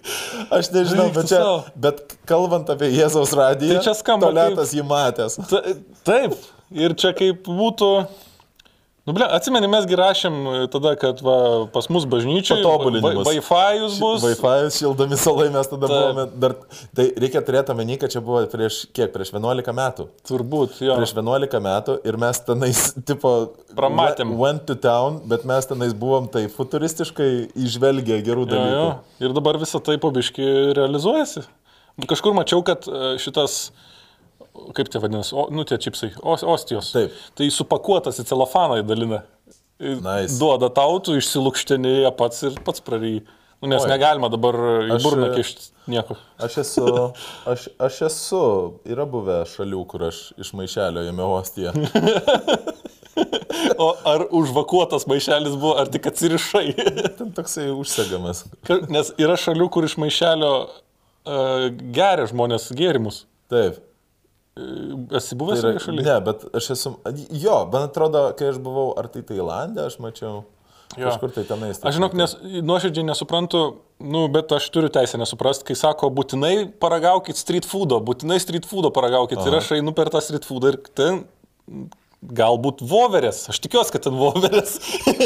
Aš 0.55 0.69
nežinau, 0.71 1.09
Eik 1.09 1.13
tu 1.13 1.19
bet, 1.19 1.27
čia, 1.33 1.41
sau. 1.43 1.57
bet 1.75 2.15
kalbant 2.25 2.69
apie 2.71 2.91
Jėzaus 2.95 3.33
radiją, 3.35 3.75
Tai 3.75 3.83
čia 3.89 3.95
skamba 3.99 4.29
Toletas 4.31 4.71
jį 4.75 4.85
matęs. 4.87 5.35
Ta- 5.51 5.63
Taip, 6.07 6.37
ir 6.71 6.95
čia 6.95 7.11
kaip 7.17 7.43
būtų... 7.47 7.91
Nu, 9.05 9.13
ble, 9.13 9.25
atsimeni, 9.29 9.67
mesgi 9.69 9.93
rašėm 9.99 10.37
tada, 10.73 10.95
kad 10.97 11.19
va, 11.21 11.33
pas 11.69 11.85
mus 11.93 12.07
bažnyčiai 12.09 12.63
Patobulinimus. 12.65 13.27
Wi-Fi 13.27 13.83
bus. 14.01 14.23
Wi-Fi 14.25 14.71
šildomi 14.73 15.19
salai 15.21 15.51
mes 15.53 15.69
tada 15.69 15.85
Taip. 15.85 15.93
buvome. 15.93 16.23
Dar, 16.41 16.55
tai 16.97 17.05
reikia 17.21 17.43
turėti 17.45 17.69
omeny, 17.75 17.99
kad 18.01 18.09
čia 18.15 18.23
buvo 18.25 18.41
prieš 18.49 18.79
kiek, 18.97 19.11
prieš 19.13 19.29
11 19.35 19.69
metų. 19.77 20.07
Turbūt, 20.25 20.79
jo. 20.87 20.97
Prieš 20.97 21.13
11 21.19 21.61
metų 21.67 21.99
ir 22.09 22.17
mes 22.25 22.41
tenais, 22.47 22.81
tipo, 23.11 23.35
Pramatėm. 23.77 24.33
we- 24.33 24.41
Went 24.41 24.65
to 24.65 24.73
town, 24.81 25.21
bet 25.29 25.45
mes 25.45 25.69
tenais 25.69 25.93
buvom 25.93 26.25
tai 26.33 26.47
futuristiškai 26.49 27.29
išvelgę 27.61 28.17
gerų 28.25 28.47
Jo, 28.47 28.51
dalykų. 28.55 28.81
jo. 28.81 28.89
Ir 29.29 29.37
dabar 29.37 29.61
visą 29.61 29.83
tai 29.85 29.99
pabiški 30.01 30.49
realizuojasi. 30.81 31.45
Kažkur 32.09 32.33
mačiau, 32.35 32.65
kad 32.65 32.89
e, 32.89 33.13
šitas, 33.21 33.69
kaip 34.77 34.89
tai 34.91 35.01
vadinasi, 35.03 35.35
o, 35.37 35.47
nu 35.53 35.65
tie 35.67 35.77
čipsai, 35.81 36.11
os, 36.23 36.43
ostijos. 36.55 36.91
Taip. 36.95 37.15
Tai 37.37 37.47
supakuotas 37.53 38.21
į 38.21 38.27
celofaną 38.31 38.81
įdalina. 38.83 39.23
Nice. 39.79 40.37
Duoda 40.39 40.69
tautų, 40.71 41.17
išsilūkštinėje 41.19 42.11
pats 42.15 42.45
ir 42.47 42.59
pats 42.65 42.83
praryji. 42.83 43.25
Nu, 43.61 43.69
nes 43.71 43.83
Oi. 43.83 43.89
Negalima 43.91 44.29
dabar 44.31 44.55
į 44.87 44.99
burną 45.03 45.31
e, 45.31 45.35
kišti 45.39 45.71
nieko. 45.91 46.17
Aš 46.41 46.57
esu, 46.63 46.85
aš, 47.49 47.67
aš 47.81 48.01
esu, 48.09 48.41
yra 48.87 49.05
buvę 49.09 49.41
šalių, 49.49 49.81
kur 49.89 50.07
aš 50.09 50.21
iš 50.41 50.51
maišelio 50.57 51.05
ėmiau 51.11 51.37
ostiją. 51.39 51.75
O 53.79 53.85
ar 54.07 54.25
užvakuotas 54.35 55.05
maišelis 55.07 55.53
buvo, 55.55 55.77
ar 55.79 55.87
tik 55.91 56.09
atsirišai? 56.09 56.73
Ten 57.17 57.29
toksai 57.35 57.69
užsegamas. 57.71 58.43
Nes 58.91 59.13
yra 59.21 59.37
šalių, 59.39 59.69
kur 59.71 59.87
iš 59.87 59.95
maišelio 60.01 60.51
uh, 60.59 61.69
geria 61.95 62.27
žmonės 62.27 62.67
gėrimus. 62.75 63.23
Taip. 63.51 63.79
Esi 64.55 65.33
Tai 65.33 65.37
buvęs 65.41 65.59
yra, 65.59 65.71
yra, 65.75 65.79
šalyje? 65.83 66.03
ne, 66.07 66.13
bet 66.23 66.43
aš 66.55 66.69
esu, 66.77 66.93
jo, 67.35 67.55
man 67.73 67.89
atrodo, 67.89 68.29
kai 68.39 68.53
aš 68.53 68.59
buvau 68.63 68.93
ar 68.95 69.09
tai 69.11 69.23
Tailandė, 69.27 69.89
aš 69.89 69.97
mačiau. 69.99 70.45
Jo. 70.95 71.09
Kažkur 71.09 71.33
tai 71.35 71.43
tenais. 71.49 71.81
Aš 71.83 71.97
žinok, 71.97 72.13
nes 72.15 72.37
nuoširdžiai 72.63 73.03
nesuprantu, 73.09 73.63
nu, 73.99 74.21
bet 74.31 74.53
aš 74.55 74.69
turiu 74.71 74.87
teisę 74.93 75.19
nesuprasti, 75.19 75.65
kai 75.67 75.75
sako, 75.75 76.07
būtinai 76.13 76.69
paragaukit 76.79 77.35
street 77.35 77.67
foodo, 77.67 77.99
būtinai 78.05 78.37
street 78.39 78.67
foodo 78.69 78.93
paragaukit. 78.95 79.41
Aha. 79.41 79.49
Ir 79.49 79.59
aš 79.59 79.73
einu 79.75 79.91
per 79.97 80.13
tą 80.13 80.21
street 80.23 80.47
foodą 80.47 80.71
ir 80.71 80.79
ten 80.95 81.25
galbūt 82.35 82.81
voverės, 82.85 83.43
aš 83.51 83.59
tikiuosi, 83.63 83.93
kad 83.95 84.05
ten 84.07 84.17
voverės, 84.19 84.77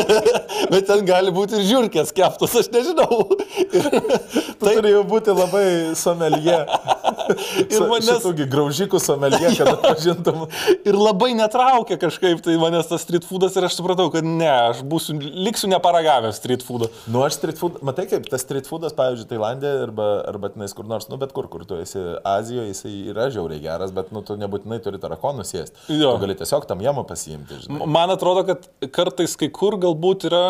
bet 0.73 0.87
ten 0.89 1.05
gali 1.07 1.33
būti 1.35 1.59
ir 1.59 1.67
žiūrkės 1.69 2.13
keptos, 2.15 2.55
aš 2.61 2.71
nežinau. 2.73 3.25
Ir, 3.69 3.89
Tai 4.59 4.73
turėjo 4.75 5.05
būti 5.07 5.33
labai 5.35 5.65
somelie. 5.95 6.57
ir 7.73 7.85
manęs, 7.87 8.09
Šitųgi 8.19 8.47
graužikų 8.49 8.99
somelie, 9.01 9.51
kad 9.59 9.71
atpažintum. 9.71 10.45
ir 10.87 10.97
labai 10.97 11.31
netraukia 11.37 11.99
kažkaip 12.01 12.41
tai 12.43 12.57
manęs 12.61 12.89
tas 12.89 13.03
street 13.05 13.27
foodas 13.27 13.55
ir 13.55 13.67
aš 13.67 13.77
supratau, 13.79 14.09
kad 14.13 14.25
ne, 14.27 14.49
aš 14.49 14.81
būsiu, 14.89 15.15
liksiu 15.19 15.69
neparagavęs 15.71 16.39
street 16.41 16.65
foodo. 16.65 16.89
Nu, 17.07 17.23
aš 17.25 17.39
street 17.39 17.61
food, 17.61 17.79
matai 17.85 18.07
kaip 18.11 18.27
tas 18.31 18.43
street 18.43 18.67
foodas, 18.69 18.95
pavyzdžiui, 18.97 19.29
Tailandė 19.29 19.71
arba, 19.85 20.09
arba 20.29 20.51
tenais 20.53 20.75
kur 20.75 20.87
nors, 20.89 21.07
nu, 21.11 21.19
bet 21.21 21.33
kur, 21.35 21.47
kur 21.51 21.63
tu 21.69 21.79
esi 21.79 22.01
Azijoje, 22.27 22.73
jisai 22.73 22.93
yra 23.13 23.29
žiauriai 23.33 23.63
geras, 23.63 23.93
bet, 23.95 24.11
nu, 24.15 24.23
tu 24.25 24.35
nebūtinai 24.39 24.81
turi 24.83 24.99
tarakonų 25.01 25.45
sėsti. 25.47 25.87
Tu 25.89 25.99
gali 26.23 26.35
tiesiog 26.39 26.67
tam 26.69 26.83
jamo 26.89 27.05
pasiimti, 27.07 27.61
žinai. 27.63 27.87
Man 27.87 28.11
atrodo, 28.13 28.43
kad 28.49 28.67
kartais 28.95 29.37
kai 29.39 29.51
kur 29.53 29.79
galbūt 29.81 30.27
yra 30.29 30.43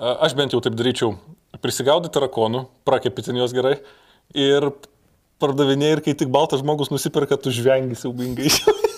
Aš 0.00 0.32
bent 0.32 0.54
jau 0.54 0.62
taip 0.64 0.76
daryčiau. 0.78 1.12
Prisigaudai 1.60 2.08
tarakonų, 2.14 2.64
prakepiti 2.88 3.34
juos 3.36 3.52
gerai 3.52 3.74
ir 4.32 4.70
pardavinėjai 5.42 5.96
ir 5.96 6.02
kai 6.06 6.14
tik 6.16 6.30
baltas 6.32 6.62
žmogus 6.62 6.92
nusipirka, 6.92 7.36
tu 7.36 7.52
žvengi 7.52 7.98
siaubingai. 7.98 8.48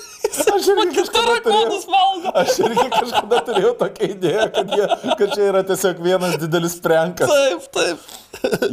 Aš 0.54 0.68
irgi 0.70 1.01
turėjau, 1.46 1.78
valgo. 1.92 2.32
aš 2.42 2.56
irgi 2.66 2.88
kažkada 2.96 3.42
turėjau 3.48 3.72
tokią 3.84 4.10
idėją, 4.16 4.48
kad, 4.56 4.74
jie, 4.78 4.88
kad 5.20 5.36
čia 5.36 5.46
yra 5.52 5.62
tiesiog 5.68 6.02
vienas 6.04 6.36
didelis 6.42 6.76
prenkas. 6.84 7.30
Taip, 7.32 7.70
taip. 7.76 8.10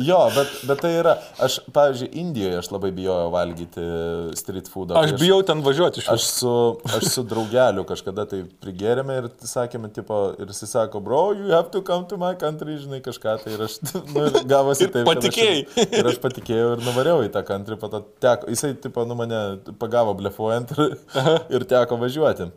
Jo, 0.01 0.21
bet, 0.33 0.51
bet 0.65 0.79
tai 0.81 0.89
yra, 1.01 1.11
aš, 1.43 1.57
pavyzdžiui, 1.75 2.07
Indijoje 2.21 2.61
aš 2.61 2.69
labai 2.71 2.89
bijojau 2.95 3.27
valgyti 3.33 3.83
street 4.39 4.69
foodą. 4.71 4.95
Aš 4.97 5.11
Tai 5.13 5.17
bijau 5.19 5.39
ten 5.45 5.59
važiuoti 5.65 5.99
iš 6.01 6.07
Aš 6.13 6.25
su, 6.39 6.53
aš 6.95 7.09
su 7.11 7.23
draugeliu 7.27 7.83
kažkada 7.87 8.23
tai 8.31 8.39
prigėrėme 8.63 9.17
ir 9.19 9.27
sakėme, 9.45 9.91
tipo, 9.93 10.19
ir 10.39 10.49
jis 10.53 10.63
sako, 10.71 11.01
bro, 11.05 11.19
you 11.37 11.51
have 11.51 11.69
to 11.75 11.81
come 11.85 12.07
to 12.09 12.17
my 12.17 12.31
country, 12.39 12.77
žinai, 12.81 13.01
kažką 13.05 13.35
tai 13.43 13.53
ir 13.57 13.65
aš, 13.67 13.77
nu, 14.15 14.25
ir 14.29 14.39
gavosi 14.49 14.87
Ir 14.87 14.93
taip. 14.95 15.05
kad 15.05 15.11
aš- 15.11 15.27
patikėjai. 15.27 15.87
Ir 15.99 16.11
aš 16.13 16.21
patikėjau 16.23 16.71
ir 16.77 16.85
nuvariau 16.87 17.21
į 17.27 17.29
tą 17.35 17.43
country, 17.51 17.77
po 17.83 17.91
to 17.93 18.01
teko, 18.23 18.49
jisai, 18.55 18.73
tipo, 18.81 19.05
nu 19.05 19.19
mane 19.19 19.43
pagavo 19.83 20.15
blefuojant 20.17 20.73
ir, 20.77 20.95
ir 21.59 21.67
teko 21.75 21.99
važiuoti. 22.01 22.48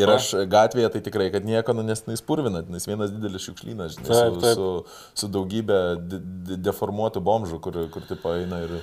Ir 0.00 0.10
aš 0.10 0.32
gatvėje 0.50 0.88
tai 0.96 1.00
tikrai, 1.06 1.28
kad 1.30 1.44
nieko, 1.46 1.74
nu, 1.76 1.84
nes 1.86 2.02
jis 2.10 2.22
purvina, 2.26 2.64
nes 2.66 2.86
vienas 2.88 3.12
didelis 3.14 3.44
šiukšlynas, 3.46 3.94
žinai, 3.94 4.08
Taip, 4.08 4.34
su, 4.34 4.40
taip. 4.42 4.58
su, 4.58 5.00
su 5.22 5.30
daugybė 5.30 5.80
de, 6.02 6.18
de, 6.48 6.58
deformuotų 6.66 7.22
bomžų, 7.22 7.60
kur, 7.62 7.78
kur 7.94 8.06
tipo 8.08 8.32
eina 8.34 8.58
ir 8.64 8.74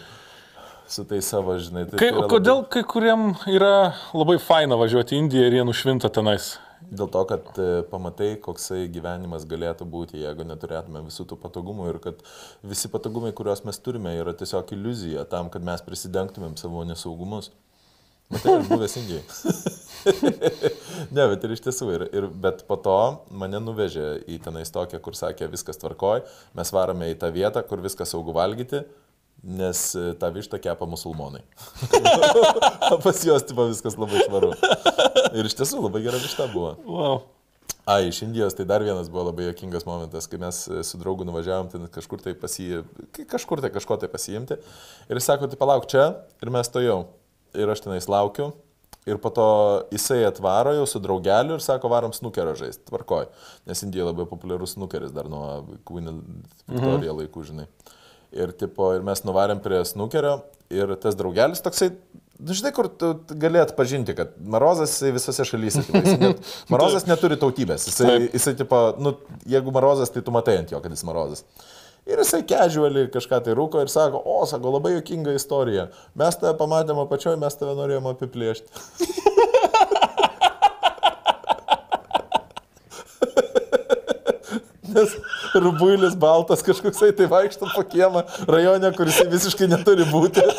su 0.88 1.04
tai 1.08 1.20
savo, 1.26 1.58
žinai. 1.60 1.84
Tai 1.90 2.00
Kai, 2.00 2.14
tai 2.16 2.28
kodėl 2.32 2.64
kai 2.72 2.84
kuriem 2.88 3.34
yra 3.52 3.92
labai 4.16 4.38
faina 4.40 4.80
važiuoti 4.80 5.18
į 5.18 5.24
Indiją 5.26 5.50
ir 5.50 5.58
jie 5.60 5.66
nušvinta 5.68 6.12
tenais? 6.16 6.54
Dėl 6.92 7.08
to, 7.12 7.22
kad 7.30 7.60
e, 7.62 7.68
pamatai, 7.92 8.34
koksai 8.44 8.88
gyvenimas 8.92 9.44
galėtų 9.48 9.86
būti, 9.88 10.20
jeigu 10.24 10.48
neturėtume 10.48 11.04
visų 11.06 11.28
tų 11.30 11.38
patogumų 11.44 11.92
ir 11.92 12.00
kad 12.04 12.24
visi 12.68 12.90
patogumai, 12.92 13.32
kuriuos 13.36 13.62
mes 13.68 13.80
turime, 13.84 14.16
yra 14.18 14.34
tiesiog 14.36 14.74
iliuzija 14.76 15.28
tam, 15.32 15.52
kad 15.54 15.64
mes 15.64 15.84
prisidengtumėm 15.86 16.58
savo 16.60 16.84
nesaugumus. 16.88 17.52
Matai, 18.32 18.58
aš 18.62 18.70
buvęs 18.72 18.98
Indijai. 19.02 19.24
ne, 21.16 21.26
bet 21.34 21.44
ir 21.46 21.54
iš 21.56 21.64
tiesų. 21.66 21.90
Ir, 21.96 22.06
ir, 22.16 22.28
bet 22.44 22.64
po 22.70 22.78
to 22.82 22.98
mane 23.36 23.60
nuvežė 23.64 24.08
į 24.32 24.40
tenais 24.46 24.72
tokią, 24.74 25.02
kur 25.04 25.18
sakė, 25.18 25.50
viskas 25.52 25.82
tvarkoj, 25.82 26.24
mes 26.58 26.74
varome 26.74 27.12
į 27.12 27.20
tą 27.22 27.32
vietą, 27.36 27.64
kur 27.68 27.84
viskas 27.84 28.14
saugu 28.14 28.36
valgyti, 28.38 28.84
nes 29.44 29.84
e, 29.98 30.08
tą 30.22 30.32
vištą 30.34 30.62
kepa 30.62 30.88
musulmonai. 30.90 31.44
Pas 33.04 33.22
juos 33.26 33.46
tipo 33.48 33.68
viskas 33.70 33.98
labai 34.00 34.24
švaru. 34.26 34.54
Ir 35.36 35.48
iš 35.48 35.58
tiesų 35.60 35.84
labai 35.88 36.04
gera 36.06 36.22
višta 36.22 36.50
buvo. 36.54 36.76
Wow. 36.86 37.22
A, 37.90 37.98
iš 38.06 38.22
Indijos 38.22 38.54
tai 38.54 38.68
dar 38.70 38.84
vienas 38.86 39.10
buvo 39.10 39.26
labai 39.32 39.48
jokingas 39.50 39.88
momentas, 39.88 40.28
kai 40.30 40.38
mes 40.42 40.66
e, 40.70 40.84
su 40.86 41.00
draugu 41.02 41.26
nuvažiavom 41.28 41.72
ten 41.72 41.88
kažkur 41.92 42.22
tai 42.22 42.36
pasijimti, 42.38 43.26
kažkur 43.30 43.64
tai 43.64 43.72
kažko 43.74 43.98
tai 44.02 44.12
pasijimti. 44.12 44.60
Ir 45.10 45.20
jis 45.20 45.28
sako, 45.32 45.50
tai 45.50 45.60
palauk 45.60 45.90
čia 45.90 46.14
ir 46.44 46.54
mes 46.54 46.70
to 46.70 46.84
jau. 46.86 47.02
Ir 47.58 47.72
aš 47.72 47.84
tenais 47.86 48.08
laukiu. 48.12 48.52
Ir 49.10 49.18
po 49.18 49.32
to 49.34 49.46
jisai 49.90 50.20
atvaro 50.28 50.76
jau 50.78 50.86
su 50.86 51.00
draugeliu 51.02 51.56
ir 51.58 51.64
sako, 51.66 51.90
varom 51.90 52.14
snukerio 52.14 52.54
žaisti. 52.60 52.86
Tvarkoj. 52.90 53.32
Nes 53.70 53.82
Indijoje 53.82 54.12
labai 54.12 54.28
populiarus 54.30 54.76
snukeris 54.76 55.14
dar 55.16 55.30
nuo 55.32 55.64
Queen 55.90 56.12
Victoria 56.70 57.16
laikų, 57.18 57.46
žinai. 57.50 57.66
Ir, 58.32 58.54
tipo, 58.56 58.92
ir 58.96 59.02
mes 59.04 59.26
nuvarėm 59.28 59.60
prie 59.64 59.82
snukerio 59.90 60.38
ir 60.72 60.94
tas 61.02 61.18
draugelis 61.20 61.60
toksai, 61.66 61.90
nu, 62.40 62.54
žinai, 62.56 62.72
kur 62.76 62.88
tu 62.88 63.10
gali 63.42 63.60
atpažinti, 63.60 64.16
kad 64.16 64.38
Marozas 64.40 64.94
visose 65.04 65.46
šalyse. 65.50 65.84
Net, 66.22 66.46
Marozas 66.72 67.10
neturi 67.10 67.42
tautybės. 67.42 67.90
Jisai, 67.90 68.30
jisai 68.30 68.56
tipo, 68.62 68.80
nu, 69.02 69.18
jeigu 69.50 69.74
Marozas, 69.76 70.14
tai 70.14 70.24
tu 70.26 70.34
matai 70.36 70.62
ant 70.62 70.72
jo, 70.72 70.80
kad 70.84 70.94
jis 70.94 71.04
Marozas. 71.10 71.44
Ir 72.12 72.20
jisai 72.20 72.42
casually 72.44 73.06
kažką 73.12 73.40
tai 73.46 73.54
rūko 73.56 73.82
ir 73.86 73.90
sako, 73.92 74.20
o, 74.28 74.46
sako, 74.50 74.72
labai 74.76 74.92
jokinga 74.98 75.32
istorija. 75.38 75.86
Mes 76.20 76.36
tave 76.42 76.54
pamatėme 76.60 77.02
apačioje, 77.06 77.38
mes 77.40 77.56
tave 77.56 77.74
norėjome 77.78 78.12
apiplėšti. 78.12 78.68
Nes 84.92 85.10
rubuilis 85.56 86.16
baltas 86.20 86.60
kažkoksai 86.68 87.16
tai 87.16 87.32
vaikšto 87.32 87.64
po 87.72 87.82
kiemą 87.88 88.28
rajone, 88.52 88.92
kuris 88.98 89.24
visiškai 89.32 89.68
neturi 89.72 90.04
būti. 90.12 90.44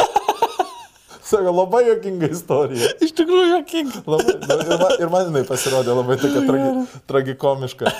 Sako, 1.32 1.52
labai 1.56 1.82
jokinga 1.86 2.28
istorija. 2.32 2.88
Iš 3.04 3.12
tikrųjų, 3.16 3.58
jokinga. 3.58 4.00
Labai, 4.08 4.34
nu, 4.40 4.56
ir, 4.56 4.80
man, 4.80 4.94
ir 5.00 5.12
man 5.12 5.28
jinai 5.28 5.42
pasirodė 5.48 5.94
labai 5.96 6.16
tokia 6.20 6.42
tragi, 6.48 6.72
tragikomiška. 7.08 7.92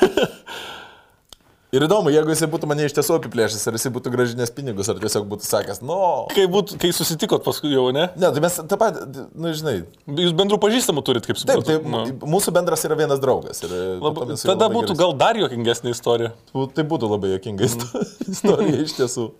Ir 1.73 1.87
įdomu, 1.87 2.11
jeigu 2.13 2.29
jisai 2.35 2.47
būtų 2.53 2.69
mane 2.69 2.85
iš 2.85 2.93
tiesų 2.99 3.15
apiplėšęs, 3.17 3.63
ar 3.71 3.77
jisai 3.79 3.89
būtų 3.95 4.11
gražinės 4.13 4.51
pinigus, 4.53 4.91
ar 4.93 4.99
tiesiog 5.01 5.25
būtų 5.31 5.47
sakęs, 5.49 5.79
nu... 5.89 5.95
Kai, 6.35 6.45
būt, 6.53 6.75
kai 6.83 6.91
susitikot 6.93 7.41
paskui 7.47 7.71
jau, 7.73 7.87
ne? 7.97 8.11
Ne, 8.21 8.29
tai 8.37 8.43
mes 8.45 8.59
tą 8.69 8.77
patį, 8.77 9.07
nu 9.41 9.55
žinai. 9.57 9.73
Jūs 10.21 10.35
bendrų 10.37 10.59
pažįstamų 10.61 11.01
turit, 11.09 11.25
kaip 11.25 11.41
Taip, 11.41 11.63
suprantu. 11.65 11.71
tai 11.71 11.79
Nu. 12.21 12.29
mūsų 12.35 12.53
bendras 12.59 12.85
yra 12.85 12.99
vienas 13.01 13.23
draugas. 13.25 13.65
Ir, 13.65 13.73
po 14.05 14.13
Lab, 14.13 14.35
tada 14.37 14.69
būtų 14.69 14.93
gerai- 14.93 15.01
gal 15.01 15.17
dar 15.25 15.41
jokingesnė 15.41 15.95
istorija. 15.97 16.35
Tai 16.53 16.85
būtų 16.93 17.09
labai 17.15 17.33
jokinga 17.39 17.65
isto- 17.65 18.05
istorija 18.37 18.77
iš 18.85 18.93
tiesų. 19.01 19.31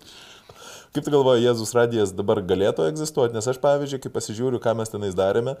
Kaip 0.93 1.07
tu 1.07 1.09
galvoji, 1.09 1.41
Jėzus 1.47 1.71
radijas 1.73 2.11
dabar 2.13 2.37
galėtų 2.45 2.85
egzistuoti, 2.85 3.33
nes 3.33 3.47
aš 3.49 3.57
pavyzdžiui, 3.63 3.97
kai 4.03 4.11
pasižiūriu, 4.13 4.59
ką 4.61 4.75
mes 4.77 4.91
tenais 4.93 5.15
darėme, 5.17 5.55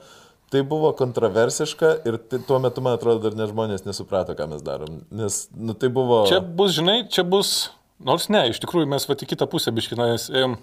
tai 0.53 0.61
buvo 0.61 0.91
kontroversiška 0.93 1.93
ir 2.05 2.19
tai, 2.29 2.37
tuo 2.45 2.59
metu, 2.61 2.83
man 2.85 2.99
atrodo, 2.99 3.23
dar 3.23 3.37
ne 3.39 3.47
žmonės 3.49 3.87
nesuprato, 3.87 4.35
ką 4.37 4.45
mes 4.51 4.61
darom. 4.65 4.99
Nes, 5.09 5.47
nu, 5.57 5.73
tai 5.73 5.89
buvo... 5.93 6.21
Čia 6.29 6.37
bus, 6.37 6.75
žinai, 6.77 6.99
čia 7.09 7.25
bus, 7.25 7.71
nors 7.97 8.29
ne, 8.29 8.45
iš 8.51 8.61
tikrųjų 8.61 8.91
mes 8.91 9.09
va 9.09 9.17
į 9.17 9.29
kitą 9.31 9.47
pusę 9.49 9.73
biškinais 9.73 10.27
ėjom. 10.29 10.53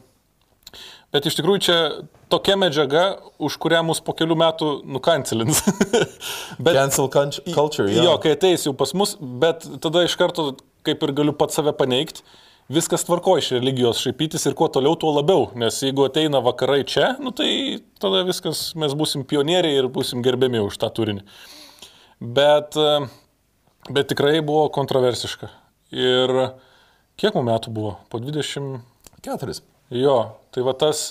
Bet 1.11 1.27
iš 1.27 1.35
tikrųjų 1.41 1.63
čia 1.67 1.79
tokia 2.31 2.55
medžiaga, 2.55 3.05
už 3.43 3.57
kurią 3.59 3.81
mus 3.89 3.99
po 4.07 4.15
kelių 4.15 4.37
metų 4.39 4.69
nukancelins. 4.87 5.65
bet, 6.63 6.77
Cancel 6.77 7.11
culture, 7.11 7.89
jo. 7.91 8.05
jo, 8.07 8.15
kai 8.23 8.37
ateis 8.37 8.69
jau 8.69 8.75
pas 8.79 8.95
mus, 8.95 9.17
bet 9.19 9.67
tada 9.83 10.05
iš 10.07 10.15
karto, 10.21 10.53
kaip 10.87 11.03
ir 11.03 11.15
galiu 11.19 11.35
pat 11.35 11.51
save 11.51 11.75
paneigti, 11.75 12.23
viskas 12.71 13.05
tvarko 13.05 13.35
iš 13.41 13.51
religijos 13.57 14.01
šaipytis 14.05 14.47
ir 14.47 14.55
kuo 14.59 14.69
toliau, 14.71 14.95
tuo 14.99 15.11
labiau. 15.17 15.49
Nes 15.59 15.81
jeigu 15.83 16.07
ateina 16.07 16.43
vakarai 16.45 16.85
čia, 16.87 17.15
nu 17.23 17.33
tai 17.35 17.81
tada 18.03 18.23
viskas, 18.29 18.71
mes 18.79 18.95
būsim 18.99 19.27
pionieriai 19.27 19.81
ir 19.81 19.91
būsim 19.91 20.23
gerbiami 20.25 20.63
už 20.63 20.79
tą 20.81 20.91
turinį. 20.95 21.25
Bet, 22.21 22.77
e, 22.79 23.09
bet 23.91 24.11
tikrai 24.13 24.39
buvo 24.45 24.69
kontroversiška. 24.75 25.51
Ir 25.97 26.37
kiek 27.19 27.35
mums 27.35 27.49
metų 27.51 27.75
buvo? 27.75 27.97
Po 28.13 28.21
20. 28.23 28.79
Keturis. 29.25 29.65
Jo, 29.91 30.37
tai 30.55 30.63
va 30.63 30.73
tas 30.79 31.11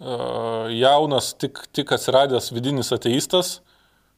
uh, 0.00 0.70
jaunas, 0.72 1.34
tik, 1.36 1.60
tik 1.76 1.92
atsiradęs 1.92 2.48
vidinis 2.56 2.88
ateistas, 2.96 3.58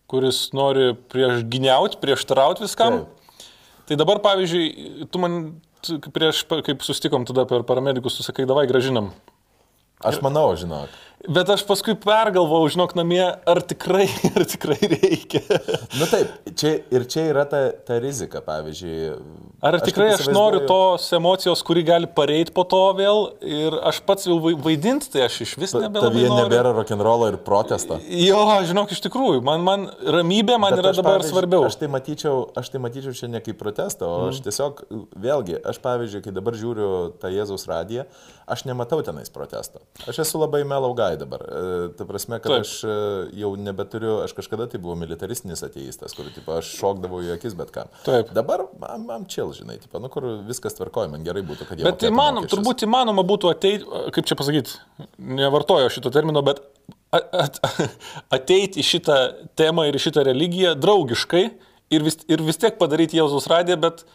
kuris 0.06 0.52
nori 0.54 0.92
prieš 1.10 1.42
giniauti, 1.50 1.98
prieštarauti 1.98 2.62
viskam. 2.62 3.00
Taip. 3.02 3.50
Tai 3.90 3.98
dabar, 3.98 4.22
pavyzdžiui, 4.22 5.08
tu 5.10 5.18
man 5.18 5.40
prieš, 6.14 6.44
kaip 6.48 6.84
sustikom 6.86 7.26
tada 7.28 7.46
per 7.48 7.64
paramedikus, 7.68 8.18
tu 8.18 8.26
sakai, 8.26 8.46
davai 8.48 8.66
gražinam. 8.70 9.10
Aš 10.02 10.18
manau, 10.22 10.50
žinok. 10.58 10.90
Bet 11.28 11.46
aš 11.54 11.62
paskui 11.62 11.94
pergalvojau, 12.02 12.66
žinok, 12.74 12.96
namie, 12.98 13.22
ar 13.22 13.60
tikrai, 13.62 14.08
ar 14.36 14.42
tikrai 14.50 14.78
reikia. 14.90 15.42
Na 16.00 16.08
taip, 16.10 16.32
čia, 16.58 16.72
ir 16.90 17.04
čia 17.06 17.28
yra 17.30 17.44
ta, 17.46 17.60
ta 17.86 17.98
rizika, 18.02 18.40
pavyzdžiui. 18.42 19.12
Ar 19.62 19.76
Aš 19.78 19.84
tikrai 19.86 20.08
aš 20.16 20.24
noriu 20.34 20.64
tos 20.66 21.04
emocijos, 21.14 21.60
kuri 21.62 21.84
gali 21.86 22.08
pareiti 22.10 22.50
po 22.50 22.64
to 22.66 22.80
vėl 22.98 23.28
ir 23.46 23.76
aš 23.86 24.00
pats 24.02 24.26
jau 24.26 24.40
vai- 24.42 24.56
vaidinti, 24.58 25.06
tai 25.14 25.22
aš 25.28 25.36
iš 25.46 25.52
vis 25.62 25.76
nebelabai 25.76 26.10
Tavyje 26.10 26.32
nebėra 26.40 26.72
rock'n'rollo 26.74 27.28
ir 27.30 27.38
protesto. 27.46 28.00
Jo, 28.10 28.42
žinok, 28.66 28.90
iš 28.96 29.04
tikrųjų, 29.06 29.38
man, 29.46 29.62
man 29.62 29.86
ramybė 30.02 30.58
man 30.58 30.74
Bet 30.74 30.82
yra 30.82 30.90
aš, 30.90 30.98
dabar 31.04 31.22
svarbiau. 31.22 31.62
Aš 31.70 31.78
tai, 31.78 31.86
matyčiau, 31.94 32.48
aš 32.58 32.72
tai 32.74 32.82
matyčiau 32.82 33.14
čia 33.14 33.30
ne 33.30 33.38
kaip 33.44 33.60
protestą, 33.62 34.10
o 34.10 34.18
Mhm. 34.24 34.34
aš 34.34 34.42
tiesiog, 34.48 34.82
vėlgi, 35.14 35.60
aš 35.62 35.78
pavyzdžiui, 35.86 36.24
kai 36.26 36.34
dabar 36.34 36.58
žiūriu 36.58 36.90
tą 37.22 37.30
Jėzaus 37.30 37.68
radiją, 37.70 38.08
aš 38.50 38.66
nematau 38.66 38.98
tenais 39.06 39.30
protesto. 39.30 39.78
Aš 40.10 40.18
esu 40.26 40.42
labai 40.42 40.64
melaugai 41.12 41.16
dabar. 41.16 41.40
E, 41.40 41.94
Ta 41.96 42.04
prasme, 42.04 42.38
kad 42.40 42.52
Taip. 42.52 42.60
Aš 42.60 42.84
e, 42.84 43.38
jau 43.40 43.54
nebeturiu, 43.56 44.22
aš 44.24 44.32
kažkada 44.36 44.66
tai 44.70 44.80
buvau 44.80 44.96
militaristinis 44.96 45.62
ateistas, 45.62 46.14
kur 46.14 46.24
tipo, 46.34 46.52
aš 46.56 46.70
šokdavau 46.78 47.22
į 47.22 47.32
akis 47.36 47.54
bet 47.58 47.70
kam. 47.74 47.90
Taip. 48.06 48.32
Dabar 48.34 48.64
man, 48.80 49.04
man 49.06 49.26
chill, 49.26 49.52
žinai, 49.56 49.78
tipo, 49.82 50.00
nu, 50.02 50.10
kur 50.12 50.26
viskas 50.46 50.76
tvarkoja, 50.78 51.10
man 51.12 51.24
gerai 51.26 51.42
būtų, 51.46 51.68
kad 51.68 51.78
jie 51.78 51.86
Bet 51.86 52.02
įmanom, 52.08 52.42
mokesčius. 52.42 52.58
turbūt 52.58 52.86
įmanoma 52.86 53.24
būtų 53.28 53.52
ateiti, 53.52 53.84
kaip 54.14 54.28
čia 54.28 54.38
pasakyti, 54.38 54.78
nevartojo 55.18 55.90
šito 55.92 56.12
termino, 56.14 56.42
bet 56.46 56.62
ateiti 58.32 58.80
į 58.80 58.86
šitą 58.88 59.18
temą 59.58 59.86
ir 59.88 59.98
į 59.98 60.06
šitą 60.06 60.24
religiją 60.30 60.74
draugiškai 60.80 61.44
ir 61.92 62.04
vis, 62.06 62.18
ir 62.30 62.42
vis 62.44 62.56
tiek 62.60 62.78
padaryti 62.80 63.18
Jėzus 63.20 63.48
radiją, 63.52 63.76
bet 63.82 64.06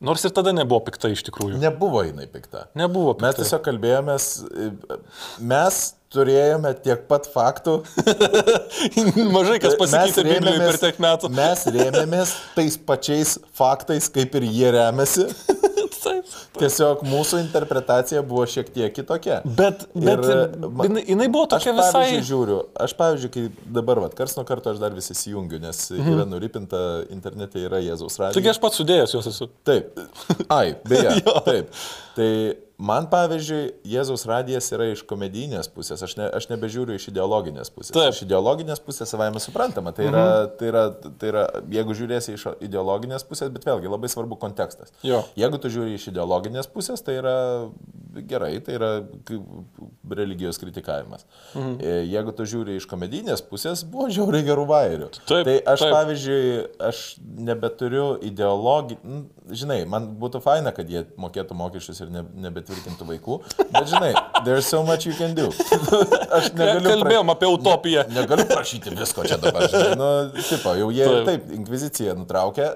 Nors 0.00 0.24
ir 0.28 0.32
tada 0.36 0.52
nebuvo 0.52 0.82
pikta 0.84 1.08
iš 1.08 1.22
tikrųjų. 1.24 1.56
Nebuvo 1.60 2.02
jinai 2.04 2.26
pikta. 2.28 2.66
Nebuvo 2.76 3.14
pikta. 3.16 3.30
Mes 3.30 3.38
tiesiog 3.38 3.62
kalbėjomės, 3.64 4.26
mes 5.40 5.78
turėjome 6.12 6.72
tiek 6.84 7.06
pat 7.08 7.28
faktų. 7.32 7.78
Mažai 9.36 9.56
kas 9.64 9.76
pasikeitė 9.80 10.26
Biblijai 10.28 10.60
per 10.60 10.78
tiek 10.84 11.00
metų. 11.02 11.30
Mes 11.36 11.64
rėmėmės 11.72 12.34
tais 12.56 12.76
pačiais 12.76 13.36
faktais, 13.56 14.10
kaip 14.12 14.36
ir 14.36 14.48
jie 14.50 14.74
remiasi. 14.76 15.30
Tiesiog 16.60 17.04
mūsų 17.06 17.40
interpretacija 17.44 18.22
buvo 18.26 18.44
šiek 18.50 18.70
tiek 18.74 18.94
kitokia. 18.96 19.40
Bet, 19.44 19.86
bet 19.94 20.24
Ir, 20.24 20.32
ir, 20.32 20.66
ma- 20.66 20.88
jinai, 21.00 21.28
buvo 21.32 21.46
Aš 21.46 21.56
tokia 21.56 21.74
visai... 21.76 21.92
pavyzdžiui 21.96 22.28
žiūriu, 22.30 22.58
aš 22.86 22.96
pavyzdžiui, 22.98 23.32
kai 23.36 23.72
dabar, 23.78 24.02
vat, 24.06 24.16
kars 24.18 24.36
nuo 24.38 24.46
karto 24.48 24.72
aš 24.72 24.82
dar 24.82 24.96
vis 24.96 25.10
įsijungiu, 25.14 25.60
nes 25.62 25.82
mhm. 25.94 26.12
yra 26.16 26.28
nuripinta 26.28 26.82
internete, 27.14 27.62
yra 27.66 27.82
Jėzaus 27.84 28.20
radijas. 28.20 28.38
Taigi 28.38 28.52
aš 28.52 28.62
pats 28.62 28.82
sudėjęs 28.82 29.16
juos 29.16 29.30
esu. 29.32 29.50
Taip. 29.66 29.98
Ai, 30.52 30.76
beje. 30.88 31.18
Taip. 31.48 31.82
Tai 32.16 32.30
man, 32.78 33.06
pavyzdžiui, 33.12 33.60
Jėzaus 33.88 34.26
radijas 34.28 34.68
yra 34.74 34.88
iš 34.92 35.02
komedijinės 35.08 35.68
pusės, 35.72 36.02
aš, 36.04 36.16
ne, 36.18 36.28
aš 36.38 36.48
nebežiūriu 36.50 36.96
iš 36.98 37.08
ideologinės 37.12 37.70
pusės. 37.72 37.94
Taip. 37.96 38.12
Iš 38.14 38.24
ideologinės 38.26 38.82
pusės 38.84 39.12
savai 39.12 39.28
mes 39.34 39.46
suprantama. 39.48 39.94
Tai 39.96 40.08
yra, 40.08 40.24
mhm. 40.24 40.56
tai, 40.60 40.70
yra, 40.72 40.84
tai 41.20 41.30
yra, 41.32 41.44
jeigu 41.78 41.96
žiūrėsi 41.98 42.36
iš 42.36 42.46
ideologinės 42.68 43.26
pusės, 43.28 43.52
bet 43.54 43.66
vėlgi 43.68 43.92
labai 43.92 44.10
svarbu 44.12 44.38
kontekstas. 44.40 44.92
Jo. 45.06 45.22
Jeigu 45.38 45.60
tu 45.62 45.72
žiūri 45.72 45.96
iš 45.96 46.10
ideologinės 46.12 46.68
pusės, 46.72 47.04
tai 47.06 47.18
yra 47.22 47.36
gerai, 48.16 48.60
tai 48.64 48.76
yra 48.78 48.90
religijos 50.16 50.60
kritikavimas. 50.60 51.26
Mhm. 51.54 51.78
Jeigu 52.12 52.34
tu 52.36 52.46
žiūri 52.48 52.76
iš 52.80 52.88
komedijinės 52.90 53.42
pusės, 53.44 53.84
buvo 53.88 54.08
žiauriai 54.12 54.46
gerų 54.46 54.66
vairių. 54.70 55.10
Taip, 55.24 55.44
tai 55.48 55.56
aš, 55.60 55.82
taip. 55.84 55.94
pavyzdžiui, 55.96 56.44
aš 56.88 57.02
nebeturiu 57.48 58.06
ideologijų, 58.26 59.18
žinai, 59.56 59.80
man 59.88 60.08
būtų 60.20 60.40
faina, 60.44 60.72
kad 60.76 60.88
jie 60.90 61.04
mokėtų 61.20 61.56
mokesčius 61.58 62.02
ir 62.04 62.12
ne, 62.14 62.24
nebetvirtintų 62.66 63.06
vaikų, 63.06 63.36
bet 63.72 63.88
žinai, 63.90 64.12
there's 64.44 64.66
so 64.66 64.82
much 64.84 65.06
you 65.06 65.14
can 65.14 65.34
do. 65.34 65.48
aš 66.36 66.50
negaliu. 66.54 66.88
Kalbėjom 66.88 67.32
apie 67.32 67.50
utopiją. 67.50 68.06
Ne, 68.08 68.20
negaliu 68.22 68.46
prašyti 68.50 68.94
visko 68.96 69.24
čia 69.26 69.38
dabar, 69.42 69.68
žinai, 69.70 69.96
nu, 69.98 70.08
tipo, 70.40 70.74
jau 70.78 70.90
jie 70.94 71.06
Taip. 71.06 71.28
taip, 71.28 71.52
inkvizicija 71.58 72.16
nutraukė. 72.18 72.70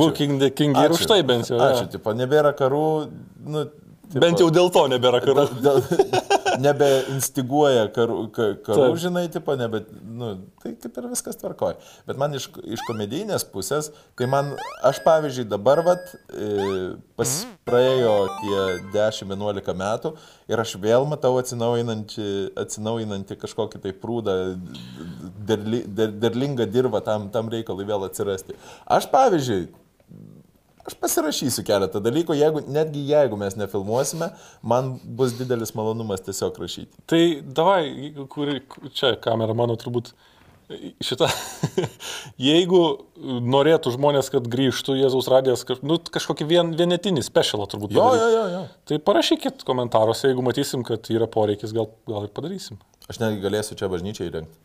Būk 0.00 0.16
king 0.18 0.44
king 0.54 0.76
ir 0.76 0.94
už 0.94 1.06
tai 1.10 1.22
bent 1.26 1.50
jau. 1.50 1.60
Ačiū, 1.60 1.88
tipo, 1.96 2.14
nebėra 2.16 2.54
karų, 2.56 2.84
nu, 3.46 3.66
Bent 4.14 4.40
jau 4.40 4.50
dėl 4.54 4.70
to 4.74 4.86
nebėra 4.92 5.20
karų. 5.24 5.48
Dėl, 5.64 5.80
nebeinstiguoja 6.60 7.88
karų, 7.94 8.18
ka, 8.34 8.46
karų 8.64 8.88
Taip. 8.88 8.98
žinai, 9.02 9.24
tipo, 9.32 9.54
nebe, 9.58 9.80
nu, 10.04 10.30
tai 10.62 10.74
kaip 10.80 10.98
ir 11.00 11.08
viskas 11.10 11.38
tvarkoja. 11.40 11.76
Bet 12.08 12.18
man 12.20 12.34
iš, 12.36 12.48
iš 12.76 12.82
komedijinės 12.88 13.46
pusės, 13.50 13.90
tai 14.18 14.28
man, 14.30 14.52
aš 14.86 15.00
pavyzdžiui 15.04 15.46
dabar, 15.50 15.82
vat, 15.86 16.14
e, 16.30 16.94
pas, 17.18 17.34
praėjo 17.66 18.14
tie 18.40 18.58
10-11 18.94 19.78
metų 19.80 20.14
ir 20.52 20.64
aš 20.64 20.76
vėl 20.82 21.08
matau 21.10 21.34
atsinaujinantį, 21.40 22.28
atsinaujinantį 22.64 23.38
kažkokį 23.40 23.82
tai 23.86 23.94
prūdą, 23.98 24.36
derli, 25.48 25.84
der, 25.86 26.12
derlingą 26.26 26.68
dirbą 26.70 27.02
tam, 27.04 27.30
tam 27.34 27.50
reikalui 27.52 27.88
vėl 27.88 28.06
atsirasti. 28.08 28.58
Aš 28.84 29.08
pavyzdžiui, 29.12 29.66
Aš 30.84 30.98
pasirašysiu 31.00 31.64
keletą 31.64 32.02
dalykų, 32.04 32.36
jeigu, 32.36 32.60
netgi 32.68 33.06
jeigu 33.08 33.38
mes 33.40 33.56
nefilmuosime, 33.56 34.28
man 34.60 34.94
bus 35.16 35.32
didelis 35.38 35.72
malonumas 35.76 36.20
tiesiog 36.26 36.58
rašyti. 36.60 36.92
Tai 37.08 37.20
davai, 37.56 38.12
kur, 38.32 38.50
čia 38.92 39.14
kamera 39.24 39.56
mano 39.56 39.78
turbūt 39.80 40.12
šitą. 41.04 41.28
Jeigu 42.50 42.80
norėtų 43.54 43.94
žmonės, 43.96 44.30
kad 44.32 44.46
grįžtų 44.50 44.96
Jėzaus 44.98 45.28
radijas, 45.32 45.64
nu, 45.84 45.98
kažkokį 46.16 46.48
vien, 46.48 46.72
vienetinį 46.76 47.24
specialą 47.24 47.68
turbūt. 47.70 47.96
Jo, 47.96 48.06
padaryt. 48.10 48.24
jo, 48.24 48.30
jo, 48.36 48.44
jo. 48.52 48.62
Tai 48.90 49.00
parašykit 49.08 49.64
komentaruose, 49.68 50.28
jeigu 50.30 50.44
matysim, 50.44 50.84
kad 50.86 51.08
yra 51.12 51.28
poreikis, 51.30 51.74
gal, 51.76 51.90
gal 52.08 52.28
ir 52.28 52.32
padarysim. 52.36 52.80
Aš 53.08 53.20
netgi 53.20 53.44
galėsiu 53.44 53.76
čia 53.80 53.90
bažnyčiai 53.92 54.30
įrengti. 54.30 54.56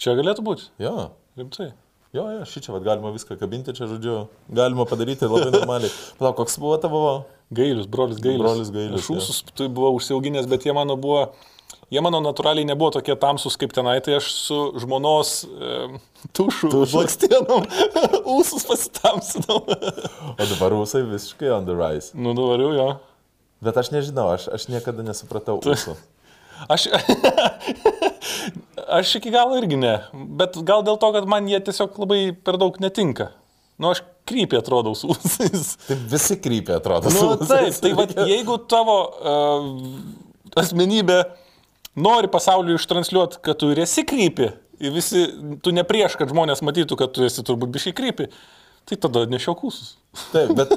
Čia 0.00 0.16
galėtų 0.18 0.44
būti. 0.46 0.70
Jo, 0.80 1.10
Rimtai. 1.38 1.72
Jo, 2.16 2.24
jo, 2.32 2.44
šį 2.48 2.62
čia 2.64 2.74
vat, 2.74 2.84
galima 2.86 3.12
viską 3.14 3.36
kabinti, 3.40 3.74
čia 3.76 3.88
žodžiu, 3.90 4.16
galima 4.48 4.86
padaryti 4.88 5.28
labai 5.28 5.50
normaliai. 5.54 5.92
Palauk, 6.20 6.38
koks 6.40 6.58
buvo 6.62 6.78
tavo? 6.82 7.02
Gailius, 7.54 7.86
brolis 7.88 8.18
Gailius. 8.20 8.42
Brolis 8.44 8.72
Gailius, 8.72 9.04
Aš 9.06 9.12
ūsus 9.16 9.38
tai 9.56 9.70
buvau 9.72 9.94
užsiauginęs, 9.96 10.48
bet 10.50 10.66
jie 10.68 10.74
mano 10.76 10.98
buvo, 11.00 11.22
jie 11.92 12.02
mano 12.04 12.20
natūraliai 12.24 12.68
nebuvo 12.68 12.90
tokie 12.98 13.16
tamsus 13.16 13.56
kaip 13.60 13.72
tenai, 13.76 13.98
tai 14.04 14.18
aš 14.18 14.28
su 14.36 14.58
žmonos 14.84 15.32
e, 15.48 15.78
tušu, 16.36 16.68
blakstienom 16.92 17.64
ūsus 18.38 18.68
pasitamsinau. 18.68 19.62
O 20.36 20.42
dabar 20.42 20.76
rusai 20.76 21.06
visiškai 21.08 21.54
on 21.56 21.68
the 21.68 21.76
rise. 21.78 22.12
nu, 22.12 22.36
nuvariu 22.36 22.74
jo. 22.76 22.88
Bet 23.64 23.80
aš 23.80 23.90
nežinau, 23.90 24.28
aš, 24.36 24.46
aš 24.54 24.68
niekada 24.70 25.02
nesupratau 25.02 25.56
mūsų. 25.64 25.96
Aš, 26.66 26.88
aš 28.98 29.14
iki 29.20 29.30
galo 29.34 29.58
irgi 29.60 29.78
ne, 29.78 29.94
bet 30.40 30.58
gal 30.66 30.82
dėl 30.86 30.98
to, 31.00 31.12
kad 31.14 31.28
man 31.30 31.46
jie 31.50 31.60
tiesiog 31.68 31.98
labai 32.02 32.22
per 32.34 32.58
daug 32.60 32.78
netinka. 32.82 33.30
Nu, 33.78 33.92
aš 33.92 34.02
krypį 34.28 34.58
atrodau 34.58 34.96
su 34.98 35.12
ūsais. 35.14 35.74
Tai 35.86 35.96
visi 36.10 36.36
krypė 36.42 36.78
atrodo. 36.80 37.12
Nu, 37.14 37.18
su 37.18 37.28
taip, 37.38 37.44
ūsais. 37.46 37.82
tai 37.84 37.92
vat, 37.96 38.14
jeigu 38.26 38.58
tavo 38.70 38.96
uh, 39.06 39.68
asmenybė 40.58 41.20
nori 41.98 42.30
pasauliu 42.32 42.78
ištranšiuoti, 42.78 43.42
kad 43.44 43.60
tu 43.60 43.70
ir 43.72 43.82
esi 43.84 44.04
krypį, 44.08 44.50
ir 44.82 44.94
visi, 44.94 45.24
tu 45.62 45.74
ne 45.74 45.84
prieš, 45.86 46.18
kad 46.18 46.30
žmonės 46.30 46.62
matytų, 46.66 46.98
kad 46.98 47.14
tu 47.14 47.26
esi 47.26 47.44
turbūt 47.46 47.72
bišiai 47.74 47.96
krypį, 47.96 48.28
tai 48.88 48.96
tada 49.00 49.26
nešiok 49.28 49.64
ūsus. 49.68 49.94
Taip, 50.32 50.50
bet 50.56 50.70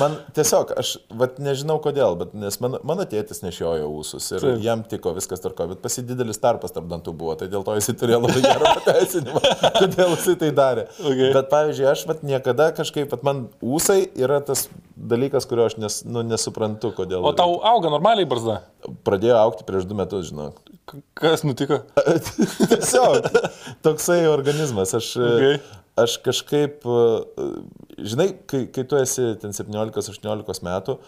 man 0.00 0.14
tiesiog, 0.34 0.70
aš 0.80 0.94
vat, 1.20 1.36
nežinau 1.44 1.76
kodėl, 1.84 2.16
bet 2.18 2.32
nes 2.34 2.56
mano, 2.64 2.80
mano 2.88 3.04
tėtis 3.06 3.42
nešiojo 3.44 3.84
ūsus 4.00 4.24
ir 4.32 4.40
Taip. 4.42 4.62
Jam 4.64 4.80
tiko 4.88 5.12
viskas 5.14 5.42
tarko, 5.44 5.66
bet 5.70 5.82
pasi 5.84 6.02
didelis 6.08 6.40
tarpas 6.42 6.72
tarp 6.74 6.88
dantų 6.90 7.12
buvo, 7.20 7.36
tai 7.38 7.50
dėl 7.52 7.62
to 7.66 7.76
jisai 7.76 7.94
turėjo 8.00 8.22
labai 8.24 8.40
gerą 8.42 8.72
pateisinimą, 8.80 9.42
kodėl 9.76 10.14
jisai 10.16 10.34
tai 10.40 10.50
darė. 10.56 10.86
Okay. 10.98 11.28
Bet 11.36 11.50
pavyzdžiui, 11.52 11.86
aš 11.92 12.06
vat, 12.08 12.24
niekada 12.26 12.70
kažkaip, 12.80 13.12
vat, 13.12 13.22
man 13.28 13.44
ūsai 13.62 14.00
yra 14.18 14.40
tas 14.48 14.64
dalykas, 14.98 15.46
kurio 15.46 15.68
aš 15.68 15.76
nes, 15.84 16.00
nu, 16.08 16.24
nesuprantu, 16.26 16.90
kodėl. 16.96 17.22
O 17.28 17.34
tau 17.38 17.60
auga 17.68 17.92
normaliai 17.92 18.26
barzda? 18.26 18.62
Pradėjo 19.06 19.36
aukti 19.44 19.68
prieš 19.68 19.86
du 19.86 19.94
metus, 20.00 20.32
žinok. 20.32 20.58
K- 20.88 21.02
Kas 21.20 21.44
nutiko? 21.44 21.82
Tiesiog 22.72 23.28
toksai 23.84 24.24
organizmas. 24.32 24.96
Aš, 24.96 25.12
Okay. 25.18 25.58
Aš 26.02 26.18
kažkaip, 26.24 26.84
e, 26.84 27.48
žinai, 28.08 28.28
kai, 28.50 28.66
kai 28.72 28.84
tu 28.88 28.98
esi 29.00 29.32
ten 29.42 29.54
17-18 29.56 30.64
metų, 30.66 30.98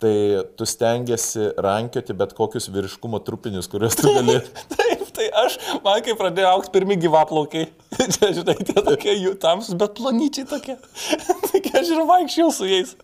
tai 0.00 0.14
tu 0.56 0.64
stengiasi 0.64 1.50
rankioti 1.60 2.14
bet 2.16 2.32
kokius 2.36 2.70
vyriškumo 2.72 3.20
trupinius, 3.24 3.68
kuriuos 3.68 3.98
tu 4.00 4.08
gali. 4.14 4.38
Taip, 4.72 5.02
tai 5.16 5.26
aš, 5.42 5.58
man 5.84 6.00
kai 6.06 6.14
pradėjo 6.16 6.54
aukti 6.54 6.72
pirmi 6.72 6.96
gyvaplaukiai, 7.02 7.68
čia, 8.16 8.30
žinai, 8.38 8.56
tie 8.64 8.78
tokie 8.80 9.12
jų 9.18 9.34
tamsus, 9.42 9.76
bet 9.80 9.98
plonyčiai 10.00 10.48
tokie. 10.48 10.78
Taigi 11.50 11.74
aš 11.82 11.92
ir 11.92 12.04
vaikščiau 12.08 12.54
su 12.54 12.70
jais. 12.70 12.96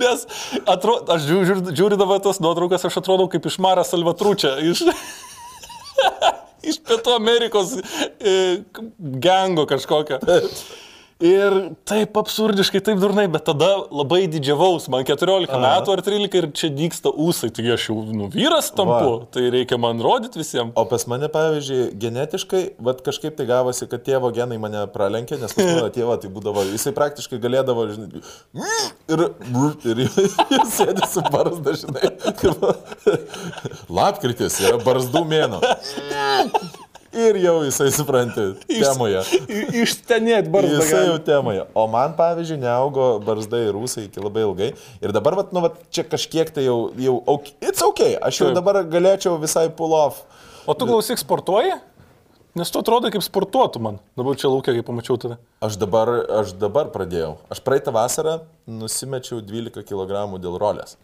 Nes 0.00 0.24
atro, 0.70 0.98
aš 1.14 1.28
žiū- 1.28 1.44
žiūr, 1.46 1.62
žiūrėdama 1.78 2.18
tos 2.24 2.40
nuotraukas, 2.42 2.84
aš 2.88 2.98
atrodau 3.00 3.28
kaip 3.30 3.46
iš 3.48 3.60
Mara 3.62 3.84
Salvatručia, 3.86 4.56
iš, 4.66 4.82
iš 6.70 6.80
Pietų 6.84 7.16
Amerikos 7.18 7.76
e, 7.76 8.34
gengo 9.22 9.66
kažkokio. 9.70 10.20
Ir 11.24 11.54
taip 11.88 12.18
absurdiškai, 12.20 12.82
taip 12.84 12.98
durnai, 13.00 13.24
bet 13.32 13.46
tada 13.48 13.70
labai 13.88 14.26
didžiavaus, 14.28 14.90
man 14.92 15.06
14 15.08 15.48
Aha. 15.48 15.60
metų 15.62 15.94
ar 15.94 16.02
13 16.04 16.36
ir 16.36 16.46
čia 16.52 16.68
dyksta 16.74 17.08
ūsai, 17.08 17.48
taigi 17.54 17.72
aš 17.72 17.86
jau 17.88 17.96
nu, 18.12 18.28
vyras 18.34 18.68
tampu, 18.76 19.14
Va. 19.14 19.30
tai 19.32 19.46
reikia 19.54 19.78
man 19.80 20.02
rodyti 20.04 20.42
visiems. 20.42 20.74
O 20.76 20.84
pas 20.90 21.06
mane, 21.08 21.30
pavyzdžiui, 21.32 21.86
genetiškai, 22.02 22.62
vad 22.84 23.00
kažkaip 23.06 23.38
tai 23.40 23.48
gavosi, 23.48 23.88
kad 23.88 24.04
tėvo 24.04 24.28
genai 24.36 24.60
mane 24.60 24.84
pralenkė, 24.92 25.40
nes 25.40 25.56
pas 25.56 25.70
mano 25.70 25.88
tėvą 25.96 26.18
tai 26.20 26.32
būdavo, 26.36 26.66
jisai 26.74 26.92
praktiškai 27.00 27.40
galėdavo, 27.40 27.88
žinai, 27.94 28.24
ir, 29.16 29.26
ir 29.94 30.04
jis 30.04 30.20
sėdi 30.76 31.08
su 31.08 31.24
barzda, 31.32 31.78
žinai, 31.86 32.12
lapkritis 34.02 34.60
yra 34.60 34.76
barzdų 34.84 35.24
mėno. 35.32 35.64
Ir 37.14 37.36
jau 37.38 37.54
jisai 37.62 37.90
supranti, 37.94 38.44
temoje. 38.66 39.20
Išstenėt 39.84 40.48
barzdą. 40.52 40.80
Jisai 40.82 41.04
jau 41.06 41.16
temoje. 41.22 41.64
O 41.78 41.86
man, 41.90 42.16
pavyzdžiui, 42.18 42.58
neaugo 42.64 43.06
barzda 43.24 43.60
ir 43.62 43.72
rūsai 43.76 44.08
iki 44.08 44.22
labai 44.22 44.42
ilgai. 44.48 44.70
Ir 45.04 45.14
dabar, 45.14 45.36
vat, 45.38 45.52
nu, 45.54 45.62
vat, 45.64 45.78
čia 45.94 46.02
kažkiek 46.08 46.50
tai 46.54 46.66
jau, 46.66 46.78
jau 46.98 47.16
it's 47.62 47.82
ok. 47.86 48.02
Aš 48.18 48.42
jau 48.42 48.50
Taip. 48.50 48.58
dabar 48.58 48.80
galėčiau 48.90 49.38
visai 49.42 49.68
pull 49.70 49.94
off. 49.94 50.24
O 50.66 50.74
tu 50.74 50.88
klausyk 50.88 51.20
sportuoji? 51.22 51.76
Nes 52.54 52.70
tu 52.70 52.78
atrodo 52.78 53.10
kaip 53.10 53.22
sportuotų 53.26 53.80
man. 53.82 53.96
Dabar 54.18 54.36
čia 54.38 54.46
laukia, 54.50 54.76
kai 54.76 54.84
pamačiau 54.86 55.18
tave. 55.18 55.38
Aš 55.64 55.74
dabar, 55.80 56.10
aš 56.42 56.52
dabar 56.58 56.90
pradėjau. 56.94 57.32
Aš 57.50 57.58
praeitą 57.66 57.90
vasarą 57.94 58.36
nusimečiau 58.70 59.40
12 59.42 59.82
kg 59.86 60.26
dėl 60.38 60.58
rolės. 60.62 60.94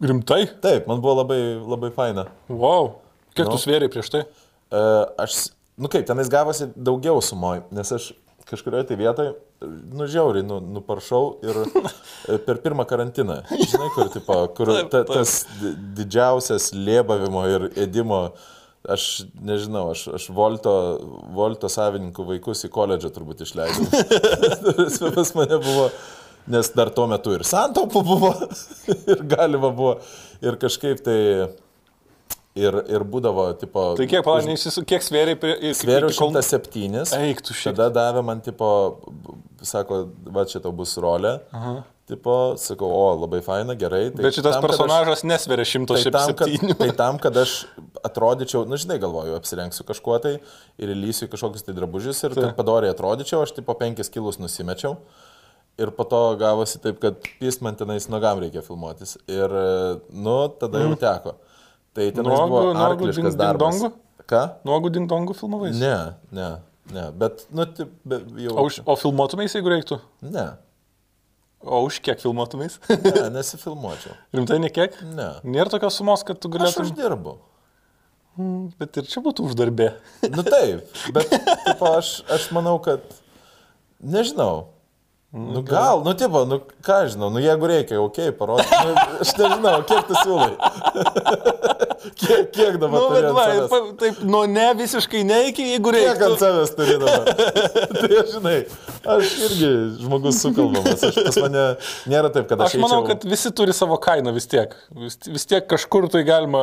Rimtai? 0.00 0.46
Taip, 0.62 0.86
man 0.88 1.02
buvo 1.04 1.18
labai, 1.20 1.40
labai 1.58 1.90
faina. 1.92 2.28
Wow. 2.48 2.94
Kiek 3.36 3.44
Nu. 3.46 3.54
tu 3.54 3.60
svėriai 3.60 3.90
prieš 3.92 4.08
tai? 4.14 4.24
Uh, 4.68 5.04
aš, 5.24 5.48
nu 5.80 5.88
kaip, 5.88 6.04
tenais 6.08 6.28
gavosi 6.32 6.68
daugiau 6.76 7.22
sumoj, 7.24 7.62
nes 7.72 7.92
aš 7.96 8.10
kažkurioje 8.48 8.88
tai 8.88 8.96
vietoje, 8.96 9.32
nužiauriai, 9.92 10.44
nu, 10.46 10.58
nuparšau 10.76 11.24
ir 11.44 11.58
e, 11.64 12.38
per 12.46 12.60
pirmą 12.64 12.86
karantiną. 12.88 13.42
Žinai, 13.50 13.88
kur, 13.96 14.08
tipo, 14.14 14.36
kur 14.56 14.72
ta, 14.92 15.02
tas 15.08 15.42
di- 15.58 15.74
didžiausias 15.98 16.70
lėbavimo 16.76 17.44
ir 17.50 17.66
ėdimo, 17.84 18.22
aš 18.88 19.08
nežinau, 19.44 19.88
aš, 19.92 20.06
aš 20.16 20.28
Volto, 20.34 20.72
Volto 21.36 21.68
savininkų 21.72 22.28
vaikus 22.32 22.64
į 22.64 22.72
koledžą 22.72 23.12
turbūt 23.12 23.44
išleidau. 23.44 23.84
Pas 25.18 25.34
mane 25.36 25.60
buvo, 25.64 25.88
nes 26.48 26.72
dar 26.76 26.92
tuo 26.94 27.08
metu 27.10 27.36
ir 27.36 27.44
santaupų 27.48 28.04
buvo, 28.06 28.32
ir 29.12 29.24
galima 29.28 29.72
buvo, 29.72 29.98
ir 30.44 30.60
kažkaip 30.60 31.04
tai... 31.04 31.18
Ir, 32.58 32.74
ir 32.90 33.04
būdavo, 33.06 33.44
tipo... 33.60 33.82
Tai 33.98 34.06
kiek, 34.08 34.24
palauk, 34.26 34.46
neįsisu, 34.48 34.82
kiek 34.88 35.04
svėriai 35.04 35.38
prie... 35.38 35.54
Svėriau 35.78 36.10
iki 36.10 36.18
kol- 36.18 36.32
107. 36.34 37.04
Eik 37.28 37.42
tu 37.46 37.54
šiek 37.54 37.76
Tada 37.76 37.90
davė 37.94 38.24
man, 38.26 38.40
tipo, 38.42 38.70
sako, 39.62 40.06
va 40.34 40.42
čia 40.48 40.62
tau 40.64 40.72
bus 40.74 40.96
rolė. 40.98 41.36
Aha. 41.54 41.76
Tipo, 42.08 42.56
sakau, 42.56 42.88
o, 42.88 43.04
labai 43.20 43.42
faina, 43.44 43.74
gerai. 43.76 44.06
Tai 44.16 44.24
Bet 44.24 44.38
šitas 44.38 44.54
tam, 44.56 44.64
personažas 44.64 45.22
nesveria 45.28 45.66
Aš, 45.68 45.74
tai, 45.90 46.12
tam, 46.14 46.30
kad, 46.40 46.48
107. 46.48 46.76
tai 46.80 46.88
tam, 46.96 47.18
kad 47.20 47.36
aš 47.36 47.52
atrodyčiau, 48.08 48.62
na 48.64 48.78
žinai, 48.80 48.96
galvoju, 49.02 49.34
apsirengsiu 49.36 49.84
kažkuo 49.90 50.16
tai 50.24 50.38
ir 50.80 50.92
įlysiu 50.94 51.28
kažkokius 51.28 51.66
tai 51.66 51.74
drabužius 51.76 52.22
ir 52.24 52.32
kad 52.38 52.54
padoriai 52.56 52.94
atrodyčiau, 52.94 53.42
aš 53.44 53.52
tipo 53.58 53.76
5 53.76 54.08
kilus 54.14 54.40
nusimečiau. 54.40 54.96
Ir 55.78 55.92
po 55.94 56.08
to 56.08 56.22
gavosi 56.40 56.80
taip, 56.82 56.96
kad 57.04 57.20
pys 57.38 57.60
man 57.62 57.76
tenais 57.78 58.08
nogam 58.10 58.40
reikia 58.42 58.64
filmuotis. 58.66 59.18
Ir, 59.30 59.52
nu, 60.10 60.38
tada 60.58 60.80
jau 60.82 60.96
teko. 60.98 61.36
Tai 61.98 62.24
Nuogų- 62.26 62.48
buvo 62.52 62.72
arkliškas 62.86 63.36
darbas. 63.40 63.82
Ką? 64.28 64.42
Nuogų 64.68 64.90
dingdongų 64.98 65.34
filmavais? 65.38 65.76
Ne, 65.80 65.94
ne, 66.36 66.48
ne. 66.92 67.04
Bet, 67.16 67.46
nu, 67.50 67.64
taip, 67.66 67.90
be, 68.04 68.18
jau. 68.44 68.54
O, 68.60 68.64
už, 68.68 68.80
o 68.84 68.96
filmuotumės, 69.00 69.54
jeigu 69.58 69.72
reiktų? 69.74 70.00
Ne, 70.28 70.48
O 71.66 71.80
už 71.88 71.96
kiek 72.06 72.20
filmuotumės? 72.22 72.76
ne, 72.86 73.24
nesifilmuočiau. 73.38 74.12
Rimtai, 74.36 74.60
ne 74.62 74.68
kiek? 74.70 74.94
Ne. 75.16 75.24
Nėra 75.42 75.72
tokios 75.72 75.96
sumos, 75.98 76.22
kad 76.22 76.38
tu 76.38 76.46
Aš 76.52 76.54
galėtum. 76.54 76.84
uždirbu. 76.86 77.32
Bet 78.78 78.94
ir 79.00 79.08
čia 79.10 79.18
būtų 79.24 79.48
uždarbė. 79.48 79.88
Nu 80.30 80.44
taip, 80.46 80.86
bet 81.16 81.32
tipo, 81.34 81.88
aš, 81.98 82.12
aš 82.30 82.44
manau, 82.54 82.76
kad 82.84 83.02
nežinau. 83.98 84.68
Nu 85.32 85.60
gal, 85.62 86.00
nu 86.04 86.14
tipo, 86.16 86.44
nu 86.48 86.56
ką 86.80 87.02
žinau, 87.12 87.28
nu 87.28 87.40
jeigu 87.44 87.66
reikia, 87.68 87.98
ok, 88.00 88.16
parodyk. 88.38 88.70
Nu, 88.72 88.94
aš 89.20 89.34
nežinau, 89.36 89.82
kiek 89.84 90.06
tu 90.08 90.16
siūlai. 90.22 90.54
kiek, 92.20 92.48
kiek 92.54 92.78
dabar 92.80 92.96
Nu, 93.02 93.10
bet 93.12 93.26
va, 93.36 93.44
pa- 93.68 93.80
taip, 94.00 94.22
nu 94.24 94.40
ne 94.48 94.66
visiškai 94.78 95.20
ne 95.28 95.42
iki, 95.50 95.66
jeigu 95.74 95.92
Kiek 95.92 96.22
ant 96.30 96.40
savęs 96.40 96.72
turi 96.78 96.96
dabar? 97.02 97.28
tai 98.00 98.22
žinai, 98.32 98.56
aš 99.16 99.34
irgi 99.50 99.70
žmogus 100.00 100.40
sukalbamas. 100.46 101.04
Aš, 101.10 101.20
pas 101.28 101.40
mane 101.44 101.64
nėra 102.08 102.32
taip, 102.32 102.48
kad 102.48 102.64
aš... 102.64 102.72
Aš 102.78 102.80
manau, 102.86 103.02
eičiau- 103.04 103.08
kad 103.12 103.28
visi 103.36 103.52
turi 103.60 103.76
savo 103.76 104.00
kainą 104.00 104.32
vis 104.36 104.48
tiek. 104.48 104.72
Vis, 105.04 105.18
vis 105.28 105.44
tiek 105.50 105.68
kažkur 105.68 106.08
tai 106.12 106.24
galima 106.28 106.62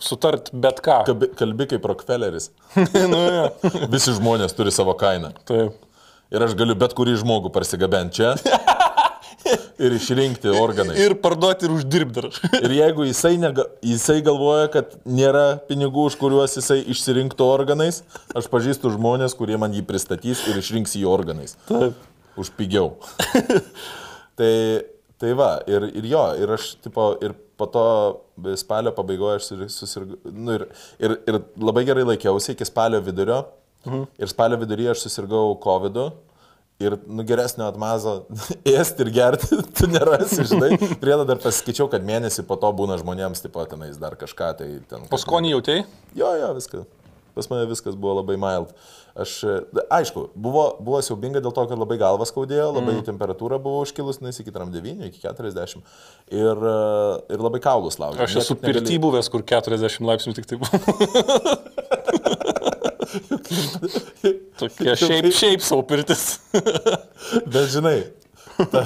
sutart 0.00 0.48
bet 0.56 0.80
ką. 0.84 1.02
Kalbi, 1.10 1.30
kalbi 1.36 1.68
kaip 1.74 1.84
Rockefelleris. 1.92 2.48
nu. 3.12 3.24
Visi 3.92 4.16
žmonės 4.16 4.56
turi 4.56 4.72
savo 4.72 4.96
kainą. 4.96 5.34
Taip. 5.44 5.82
Ir 6.34 6.42
aš 6.42 6.56
galiu 6.58 6.74
bet 6.78 6.94
kurį 6.98 7.14
žmogų 7.20 7.52
parsigabenti 7.54 8.18
čia 8.18 8.34
ir 9.84 9.94
išrinkti 9.94 10.50
organai. 10.58 10.96
Ir 10.98 11.14
parduoti 11.22 11.68
ir 11.68 11.74
uždirbti 11.76 12.16
dar. 12.16 12.28
Ir 12.64 12.74
jeigu 12.78 13.06
jisai, 13.06 13.36
nega, 13.40 13.66
jisai 13.84 14.18
galvoja, 14.26 14.66
kad 14.72 14.96
nėra 15.06 15.60
pinigų, 15.68 16.08
už 16.10 16.18
kuriuos 16.20 16.56
jisai 16.58 16.80
išsirinktų 16.94 17.46
organais, 17.46 18.02
aš 18.36 18.50
pažįstu 18.52 18.92
žmonės, 18.96 19.36
kurie 19.38 19.58
man 19.60 19.74
jį 19.76 19.84
pristatys 19.86 20.42
ir 20.50 20.58
išrinks 20.60 20.96
jį 20.98 21.06
organais. 21.10 21.56
Taip. 21.70 21.98
Už 22.36 22.50
pigiau. 22.56 22.96
tai, 24.38 24.52
tai 25.20 25.34
va, 25.38 25.56
ir, 25.70 25.90
ir 25.96 26.08
jo, 26.10 26.24
ir 26.42 26.56
aš, 26.56 26.74
tipo, 26.84 27.12
ir 27.24 27.36
po 27.56 27.68
to 27.72 27.86
spalio 28.60 28.92
pabaigoje 28.96 29.38
aš 29.38 29.52
susirgau, 29.72 30.18
nu, 30.28 30.58
ir, 30.58 30.66
ir, 31.00 31.16
ir 31.24 31.38
labai 31.56 31.86
gerai 31.88 32.04
laikiausi 32.10 32.52
iki 32.56 32.68
spalio 32.68 33.00
vidurio. 33.04 33.44
Mhm. 33.86 34.06
Ir 34.18 34.32
spalio 34.32 34.58
viduryje 34.60 34.94
aš 34.94 35.06
susirgau 35.06 35.58
COVID. 35.62 35.96
-u. 35.96 36.10
Ir 36.76 36.98
nu, 37.08 37.24
geresnio 37.24 37.64
atmazo 37.70 38.26
ėsti 38.78 39.06
ir 39.06 39.10
gerti 39.14 39.56
tu 39.78 39.88
nerasi, 39.88 40.44
žinai. 40.44 40.76
Priedą 41.02 41.24
dar 41.24 41.40
paskaičiau, 41.40 41.88
kad 41.88 42.04
mėnesį 42.04 42.44
po 42.44 42.58
to 42.60 42.68
būna 42.76 42.98
žmonėms, 43.00 43.40
tipo, 43.40 43.64
tenais 43.64 43.96
dar 43.96 44.18
kažką, 44.20 44.52
tai 44.58 44.68
ten... 44.90 45.08
O 45.08 45.16
skonį 45.16 45.54
jautėjai? 45.56 45.86
Jo, 46.14 46.34
jo, 46.36 46.52
viskas. 46.58 46.84
Pas 47.36 47.48
mane 47.52 47.66
viskas 47.68 47.96
buvo 47.96 48.14
labai 48.16 48.36
mild. 48.40 48.70
Aš, 49.16 49.32
e, 49.44 49.56
aišku, 49.92 50.26
buvo, 50.36 50.66
buvo 50.80 51.00
siaubinga 51.04 51.40
dėl 51.44 51.52
to, 51.56 51.64
kad 51.68 51.80
labai 51.80 51.96
galvas 52.00 52.28
skaudėjo, 52.32 52.68
labai 52.76 52.94
mm. 52.98 53.04
temperatūra 53.08 53.56
buvo 53.60 53.80
užkilus, 53.84 54.20
nes 54.24 54.40
iki 54.40 54.52
9, 54.52 55.04
iki 55.08 55.20
40. 55.20 55.80
Ir, 56.32 56.64
e, 56.72 56.76
ir 57.32 57.44
labai 57.44 57.60
kaulus 57.64 57.96
laužė. 58.00 58.24
Aš 58.24 58.36
esu 58.42 58.56
pirty 58.60 59.00
buvęs, 59.00 59.32
kur 59.32 59.44
40 59.44 60.04
laipsnių 60.04 60.36
tik 60.36 60.48
tai 60.48 60.60
buvo. 60.60 60.76
Tokia 64.60 64.94
šiaip, 64.98 65.30
šiaip 65.34 65.64
savo 65.64 65.82
pirtis. 65.88 66.38
Bet 67.52 67.70
žinai, 67.74 67.98
ta, 68.72 68.82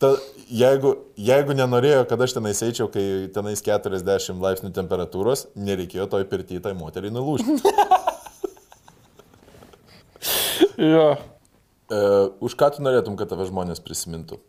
ta, 0.00 0.12
jeigu, 0.52 0.94
jeigu 1.30 1.56
nenorėjo, 1.56 2.04
kad 2.10 2.22
aš 2.24 2.36
tenais 2.36 2.60
eičiau, 2.64 2.88
kai 2.92 3.28
tenais 3.34 3.62
40 3.64 4.42
laipsnių 4.44 4.72
temperatūros, 4.76 5.46
nereikėjo 5.58 6.08
toj 6.12 6.26
pirty 6.30 6.60
tai 6.64 6.74
moteriai 6.78 7.14
nulūžti. 7.14 7.58
jo. 10.92 11.08
E, 11.88 12.00
už 12.44 12.56
ką 12.60 12.70
tu 12.76 12.84
norėtum, 12.84 13.16
kad 13.18 13.30
tave 13.32 13.48
žmonės 13.48 13.80
prisimintų? 13.84 14.40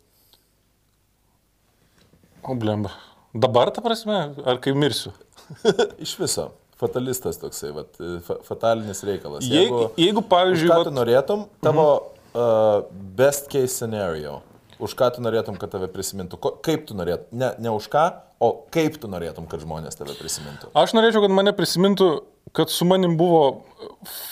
O 2.44 2.56
blemba. 2.56 2.92
Dabar, 3.36 3.70
ta 3.70 3.82
prasme, 3.84 4.32
ar 4.44 4.58
kai 4.62 4.74
mirsiu? 4.74 5.12
Iš 6.04 6.16
viso. 6.20 6.50
Fatalistas 6.80 7.36
toksai, 7.40 7.74
vat, 7.76 7.98
fa 8.24 8.38
fatalinis 8.46 9.02
reikalas. 9.04 9.44
Jeigu, 9.44 9.90
jeigu 10.00 10.22
už 10.22 10.30
pavyzdžiui, 10.30 10.70
ką 10.70 10.86
tu 10.86 10.94
norėtum, 10.96 11.44
tavo 11.64 11.86
uh, 11.98 12.86
best 13.18 13.50
case 13.52 13.74
scenario, 13.74 14.38
už 14.80 14.96
ką 14.96 15.10
tu 15.16 15.24
norėtum, 15.24 15.58
kad 15.60 15.72
tave 15.74 15.90
prisimintų, 15.92 16.40
Ko, 16.40 16.54
kaip 16.64 16.86
tu 16.88 16.96
norėtum, 16.96 17.28
ne, 17.36 17.52
ne 17.60 17.74
už 17.76 17.90
ką, 17.92 18.06
o 18.40 18.50
kaip 18.72 18.96
tu 19.02 19.10
norėtum, 19.12 19.46
kad 19.50 19.60
žmonės 19.60 20.00
tave 20.00 20.16
prisimintų. 20.16 20.72
Aš 20.80 20.96
norėčiau, 20.96 21.22
kad 21.26 21.36
mane 21.36 21.52
prisimintų, 21.56 22.08
kad 22.56 22.72
su 22.72 22.88
manim 22.88 23.18
buvo 23.20 23.42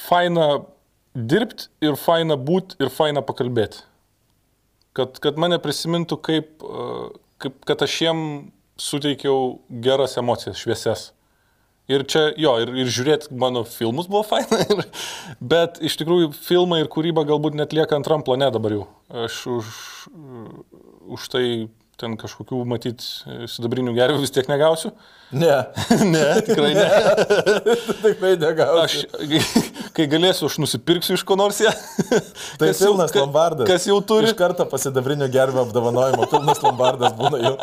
faina 0.08 0.62
dirbti 1.12 1.68
ir 1.84 1.98
faina 2.00 2.38
būti 2.40 2.78
ir 2.80 2.92
faina 2.94 3.22
pakalbėti. 3.24 3.84
Kad, 4.96 5.20
kad 5.22 5.36
mane 5.38 5.60
prisimintų 5.62 6.16
kaip, 6.24 6.64
kaip, 7.42 7.60
kad 7.68 7.84
aš 7.84 8.00
jiem 8.02 8.22
suteikiau 8.80 9.58
geras 9.84 10.16
emocijas, 10.18 10.58
šviesias. 10.62 11.10
Ir 11.88 12.02
čia, 12.04 12.26
jo, 12.36 12.50
ir, 12.60 12.68
ir 12.82 12.90
žiūrėti 12.92 13.32
mano 13.40 13.62
filmus 13.64 14.10
buvo 14.12 14.20
faina, 14.28 14.58
ir, 14.74 14.82
bet 15.40 15.78
iš 15.88 15.94
tikrųjų 16.02 16.34
filmai 16.36 16.82
ir 16.82 16.90
kūryba 16.92 17.24
galbūt 17.28 17.56
net 17.56 17.72
lieka 17.72 17.96
antram 17.96 18.20
plane 18.26 18.50
dabar 18.52 18.74
jau. 18.76 18.84
Aš 19.24 19.38
už, 19.54 19.70
už 21.16 21.28
tai 21.32 21.44
ten 21.98 22.12
kažkokių, 22.20 22.60
matyt, 22.68 23.02
sidabrinių 23.50 23.90
gervių 23.96 24.20
vis 24.22 24.30
tiek 24.36 24.46
negausiu. 24.52 24.92
Ne, 25.34 25.56
ne, 26.12 26.26
tikrai 26.46 26.68
ne. 26.76 26.84
tikrai 28.04 28.34
negausiu. 28.38 29.08
Aš, 29.18 29.48
kai 29.96 30.06
galėsiu, 30.12 30.46
aš 30.52 30.60
nusipirksiu 30.62 31.16
iš 31.18 31.24
ko 31.26 31.34
nors 31.40 31.58
ją. 31.64 31.72
Tai 31.72 32.68
Kas 32.68 32.84
jau- 32.84 32.92
pilnas 32.92 33.16
ka- 33.16 33.24
lombardas. 33.24 33.66
Kas 33.72 33.88
jau 33.90 33.96
turi. 34.06 34.28
Iš 34.30 34.36
karto 34.38 34.68
pasidabrinio 34.70 35.26
gerbio 35.32 35.64
apdovanojimo, 35.66 36.28
pilnas 36.30 36.62
lombardas 36.68 37.16
būna 37.18 37.42
jau. 37.48 37.56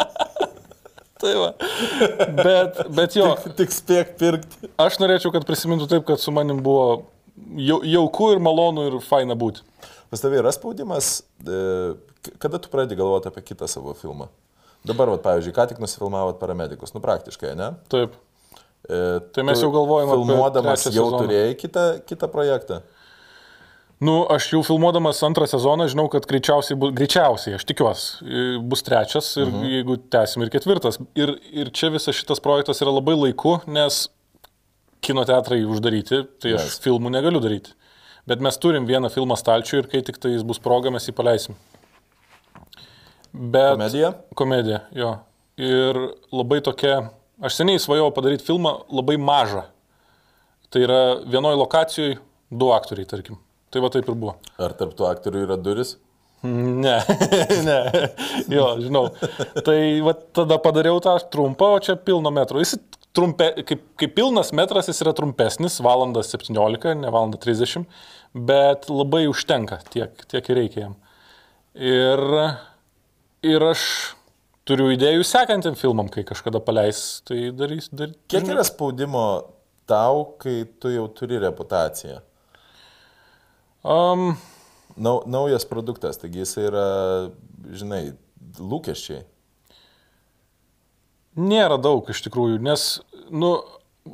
Tai 1.25 1.33
va. 1.41 1.49
Bet, 2.37 2.81
bet 2.93 3.15
jo, 3.17 3.31
Tik, 3.41 3.55
tik 3.57 3.73
spėk 3.73 4.15
pirkti. 4.19 4.69
aš 4.81 4.99
norėčiau, 5.01 5.31
kad 5.33 5.45
prisimintų 5.47 5.87
taip, 5.89 6.03
kad 6.07 6.21
su 6.21 6.33
manim 6.35 6.59
buvo 6.65 6.83
jau, 7.57 7.79
jauku 7.81 8.31
ir 8.35 8.41
malonu 8.45 8.85
ir 8.91 8.99
faina 9.05 9.33
būti. 9.39 9.63
Pas 10.13 10.21
tavai 10.21 10.37
yra 10.43 10.51
spaudimas, 10.53 11.23
e, 11.41 11.95
kada 12.41 12.59
tu 12.61 12.69
pradedi 12.69 12.99
galvoti 12.99 13.31
apie 13.31 13.41
kitą 13.47 13.67
savo 13.71 13.95
filmą? 13.97 14.29
Dabar, 14.85 15.09
vat, 15.15 15.23
pavyzdžiui, 15.25 15.55
ką 15.57 15.65
tik 15.71 15.79
nusifilmavot 15.81 16.37
paramedikus, 16.37 16.93
nu 16.93 17.01
praktiškai, 17.01 17.55
ne? 17.57 17.71
Taip. 17.89 18.13
E, 18.85 18.99
Tai 19.33 19.45
mes 19.49 19.63
jau 19.63 19.71
galvojam 19.73 20.11
apie 20.13 20.19
Filmuodamas 20.27 20.83
jau 20.85 20.91
sezoną. 20.93 21.23
turėjai 21.23 21.55
kitą, 21.57 21.85
kitą 22.05 22.29
projektą. 22.29 22.83
Nu, 24.03 24.25
aš 24.27 24.49
jau 24.51 24.59
filmuodamas 24.65 25.21
antrą 25.23 25.47
sezoną 25.47 25.87
žinau, 25.87 26.09
kad 26.11 26.25
greičiausiai, 26.27 26.75
bu, 26.79 26.89
greičiausiai 26.95 27.55
aš 27.55 27.63
tikiuosi, 27.69 28.25
bus 28.59 28.83
trečias 28.83 29.29
ir 29.37 29.47
-huh. 29.47 29.69
jeigu 29.71 29.95
tęsim 30.11 30.43
ir 30.43 30.49
ketvirtas. 30.51 30.99
Ir, 31.15 31.37
ir 31.51 31.71
čia 31.71 31.89
visas 31.89 32.15
šitas 32.15 32.39
projektas 32.43 32.81
yra 32.81 32.91
labai 32.91 33.15
laiku, 33.15 33.61
nes 33.67 34.09
kino 35.01 35.23
teatrai 35.25 35.63
uždaryti, 35.65 36.23
tai 36.41 36.53
aš 36.57 36.65
Yes. 36.65 36.79
filmų 36.83 37.09
negaliu 37.09 37.39
daryti. 37.39 37.71
Bet 38.27 38.41
mes 38.41 38.57
turim 38.57 38.85
vieną 38.85 39.09
filmą 39.13 39.37
stalčių 39.37 39.77
ir 39.77 39.87
kai 39.87 40.01
tik 40.01 40.17
tai 40.17 40.31
jis 40.31 40.43
bus 40.43 40.59
proga, 40.59 40.89
mes 40.89 41.05
jį 41.07 41.13
paleisim. 41.13 41.55
Bet, 43.33 43.75
Komedija? 43.75 44.13
Komedija, 44.35 44.81
jo. 44.91 45.19
Ir 45.57 45.99
labai 46.31 46.61
tokia, 46.61 47.09
aš 47.41 47.59
seniai 47.59 47.79
svajojau 47.79 48.11
padaryti 48.15 48.47
filmą 48.47 48.85
labai 48.89 49.17
mažą. 49.17 49.63
Tai 50.69 50.81
yra 50.81 51.01
vienoje 51.23 51.55
lokacijoje 51.55 52.17
du 52.51 52.71
aktoriai, 52.71 53.05
tarkim. 53.05 53.37
Tai 53.75 53.81
va 53.83 53.89
taip 53.91 54.07
ir 54.07 54.15
buvo. 54.15 54.37
Ar 54.55 54.71
tarp 54.79 54.93
tų 54.95 55.03
aktorių 55.09 55.41
yra 55.43 55.55
duris? 55.59 55.97
Ne, 56.47 56.93
ne, 57.67 57.79
jo, 58.47 58.67
žinau. 58.79 59.09
Tai 59.65 59.75
va, 60.05 60.13
tada 60.37 60.55
padariau 60.63 61.01
tą 61.03 61.17
trumpą, 61.33 61.73
o 61.75 61.81
čia 61.83 61.97
pilno 61.99 62.31
metro. 62.31 62.61
Jis 62.63 62.77
trumpe, 63.11 63.49
kaip, 63.67 63.81
kaip 63.99 64.13
pilnas 64.15 64.53
metras 64.55 64.87
jis 64.87 65.01
yra 65.03 65.11
trumpesnis, 65.17 65.81
valanda 65.83 66.23
17, 66.23 66.93
ne 67.01 67.11
valanda 67.11 67.39
30, 67.41 67.83
bet 68.47 68.87
labai 68.87 69.25
užtenka, 69.27 69.81
tiek, 69.91 70.23
tiek 70.31 70.47
ir 70.53 70.59
reikia 70.61 70.85
jam. 70.85 70.93
Ir, 71.75 72.23
ir 73.43 73.65
aš 73.73 73.89
turiu 74.63 74.87
idėjų 74.95 75.27
sekantiem 75.27 75.75
filmam, 75.75 76.07
kai 76.13 76.23
kažkada 76.27 76.63
paleis, 76.63 77.03
tai 77.27 77.49
darys. 77.59 77.91
Dar, 77.91 78.15
Kiek 78.31 78.47
yra 78.55 78.63
spaudimo 78.63 79.25
tau, 79.89 80.29
kai 80.39 80.61
tu 80.79 80.95
jau 80.95 81.09
turi 81.11 81.43
reputaciją? 81.43 82.21
Um, 83.85 84.33
Nau, 84.97 85.19
naujas 85.27 85.65
produktas, 85.67 86.17
taigi 86.17 86.39
jis 86.39 86.55
yra, 86.63 86.85
žinai, 87.75 88.13
lūkesčiai. 88.57 89.25
Nėra 91.35 91.75
daug 91.83 92.07
iš 92.09 92.21
tikrųjų, 92.23 92.61
nes, 92.63 92.85
nu, 93.27 93.57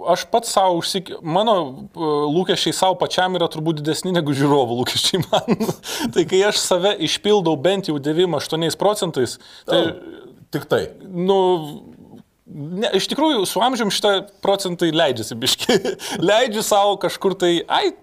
aš 0.10 0.26
pats 0.34 0.52
savo 0.56 0.80
užsik... 0.80 1.14
Mano 1.22 1.56
uh, 1.62 2.26
lūkesčiai 2.34 2.74
savo 2.74 2.98
pačiam 2.98 3.38
yra 3.38 3.46
turbūt 3.52 3.84
didesni 3.84 4.14
negu 4.16 4.34
žiūrovų 4.36 4.80
lūkesčiai 4.82 5.22
man. 5.28 5.72
tai 6.16 6.26
kai 6.30 6.42
aš 6.50 6.64
save 6.64 6.96
išpildau 7.06 7.54
bent 7.62 7.92
jau 7.92 8.00
9-8 8.02 8.78
procentais, 8.82 9.38
tai, 9.70 9.86
Tik 10.52 10.66
tai. 10.72 10.84
nu, 11.06 11.38
ne, 12.50 12.90
iš 12.98 13.06
tikrųjų, 13.12 13.46
su 13.48 13.62
amžiumi 13.64 13.94
šitą 13.94 14.16
procentai 14.44 14.90
leidžiasi 14.96 15.38
biški. 15.40 15.78
Leidžiu 16.32 16.66
savo 16.66 16.98
kažkur 17.06 17.38
tai, 17.40 17.60
ai, 17.70 17.94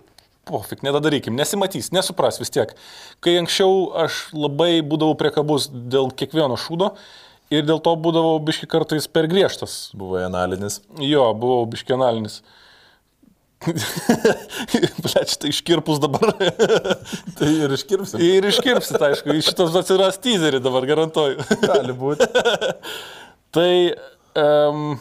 pofik, 0.49 0.83
nedadarykim, 0.87 1.37
nesimatys, 1.39 1.93
nesupras 1.95 2.41
vis 2.41 2.53
tiek. 2.55 2.75
Kai 3.25 3.39
anksčiau 3.43 3.89
aš 4.07 4.29
labai 4.37 4.79
būdavau 4.83 5.17
priekabus 5.21 5.69
dėl 5.71 6.11
kiekvieno 6.17 6.59
šūdo 6.61 6.93
ir 7.55 7.67
dėl 7.69 7.81
to 7.85 7.95
būdavau 7.97 8.39
biški 8.45 8.69
kartais 8.71 9.09
per 9.11 9.29
griežtas. 9.31 9.89
Buvo 9.97 10.21
analinis. 10.25 10.81
Jo, 11.01 11.31
buvau 11.37 11.69
biški 11.71 11.97
analinis. 11.97 12.41
Pleč, 15.03 15.35
tai 15.41 15.51
iškirpus 15.51 15.99
dabar. 16.03 16.31
Tai 17.39 17.49
ir 17.51 17.73
iškirpsim. 17.75 18.23
ir 18.23 18.47
iškirpsit, 18.53 19.01
aišku, 19.03 19.35
šitas 19.43 19.75
atsiras 19.81 20.21
teaserį 20.23 20.61
dabar 20.63 20.87
garantuoju. 20.87 21.43
Gali 21.65 21.97
būti. 21.99 22.29
Tai 23.57 23.73
um, 24.39 24.95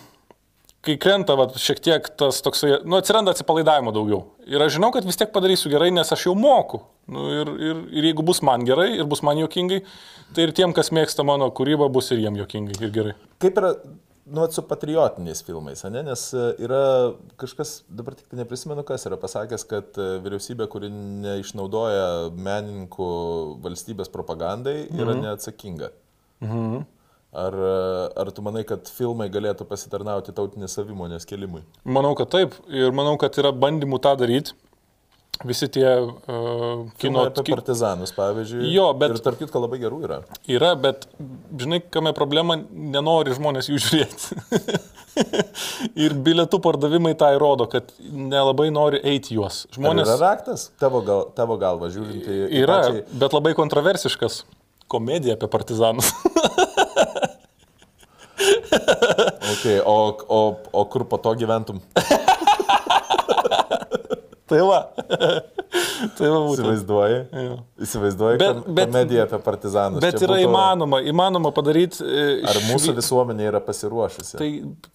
kai 0.88 0.98
krenta 1.02 1.36
va, 1.38 1.48
šiek 1.60 1.82
tiek 1.84 2.08
tas 2.20 2.40
toksai, 2.46 2.80
nu, 2.88 2.98
atsiranda 3.02 3.34
atsipalaidavimo 3.36 3.94
daugiau. 3.96 4.24
Ir 4.48 4.64
aš 4.64 4.78
žinau, 4.78 4.92
kad 4.96 5.08
vis 5.08 5.20
tiek 5.20 5.34
padarysiu 5.36 5.72
gerai, 5.74 5.92
nes 5.96 6.12
aš 6.14 6.28
jau 6.30 6.36
moku. 6.38 6.82
Nu, 7.12 7.28
ir, 7.32 7.54
ir, 7.70 7.86
ir 8.00 8.10
jeigu 8.10 8.26
bus 8.28 8.42
man 8.44 8.66
gerai 8.68 8.90
ir 8.98 9.08
bus 9.08 9.24
man 9.24 9.40
jokingai, 9.40 9.80
tai 10.36 10.48
ir 10.48 10.56
tiem, 10.56 10.74
kas 10.76 10.92
mėgsta 10.96 11.24
mano 11.28 11.48
kūrybą, 11.56 11.88
bus 11.94 12.12
ir 12.12 12.24
jiem 12.24 12.40
jokingai 12.42 12.76
ir 12.82 12.92
gerai. 12.96 13.14
Kaip 13.44 13.62
yra, 13.62 13.72
nu, 14.28 14.48
su 14.52 14.64
patriotiniais 14.68 15.44
filmais, 15.48 15.84
ne? 15.88 16.04
nes 16.10 16.26
e, 16.36 16.50
yra 16.68 16.82
kažkas, 17.40 17.78
dabar 17.88 18.18
tik 18.18 18.28
tai 18.32 18.42
neprisimenu, 18.42 18.84
kas 18.88 19.08
yra 19.08 19.20
pasakęs, 19.22 19.64
kad 19.70 20.02
e, 20.02 20.10
vyriausybė, 20.26 20.68
kuri 20.72 20.92
neišnaudoja 20.92 22.34
menininkų 22.36 23.10
valstybės 23.64 24.12
propagandai, 24.12 24.82
yra 24.92 25.14
mhm. 25.14 25.26
neatsakinga. 25.28 25.92
Mhm. 26.44 26.86
Ar, 27.38 27.54
ar 28.18 28.32
tu 28.34 28.42
manai, 28.42 28.64
kad 28.66 28.88
filmai 28.90 29.28
galėtų 29.30 29.68
pasitarnauti 29.70 30.34
tautinės 30.34 30.74
savimonės 30.80 31.28
kelimui? 31.30 31.62
Manau, 31.86 32.16
kad 32.18 32.32
taip. 32.34 32.56
Ir 32.74 32.90
manau, 32.98 33.14
kad 33.22 33.38
yra 33.38 33.52
bandymų 33.54 34.00
tą 34.02 34.16
daryti. 34.18 34.56
Visi 35.46 35.68
tie 35.70 35.86
uh, 35.86 36.08
Kino 36.26 36.88
kino 36.98 37.24
apie 37.30 37.44
partizanus, 37.54 38.10
pavyzdžiui. 38.18 38.72
Jo, 38.74 38.88
bet- 38.98 39.14
Ir 39.14 39.20
tarp 39.22 39.38
kitko 39.38 39.62
labai 39.62 39.78
gerų 39.84 40.00
yra. 40.08 40.18
yra, 40.50 40.72
bet 40.82 41.06
žinai, 41.62 41.78
kame 41.94 42.10
problema, 42.18 42.56
nenori 42.74 43.36
žmonės 43.38 43.70
jų 43.70 43.78
žiūrėti. 43.86 44.40
ir 46.08 46.16
bilietų 46.26 46.58
pardavimai 46.66 47.14
tai 47.22 47.36
rodo, 47.38 47.68
kad 47.70 47.94
nelabai 48.02 48.72
nori 48.74 48.98
eiti 49.14 49.38
juos. 49.38 49.68
Ar 49.70 49.78
Žmonės 49.78 50.10
yra 50.10 50.18
raktas? 50.24 50.66
Tavo, 50.82 51.04
gal, 51.06 51.28
tavo 51.38 51.60
galva, 51.62 51.92
žiūrint 51.94 52.26
į... 52.26 52.40
į 52.50 52.64
yra, 52.66 52.80
pačiai- 52.88 53.06
bet 53.26 53.38
labai 53.38 53.54
kontroversiškas. 53.62 54.42
Komedija 54.90 55.36
apie 55.38 55.50
partizanus. 55.52 56.10
Okay, 59.58 59.80
o, 59.82 60.14
o, 60.30 60.40
o 60.72 60.84
kur 60.92 61.08
po 61.10 61.18
to 61.18 61.34
gyventum? 61.40 61.80
tai 64.50 64.60
va. 64.64 64.80
tai 66.18 66.30
va 66.30 66.40
būtent. 66.46 66.62
Įsivaizduoji? 66.62 67.18
Jo. 67.48 67.56
Įsivaizduoji, 67.84 68.40
Bet- 68.40 68.60
bet, 68.60 68.68
bet- 68.78 68.92
komediją 68.92 69.26
apie 69.28 69.40
partizanus. 69.44 70.02
Bet 70.04 70.18
Čia 70.20 70.28
yra 70.28 70.38
būtų- 70.38 70.48
įmanoma, 70.50 71.00
įmanoma 71.12 71.52
padaryti. 71.56 72.04
Ar 72.48 72.60
mūsų 72.70 72.96
visuomenė 73.00 73.50
yra 73.52 73.62
pasiruošusi? 73.64 74.38
Tai 74.40 74.50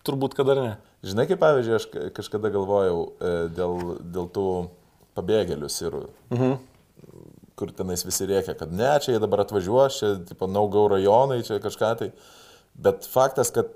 turbūt, 0.07 0.37
kad 0.39 0.53
ar 0.55 0.63
ne. 0.63 0.75
Žinai, 1.03 1.27
kaip 1.31 1.41
pavyzdžiui, 1.43 1.79
aš 1.81 1.87
ka- 1.91 2.11
kažkada 2.21 2.53
galvojau 2.55 3.01
e, 3.19 3.33
dėl, 3.57 3.73
dėl 4.15 4.29
tų 4.37 4.47
pabėgėlių 5.19 5.69
sirų, 5.69 6.05
mhm. 6.33 6.53
kur 7.59 7.73
tenais 7.77 8.05
visi 8.07 8.29
rėkia, 8.31 8.55
kad 8.57 8.71
ne, 8.73 8.93
čia 9.03 9.17
jie 9.17 9.21
dabar 9.21 9.43
atvažiuos, 9.43 9.99
čia, 9.99 10.13
tipo, 10.29 10.47
naugau 10.49 10.87
rajonai, 10.95 11.43
čia 11.45 11.59
kažką 11.61 11.91
tai. 12.01 12.13
Bet 12.75 13.05
faktas, 13.11 13.51
kad 13.55 13.73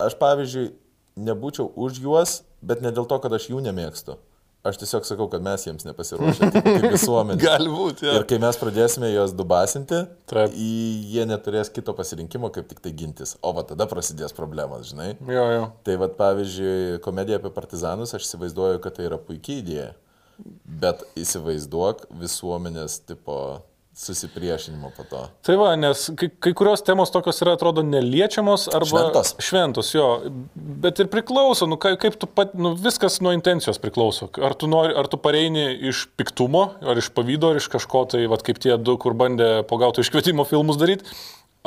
aš, 0.00 0.16
pavyzdžiui, 0.20 0.72
nebūčiau 1.20 1.70
už 1.76 2.00
juos, 2.04 2.40
bet 2.62 2.82
ne 2.84 2.92
dėl 2.92 3.06
to, 3.08 3.18
kad 3.22 3.32
aš 3.36 3.48
jų 3.52 3.62
nemėgstu. 3.64 4.18
Aš 4.60 4.76
tiesiog 4.76 5.06
sakau, 5.08 5.24
kad 5.32 5.40
mes 5.40 5.62
jiems 5.64 5.86
nepasiruošę 5.88 6.50
tipo, 6.52 6.72
kaip 6.76 6.92
visuomenė. 6.92 7.40
Gali 7.40 7.70
būti, 7.72 8.04
jo. 8.04 8.12
Ir 8.18 8.26
kai 8.28 8.36
mes 8.42 8.58
pradėsime 8.60 9.08
juos 9.08 9.32
dubasinti, 9.32 10.02
Taip. 10.28 10.52
į- 10.52 11.00
jie 11.14 11.24
neturės 11.24 11.70
kito 11.72 11.94
pasirinkimo, 11.96 12.50
kaip 12.52 12.68
tik 12.68 12.82
tai 12.84 12.92
gintis. 12.92 13.38
O 13.40 13.54
va 13.56 13.64
tada 13.64 13.86
prasidės 13.88 14.36
problemas, 14.36 14.90
žinai. 14.92 15.14
Jo, 15.24 15.46
jo. 15.54 15.62
Tai 15.88 15.96
vad, 16.02 16.12
pavyzdžiui, 16.20 17.00
komedija 17.06 17.40
apie 17.40 17.48
partizanus, 17.56 18.12
aš 18.18 18.28
įsivaizduoju, 18.28 18.82
kad 18.84 18.98
tai 19.00 19.08
yra 19.08 19.16
puikiai 19.16 19.62
idėja. 19.64 19.88
Bet 20.84 21.06
įsivaizduok 21.20 22.04
visuomenės 22.20 23.00
tipo 23.08 23.38
susipriešinimo 24.00 24.90
po 24.96 25.04
to. 25.10 25.20
Tai 25.46 25.56
va, 25.60 25.72
nes 25.76 26.06
kai, 26.18 26.30
kai 26.40 26.52
kurios 26.56 26.82
temos 26.86 27.12
tokios 27.12 27.40
yra, 27.44 27.54
atrodo, 27.58 27.84
neliečiamos 27.84 28.68
arba 28.72 28.88
Šventos. 28.88 29.32
Šventos, 29.44 29.90
jo. 29.94 30.06
Bet 30.54 31.02
ir 31.02 31.10
priklauso, 31.12 31.68
nu, 31.68 31.76
kaip, 31.80 31.98
kaip 32.00 32.16
tu 32.20 32.28
pat, 32.30 32.54
nu, 32.56 32.72
viskas 32.80 33.20
nuo 33.24 33.34
intencijos 33.36 33.80
priklauso. 33.82 34.30
Ar 34.40 34.56
tu, 34.58 34.70
nori, 34.72 34.96
ar 34.96 35.10
tu 35.12 35.20
pareini 35.20 35.66
iš 35.90 36.06
piktumo, 36.16 36.64
ar 36.80 37.00
iš 37.00 37.10
pavydo, 37.16 37.52
ar 37.52 37.60
iš 37.60 37.68
kažko, 37.72 38.06
tai 38.14 38.24
vad 38.30 38.44
kaip 38.46 38.62
tie 38.62 38.78
du, 38.80 38.96
kur 39.00 39.16
bandė 39.18 39.50
pagautų 39.68 40.06
iškvietimo 40.06 40.48
filmus 40.48 40.80
daryti, 40.80 41.04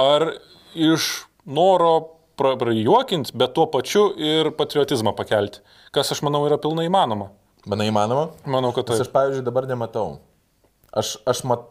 ar 0.02 0.32
iš 0.74 1.28
noro 1.46 1.94
pra- 2.40 2.56
prajuokinti, 2.58 3.36
bet 3.38 3.54
tuo 3.54 3.68
pačiu 3.70 4.10
ir 4.18 4.50
patriotizmą 4.58 5.14
pakelti. 5.18 5.62
Kas, 5.94 6.10
aš 6.16 6.24
manau, 6.26 6.42
yra 6.50 6.58
pilnai 6.58 6.90
įmanoma. 6.90 7.30
Manai 7.70 7.92
įmanoma? 7.92 8.32
Manau, 8.50 8.74
kad 8.76 8.90
taip. 8.90 9.06
aš, 9.06 9.14
pavyzdžiui, 9.14 9.46
dabar 9.46 9.70
nematau. 9.70 10.18
Aš, 10.94 11.16
aš, 11.30 11.44
mat, 11.48 11.70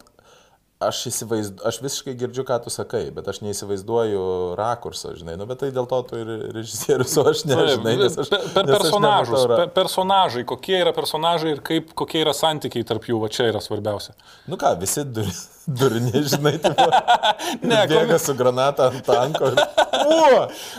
aš, 0.89 0.99
įsivaizdu, 1.09 1.63
aš 1.67 1.77
visiškai 1.83 2.13
girdžiu, 2.19 2.43
ką 2.47 2.57
tu 2.65 2.71
sakai, 2.73 3.05
bet 3.15 3.27
aš 3.31 3.39
neįsivaizduoju 3.45 4.23
rakursą, 4.59 5.13
žinai. 5.19 5.35
Nu, 5.39 5.47
bet 5.49 5.61
tai 5.63 5.69
dėl 5.75 5.87
to 5.89 5.99
tu 6.09 6.19
ir 6.21 6.31
režisierius, 6.55 7.15
o 7.21 7.25
aš 7.31 7.43
ne, 7.49 7.57
Taip, 7.59 7.71
žinai. 7.75 7.95
Nes 8.01 8.17
aš, 8.23 8.31
per, 8.31 8.45
per 8.55 8.67
aš 8.69 8.73
personažus, 8.85 9.45
ra- 9.49 9.59
per, 9.63 9.71
personažai, 9.77 10.43
kokie 10.49 10.77
yra 10.81 10.93
personažai 10.95 11.55
ir 11.55 11.63
kaip, 11.65 11.93
kokie 12.03 12.21
yra 12.23 12.35
santykiai 12.37 12.87
tarp 12.89 13.07
jų, 13.09 13.19
va 13.23 13.31
čia 13.33 13.49
yra 13.51 13.61
svarbiausia. 13.63 14.15
Nu 14.51 14.59
ką, 14.61 14.73
visi 14.81 15.05
dur, 15.05 15.29
durni, 15.67 16.25
žinai, 16.33 16.57
tipo, 16.63 16.89
Ne, 17.69 17.83
bėga 17.91 18.19
su 18.21 18.35
granata 18.39 18.89
ant 18.91 19.03
tanko. 19.07 19.53
ir-! 19.53 19.63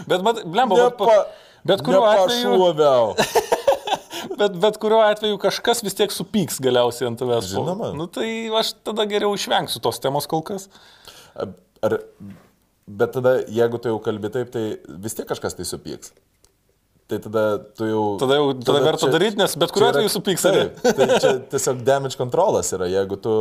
Bet, 0.09 0.21
bet, 0.21 0.45
blemba, 0.45 0.89
bet, 0.99 1.35
bet 1.65 1.85
kuriuo 1.85 2.05
atveju, 2.11 2.55
Nepašuoviau. 2.55 3.15
bet, 4.41 4.59
bet 4.63 4.79
kuriuo 4.83 5.01
atveju 5.05 5.39
kažkas 5.43 5.83
vis 5.87 5.97
tiek 5.99 6.13
supyks 6.15 6.61
galiausiai 6.65 7.11
ant 7.11 7.21
tavęs. 7.21 7.49
Žinoma. 7.53 7.93
Nu 7.99 8.09
tai 8.11 8.29
aš 8.61 8.75
tada 8.87 9.07
geriau 9.11 9.35
išvengsiu 9.39 9.83
tos 9.85 10.01
temos 10.03 10.29
kol 10.31 10.45
kas. 10.47 10.69
Ar, 11.35 11.99
bet 12.87 13.15
tada, 13.17 13.39
jeigu 13.61 13.81
tu 13.81 13.93
jau 13.93 14.01
kalbi 14.03 14.31
taip, 14.35 14.53
tai 14.55 14.65
vis 15.05 15.17
tiek 15.17 15.29
kažkas 15.29 15.59
tai 15.59 15.67
supyks. 15.69 16.15
Tai 17.05 17.19
tada 17.21 17.59
tu 17.77 17.85
jau... 17.85 18.03
Tada 18.17 18.39
jau- 18.39 18.53
tada 18.65 18.81
verta 18.81 19.09
daryt, 19.13 19.35
nes 19.37 19.55
bet 19.61 19.73
kuriuo 19.75 19.91
čia 19.91 19.99
atveju 19.99 20.13
supyks? 20.15 20.45
Taip, 20.47 20.79
tai 20.97 21.19
čia 21.21 21.33
tiesiog 21.53 21.83
damage 21.85 22.17
kontrolas 22.17 22.71
yra. 22.73 22.89
Jeigu 22.89 23.19
tu, 23.21 23.35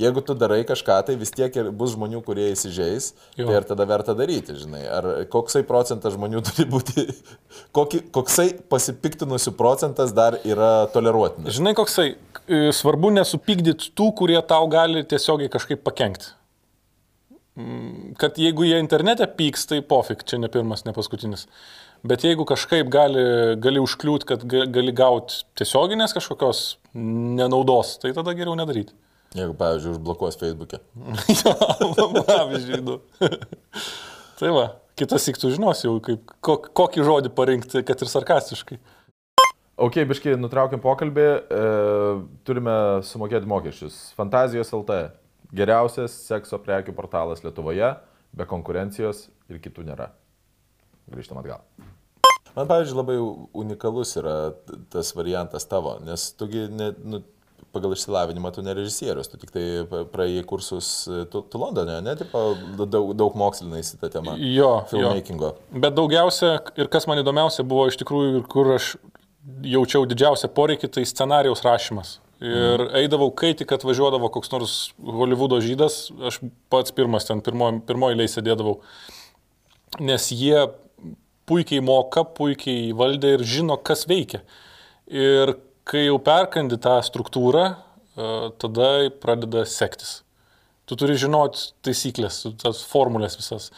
jeigu 0.00 0.22
tu 0.24 0.32
darai 0.40 0.62
kažką, 0.64 0.96
tai 1.04 1.18
vis 1.20 1.34
tiek 1.36 1.58
bus 1.76 1.92
žmonių, 1.92 2.22
kurie 2.24 2.48
įsižeis. 2.54 3.10
Jo. 3.36 3.50
Tai 3.50 3.58
ir 3.58 3.68
tada 3.68 3.84
verta 3.90 4.16
daryti, 4.16 4.56
žinai. 4.56 4.80
Ar 4.88 5.10
koksai 5.28 5.60
procentas 5.68 6.16
žmonių 6.16 6.40
turi 6.48 6.64
būti... 6.72 7.04
Kokį, 7.76 8.00
koksai 8.16 8.48
pasipiktinusių 8.72 9.52
procentas 9.60 10.16
dar 10.16 10.40
yra 10.48 10.88
toleruotinas. 10.96 11.52
Žinai, 11.58 11.76
koksai, 11.76 12.14
e, 12.48 12.62
svarbu 12.72 13.12
nesupykdyti 13.18 13.92
tų, 13.92 14.08
kurie 14.22 14.40
tau 14.40 14.64
gali 14.72 15.04
tiesiogiai 15.04 15.52
kažkaip 15.52 15.84
pakengti. 15.84 16.32
Mm, 17.60 18.14
Kad 18.16 18.40
jeigu 18.40 18.64
jie 18.64 18.80
internete 18.80 19.26
pyks, 19.36 19.66
tai 19.68 19.82
pofik, 19.84 20.24
čia 20.24 20.40
ne 20.40 20.48
pirmas, 20.48 20.86
ne 20.88 20.96
paskutinis. 20.96 21.44
Bet 22.02 22.24
jeigu 22.26 22.42
kažkaip 22.48 22.88
gali, 22.90 23.22
gali 23.62 23.78
užkliūti, 23.82 24.26
kad 24.26 24.42
ga- 24.50 24.66
gali 24.74 24.90
gauti 24.96 25.44
tiesioginės 25.58 26.14
kažkokios 26.16 26.62
nenaudos, 26.98 27.94
tai 28.02 28.10
tada 28.16 28.34
geriau 28.34 28.56
nedaryti. 28.58 28.94
Jeigu, 29.38 29.54
pavyzdžiui, 29.56 29.94
užblokuos 29.94 30.36
Facebook'e. 30.40 30.80
Pavyzdžiui, 32.32 32.80
du. 32.84 32.98
tai 34.40 34.50
va, 34.52 34.66
kitas 34.98 35.24
tik 35.24 35.38
tu 35.40 35.52
žinosi 35.54 35.86
jau, 35.86 35.94
kaip, 36.04 36.34
kok, 36.44 36.68
kokį 36.76 37.06
žodį 37.06 37.32
parinkti, 37.38 37.84
kad 37.86 38.02
ir 38.02 38.10
sarkastiškai. 38.12 38.80
Ok, 39.82 40.02
biškai, 40.10 40.34
nutraukiam 40.38 40.82
pokalbį. 40.82 41.24
E, 41.48 41.62
turime 42.44 42.74
sumokėti 43.08 43.48
mokesčius. 43.48 43.96
Fantazijos 44.18 44.74
LT. 44.76 44.98
Geriausias 45.52 46.12
sekso 46.28 46.58
prekių 46.60 46.92
portalas 46.96 47.40
Lietuvoje, 47.44 47.94
be 48.36 48.46
konkurencijos 48.48 49.26
ir 49.52 49.58
kitų 49.64 49.86
nėra. 49.88 50.10
Grįžtam 51.10 51.40
atgal. 51.42 51.64
Man, 52.52 52.68
pavyzdžiui, 52.68 52.98
labai 52.98 53.16
unikalus 53.64 54.12
yra 54.20 54.36
tas 54.92 55.14
variantas 55.16 55.64
tavo, 55.68 55.96
nes 56.04 56.28
tugi 56.36 56.66
ne, 56.68 56.90
nu, 57.00 57.22
pagal 57.72 57.94
išsilavinimą 57.96 58.50
tu 58.52 58.64
ne 58.64 58.74
režisierius, 58.76 59.30
tu 59.32 59.38
tik 59.40 59.54
tai 59.54 59.64
praėjai 60.12 60.42
kursus 60.48 60.90
e, 61.08 61.22
tu, 61.32 61.40
tu 61.48 61.60
Londone, 61.60 61.96
ne, 62.04 62.14
tipo, 62.18 62.42
daug, 62.82 63.14
daug 63.16 63.38
mokslinais 63.40 63.94
į 63.94 64.00
tą 64.02 64.10
temą. 64.12 64.36
Jo, 64.36 64.50
jo. 64.52 64.74
Filmmakingo. 64.90 65.54
Bet 65.72 65.96
daugiausia 65.96 66.58
ir 66.76 66.92
kas 66.92 67.08
man 67.08 67.22
įdomiausia 67.22 67.64
buvo 67.64 67.88
iš 67.88 67.96
tikrųjų 68.02 68.42
ir 68.42 68.44
kur 68.52 68.74
aš 68.76 68.92
jaučiau 69.66 70.04
didžiausią 70.10 70.52
poreikį, 70.54 70.92
tai 70.92 71.06
scenarijaus 71.08 71.64
rašymas. 71.64 72.18
Ir 72.42 72.88
eidavau, 72.98 73.28
kai 73.38 73.52
tik 73.54 73.70
atvažiuodavo 73.70 74.26
koks 74.34 74.50
nors 74.50 74.76
Hollywoodo 74.98 75.60
žydas, 75.62 76.08
aš 76.26 76.40
pats 76.72 76.94
pirmas 76.94 77.28
ten 77.28 77.40
pirmoji 77.44 77.84
pirmoj 77.86 78.16
eilėje 78.16 78.32
sėdėdavau. 78.34 78.80
Nes 80.02 80.26
jie 80.34 80.64
puikiai 81.52 81.84
moka, 81.84 82.24
puikiai 82.24 82.92
valdė 82.96 83.36
ir 83.36 83.44
žino, 83.44 83.76
kas 83.84 84.06
veikia. 84.08 84.40
Ir 85.12 85.52
kai 85.88 86.06
jau 86.06 86.18
perkandi 86.24 86.78
tą 86.80 86.96
struktūrą, 87.04 87.64
e, 87.72 88.28
tada 88.62 88.92
pradeda 89.20 89.66
sektis. 89.68 90.22
Tu 90.88 90.96
turi 90.98 91.18
žinoti 91.20 91.72
taisyklės, 91.84 92.42
tas 92.62 92.80
formulės 92.88 93.36
visas. 93.38 93.68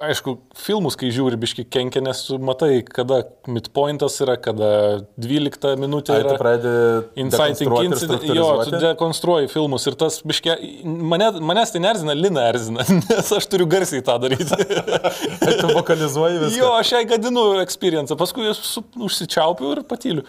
Aišku, 0.00 0.32
filmus, 0.56 0.94
kai 0.96 1.10
žiūri, 1.12 1.36
biški 1.40 1.66
kenkia, 1.68 2.00
nes 2.04 2.22
tu 2.24 2.38
matai, 2.40 2.80
kada 2.86 3.18
midpointas 3.50 4.14
yra, 4.24 4.38
kada 4.40 4.70
12 5.20 5.74
minutė 5.80 6.14
Ai, 6.16 6.22
tu 6.24 6.30
yra. 6.30 6.38
pradedi 6.40 7.20
Inciting 7.20 7.74
incident. 7.84 8.24
Jo, 8.32 8.46
tu 8.64 8.80
dekonstruoji 8.80 9.50
filmus 9.52 9.84
ir 9.90 9.98
tas 10.00 10.20
biški... 10.24 10.54
Mane, 10.86 11.28
manęs 11.44 11.74
tai 11.74 11.82
nerzina, 11.84 12.16
Lina 12.16 12.46
erzina, 12.48 12.86
nes 13.10 13.32
aš 13.36 13.48
turiu 13.52 13.68
garsiai 13.70 14.04
tą 14.06 14.16
daryti. 14.22 14.48
Tu 15.60 15.68
vokalizuoji 15.74 16.38
viską. 16.40 16.56
jo, 16.56 16.68
aš 16.78 16.92
jai 16.94 17.02
gadinu 17.10 17.42
experience, 17.60 18.14
paskui 18.16 18.46
jas 18.46 18.60
užsičiaupiu 18.96 19.74
ir 19.74 19.82
patyliu. 19.88 20.24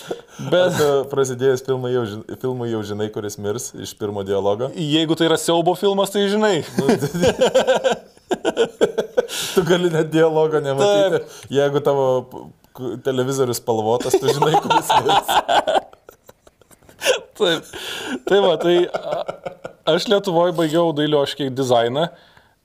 Bet 0.52 0.76
Tu 0.78 0.90
prasidėjus 1.10 1.64
filmui 1.66 1.94
jau, 1.94 2.04
filmui 2.42 2.70
jau 2.70 2.82
žinai, 2.86 3.08
kuris 3.14 3.38
mirs 3.42 3.72
iš 3.82 3.96
pirmo 3.98 4.22
dialogo. 4.26 4.70
jeigu 4.76 5.16
tai 5.18 5.30
yra 5.30 5.40
siaubo 5.40 5.74
filmas, 5.78 6.12
tai 6.14 6.28
žinai. 6.30 6.60
Tu 9.54 9.64
gali 9.66 9.90
net 9.90 10.10
dialogo 10.12 10.60
nematyti. 10.62 11.24
Jeigu 11.56 11.82
tavo 11.84 12.06
televizorius 13.04 13.60
spalvotas, 13.62 14.16
tu 14.20 14.28
žinai, 14.28 14.58
kuris 14.62 14.90
mirs. 15.04 15.28
Taip. 17.36 17.68
Tai 18.26 18.40
va, 18.44 18.54
tai 18.60 18.76
aš 19.88 20.08
Lietuvoje 20.10 20.54
baigiau 20.56 20.92
dailioškiai 20.96 21.52
dizainą, 21.54 22.08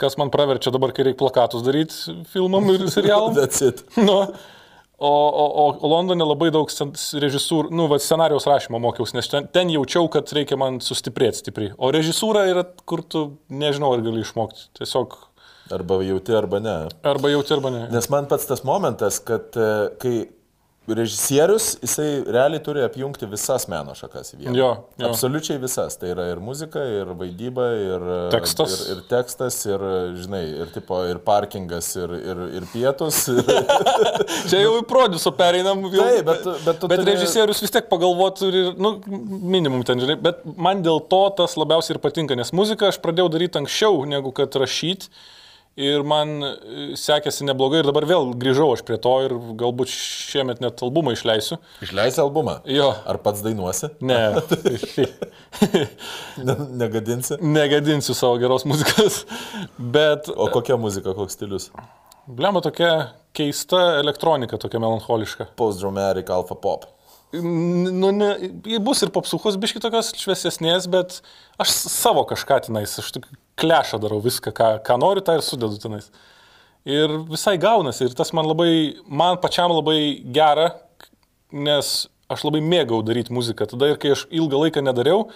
kas 0.02 0.18
man 0.20 0.32
praverčia 0.34 0.74
dabar, 0.74 0.94
kai 0.96 1.06
reikia 1.10 1.20
plakatus 1.22 1.64
daryti 1.66 2.16
filmam 2.32 2.70
ir 2.74 2.88
serialom. 2.92 3.36
That's 3.38 3.62
it. 3.66 3.84
Nu, 4.00 4.18
o, 5.02 5.12
o, 5.12 5.66
o 5.76 5.92
Londone 5.92 6.26
labai 6.26 6.52
daug 6.56 6.72
režisūrų, 6.72 7.74
nu, 7.76 7.88
va, 7.92 8.00
scenarijos 8.02 8.48
rašymo 8.50 8.80
mokiausi, 8.82 9.18
nes 9.20 9.30
ten, 9.32 9.48
ten 9.54 9.72
jaučiau, 9.74 10.08
kad 10.14 10.32
reikia 10.38 10.60
man 10.62 10.80
sustiprėti 10.84 11.44
stipriai. 11.44 11.76
O 11.78 11.92
režisūra 11.94 12.48
yra, 12.52 12.66
kur 12.88 13.04
tu 13.04 13.28
nežinau, 13.52 13.94
ar 13.96 14.04
gali 14.06 14.24
išmokti. 14.26 14.70
Tiesiog 14.80 15.20
Arba 15.72 16.02
jauti, 16.06 16.36
arba 16.36 16.60
ne. 16.64 16.78
arba 17.14 17.32
jauti, 17.34 17.56
arba 17.58 17.74
ne. 17.74 17.88
Nes 17.94 18.10
man 18.14 18.30
pats 18.32 18.48
tas 18.50 18.64
momentas, 18.68 19.20
kad 19.24 19.56
e, 19.56 19.72
kai 20.02 20.16
režisierius, 20.88 21.78
jisai 21.82 22.24
realiai 22.26 22.60
turi 22.64 22.82
apjungti 22.84 23.28
visas 23.30 23.68
meno 23.70 23.94
šakas 23.96 24.34
į 24.34 24.38
vieną. 24.40 24.54
Jo, 24.58 24.70
jo. 24.98 25.10
Absoliučiai 25.12 25.60
visas. 25.62 25.96
Tai 26.02 26.10
yra 26.10 26.26
ir 26.32 26.40
muzika, 26.44 26.82
ir 26.82 27.12
vaidyba, 27.18 27.68
ir 27.78 28.06
Tekstas. 28.34 28.74
Ir, 28.74 28.96
ir 28.96 29.04
tekstas, 29.12 29.60
ir, 29.70 29.84
žinai, 30.18 30.42
ir, 30.64 30.72
tipo, 30.74 30.98
ir 31.08 31.20
parkingas, 31.26 31.92
ir, 32.02 32.16
ir, 32.18 32.42
ir 32.60 32.66
pietus. 32.74 33.24
Ir... 33.32 34.48
Čia 34.50 34.62
jau 34.64 34.74
į 34.80 34.86
produsą 34.90 35.32
pereinam. 35.36 35.84
Jau, 35.92 36.02
Taip, 36.02 36.26
bet 36.28 36.48
bet 36.66 36.66
bet 36.66 36.82
turi- 36.92 37.06
režisierius 37.12 37.62
vis 37.64 37.74
tiek 37.74 37.86
pagalvotų 37.92 38.50
ir, 38.50 38.72
nu, 38.82 38.96
minimum 39.54 39.84
ten, 39.88 40.02
žinai. 40.02 40.18
Bet 40.22 40.42
man 40.58 40.82
dėl 40.86 41.02
to 41.12 41.22
tas 41.38 41.56
labiausiai 41.60 41.96
ir 41.96 42.02
patinka, 42.04 42.38
nes 42.38 42.54
muziką 42.56 42.90
aš 42.90 43.00
pradėjau 43.04 43.30
daryti 43.34 43.62
anksčiau, 43.62 44.02
negu 44.10 44.34
kad 44.36 44.58
rašyti. 44.62 45.12
Ir 45.80 46.04
man 46.04 46.34
e, 46.44 46.50
sekėsi 47.00 47.46
neblogai 47.48 47.80
ir 47.80 47.88
dabar 47.88 48.04
vėl 48.10 48.34
grįžau 48.40 48.74
aš 48.76 48.82
prie 48.88 48.98
to 49.00 49.14
ir 49.24 49.36
galbūt 49.62 49.94
šiemet 49.94 50.60
net 50.60 50.84
albumą 50.84 51.14
išleisiu. 51.16 51.62
Išleisi 51.86 52.20
albumą. 52.24 52.58
Jo. 52.68 52.90
Ar 53.08 53.22
pats 53.24 53.44
dainuosi? 53.46 53.94
Ne. 54.04 54.20
Ne, 56.42 56.56
negadinsi? 56.82 57.38
Negadinsiu 57.44 58.16
savo 58.18 58.38
geros 58.42 58.64
muzikos. 58.68 59.22
Bet, 59.78 60.30
O 60.36 60.48
kokia 60.52 60.78
muzika, 60.80 61.14
koks 61.18 61.36
stilius? 61.38 61.70
blema 62.32 62.62
tokia 62.62 63.12
keista 63.36 63.80
elektronika, 64.00 64.58
tokia 64.62 64.80
melancholiška. 64.80 65.52
Post-dramatic 65.60 66.30
alpha 66.34 66.56
pop. 66.56 66.86
Nu, 67.32 68.12
ne, 68.12 68.32
bus 68.84 69.02
ir 69.06 69.12
popsuchos 69.16 69.56
biški 69.60 69.80
tokios 69.84 70.12
šviesesnės, 70.20 70.88
bet 70.92 71.22
aš 71.62 71.72
savo 71.88 72.26
kažką 72.28 72.58
tenais, 72.68 72.98
aš 73.00 73.14
tik 73.16 73.28
klešą 73.62 74.00
darau 74.02 74.20
viską, 74.24 74.54
ką, 74.58 74.70
ką 74.86 74.98
noriu, 75.02 75.24
tą 75.26 75.38
ir 75.38 75.46
sudedu 75.46 75.80
tenais. 75.82 76.10
Ir 76.90 77.14
visai 77.30 77.60
gaunasi, 77.62 78.08
ir 78.10 78.16
tas 78.18 78.34
man 78.34 78.48
labai, 78.50 78.72
man 79.06 79.38
pačiam 79.42 79.70
labai 79.76 80.00
gera, 80.34 80.72
nes 81.54 81.94
aš 82.32 82.46
labai 82.48 82.62
mėgau 82.66 83.02
daryti 83.06 83.34
muziką. 83.36 83.68
Tada 83.70 83.92
ir 83.92 84.00
kai 84.02 84.16
aš 84.16 84.26
ilgą 84.34 84.64
laiką 84.66 84.82
nedariau, 84.86 85.28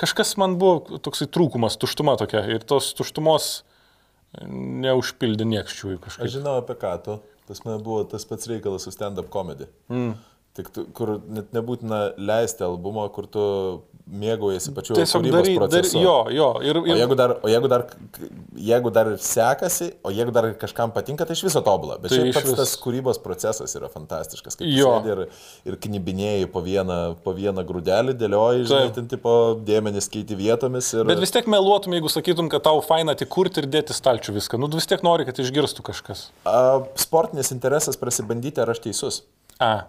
kažkas 0.00 0.36
man 0.38 0.54
buvo 0.60 0.98
toksai 1.02 1.26
trūkumas, 1.34 1.78
tuštuma 1.80 2.14
tokia. 2.20 2.44
Ir 2.54 2.62
tos 2.68 2.92
tuštumos 2.98 3.64
neužpildė 4.44 5.46
niekščiųjų 5.46 5.98
Aš 5.98 6.04
kažkaip. 6.06 6.32
žinau 6.38 6.58
apie 6.60 6.76
ką 6.78 6.92
tu. 7.04 7.18
Pas 7.48 7.60
mane 7.66 7.82
buvo 7.84 8.04
tas 8.08 8.24
pats 8.24 8.48
reikalas 8.48 8.86
su 8.86 8.92
stand-up 8.94 9.28
comedy. 9.32 9.66
Mm. 9.92 10.14
Tik 10.54 10.68
tu, 10.70 10.84
kur 10.94 11.16
net 11.34 11.48
nebūtina 11.50 12.12
leisti 12.14 12.62
albumą, 12.62 13.08
kur 13.10 13.26
tu 13.26 13.42
mėgaujasi 14.06 14.70
pačiu 14.76 14.94
Tiesiog 14.94 15.22
kūrybos 15.24 15.34
daryti, 15.34 15.54
dar, 15.56 15.70
procesu. 15.72 15.98
jo, 15.98 16.12
jo. 16.30 16.48
Ir, 16.62 16.78
O 16.78 16.82
ir, 16.86 16.98
jeigu, 17.00 17.16
dar, 17.18 17.32
o 17.42 17.48
jeigu 17.50 17.70
dar, 17.72 17.82
jeigu 18.68 18.92
dar 18.94 19.08
sekasi, 19.18 19.88
o 20.06 20.12
jeigu 20.14 20.30
dar 20.36 20.46
kažkam 20.60 20.92
patinka, 20.94 21.26
tai 21.26 21.34
iš 21.34 21.42
viso 21.48 21.62
tobulą. 21.64 21.96
Bet 21.98 22.12
Tai 22.12 22.20
iš 22.28 22.36
pats 22.36 22.46
vis- 22.52 22.58
tas 22.60 22.74
kūrybos 22.84 23.18
procesas 23.24 23.74
yra 23.74 23.88
fantastiškas. 23.90 24.58
Kaip 24.60 24.68
Jo. 24.76 24.92
ir, 25.10 25.24
ir 25.66 25.78
knibinėjai 25.88 26.46
po 26.52 26.62
vieną, 26.62 27.00
po 27.24 27.34
vieną 27.34 27.64
grūdelį, 27.66 28.14
dėlioji, 28.20 28.68
ten 28.94 29.08
tipo 29.10 29.34
dėmenys 29.64 30.06
keiti 30.12 30.36
vietomis. 30.38 30.92
Ir... 30.94 31.02
Bet 31.10 31.18
vis 31.24 31.34
tiek 31.34 31.48
meluotum, 31.50 31.96
jeigu 31.98 32.12
sakytum, 32.12 32.52
kad 32.52 32.62
tau 32.68 32.78
faina 32.84 33.16
tik 33.18 33.32
kurti 33.32 33.64
ir 33.64 33.66
dėti 33.66 33.96
stalčių 33.96 34.36
viską. 34.38 34.60
Nu, 34.62 34.68
vis 34.70 34.86
tiek 34.86 35.02
nori, 35.02 35.26
kad 35.26 35.34
išgirstų 35.42 35.82
kažkas. 35.90 36.28
A, 36.46 36.84
sportinis 36.94 37.50
interesas 37.50 37.98
prasibandyti, 37.98 38.62
ar 38.62 38.70
aš 38.76 38.84
teisus. 38.86 39.22
A. 39.58 39.88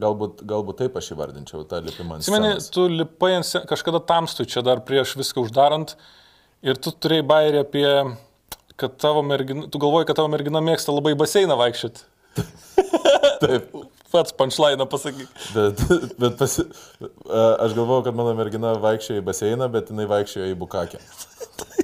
Galbūt, 0.00 0.42
galbūt 0.48 0.80
taip 0.80 0.96
aš 0.96 1.12
įvardinčiau 1.14 1.66
tą 1.68 1.82
lipimą. 1.84 2.16
ant 2.16 2.24
Atsimeni, 2.24 2.54
scenos. 2.54 2.70
tu 2.74 2.86
lipai 2.88 3.34
ant 3.38 3.46
scen- 3.46 3.66
kažkada 3.68 4.00
tamstui 4.08 4.48
čia 4.48 4.62
dar 4.64 4.80
prieš 4.86 5.14
viską 5.20 5.44
uždarant 5.44 5.94
ir 6.64 6.80
tu 6.80 6.92
turėjai 6.92 7.26
bairį 7.28 7.62
apie, 7.64 7.86
kad 8.80 8.96
tavo 9.00 9.22
mergina, 9.26 9.66
tu 9.68 9.80
galvoji, 9.82 10.08
kad 10.08 10.16
tavo 10.20 10.32
mergina 10.32 10.62
mėgsta 10.64 10.94
labai 10.94 11.12
baseiną 11.20 11.56
vaikščioti. 11.60 12.06
Taip. 13.44 13.72
Pats 14.10 14.34
punčlainą 14.34 14.88
pasakyk. 14.90 15.28
Bet, 15.54 15.82
bet 16.18 16.38
pasi... 16.40 16.64
aš 17.30 17.76
galvojau, 17.76 18.02
kad 18.08 18.16
mano 18.18 18.32
mergina 18.34 18.72
vaikščiojo 18.82 19.20
į 19.22 19.26
baseiną, 19.28 19.68
bet 19.70 19.92
jinai 19.92 20.08
vaikščiojo 20.10 20.48
į 20.50 20.56
bukakę. 20.64 20.98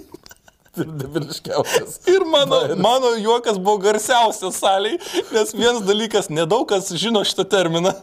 Tai 0.78 0.86
debiliškiausias. 1.00 2.00
Ir 2.12 2.24
mano, 2.28 2.60
mano 2.76 3.14
juokas 3.16 3.58
buvo 3.58 3.78
garsiausias 3.86 4.58
saliai, 4.60 4.98
nes 5.32 5.54
vienas 5.56 5.84
dalykas, 5.86 6.28
nedaug 6.28 6.66
kas 6.68 6.90
žino 7.00 7.24
šitą 7.24 7.46
terminą. 7.56 7.94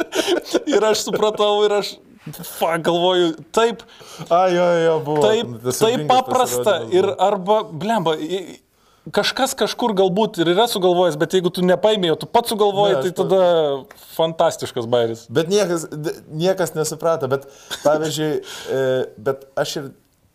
ir 0.74 0.86
aš 0.90 1.04
supratau, 1.06 1.52
ir 1.66 1.76
aš, 1.80 1.92
fa, 2.56 2.74
galvoju, 2.82 3.36
taip, 3.54 3.84
A, 4.28 4.46
jo, 4.52 4.66
jo, 4.84 4.96
buvo. 5.06 5.22
taip, 5.22 5.54
taip 5.70 6.08
paprasta 6.10 6.80
ir 6.94 7.08
arba, 7.18 7.62
blemba, 7.70 8.16
kažkas 9.14 9.54
kažkur 9.58 9.94
galbūt 9.96 10.42
ir 10.42 10.50
yra 10.52 10.66
sugalvojęs, 10.70 11.16
bet 11.20 11.38
jeigu 11.38 11.52
tu 11.54 11.64
nepaimėjai, 11.66 12.18
tu 12.20 12.28
pats 12.30 12.52
sugalvojai, 12.52 12.98
Ne, 12.98 13.02
tai 13.06 13.14
tada 13.16 13.40
fantastiškas 14.16 14.88
bairis. 14.90 15.24
Bet 15.32 15.48
niekas, 15.52 15.86
niekas 16.28 16.74
nesuprato, 16.76 17.30
bet 17.30 17.46
pavyzdžiui, 17.84 18.30
e, 18.76 18.84
bet 19.30 19.46
aš 19.60 19.76
ir 19.80 19.90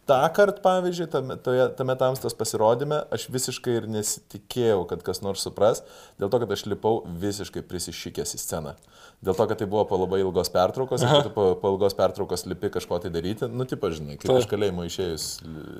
tą 0.10 0.20
kartą, 0.36 0.62
pavyzdžiui, 0.64 1.08
tame, 1.12 1.38
toje, 1.42 1.68
tame 1.78 1.96
tamstos 2.00 2.36
pasirodyme, 2.38 3.02
aš 3.14 3.28
visiškai 3.34 3.80
ir 3.80 3.88
nesitikėjau, 3.92 4.84
kad 4.90 5.04
kas 5.06 5.22
nors 5.26 5.46
supras, 5.46 5.84
dėl 6.22 6.32
to, 6.32 6.42
kad 6.44 6.54
aš 6.56 6.66
lipau 6.70 7.02
visiškai 7.22 7.64
prisišykęs 7.66 8.36
į 8.38 8.42
sceną. 8.42 8.76
Dėl 9.26 9.38
to, 9.38 9.48
kad 9.50 9.60
tai 9.62 9.68
buvo 9.70 9.86
po 9.90 9.98
labai 9.98 10.20
ilgos 10.22 10.52
pertraukos, 10.54 11.04
ir 11.06 11.26
tu 11.26 11.32
po, 11.34 11.48
po 11.62 11.72
ilgos 11.74 11.96
pertraukos 11.98 12.46
lipi 12.50 12.70
kažko 12.74 13.00
tai 13.04 13.12
daryti, 13.14 13.50
nu, 13.50 13.66
tipo, 13.70 13.90
žinai, 13.94 14.20
kaip 14.20 14.30
Taip. 14.30 14.44
iš 14.44 14.50
kalėjimo 14.52 14.86
išėjus. 14.90 15.28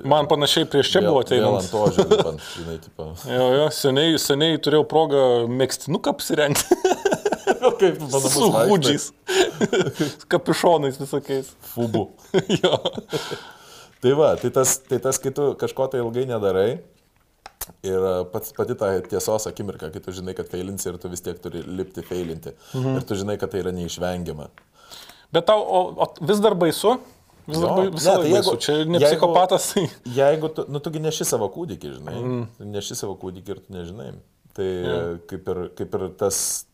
Man 0.08 0.30
panašiai 0.30 0.68
prieš 0.70 0.94
čia 0.96 1.04
buvo 1.06 1.22
Vėl 1.26 1.58
ant 1.58 1.70
to, 1.70 1.84
žinai, 1.98 2.36
žinai, 2.56 2.78
tipo. 2.82 3.10
Jo, 3.28 3.50
jo, 3.60 3.66
seniai, 3.74 4.16
seniai 4.22 4.58
turėjau 4.62 4.86
progą 4.88 5.22
mėgstinuką 5.52 6.16
apsirengti 6.16 6.80
Kaip 7.80 7.98
tu 7.98 8.20
su 8.30 8.50
hudžiais. 8.52 9.10
Kapišonais 10.30 10.98
visokiais. 11.00 11.52
Fubu. 11.60 12.10
jo. 12.62 12.78
Tai 14.04 14.12
va, 14.18 14.34
tai 14.36 14.50
tas, 14.52 14.76
tai 14.86 14.98
tas, 15.02 15.18
kai 15.18 15.32
tu 15.34 15.54
kažko 15.58 15.86
tai 15.92 16.02
ilgai 16.02 16.26
nedarai 16.28 16.70
ir 17.82 17.98
a, 18.06 18.24
pats, 18.30 18.52
pati 18.54 18.76
ta 18.78 18.92
tiesos 19.02 19.46
akimirka, 19.48 19.88
kai 19.90 20.00
tu 20.04 20.12
žinai, 20.14 20.34
kad 20.38 20.48
feilinsi 20.52 20.90
ir 20.92 20.98
tu 21.02 21.08
vis 21.10 21.20
tiek 21.24 21.38
turi 21.42 21.62
lipti 21.66 22.04
feilinti. 22.06 22.52
Mhm. 22.76 22.96
Ir 23.00 23.06
tu 23.08 23.14
žinai, 23.18 23.38
kad 23.40 23.50
tai 23.50 23.64
yra 23.64 23.72
neišvengiama. 23.74 24.48
Bet 25.32 25.46
tau 25.48 25.64
o, 25.64 25.80
o, 26.04 26.10
vis 26.28 26.38
dar 26.44 26.54
baisu? 26.54 26.98
Vis 27.46 27.58
dar 27.62 27.70
Jo. 27.70 27.74
bai- 27.78 27.90
visą 27.94 28.12
Ne, 28.12 28.22
tai 28.22 28.30
jeigu- 28.30 28.52
baisu. 28.52 28.56
Čia 28.62 28.76
ne 28.84 28.98
jeigu- 28.98 29.06
psichopatas. 29.06 29.72
Tai... 29.72 29.88
Jeigu 30.20 30.48
tu, 30.54 30.64
nu, 30.68 30.78
tugi 30.82 30.98
neši 31.02 31.24
savo 31.26 31.48
kūdikį, 31.54 31.92
žinai, 31.98 32.16
mm. 32.20 32.46
neši 32.76 32.94
savo 32.98 33.14
kūdikį 33.22 33.48
ir 33.54 33.60
tu 33.64 33.72
nežinai. 33.74 34.12
Tai 34.56 34.64
yeah. 34.66 35.18
kaip, 35.30 35.48
ir, 35.52 35.60
kaip 35.78 35.94
ir 35.98 36.08
tas, 36.18 36.65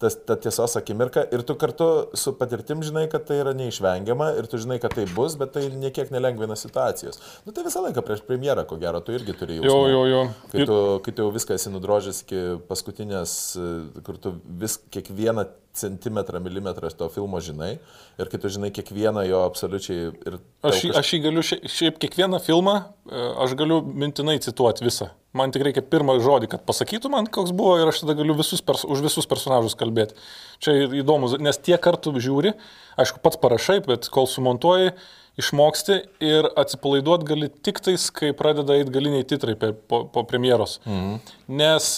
tas, 0.00 0.16
ta 0.26 0.34
tiesos 0.40 0.74
akimirka 0.80 1.26
ir 1.34 1.42
tu 1.44 1.54
kartu 1.60 1.86
su 2.16 2.32
patirtim 2.38 2.80
žinai, 2.86 3.04
kad 3.12 3.26
tai 3.28 3.36
yra 3.42 3.52
neišvengiama 3.56 4.30
ir 4.40 4.48
tu 4.48 4.56
žinai, 4.62 4.78
kad 4.80 4.94
tai 4.96 5.04
bus, 5.14 5.36
bet 5.40 5.52
tai 5.56 5.66
niekiek 5.70 6.10
nelengvina 6.14 6.56
situacijos. 6.56 7.20
Nu 7.44 7.52
tai 7.52 7.66
visą 7.66 7.82
laiką 7.84 8.00
prieš 8.06 8.22
premjerą, 8.28 8.64
ko 8.70 8.78
gero, 8.80 9.02
tu 9.04 9.12
irgi 9.12 9.36
turi 9.36 9.58
jau. 9.60 9.68
Jo, 9.68 9.78
jo, 9.92 10.02
jo. 10.08 10.22
Kai 10.54 10.66
tu, 10.70 10.78
kai 11.04 11.12
tu 11.16 11.26
jau 11.26 11.32
viską 11.36 11.58
esi 11.60 11.72
nudrožęs 11.74 12.22
iki 12.24 12.40
paskutinės, 12.70 13.34
e, 13.60 14.02
kur 14.06 14.16
tu 14.24 14.34
vis 14.64 14.78
kiekvieną 14.90 15.44
centimetrą, 15.76 16.40
milimetrą 16.42 16.88
to 16.98 17.06
filmo 17.14 17.38
žinai 17.44 17.76
ir 18.18 18.26
kai 18.32 18.40
tu 18.42 18.48
žinai 18.50 18.72
kiekvieną 18.74 19.22
jo 19.28 19.44
absoliučiai 19.46 20.08
ir... 20.26 20.40
Aš, 20.66 20.80
jį- 20.82 20.90
kaž- 20.90 20.98
aš 21.04 21.12
jį 21.14 21.20
galiu, 21.28 21.44
šia- 21.46 21.60
šiaip 21.76 22.00
kiekvieną 22.02 22.40
filmą, 22.42 22.74
e, 23.06 23.26
aš 23.44 23.54
galiu 23.60 23.78
mintinai 23.84 24.40
cituoti 24.42 24.82
visą. 24.88 25.12
Man 25.36 25.52
tik 25.54 25.62
reikia 25.62 25.82
pirmą 25.86 26.16
žodį, 26.18 26.48
kad 26.50 26.64
pasakytų 26.66 27.10
man, 27.12 27.28
koks 27.30 27.52
buvo 27.54 27.76
ir 27.78 27.86
aš 27.86 28.02
tada 28.02 28.16
galiu 28.18 28.34
visus 28.34 28.64
pers, 28.66 28.82
už 28.82 29.04
visus 29.04 29.28
personažus 29.30 29.76
kalbėti. 29.78 30.16
Čia 30.58 30.74
įdomu, 31.02 31.30
nes 31.38 31.60
tiek 31.62 31.78
kartų 31.82 32.16
žiūri, 32.18 32.56
aišku, 32.98 33.22
pats 33.22 33.38
parašai, 33.38 33.78
bet 33.86 34.08
kol 34.10 34.26
sumontuoji, 34.26 34.90
išmoksti 35.38 36.00
ir 36.26 36.50
atsipalaiduoti 36.58 37.28
gali 37.28 37.50
tik 37.62 37.78
tais, 37.84 38.08
kai 38.10 38.32
pradeda 38.36 38.74
eiti 38.74 38.90
galiniai 38.90 39.26
titrai 39.28 39.54
po, 39.54 40.02
po 40.10 40.26
premjeros. 40.26 40.80
Mhm. 40.88 41.20
Nes 41.62 41.92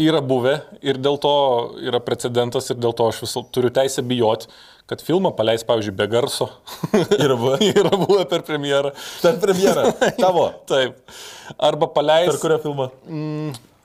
yra 0.00 0.22
buvę 0.22 0.60
ir 0.82 0.98
dėl 0.98 1.18
to 1.22 1.34
yra 1.82 2.00
precedentas 2.02 2.70
ir 2.70 2.78
dėl 2.82 2.94
to 2.94 3.10
aš 3.10 3.24
vis 3.26 3.34
turiu 3.54 3.70
teisę 3.74 4.02
bijoti, 4.06 4.50
kad 4.90 5.02
filmą 5.04 5.32
paleis, 5.36 5.64
pavyzdžiui, 5.64 5.96
be 5.96 6.06
garso. 6.12 6.48
Yra 7.24 7.36
buvę? 7.40 7.58
yra 7.80 7.92
buvę 7.96 8.24
per 8.28 8.44
premjerą. 8.44 8.92
Per 9.22 9.38
premjerą. 9.40 9.86
Tavo. 10.18 10.48
Taip. 10.70 10.98
Arba 11.58 11.88
paleis. 11.92 12.32
Per 12.32 12.40
kurią 12.42 12.58
filmą? 12.64 12.88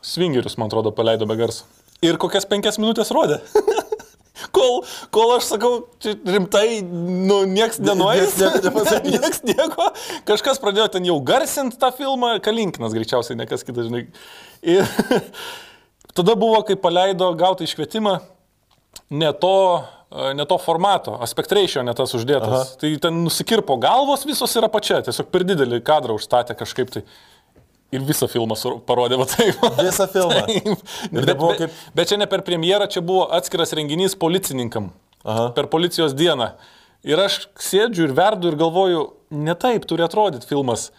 Svingerius, 0.01 0.57
man 0.59 0.71
atrodo, 0.71 0.91
paleido 0.95 1.27
be 1.29 1.37
garso. 1.39 1.67
Ir 2.03 2.19
kokias 2.19 2.47
penkias 2.47 2.79
minutės 2.79 3.11
rodė. 3.15 3.41
Kol, 4.55 4.77
kol 5.11 5.33
aš 5.35 5.49
sakau, 5.51 5.71
rimtai, 6.05 6.79
nu, 6.81 7.41
nieks 7.49 7.81
nenuės, 7.83 8.37
nieks 9.03 9.41
nieko 9.43 9.89
kažkas 10.27 10.61
pradėjo 10.63 10.85
ten 10.93 11.09
jau 11.09 11.17
garsinti 11.27 11.75
tą 11.79 11.89
filmą, 11.91 12.37
Kalinkinas 12.43 12.95
greičiausiai, 12.95 13.35
ne 13.35 13.49
kas 13.49 13.67
kitas, 13.67 13.89
žinai. 13.89 14.05
Ir 14.63 14.87
tada 16.15 16.37
buvo, 16.39 16.61
kai 16.63 16.79
paleido 16.79 17.33
gautą 17.35 17.67
iškvietimą, 17.67 18.15
ne 19.19 19.33
to, 19.43 19.57
ne 20.11 20.45
to 20.49 20.57
formato, 20.57 21.17
aspect 21.21 21.51
ratio 21.53 21.83
ne 21.85 21.93
tas 21.97 22.13
uždėtas. 22.17 22.53
Aha. 22.55 22.77
Tai 22.81 22.89
ten 23.03 23.19
nusikirpo 23.25 23.75
galvos 23.81 24.25
visos 24.25 24.55
yra 24.57 24.69
pačia, 24.73 25.01
tiesiog 25.05 25.29
per 25.33 25.45
didelį 25.45 25.81
kadrą 25.85 26.15
užstatė 26.17 26.55
kažkaip 26.57 26.89
tai. 26.95 27.03
Ir 27.89 28.03
visą 28.05 28.27
filmą 28.29 28.53
parodė 28.85 29.17
va 29.17 29.25
taip. 29.25 29.57
Visą 29.81 30.05
filmą. 30.13 30.43
Taip. 30.49 30.65
Tai 31.09 31.09
Bet, 31.09 31.25
bet, 31.25 31.39
kaip- 31.57 31.77
bet 31.97 32.09
čia 32.11 32.19
ne 32.21 32.27
per 32.29 32.43
premjerą, 32.45 32.85
čia 32.93 33.01
buvo 33.01 33.23
atskiras 33.33 33.73
renginys 33.73 34.13
policininkam. 34.21 34.91
Aha. 35.25 35.47
Per 35.57 35.65
policijos 35.73 36.13
dieną. 36.13 36.51
Ir 37.09 37.17
aš 37.23 37.39
sėdžiu 37.57 38.05
ir 38.05 38.13
verdu 38.13 38.51
ir 38.51 38.57
galvoju, 38.59 39.01
ne 39.33 39.55
taip 39.57 39.87
turi 39.89 40.03
atrodyti 40.05 40.45
filmas. 40.49 40.89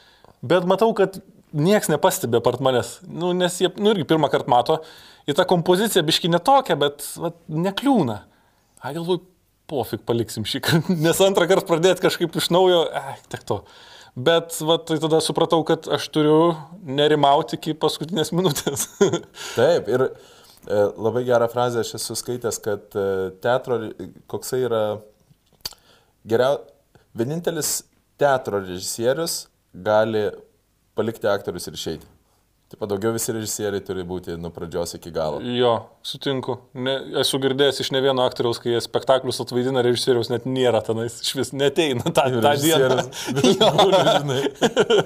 Bet 0.42 0.66
matau, 0.66 0.90
kad 0.98 1.20
nieks 1.54 1.90
nepastebė 1.92 2.40
part 2.42 2.58
manęs. 2.64 2.96
Nu, 3.06 3.30
nes 3.38 3.60
jie, 3.62 3.70
nu 3.78 3.92
irgi 3.94 4.06
pirmą 4.10 4.30
kartą 4.32 4.50
mato. 4.50 4.80
Ir 5.30 5.36
ta 5.38 5.44
kompozicija 5.46 6.02
biški 6.02 6.30
netokia, 6.32 6.74
bet 6.80 7.06
vat, 7.22 7.38
nekliūna. 7.46 8.18
A, 8.80 8.94
galvoju, 8.96 9.20
pofik 9.70 10.02
paliksim 10.08 10.46
šį 10.48 10.62
kartą. 10.64 10.96
Nes 11.04 11.20
antrą 11.24 11.46
kartą 11.50 11.68
pradėti 11.68 12.04
kažkaip 12.06 12.36
iš 12.40 12.50
naujo, 12.54 12.84
eh, 12.96 13.16
tiek 13.32 13.44
to. 13.46 13.60
Bet 14.18 14.56
vat, 14.66 14.88
tai 14.88 14.96
tada 15.02 15.20
supratau, 15.22 15.62
kad 15.66 15.86
aš 15.92 16.08
turiu 16.10 16.38
nerimauti 16.82 17.58
iki 17.58 17.76
paskutinės 17.78 18.32
minutės. 18.34 18.88
Taip, 19.58 19.86
ir 19.92 20.06
e, 20.08 20.10
labai 20.98 21.22
gerą 21.28 21.46
frazę 21.52 21.84
aš 21.84 21.94
esu 22.00 22.16
skaitęs, 22.18 22.58
kad 22.64 22.98
e, 22.98 23.06
teatro, 23.44 23.78
koksai 24.32 24.64
yra 24.66 24.82
geriau, 26.26 26.58
vienintelis 27.14 27.84
teatro 28.20 28.64
režisierius 28.64 29.44
gali 29.72 30.26
palikti 30.98 31.30
aktorius 31.30 31.70
ir 31.70 31.78
išeiti. 31.78 32.10
Taip, 32.70 32.84
daugiau 32.86 33.10
visi 33.16 33.32
režisieriai 33.34 33.82
turi 33.82 34.04
būti 34.06 34.36
nuo 34.38 34.52
pradžios 34.54 34.94
iki 34.94 35.10
galo. 35.10 35.40
Jo, 35.42 35.72
sutinku. 36.06 36.54
Ne, 36.78 36.92
esu 37.18 37.40
girdėjęs 37.42 37.82
iš 37.82 37.90
ne 37.90 38.02
vieno 38.04 38.22
aktoriaus, 38.22 38.60
kai 38.62 38.76
jie 38.76 38.82
spektaklius 38.84 39.42
atvaidina, 39.42 39.82
režisieriaus 39.82 40.30
net 40.30 40.46
nėra 40.46 40.78
tenais, 40.86 41.16
iš 41.24 41.34
vis 41.34 41.50
neteina 41.50 42.12
tą, 42.14 42.28
tą 42.38 42.54
dieną. 42.62 43.02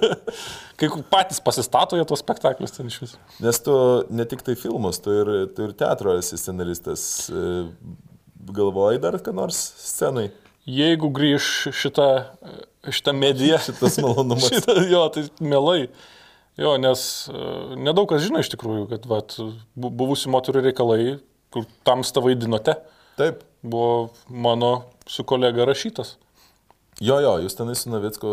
Kai 0.76 0.90
patys 1.08 1.40
pasistato 1.40 1.96
jie 1.96 2.04
tos 2.08 2.20
spektaklius 2.20 2.76
ten 2.76 2.92
iš 2.92 3.00
vis. 3.00 3.16
Nes 3.40 3.60
tu 3.64 3.74
ne 4.12 4.28
tik 4.28 4.44
tai 4.44 4.58
filmus, 4.60 5.00
tu 5.00 5.14
ir, 5.14 5.34
tu 5.56 5.68
ir 5.68 5.72
teatro 5.78 6.18
esi 6.18 6.36
scenaristas. 6.40 7.30
E, 7.30 7.64
Galvoji 8.44 9.00
dar 9.00 9.16
ką 9.24 9.32
nors 9.32 9.56
scenai? 9.80 10.28
Jeigu 10.68 11.08
grįž 11.16 11.46
šitą, 11.76 12.08
šitą 12.92 13.14
mediją, 13.16 13.56
Šitas 13.64 13.96
malonumas. 14.04 14.48
šitą, 14.52 14.76
jo, 14.90 15.06
tai 15.14 15.24
mielai. 15.40 15.86
Jo, 16.60 16.76
nes 16.78 17.00
e, 17.32 17.38
nedaug 17.82 18.06
kas 18.12 18.22
žino 18.22 18.38
iš 18.42 18.50
tikrųjų, 18.52 18.84
kad 18.92 19.06
vat, 19.10 19.34
bu- 19.74 19.90
buvusių 19.90 20.30
moterų 20.30 20.62
reikalai, 20.68 21.16
kur 21.54 21.64
tamsta 21.86 22.22
vaidinote, 22.22 22.76
Taip. 23.18 23.42
buvo 23.62 24.10
mano 24.30 24.84
su 25.10 25.24
kolega 25.26 25.66
rašytas. 25.66 26.14
Jo, 27.02 27.18
jo, 27.24 27.32
jūs 27.42 27.56
tenai 27.58 27.74
su 27.74 27.90
Navicku 27.90 28.30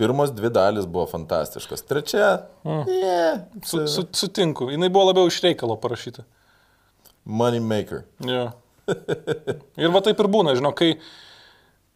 pirmos 0.00 0.32
dvi 0.34 0.50
dalis 0.50 0.88
buvo 0.90 1.04
fantastiškas. 1.06 1.84
Trečia. 1.86 2.30
Yeah, 2.66 3.44
Su, 3.62 3.84
su, 3.86 4.06
sutinku, 4.16 4.66
jinai 4.72 4.88
buvo 4.90 5.10
labiau 5.12 5.30
iš 5.30 5.38
reikalo 5.44 5.76
parašyta. 5.78 6.24
Money 7.24 7.60
maker. 7.62 8.02
Jo. 8.26 8.48
Ir 9.78 9.92
va 9.94 10.00
taip 10.02 10.18
ir 10.18 10.26
būna, 10.32 10.56
žinau, 10.58 10.72
kai, 10.74 10.94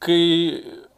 kai 0.04 0.20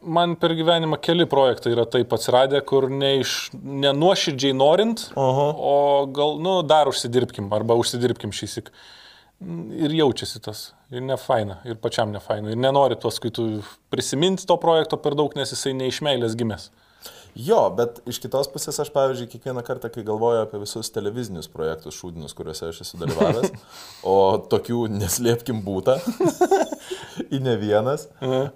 man 0.07 0.37
per 0.41 0.55
gyvenimą 0.57 0.99
keli 1.03 1.27
projektai 1.29 1.75
yra 1.75 1.85
taip 1.91 2.13
atsiradę, 2.17 2.61
kur 2.67 2.89
ne 2.91 3.17
iš, 3.23 3.35
nenuoširdžiai 3.55 4.57
norint, 4.57 5.09
Aha. 5.19 5.49
o 5.57 5.75
gal, 6.15 6.39
nu, 6.43 6.61
dar 6.67 6.91
užsidirbkim, 6.91 7.51
arba 7.55 7.77
užsidirbkim 7.79 8.35
šįsik. 8.37 8.71
Ir 9.77 9.93
jaučiasi 9.93 10.41
tas. 10.41 10.71
Ir 10.95 11.03
ne 11.05 11.19
faina, 11.21 11.59
ir 11.69 11.77
pačiam 11.83 12.13
ne 12.15 12.23
faina. 12.25 12.53
Ir 12.55 12.61
nenori 12.61 12.97
tuos, 13.01 13.19
kai 13.21 13.33
tu 13.35 13.49
prisiminti 13.93 14.47
to 14.49 14.57
projekto 14.63 14.97
per 15.03 15.19
daug, 15.19 15.35
nes 15.37 15.53
jisai 15.53 15.75
ne 15.77 15.91
iš 15.91 16.01
meilės 16.07 16.39
gimęs. 16.39 16.71
Jo, 17.37 17.67
bet 17.77 17.99
iš 18.09 18.17
kitos 18.23 18.49
pusės 18.49 18.79
aš, 18.81 18.89
pavyzdžiui, 18.95 19.29
kiekvieną 19.35 19.61
kartą, 19.67 19.91
kai 19.93 20.01
galvoju 20.07 20.41
apie 20.47 20.61
visus 20.63 20.89
televizinius 20.95 21.51
projektus 21.53 21.99
šūdinius, 22.01 22.33
kuriuose 22.37 22.71
aš 22.71 22.79
esu 22.87 22.97
dalyvavęs, 23.03 23.51
o 24.09 24.15
tokių 24.49 24.87
neslėpkim 24.97 25.59
būta, 25.67 25.99
į 27.37 27.41
ne 27.45 27.57
vienas, 27.61 28.07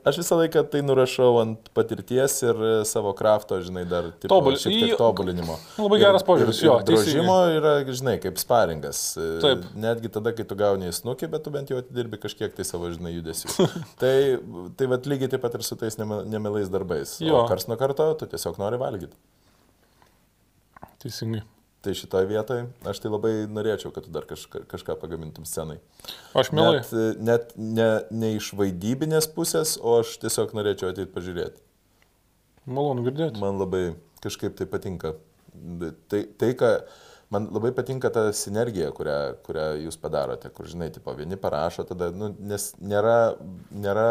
aš 0.07 0.21
visą 0.23 0.39
laiką 0.41 0.63
tai 0.73 0.81
nurašau 0.87 1.29
ant 1.43 1.69
patirties 1.77 2.39
ir 2.47 2.63
savo 2.89 3.13
krafto, 3.19 3.59
žinai, 3.65 3.85
dar 3.89 4.11
tipo, 4.17 4.33
Tobul- 4.33 4.57
šiek 4.61 4.73
tiek 4.77 4.97
tobulinimo. 5.01 5.59
Labai 5.81 6.01
Ir- 6.01 6.05
geras 6.07 6.25
požiūris, 6.27 6.63
jo, 6.65 6.79
Drožimo 6.87 7.37
yra, 7.59 7.75
žinai, 7.89 8.17
kaip 8.23 8.41
sparingas. 8.41 9.03
Taip. 9.45 9.65
Netgi 9.77 10.09
tada, 10.13 10.33
kai 10.37 10.45
tu 10.49 10.57
gauni 10.59 10.89
į 10.89 10.97
snukį, 11.03 11.29
bet 11.33 11.45
tu 11.45 11.53
bent 11.55 11.69
jau 11.73 11.81
atidirbi 11.83 12.21
kažkiek 12.23 12.55
tai 12.57 12.65
savo, 12.69 12.89
žinai, 12.95 13.13
judesių. 13.19 13.69
tai 14.01 14.15
tai 14.81 14.89
vat, 14.91 15.05
lygiai 15.11 15.31
taip 15.33 15.43
pat 15.45 15.57
ir 15.59 15.65
su 15.67 15.77
tais 15.81 15.97
nemilais 16.01 16.71
darbais. 16.73 17.17
Jo. 17.21 17.43
O 17.43 17.47
kars 17.51 17.69
nuo 17.69 17.77
karto 17.81 18.09
tu 18.21 18.29
tiesiog 18.31 18.57
nori 18.61 18.70
valgyti. 18.79 19.17
Teisingai. 21.01 21.43
Tai 21.81 21.95
šitoje 21.97 22.29
vietoje 22.29 22.67
aš 22.85 22.99
tai 23.01 23.09
labai 23.09 23.33
norėčiau, 23.49 23.89
kad 23.95 24.05
tu 24.05 24.13
dar 24.13 24.27
kažką, 24.29 24.67
kažką 24.69 24.99
pagamintum 25.01 25.47
scenai. 25.49 25.79
Aš 26.37 26.53
mielai. 26.53 26.83
Net, 26.83 27.23
net 27.25 27.55
ne, 27.57 27.89
ne 28.13 28.33
iš 28.37 28.53
vaidybinės 28.59 29.31
pusės, 29.33 29.79
o 29.81 29.97
aš 30.03 30.19
tiesiog 30.21 30.53
norėčiau 30.59 30.93
ateiti 30.93 31.09
pažiūrėti. 31.15 31.65
Malonu 32.69 33.07
girdėti. 33.07 33.41
Man 33.41 33.57
labai 33.63 33.95
kažkaip 34.21 34.59
tai 34.59 34.69
patinka. 34.69 35.15
Tai, 36.13 36.21
tai 36.39 36.51
ką, 36.61 36.69
man 37.33 37.49
labai 37.55 37.73
patinka 37.75 38.11
ta 38.13 38.27
sinergija, 38.37 38.91
kurią, 38.95 39.17
kurią 39.47 39.67
jūs 39.87 39.97
padarote, 40.03 40.51
kur, 40.53 40.69
žinai, 40.69 40.91
tipo, 40.93 41.15
vieni 41.17 41.39
parašo, 41.41 41.87
tada, 41.89 42.11
nu, 42.13 42.33
nes 42.53 42.71
nėra, 42.83 43.37
nėra, 43.73 44.11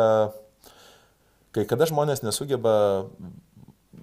kai 1.56 1.68
kada 1.70 1.88
žmonės 1.90 2.24
nesugeba, 2.26 2.74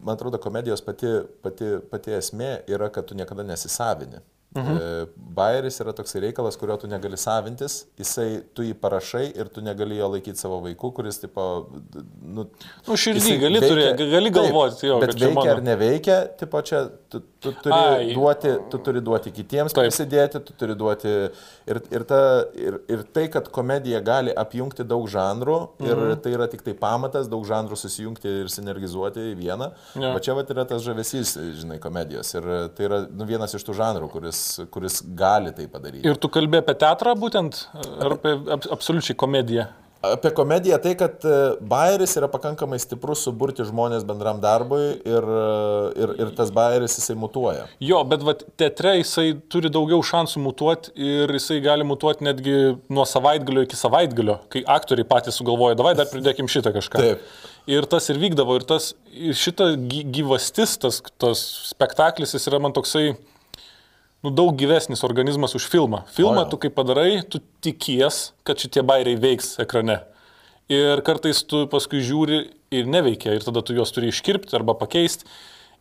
man 0.07 0.15
atrodo, 0.17 0.39
komedijos 0.43 0.85
pati, 0.87 1.11
pati, 1.43 1.77
pati 1.91 2.17
esmė 2.21 2.55
yra, 2.71 2.89
kad 2.95 3.09
tu 3.11 3.19
niekada 3.19 3.45
nesisavini. 3.47 4.23
Mhm. 4.57 4.77
Bairis 5.37 5.77
yra 5.83 5.93
toks 5.93 6.15
reikalas, 6.23 6.57
kurio 6.57 6.77
tu 6.81 6.89
negali 6.89 7.19
savintis, 7.21 7.83
jisai, 8.01 8.29
tu 8.57 8.65
jį 8.65 8.77
parašai 8.81 9.25
ir 9.37 9.51
tu 9.53 9.61
negali 9.65 9.99
jo 9.99 10.09
laikyti 10.15 10.41
savo 10.41 10.63
vaiku, 10.65 10.93
kuris, 10.97 11.19
tipo, 11.21 11.45
nu, 12.23 12.47
Nu, 12.87 12.97
širdį 13.03 13.37
gali 13.43 13.61
turėti, 13.61 14.07
gali 14.15 14.33
galvoti, 14.33 14.87
jo, 14.89 15.01
bet 15.03 15.13
veikia 15.19 15.35
mano. 15.37 15.57
ar 15.59 15.63
neveikia, 15.67 16.19
tipo, 16.41 16.63
čia 16.65 16.87
tu, 17.41 17.51
tu, 17.51 17.53
turi 17.65 17.75
Ai. 17.77 18.15
duoti, 18.15 18.51
tu 18.73 18.79
turi 18.79 19.01
duoti 19.05 19.31
kitiems 19.35 19.73
Taip. 19.75 19.85
prisidėti, 19.87 20.41
tu 20.45 20.53
turi 20.59 20.75
duoti 20.79 21.09
ir, 21.71 21.81
ir, 21.95 22.05
ta, 22.09 22.19
ir, 22.55 22.79
ir 22.93 23.03
tai, 23.17 23.27
kad 23.33 23.49
komedija 23.55 24.01
gali 24.05 24.35
apjungti 24.35 24.85
daug 24.87 25.07
žanrų 25.13 25.57
ir 25.87 25.95
Mhm. 25.97 26.21
tai 26.23 26.33
yra 26.37 26.47
tik 26.53 26.63
tai 26.67 26.75
pamatas, 26.75 27.29
daug 27.29 27.45
žanrų 27.49 27.77
susijungti 27.79 28.29
ir 28.43 28.49
sinergizuoti 28.53 29.21
į 29.33 29.37
vieną. 29.41 29.71
Jo. 29.97 30.15
O 30.17 30.19
čia 30.19 30.35
vat 30.35 30.51
yra 30.51 30.65
tas 30.69 30.83
žavesys, 30.83 31.37
žinai, 31.63 31.79
komedijos 31.81 32.35
ir 32.35 32.43
tai 32.77 32.85
yra 32.91 33.01
nu, 33.11 33.25
vienas 33.25 33.55
iš 33.55 33.65
tų 33.65 33.75
žanrų, 33.81 34.11
kuris, 34.13 34.61
kuris 34.71 35.03
gali 35.17 35.53
tai 35.53 35.67
padaryti. 35.67 36.05
Ir 36.07 36.17
tu 36.17 36.29
kalbė 36.29 36.63
apie 36.65 36.75
teatrą 36.75 37.15
būtent, 37.17 37.67
ar 38.01 38.17
apie 38.19 38.37
ap, 38.51 38.67
absoliučiai 38.79 39.17
komediją? 39.17 39.67
Apie 40.15 40.31
komediją 40.37 40.79
tai, 40.83 40.93
kad 40.99 41.25
e, 41.27 41.37
Bairis 41.61 42.15
yra 42.19 42.29
pakankamai 42.33 42.79
stiprus 42.83 43.25
suburti 43.27 43.65
žmonės 43.67 44.05
bendram 44.09 44.41
darbui 44.43 44.95
ir, 44.95 45.27
e, 45.37 45.47
ir, 46.05 46.15
ir 46.23 46.33
tas 46.39 46.53
Bairis 46.55 46.97
jisai 47.01 47.17
mutuoja. 47.19 47.67
Jo, 47.83 48.03
bet 48.09 48.25
vat, 48.27 48.45
teatre 48.61 48.97
jisai 48.99 49.29
turi 49.53 49.71
daugiau 49.73 50.03
šansų 50.07 50.43
mutuoti 50.45 50.95
ir 50.97 51.33
jisai 51.37 51.61
gali 51.65 51.87
mutuoti 51.89 52.27
netgi 52.27 52.57
nuo 52.93 53.07
savaitgalio 53.09 53.67
iki 53.67 53.79
savaitgalio, 53.79 54.39
kai 54.53 54.65
aktoriai 54.77 55.09
patys 55.09 55.39
sugalvoja, 55.41 55.79
davai 55.79 55.97
dar 55.99 56.09
pridėkim 56.11 56.51
šitą 56.51 56.75
kažką. 56.77 57.03
Taip. 57.03 57.31
Ir 57.67 57.87
tas 57.91 58.05
ir 58.13 58.21
vykdavo, 58.23 58.61
ir, 58.61 58.67
tas, 58.69 58.93
ir 59.11 59.35
šita 59.35 59.73
gy- 59.91 60.05
gyvastis, 60.21 60.77
tas, 60.79 61.01
tas 61.19 61.41
spektaklis, 61.73 62.37
jis 62.37 62.47
yra 62.47 62.61
man 62.63 62.75
toksai, 62.77 63.17
nu, 64.27 64.35
daug 64.35 64.57
gyvesnis 64.59 65.05
organizmas 65.07 65.55
už 65.55 65.69
filmą. 65.71 66.03
Filmą 66.11 66.45
O 66.47 66.51
tu 66.51 66.59
kai 66.59 66.71
padarai, 66.75 67.23
tu 67.23 67.41
tikies, 67.63 68.33
kad 68.47 68.59
šitie 68.59 68.83
bairiai 68.87 69.19
veiks 69.23 69.55
ekrane. 69.63 70.01
Ir 70.73 71.03
kartais 71.07 71.45
tu 71.47 71.67
paskui 71.71 72.03
žiūri 72.03 72.41
ir 72.75 72.89
neveikia, 72.91 73.37
ir 73.37 73.45
tada 73.47 73.63
tu 73.63 73.77
juos 73.77 73.95
turi 73.95 74.11
iškirpti 74.11 74.57
arba 74.59 74.75
pakeisti. 74.75 75.29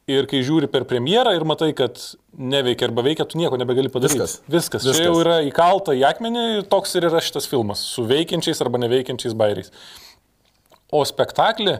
Ir 0.06 0.28
kai 0.30 0.44
žiūri 0.46 0.70
per 0.70 0.84
premjerą 0.86 1.32
ir 1.34 1.44
matai, 1.50 1.72
kad 1.74 1.98
neveikia 2.38 2.92
arba 2.92 3.02
veikia, 3.08 3.26
tu 3.26 3.40
nieko 3.42 3.58
nebegali 3.58 3.90
padaryti. 3.90 4.22
Viskas. 4.22 4.36
Viskas. 4.46 4.84
Viskas. 4.86 5.00
Čia 5.00 5.08
jau 5.08 5.16
yra 5.24 5.40
įkalta 5.48 5.96
į 5.98 6.04
akmenį 6.12 6.44
ir 6.60 6.68
toks 6.70 6.94
ir 6.94 7.08
yra 7.10 7.24
šitas 7.26 7.50
filmas 7.50 7.82
su 7.82 8.06
veikiančiais 8.06 8.62
arba 8.62 8.78
neveikiančiais 8.84 9.34
bairiais. 9.34 9.74
O 10.94 11.02
spektaklį 11.02 11.80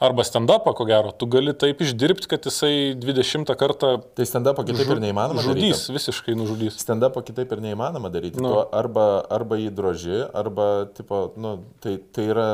arba 0.00 0.24
stand-upą, 0.24 0.74
ko 0.76 0.84
gero, 0.88 1.12
tu 1.12 1.28
gali 1.30 1.54
taip 1.56 1.80
išdirbti, 1.84 2.28
kad 2.30 2.46
jisai 2.46 2.94
20 3.00 3.52
kartą 3.58 3.92
Tai 4.16 4.26
stand-upą 4.28 4.64
kitaip 4.68 4.90
ir 4.92 5.02
neįmanoma 5.02 5.44
žudys, 5.44 5.86
daryti. 5.86 5.96
visiškai 5.96 6.36
nužudys. 6.38 6.78
Stand-upą 6.82 7.22
kitaip 7.26 7.52
ir 7.56 7.62
neįmanoma 7.64 8.10
daryti. 8.12 8.42
Nu. 8.42 8.52
Nu. 8.52 8.64
Arba, 8.76 9.06
arba 9.32 9.60
jį 9.60 9.70
droži, 9.76 10.18
arba, 10.36 10.88
tipo, 10.96 11.30
nu, 11.40 11.58
tai, 11.84 11.96
tai 12.12 12.26
yra, 12.34 12.48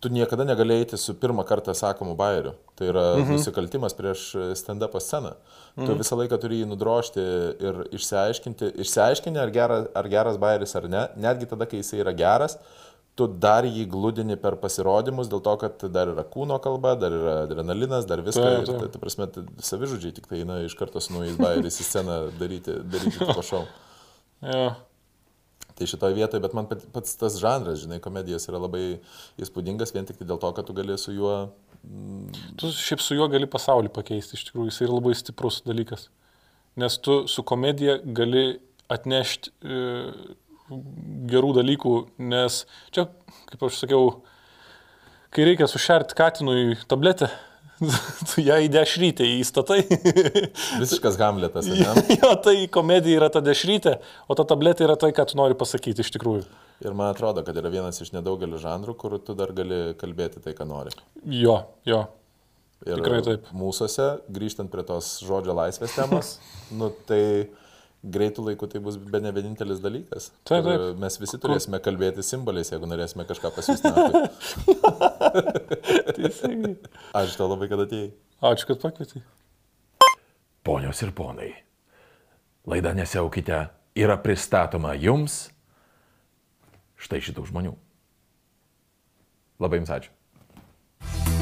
tu 0.00 0.12
niekada 0.12 0.44
negali 0.48 0.80
eiti 0.80 0.98
su 1.00 1.14
pirmą 1.16 1.44
kartą 1.48 1.74
sakomu 1.76 2.16
bairiu. 2.16 2.54
Tai 2.76 2.92
yra 2.92 3.06
mhm. 3.18 3.36
nusikaltimas 3.36 3.96
prieš 3.96 4.28
stand-upą 4.60 5.00
sceną. 5.04 5.34
Mhm. 5.76 5.86
Tu 5.86 5.96
visą 6.00 6.20
laiką 6.20 6.38
turi 6.40 6.60
jį 6.62 6.68
nudrošti 6.70 7.24
ir 7.68 7.82
išsiaiškinti, 7.96 8.74
išsiaiškinti 8.84 9.40
ar, 9.40 9.52
gera, 9.54 9.82
ar 9.96 10.08
geras 10.12 10.40
bairis 10.40 10.76
ar 10.76 10.88
ne. 10.92 11.06
Netgi 11.20 11.48
tada, 11.50 11.68
kai 11.68 11.82
jisai 11.82 12.00
yra 12.04 12.16
geras, 12.16 12.56
tu 13.20 13.28
dar 13.44 13.68
jį 13.68 13.84
glūdini 13.92 14.36
per 14.40 14.56
pasirodymus, 14.62 15.28
dėl 15.30 15.42
to, 15.44 15.54
kad 15.60 15.84
dar 15.92 16.10
yra 16.14 16.24
kūno 16.24 16.56
kalba, 16.64 16.96
dar 16.98 17.12
yra 17.14 17.34
adrenalinas, 17.44 18.08
dar 18.08 18.22
viską. 18.24 18.42
Taip, 18.42 18.60
Ir, 18.64 18.68
taip. 18.70 18.78
tai, 18.84 18.90
ta 18.96 19.02
prasme, 19.04 19.26
tai 19.36 19.44
savižudžiai 19.70 20.16
tik 20.16 20.28
tai 20.30 20.40
eina 20.42 20.60
iš 20.64 20.76
karto 20.80 21.02
su 21.04 21.12
naujais 21.14 21.36
bairis 21.40 21.80
į 21.84 21.88
sceną 21.90 22.16
daryti, 22.40 22.78
daryti 22.92 23.18
tipo 23.20 23.44
šau. 23.52 23.66
Jo. 24.40 24.70
Tai 25.76 25.86
šitoje 25.88 26.14
vietoje, 26.16 26.40
bet 26.40 26.54
man 26.56 26.64
pat- 26.68 26.86
pats 26.92 27.12
tas 27.20 27.34
žanras, 27.40 27.82
žinai, 27.82 27.98
komedijos 28.04 28.46
yra 28.48 28.56
labai 28.60 28.82
įspūdingas 29.40 29.92
vien 29.92 30.08
tik 30.08 30.16
tai 30.16 30.26
dėl 30.28 30.40
to, 30.40 30.48
kad 30.56 30.64
tu 30.68 30.72
gali 30.76 30.96
su 31.00 31.12
juo... 31.12 31.34
Tu 32.60 32.70
šiaip 32.76 33.00
su 33.04 33.16
juo 33.16 33.28
gali 33.32 33.48
pasaulį 33.48 33.92
pakeisti, 33.92 34.36
iš 34.36 34.46
tikrųjų, 34.48 34.68
jis 34.72 34.80
yra 34.86 34.96
labai 34.96 35.12
stiprus 35.16 35.60
dalykas. 35.68 36.06
Nes 36.80 36.96
tu 37.04 37.22
su 37.28 37.44
komedija 37.48 37.98
gali 38.16 38.46
atnešti 38.92 39.52
e, 39.60 39.78
gerų 41.30 41.54
dalykų, 41.60 41.94
nes 42.30 42.64
čia, 42.94 43.06
kaip 43.50 43.62
aš 43.68 43.82
sakiau, 43.84 44.10
kai 45.34 45.46
reikia 45.48 45.68
sušerti 45.70 46.16
katinui 46.18 46.78
tabletę, 46.90 47.30
tu 48.30 48.44
ją 48.44 48.58
į 48.60 48.68
dešrytę 48.72 49.26
įstatai. 49.38 49.82
Visiškas 50.82 51.18
Hamletas, 51.20 51.68
ne? 51.70 52.04
jo, 52.16 52.32
tai 52.44 52.56
komedija 52.72 53.22
yra 53.22 53.30
ta 53.32 53.42
dešrytė, 53.44 53.96
o 54.28 54.36
ta 54.38 54.46
tabletė 54.48 54.86
yra 54.88 54.98
tai, 55.00 55.12
ką 55.16 55.26
tu 55.30 55.40
nori 55.40 55.56
pasakyti 55.58 56.04
iš 56.04 56.12
tikrųjų. 56.16 56.44
Ir 56.80 56.96
man 56.96 57.12
atrodo, 57.12 57.44
kad 57.44 57.56
yra 57.60 57.72
vienas 57.72 58.00
iš 58.00 58.14
nedaugelio 58.14 58.60
žanrų, 58.60 58.96
kur 59.00 59.18
tu 59.24 59.36
dar 59.36 59.52
gali 59.56 59.90
kalbėti 60.00 60.40
tai, 60.44 60.54
ką 60.56 60.64
nori. 60.68 60.94
Jo, 61.28 61.58
jo. 61.88 62.06
Ir 62.88 62.96
Tikrai 62.96 63.20
taip. 63.20 63.48
Mūsųse, 63.52 64.06
grįžtant 64.32 64.70
prie 64.72 64.84
tos 64.88 65.18
žodžio 65.24 65.52
laisvės 65.56 65.96
temos, 65.98 66.36
nu 66.78 66.88
tai 67.08 67.22
greitų 68.02 68.44
laikų 68.48 68.68
tai 68.72 68.80
bus 68.82 68.96
be 68.96 69.20
ne 69.20 69.32
vienintelis 69.34 69.80
dalykas. 69.84 70.30
Taip, 70.48 70.64
taip. 70.64 70.84
Mes 71.00 71.18
visi 71.20 71.40
turėsime 71.40 71.80
kalbėti 71.84 72.24
simboliais, 72.24 72.70
jeigu 72.72 72.88
norėsime 72.88 73.26
kažką 73.28 73.52
pasiūsti. 73.56 73.92
Teisingai. 76.16 76.76
Ačiū 77.20 77.36
tau 77.36 77.50
labai, 77.50 77.68
kad 77.72 77.84
atėjai. 77.84 78.12
Ačiū, 78.52 78.70
kad 78.72 78.80
pakvietei. 78.86 79.24
Ponios 80.64 81.00
ir 81.04 81.12
ponai, 81.16 81.50
laida 82.68 82.92
Nesiaukite 82.96 83.62
yra 83.96 84.16
pristatoma 84.20 84.94
jums 85.00 85.46
štai 87.00 87.20
šitų 87.24 87.48
žmonių. 87.48 87.76
Labai 89.60 89.80
jums 89.80 89.92
ačiū. 89.96 91.39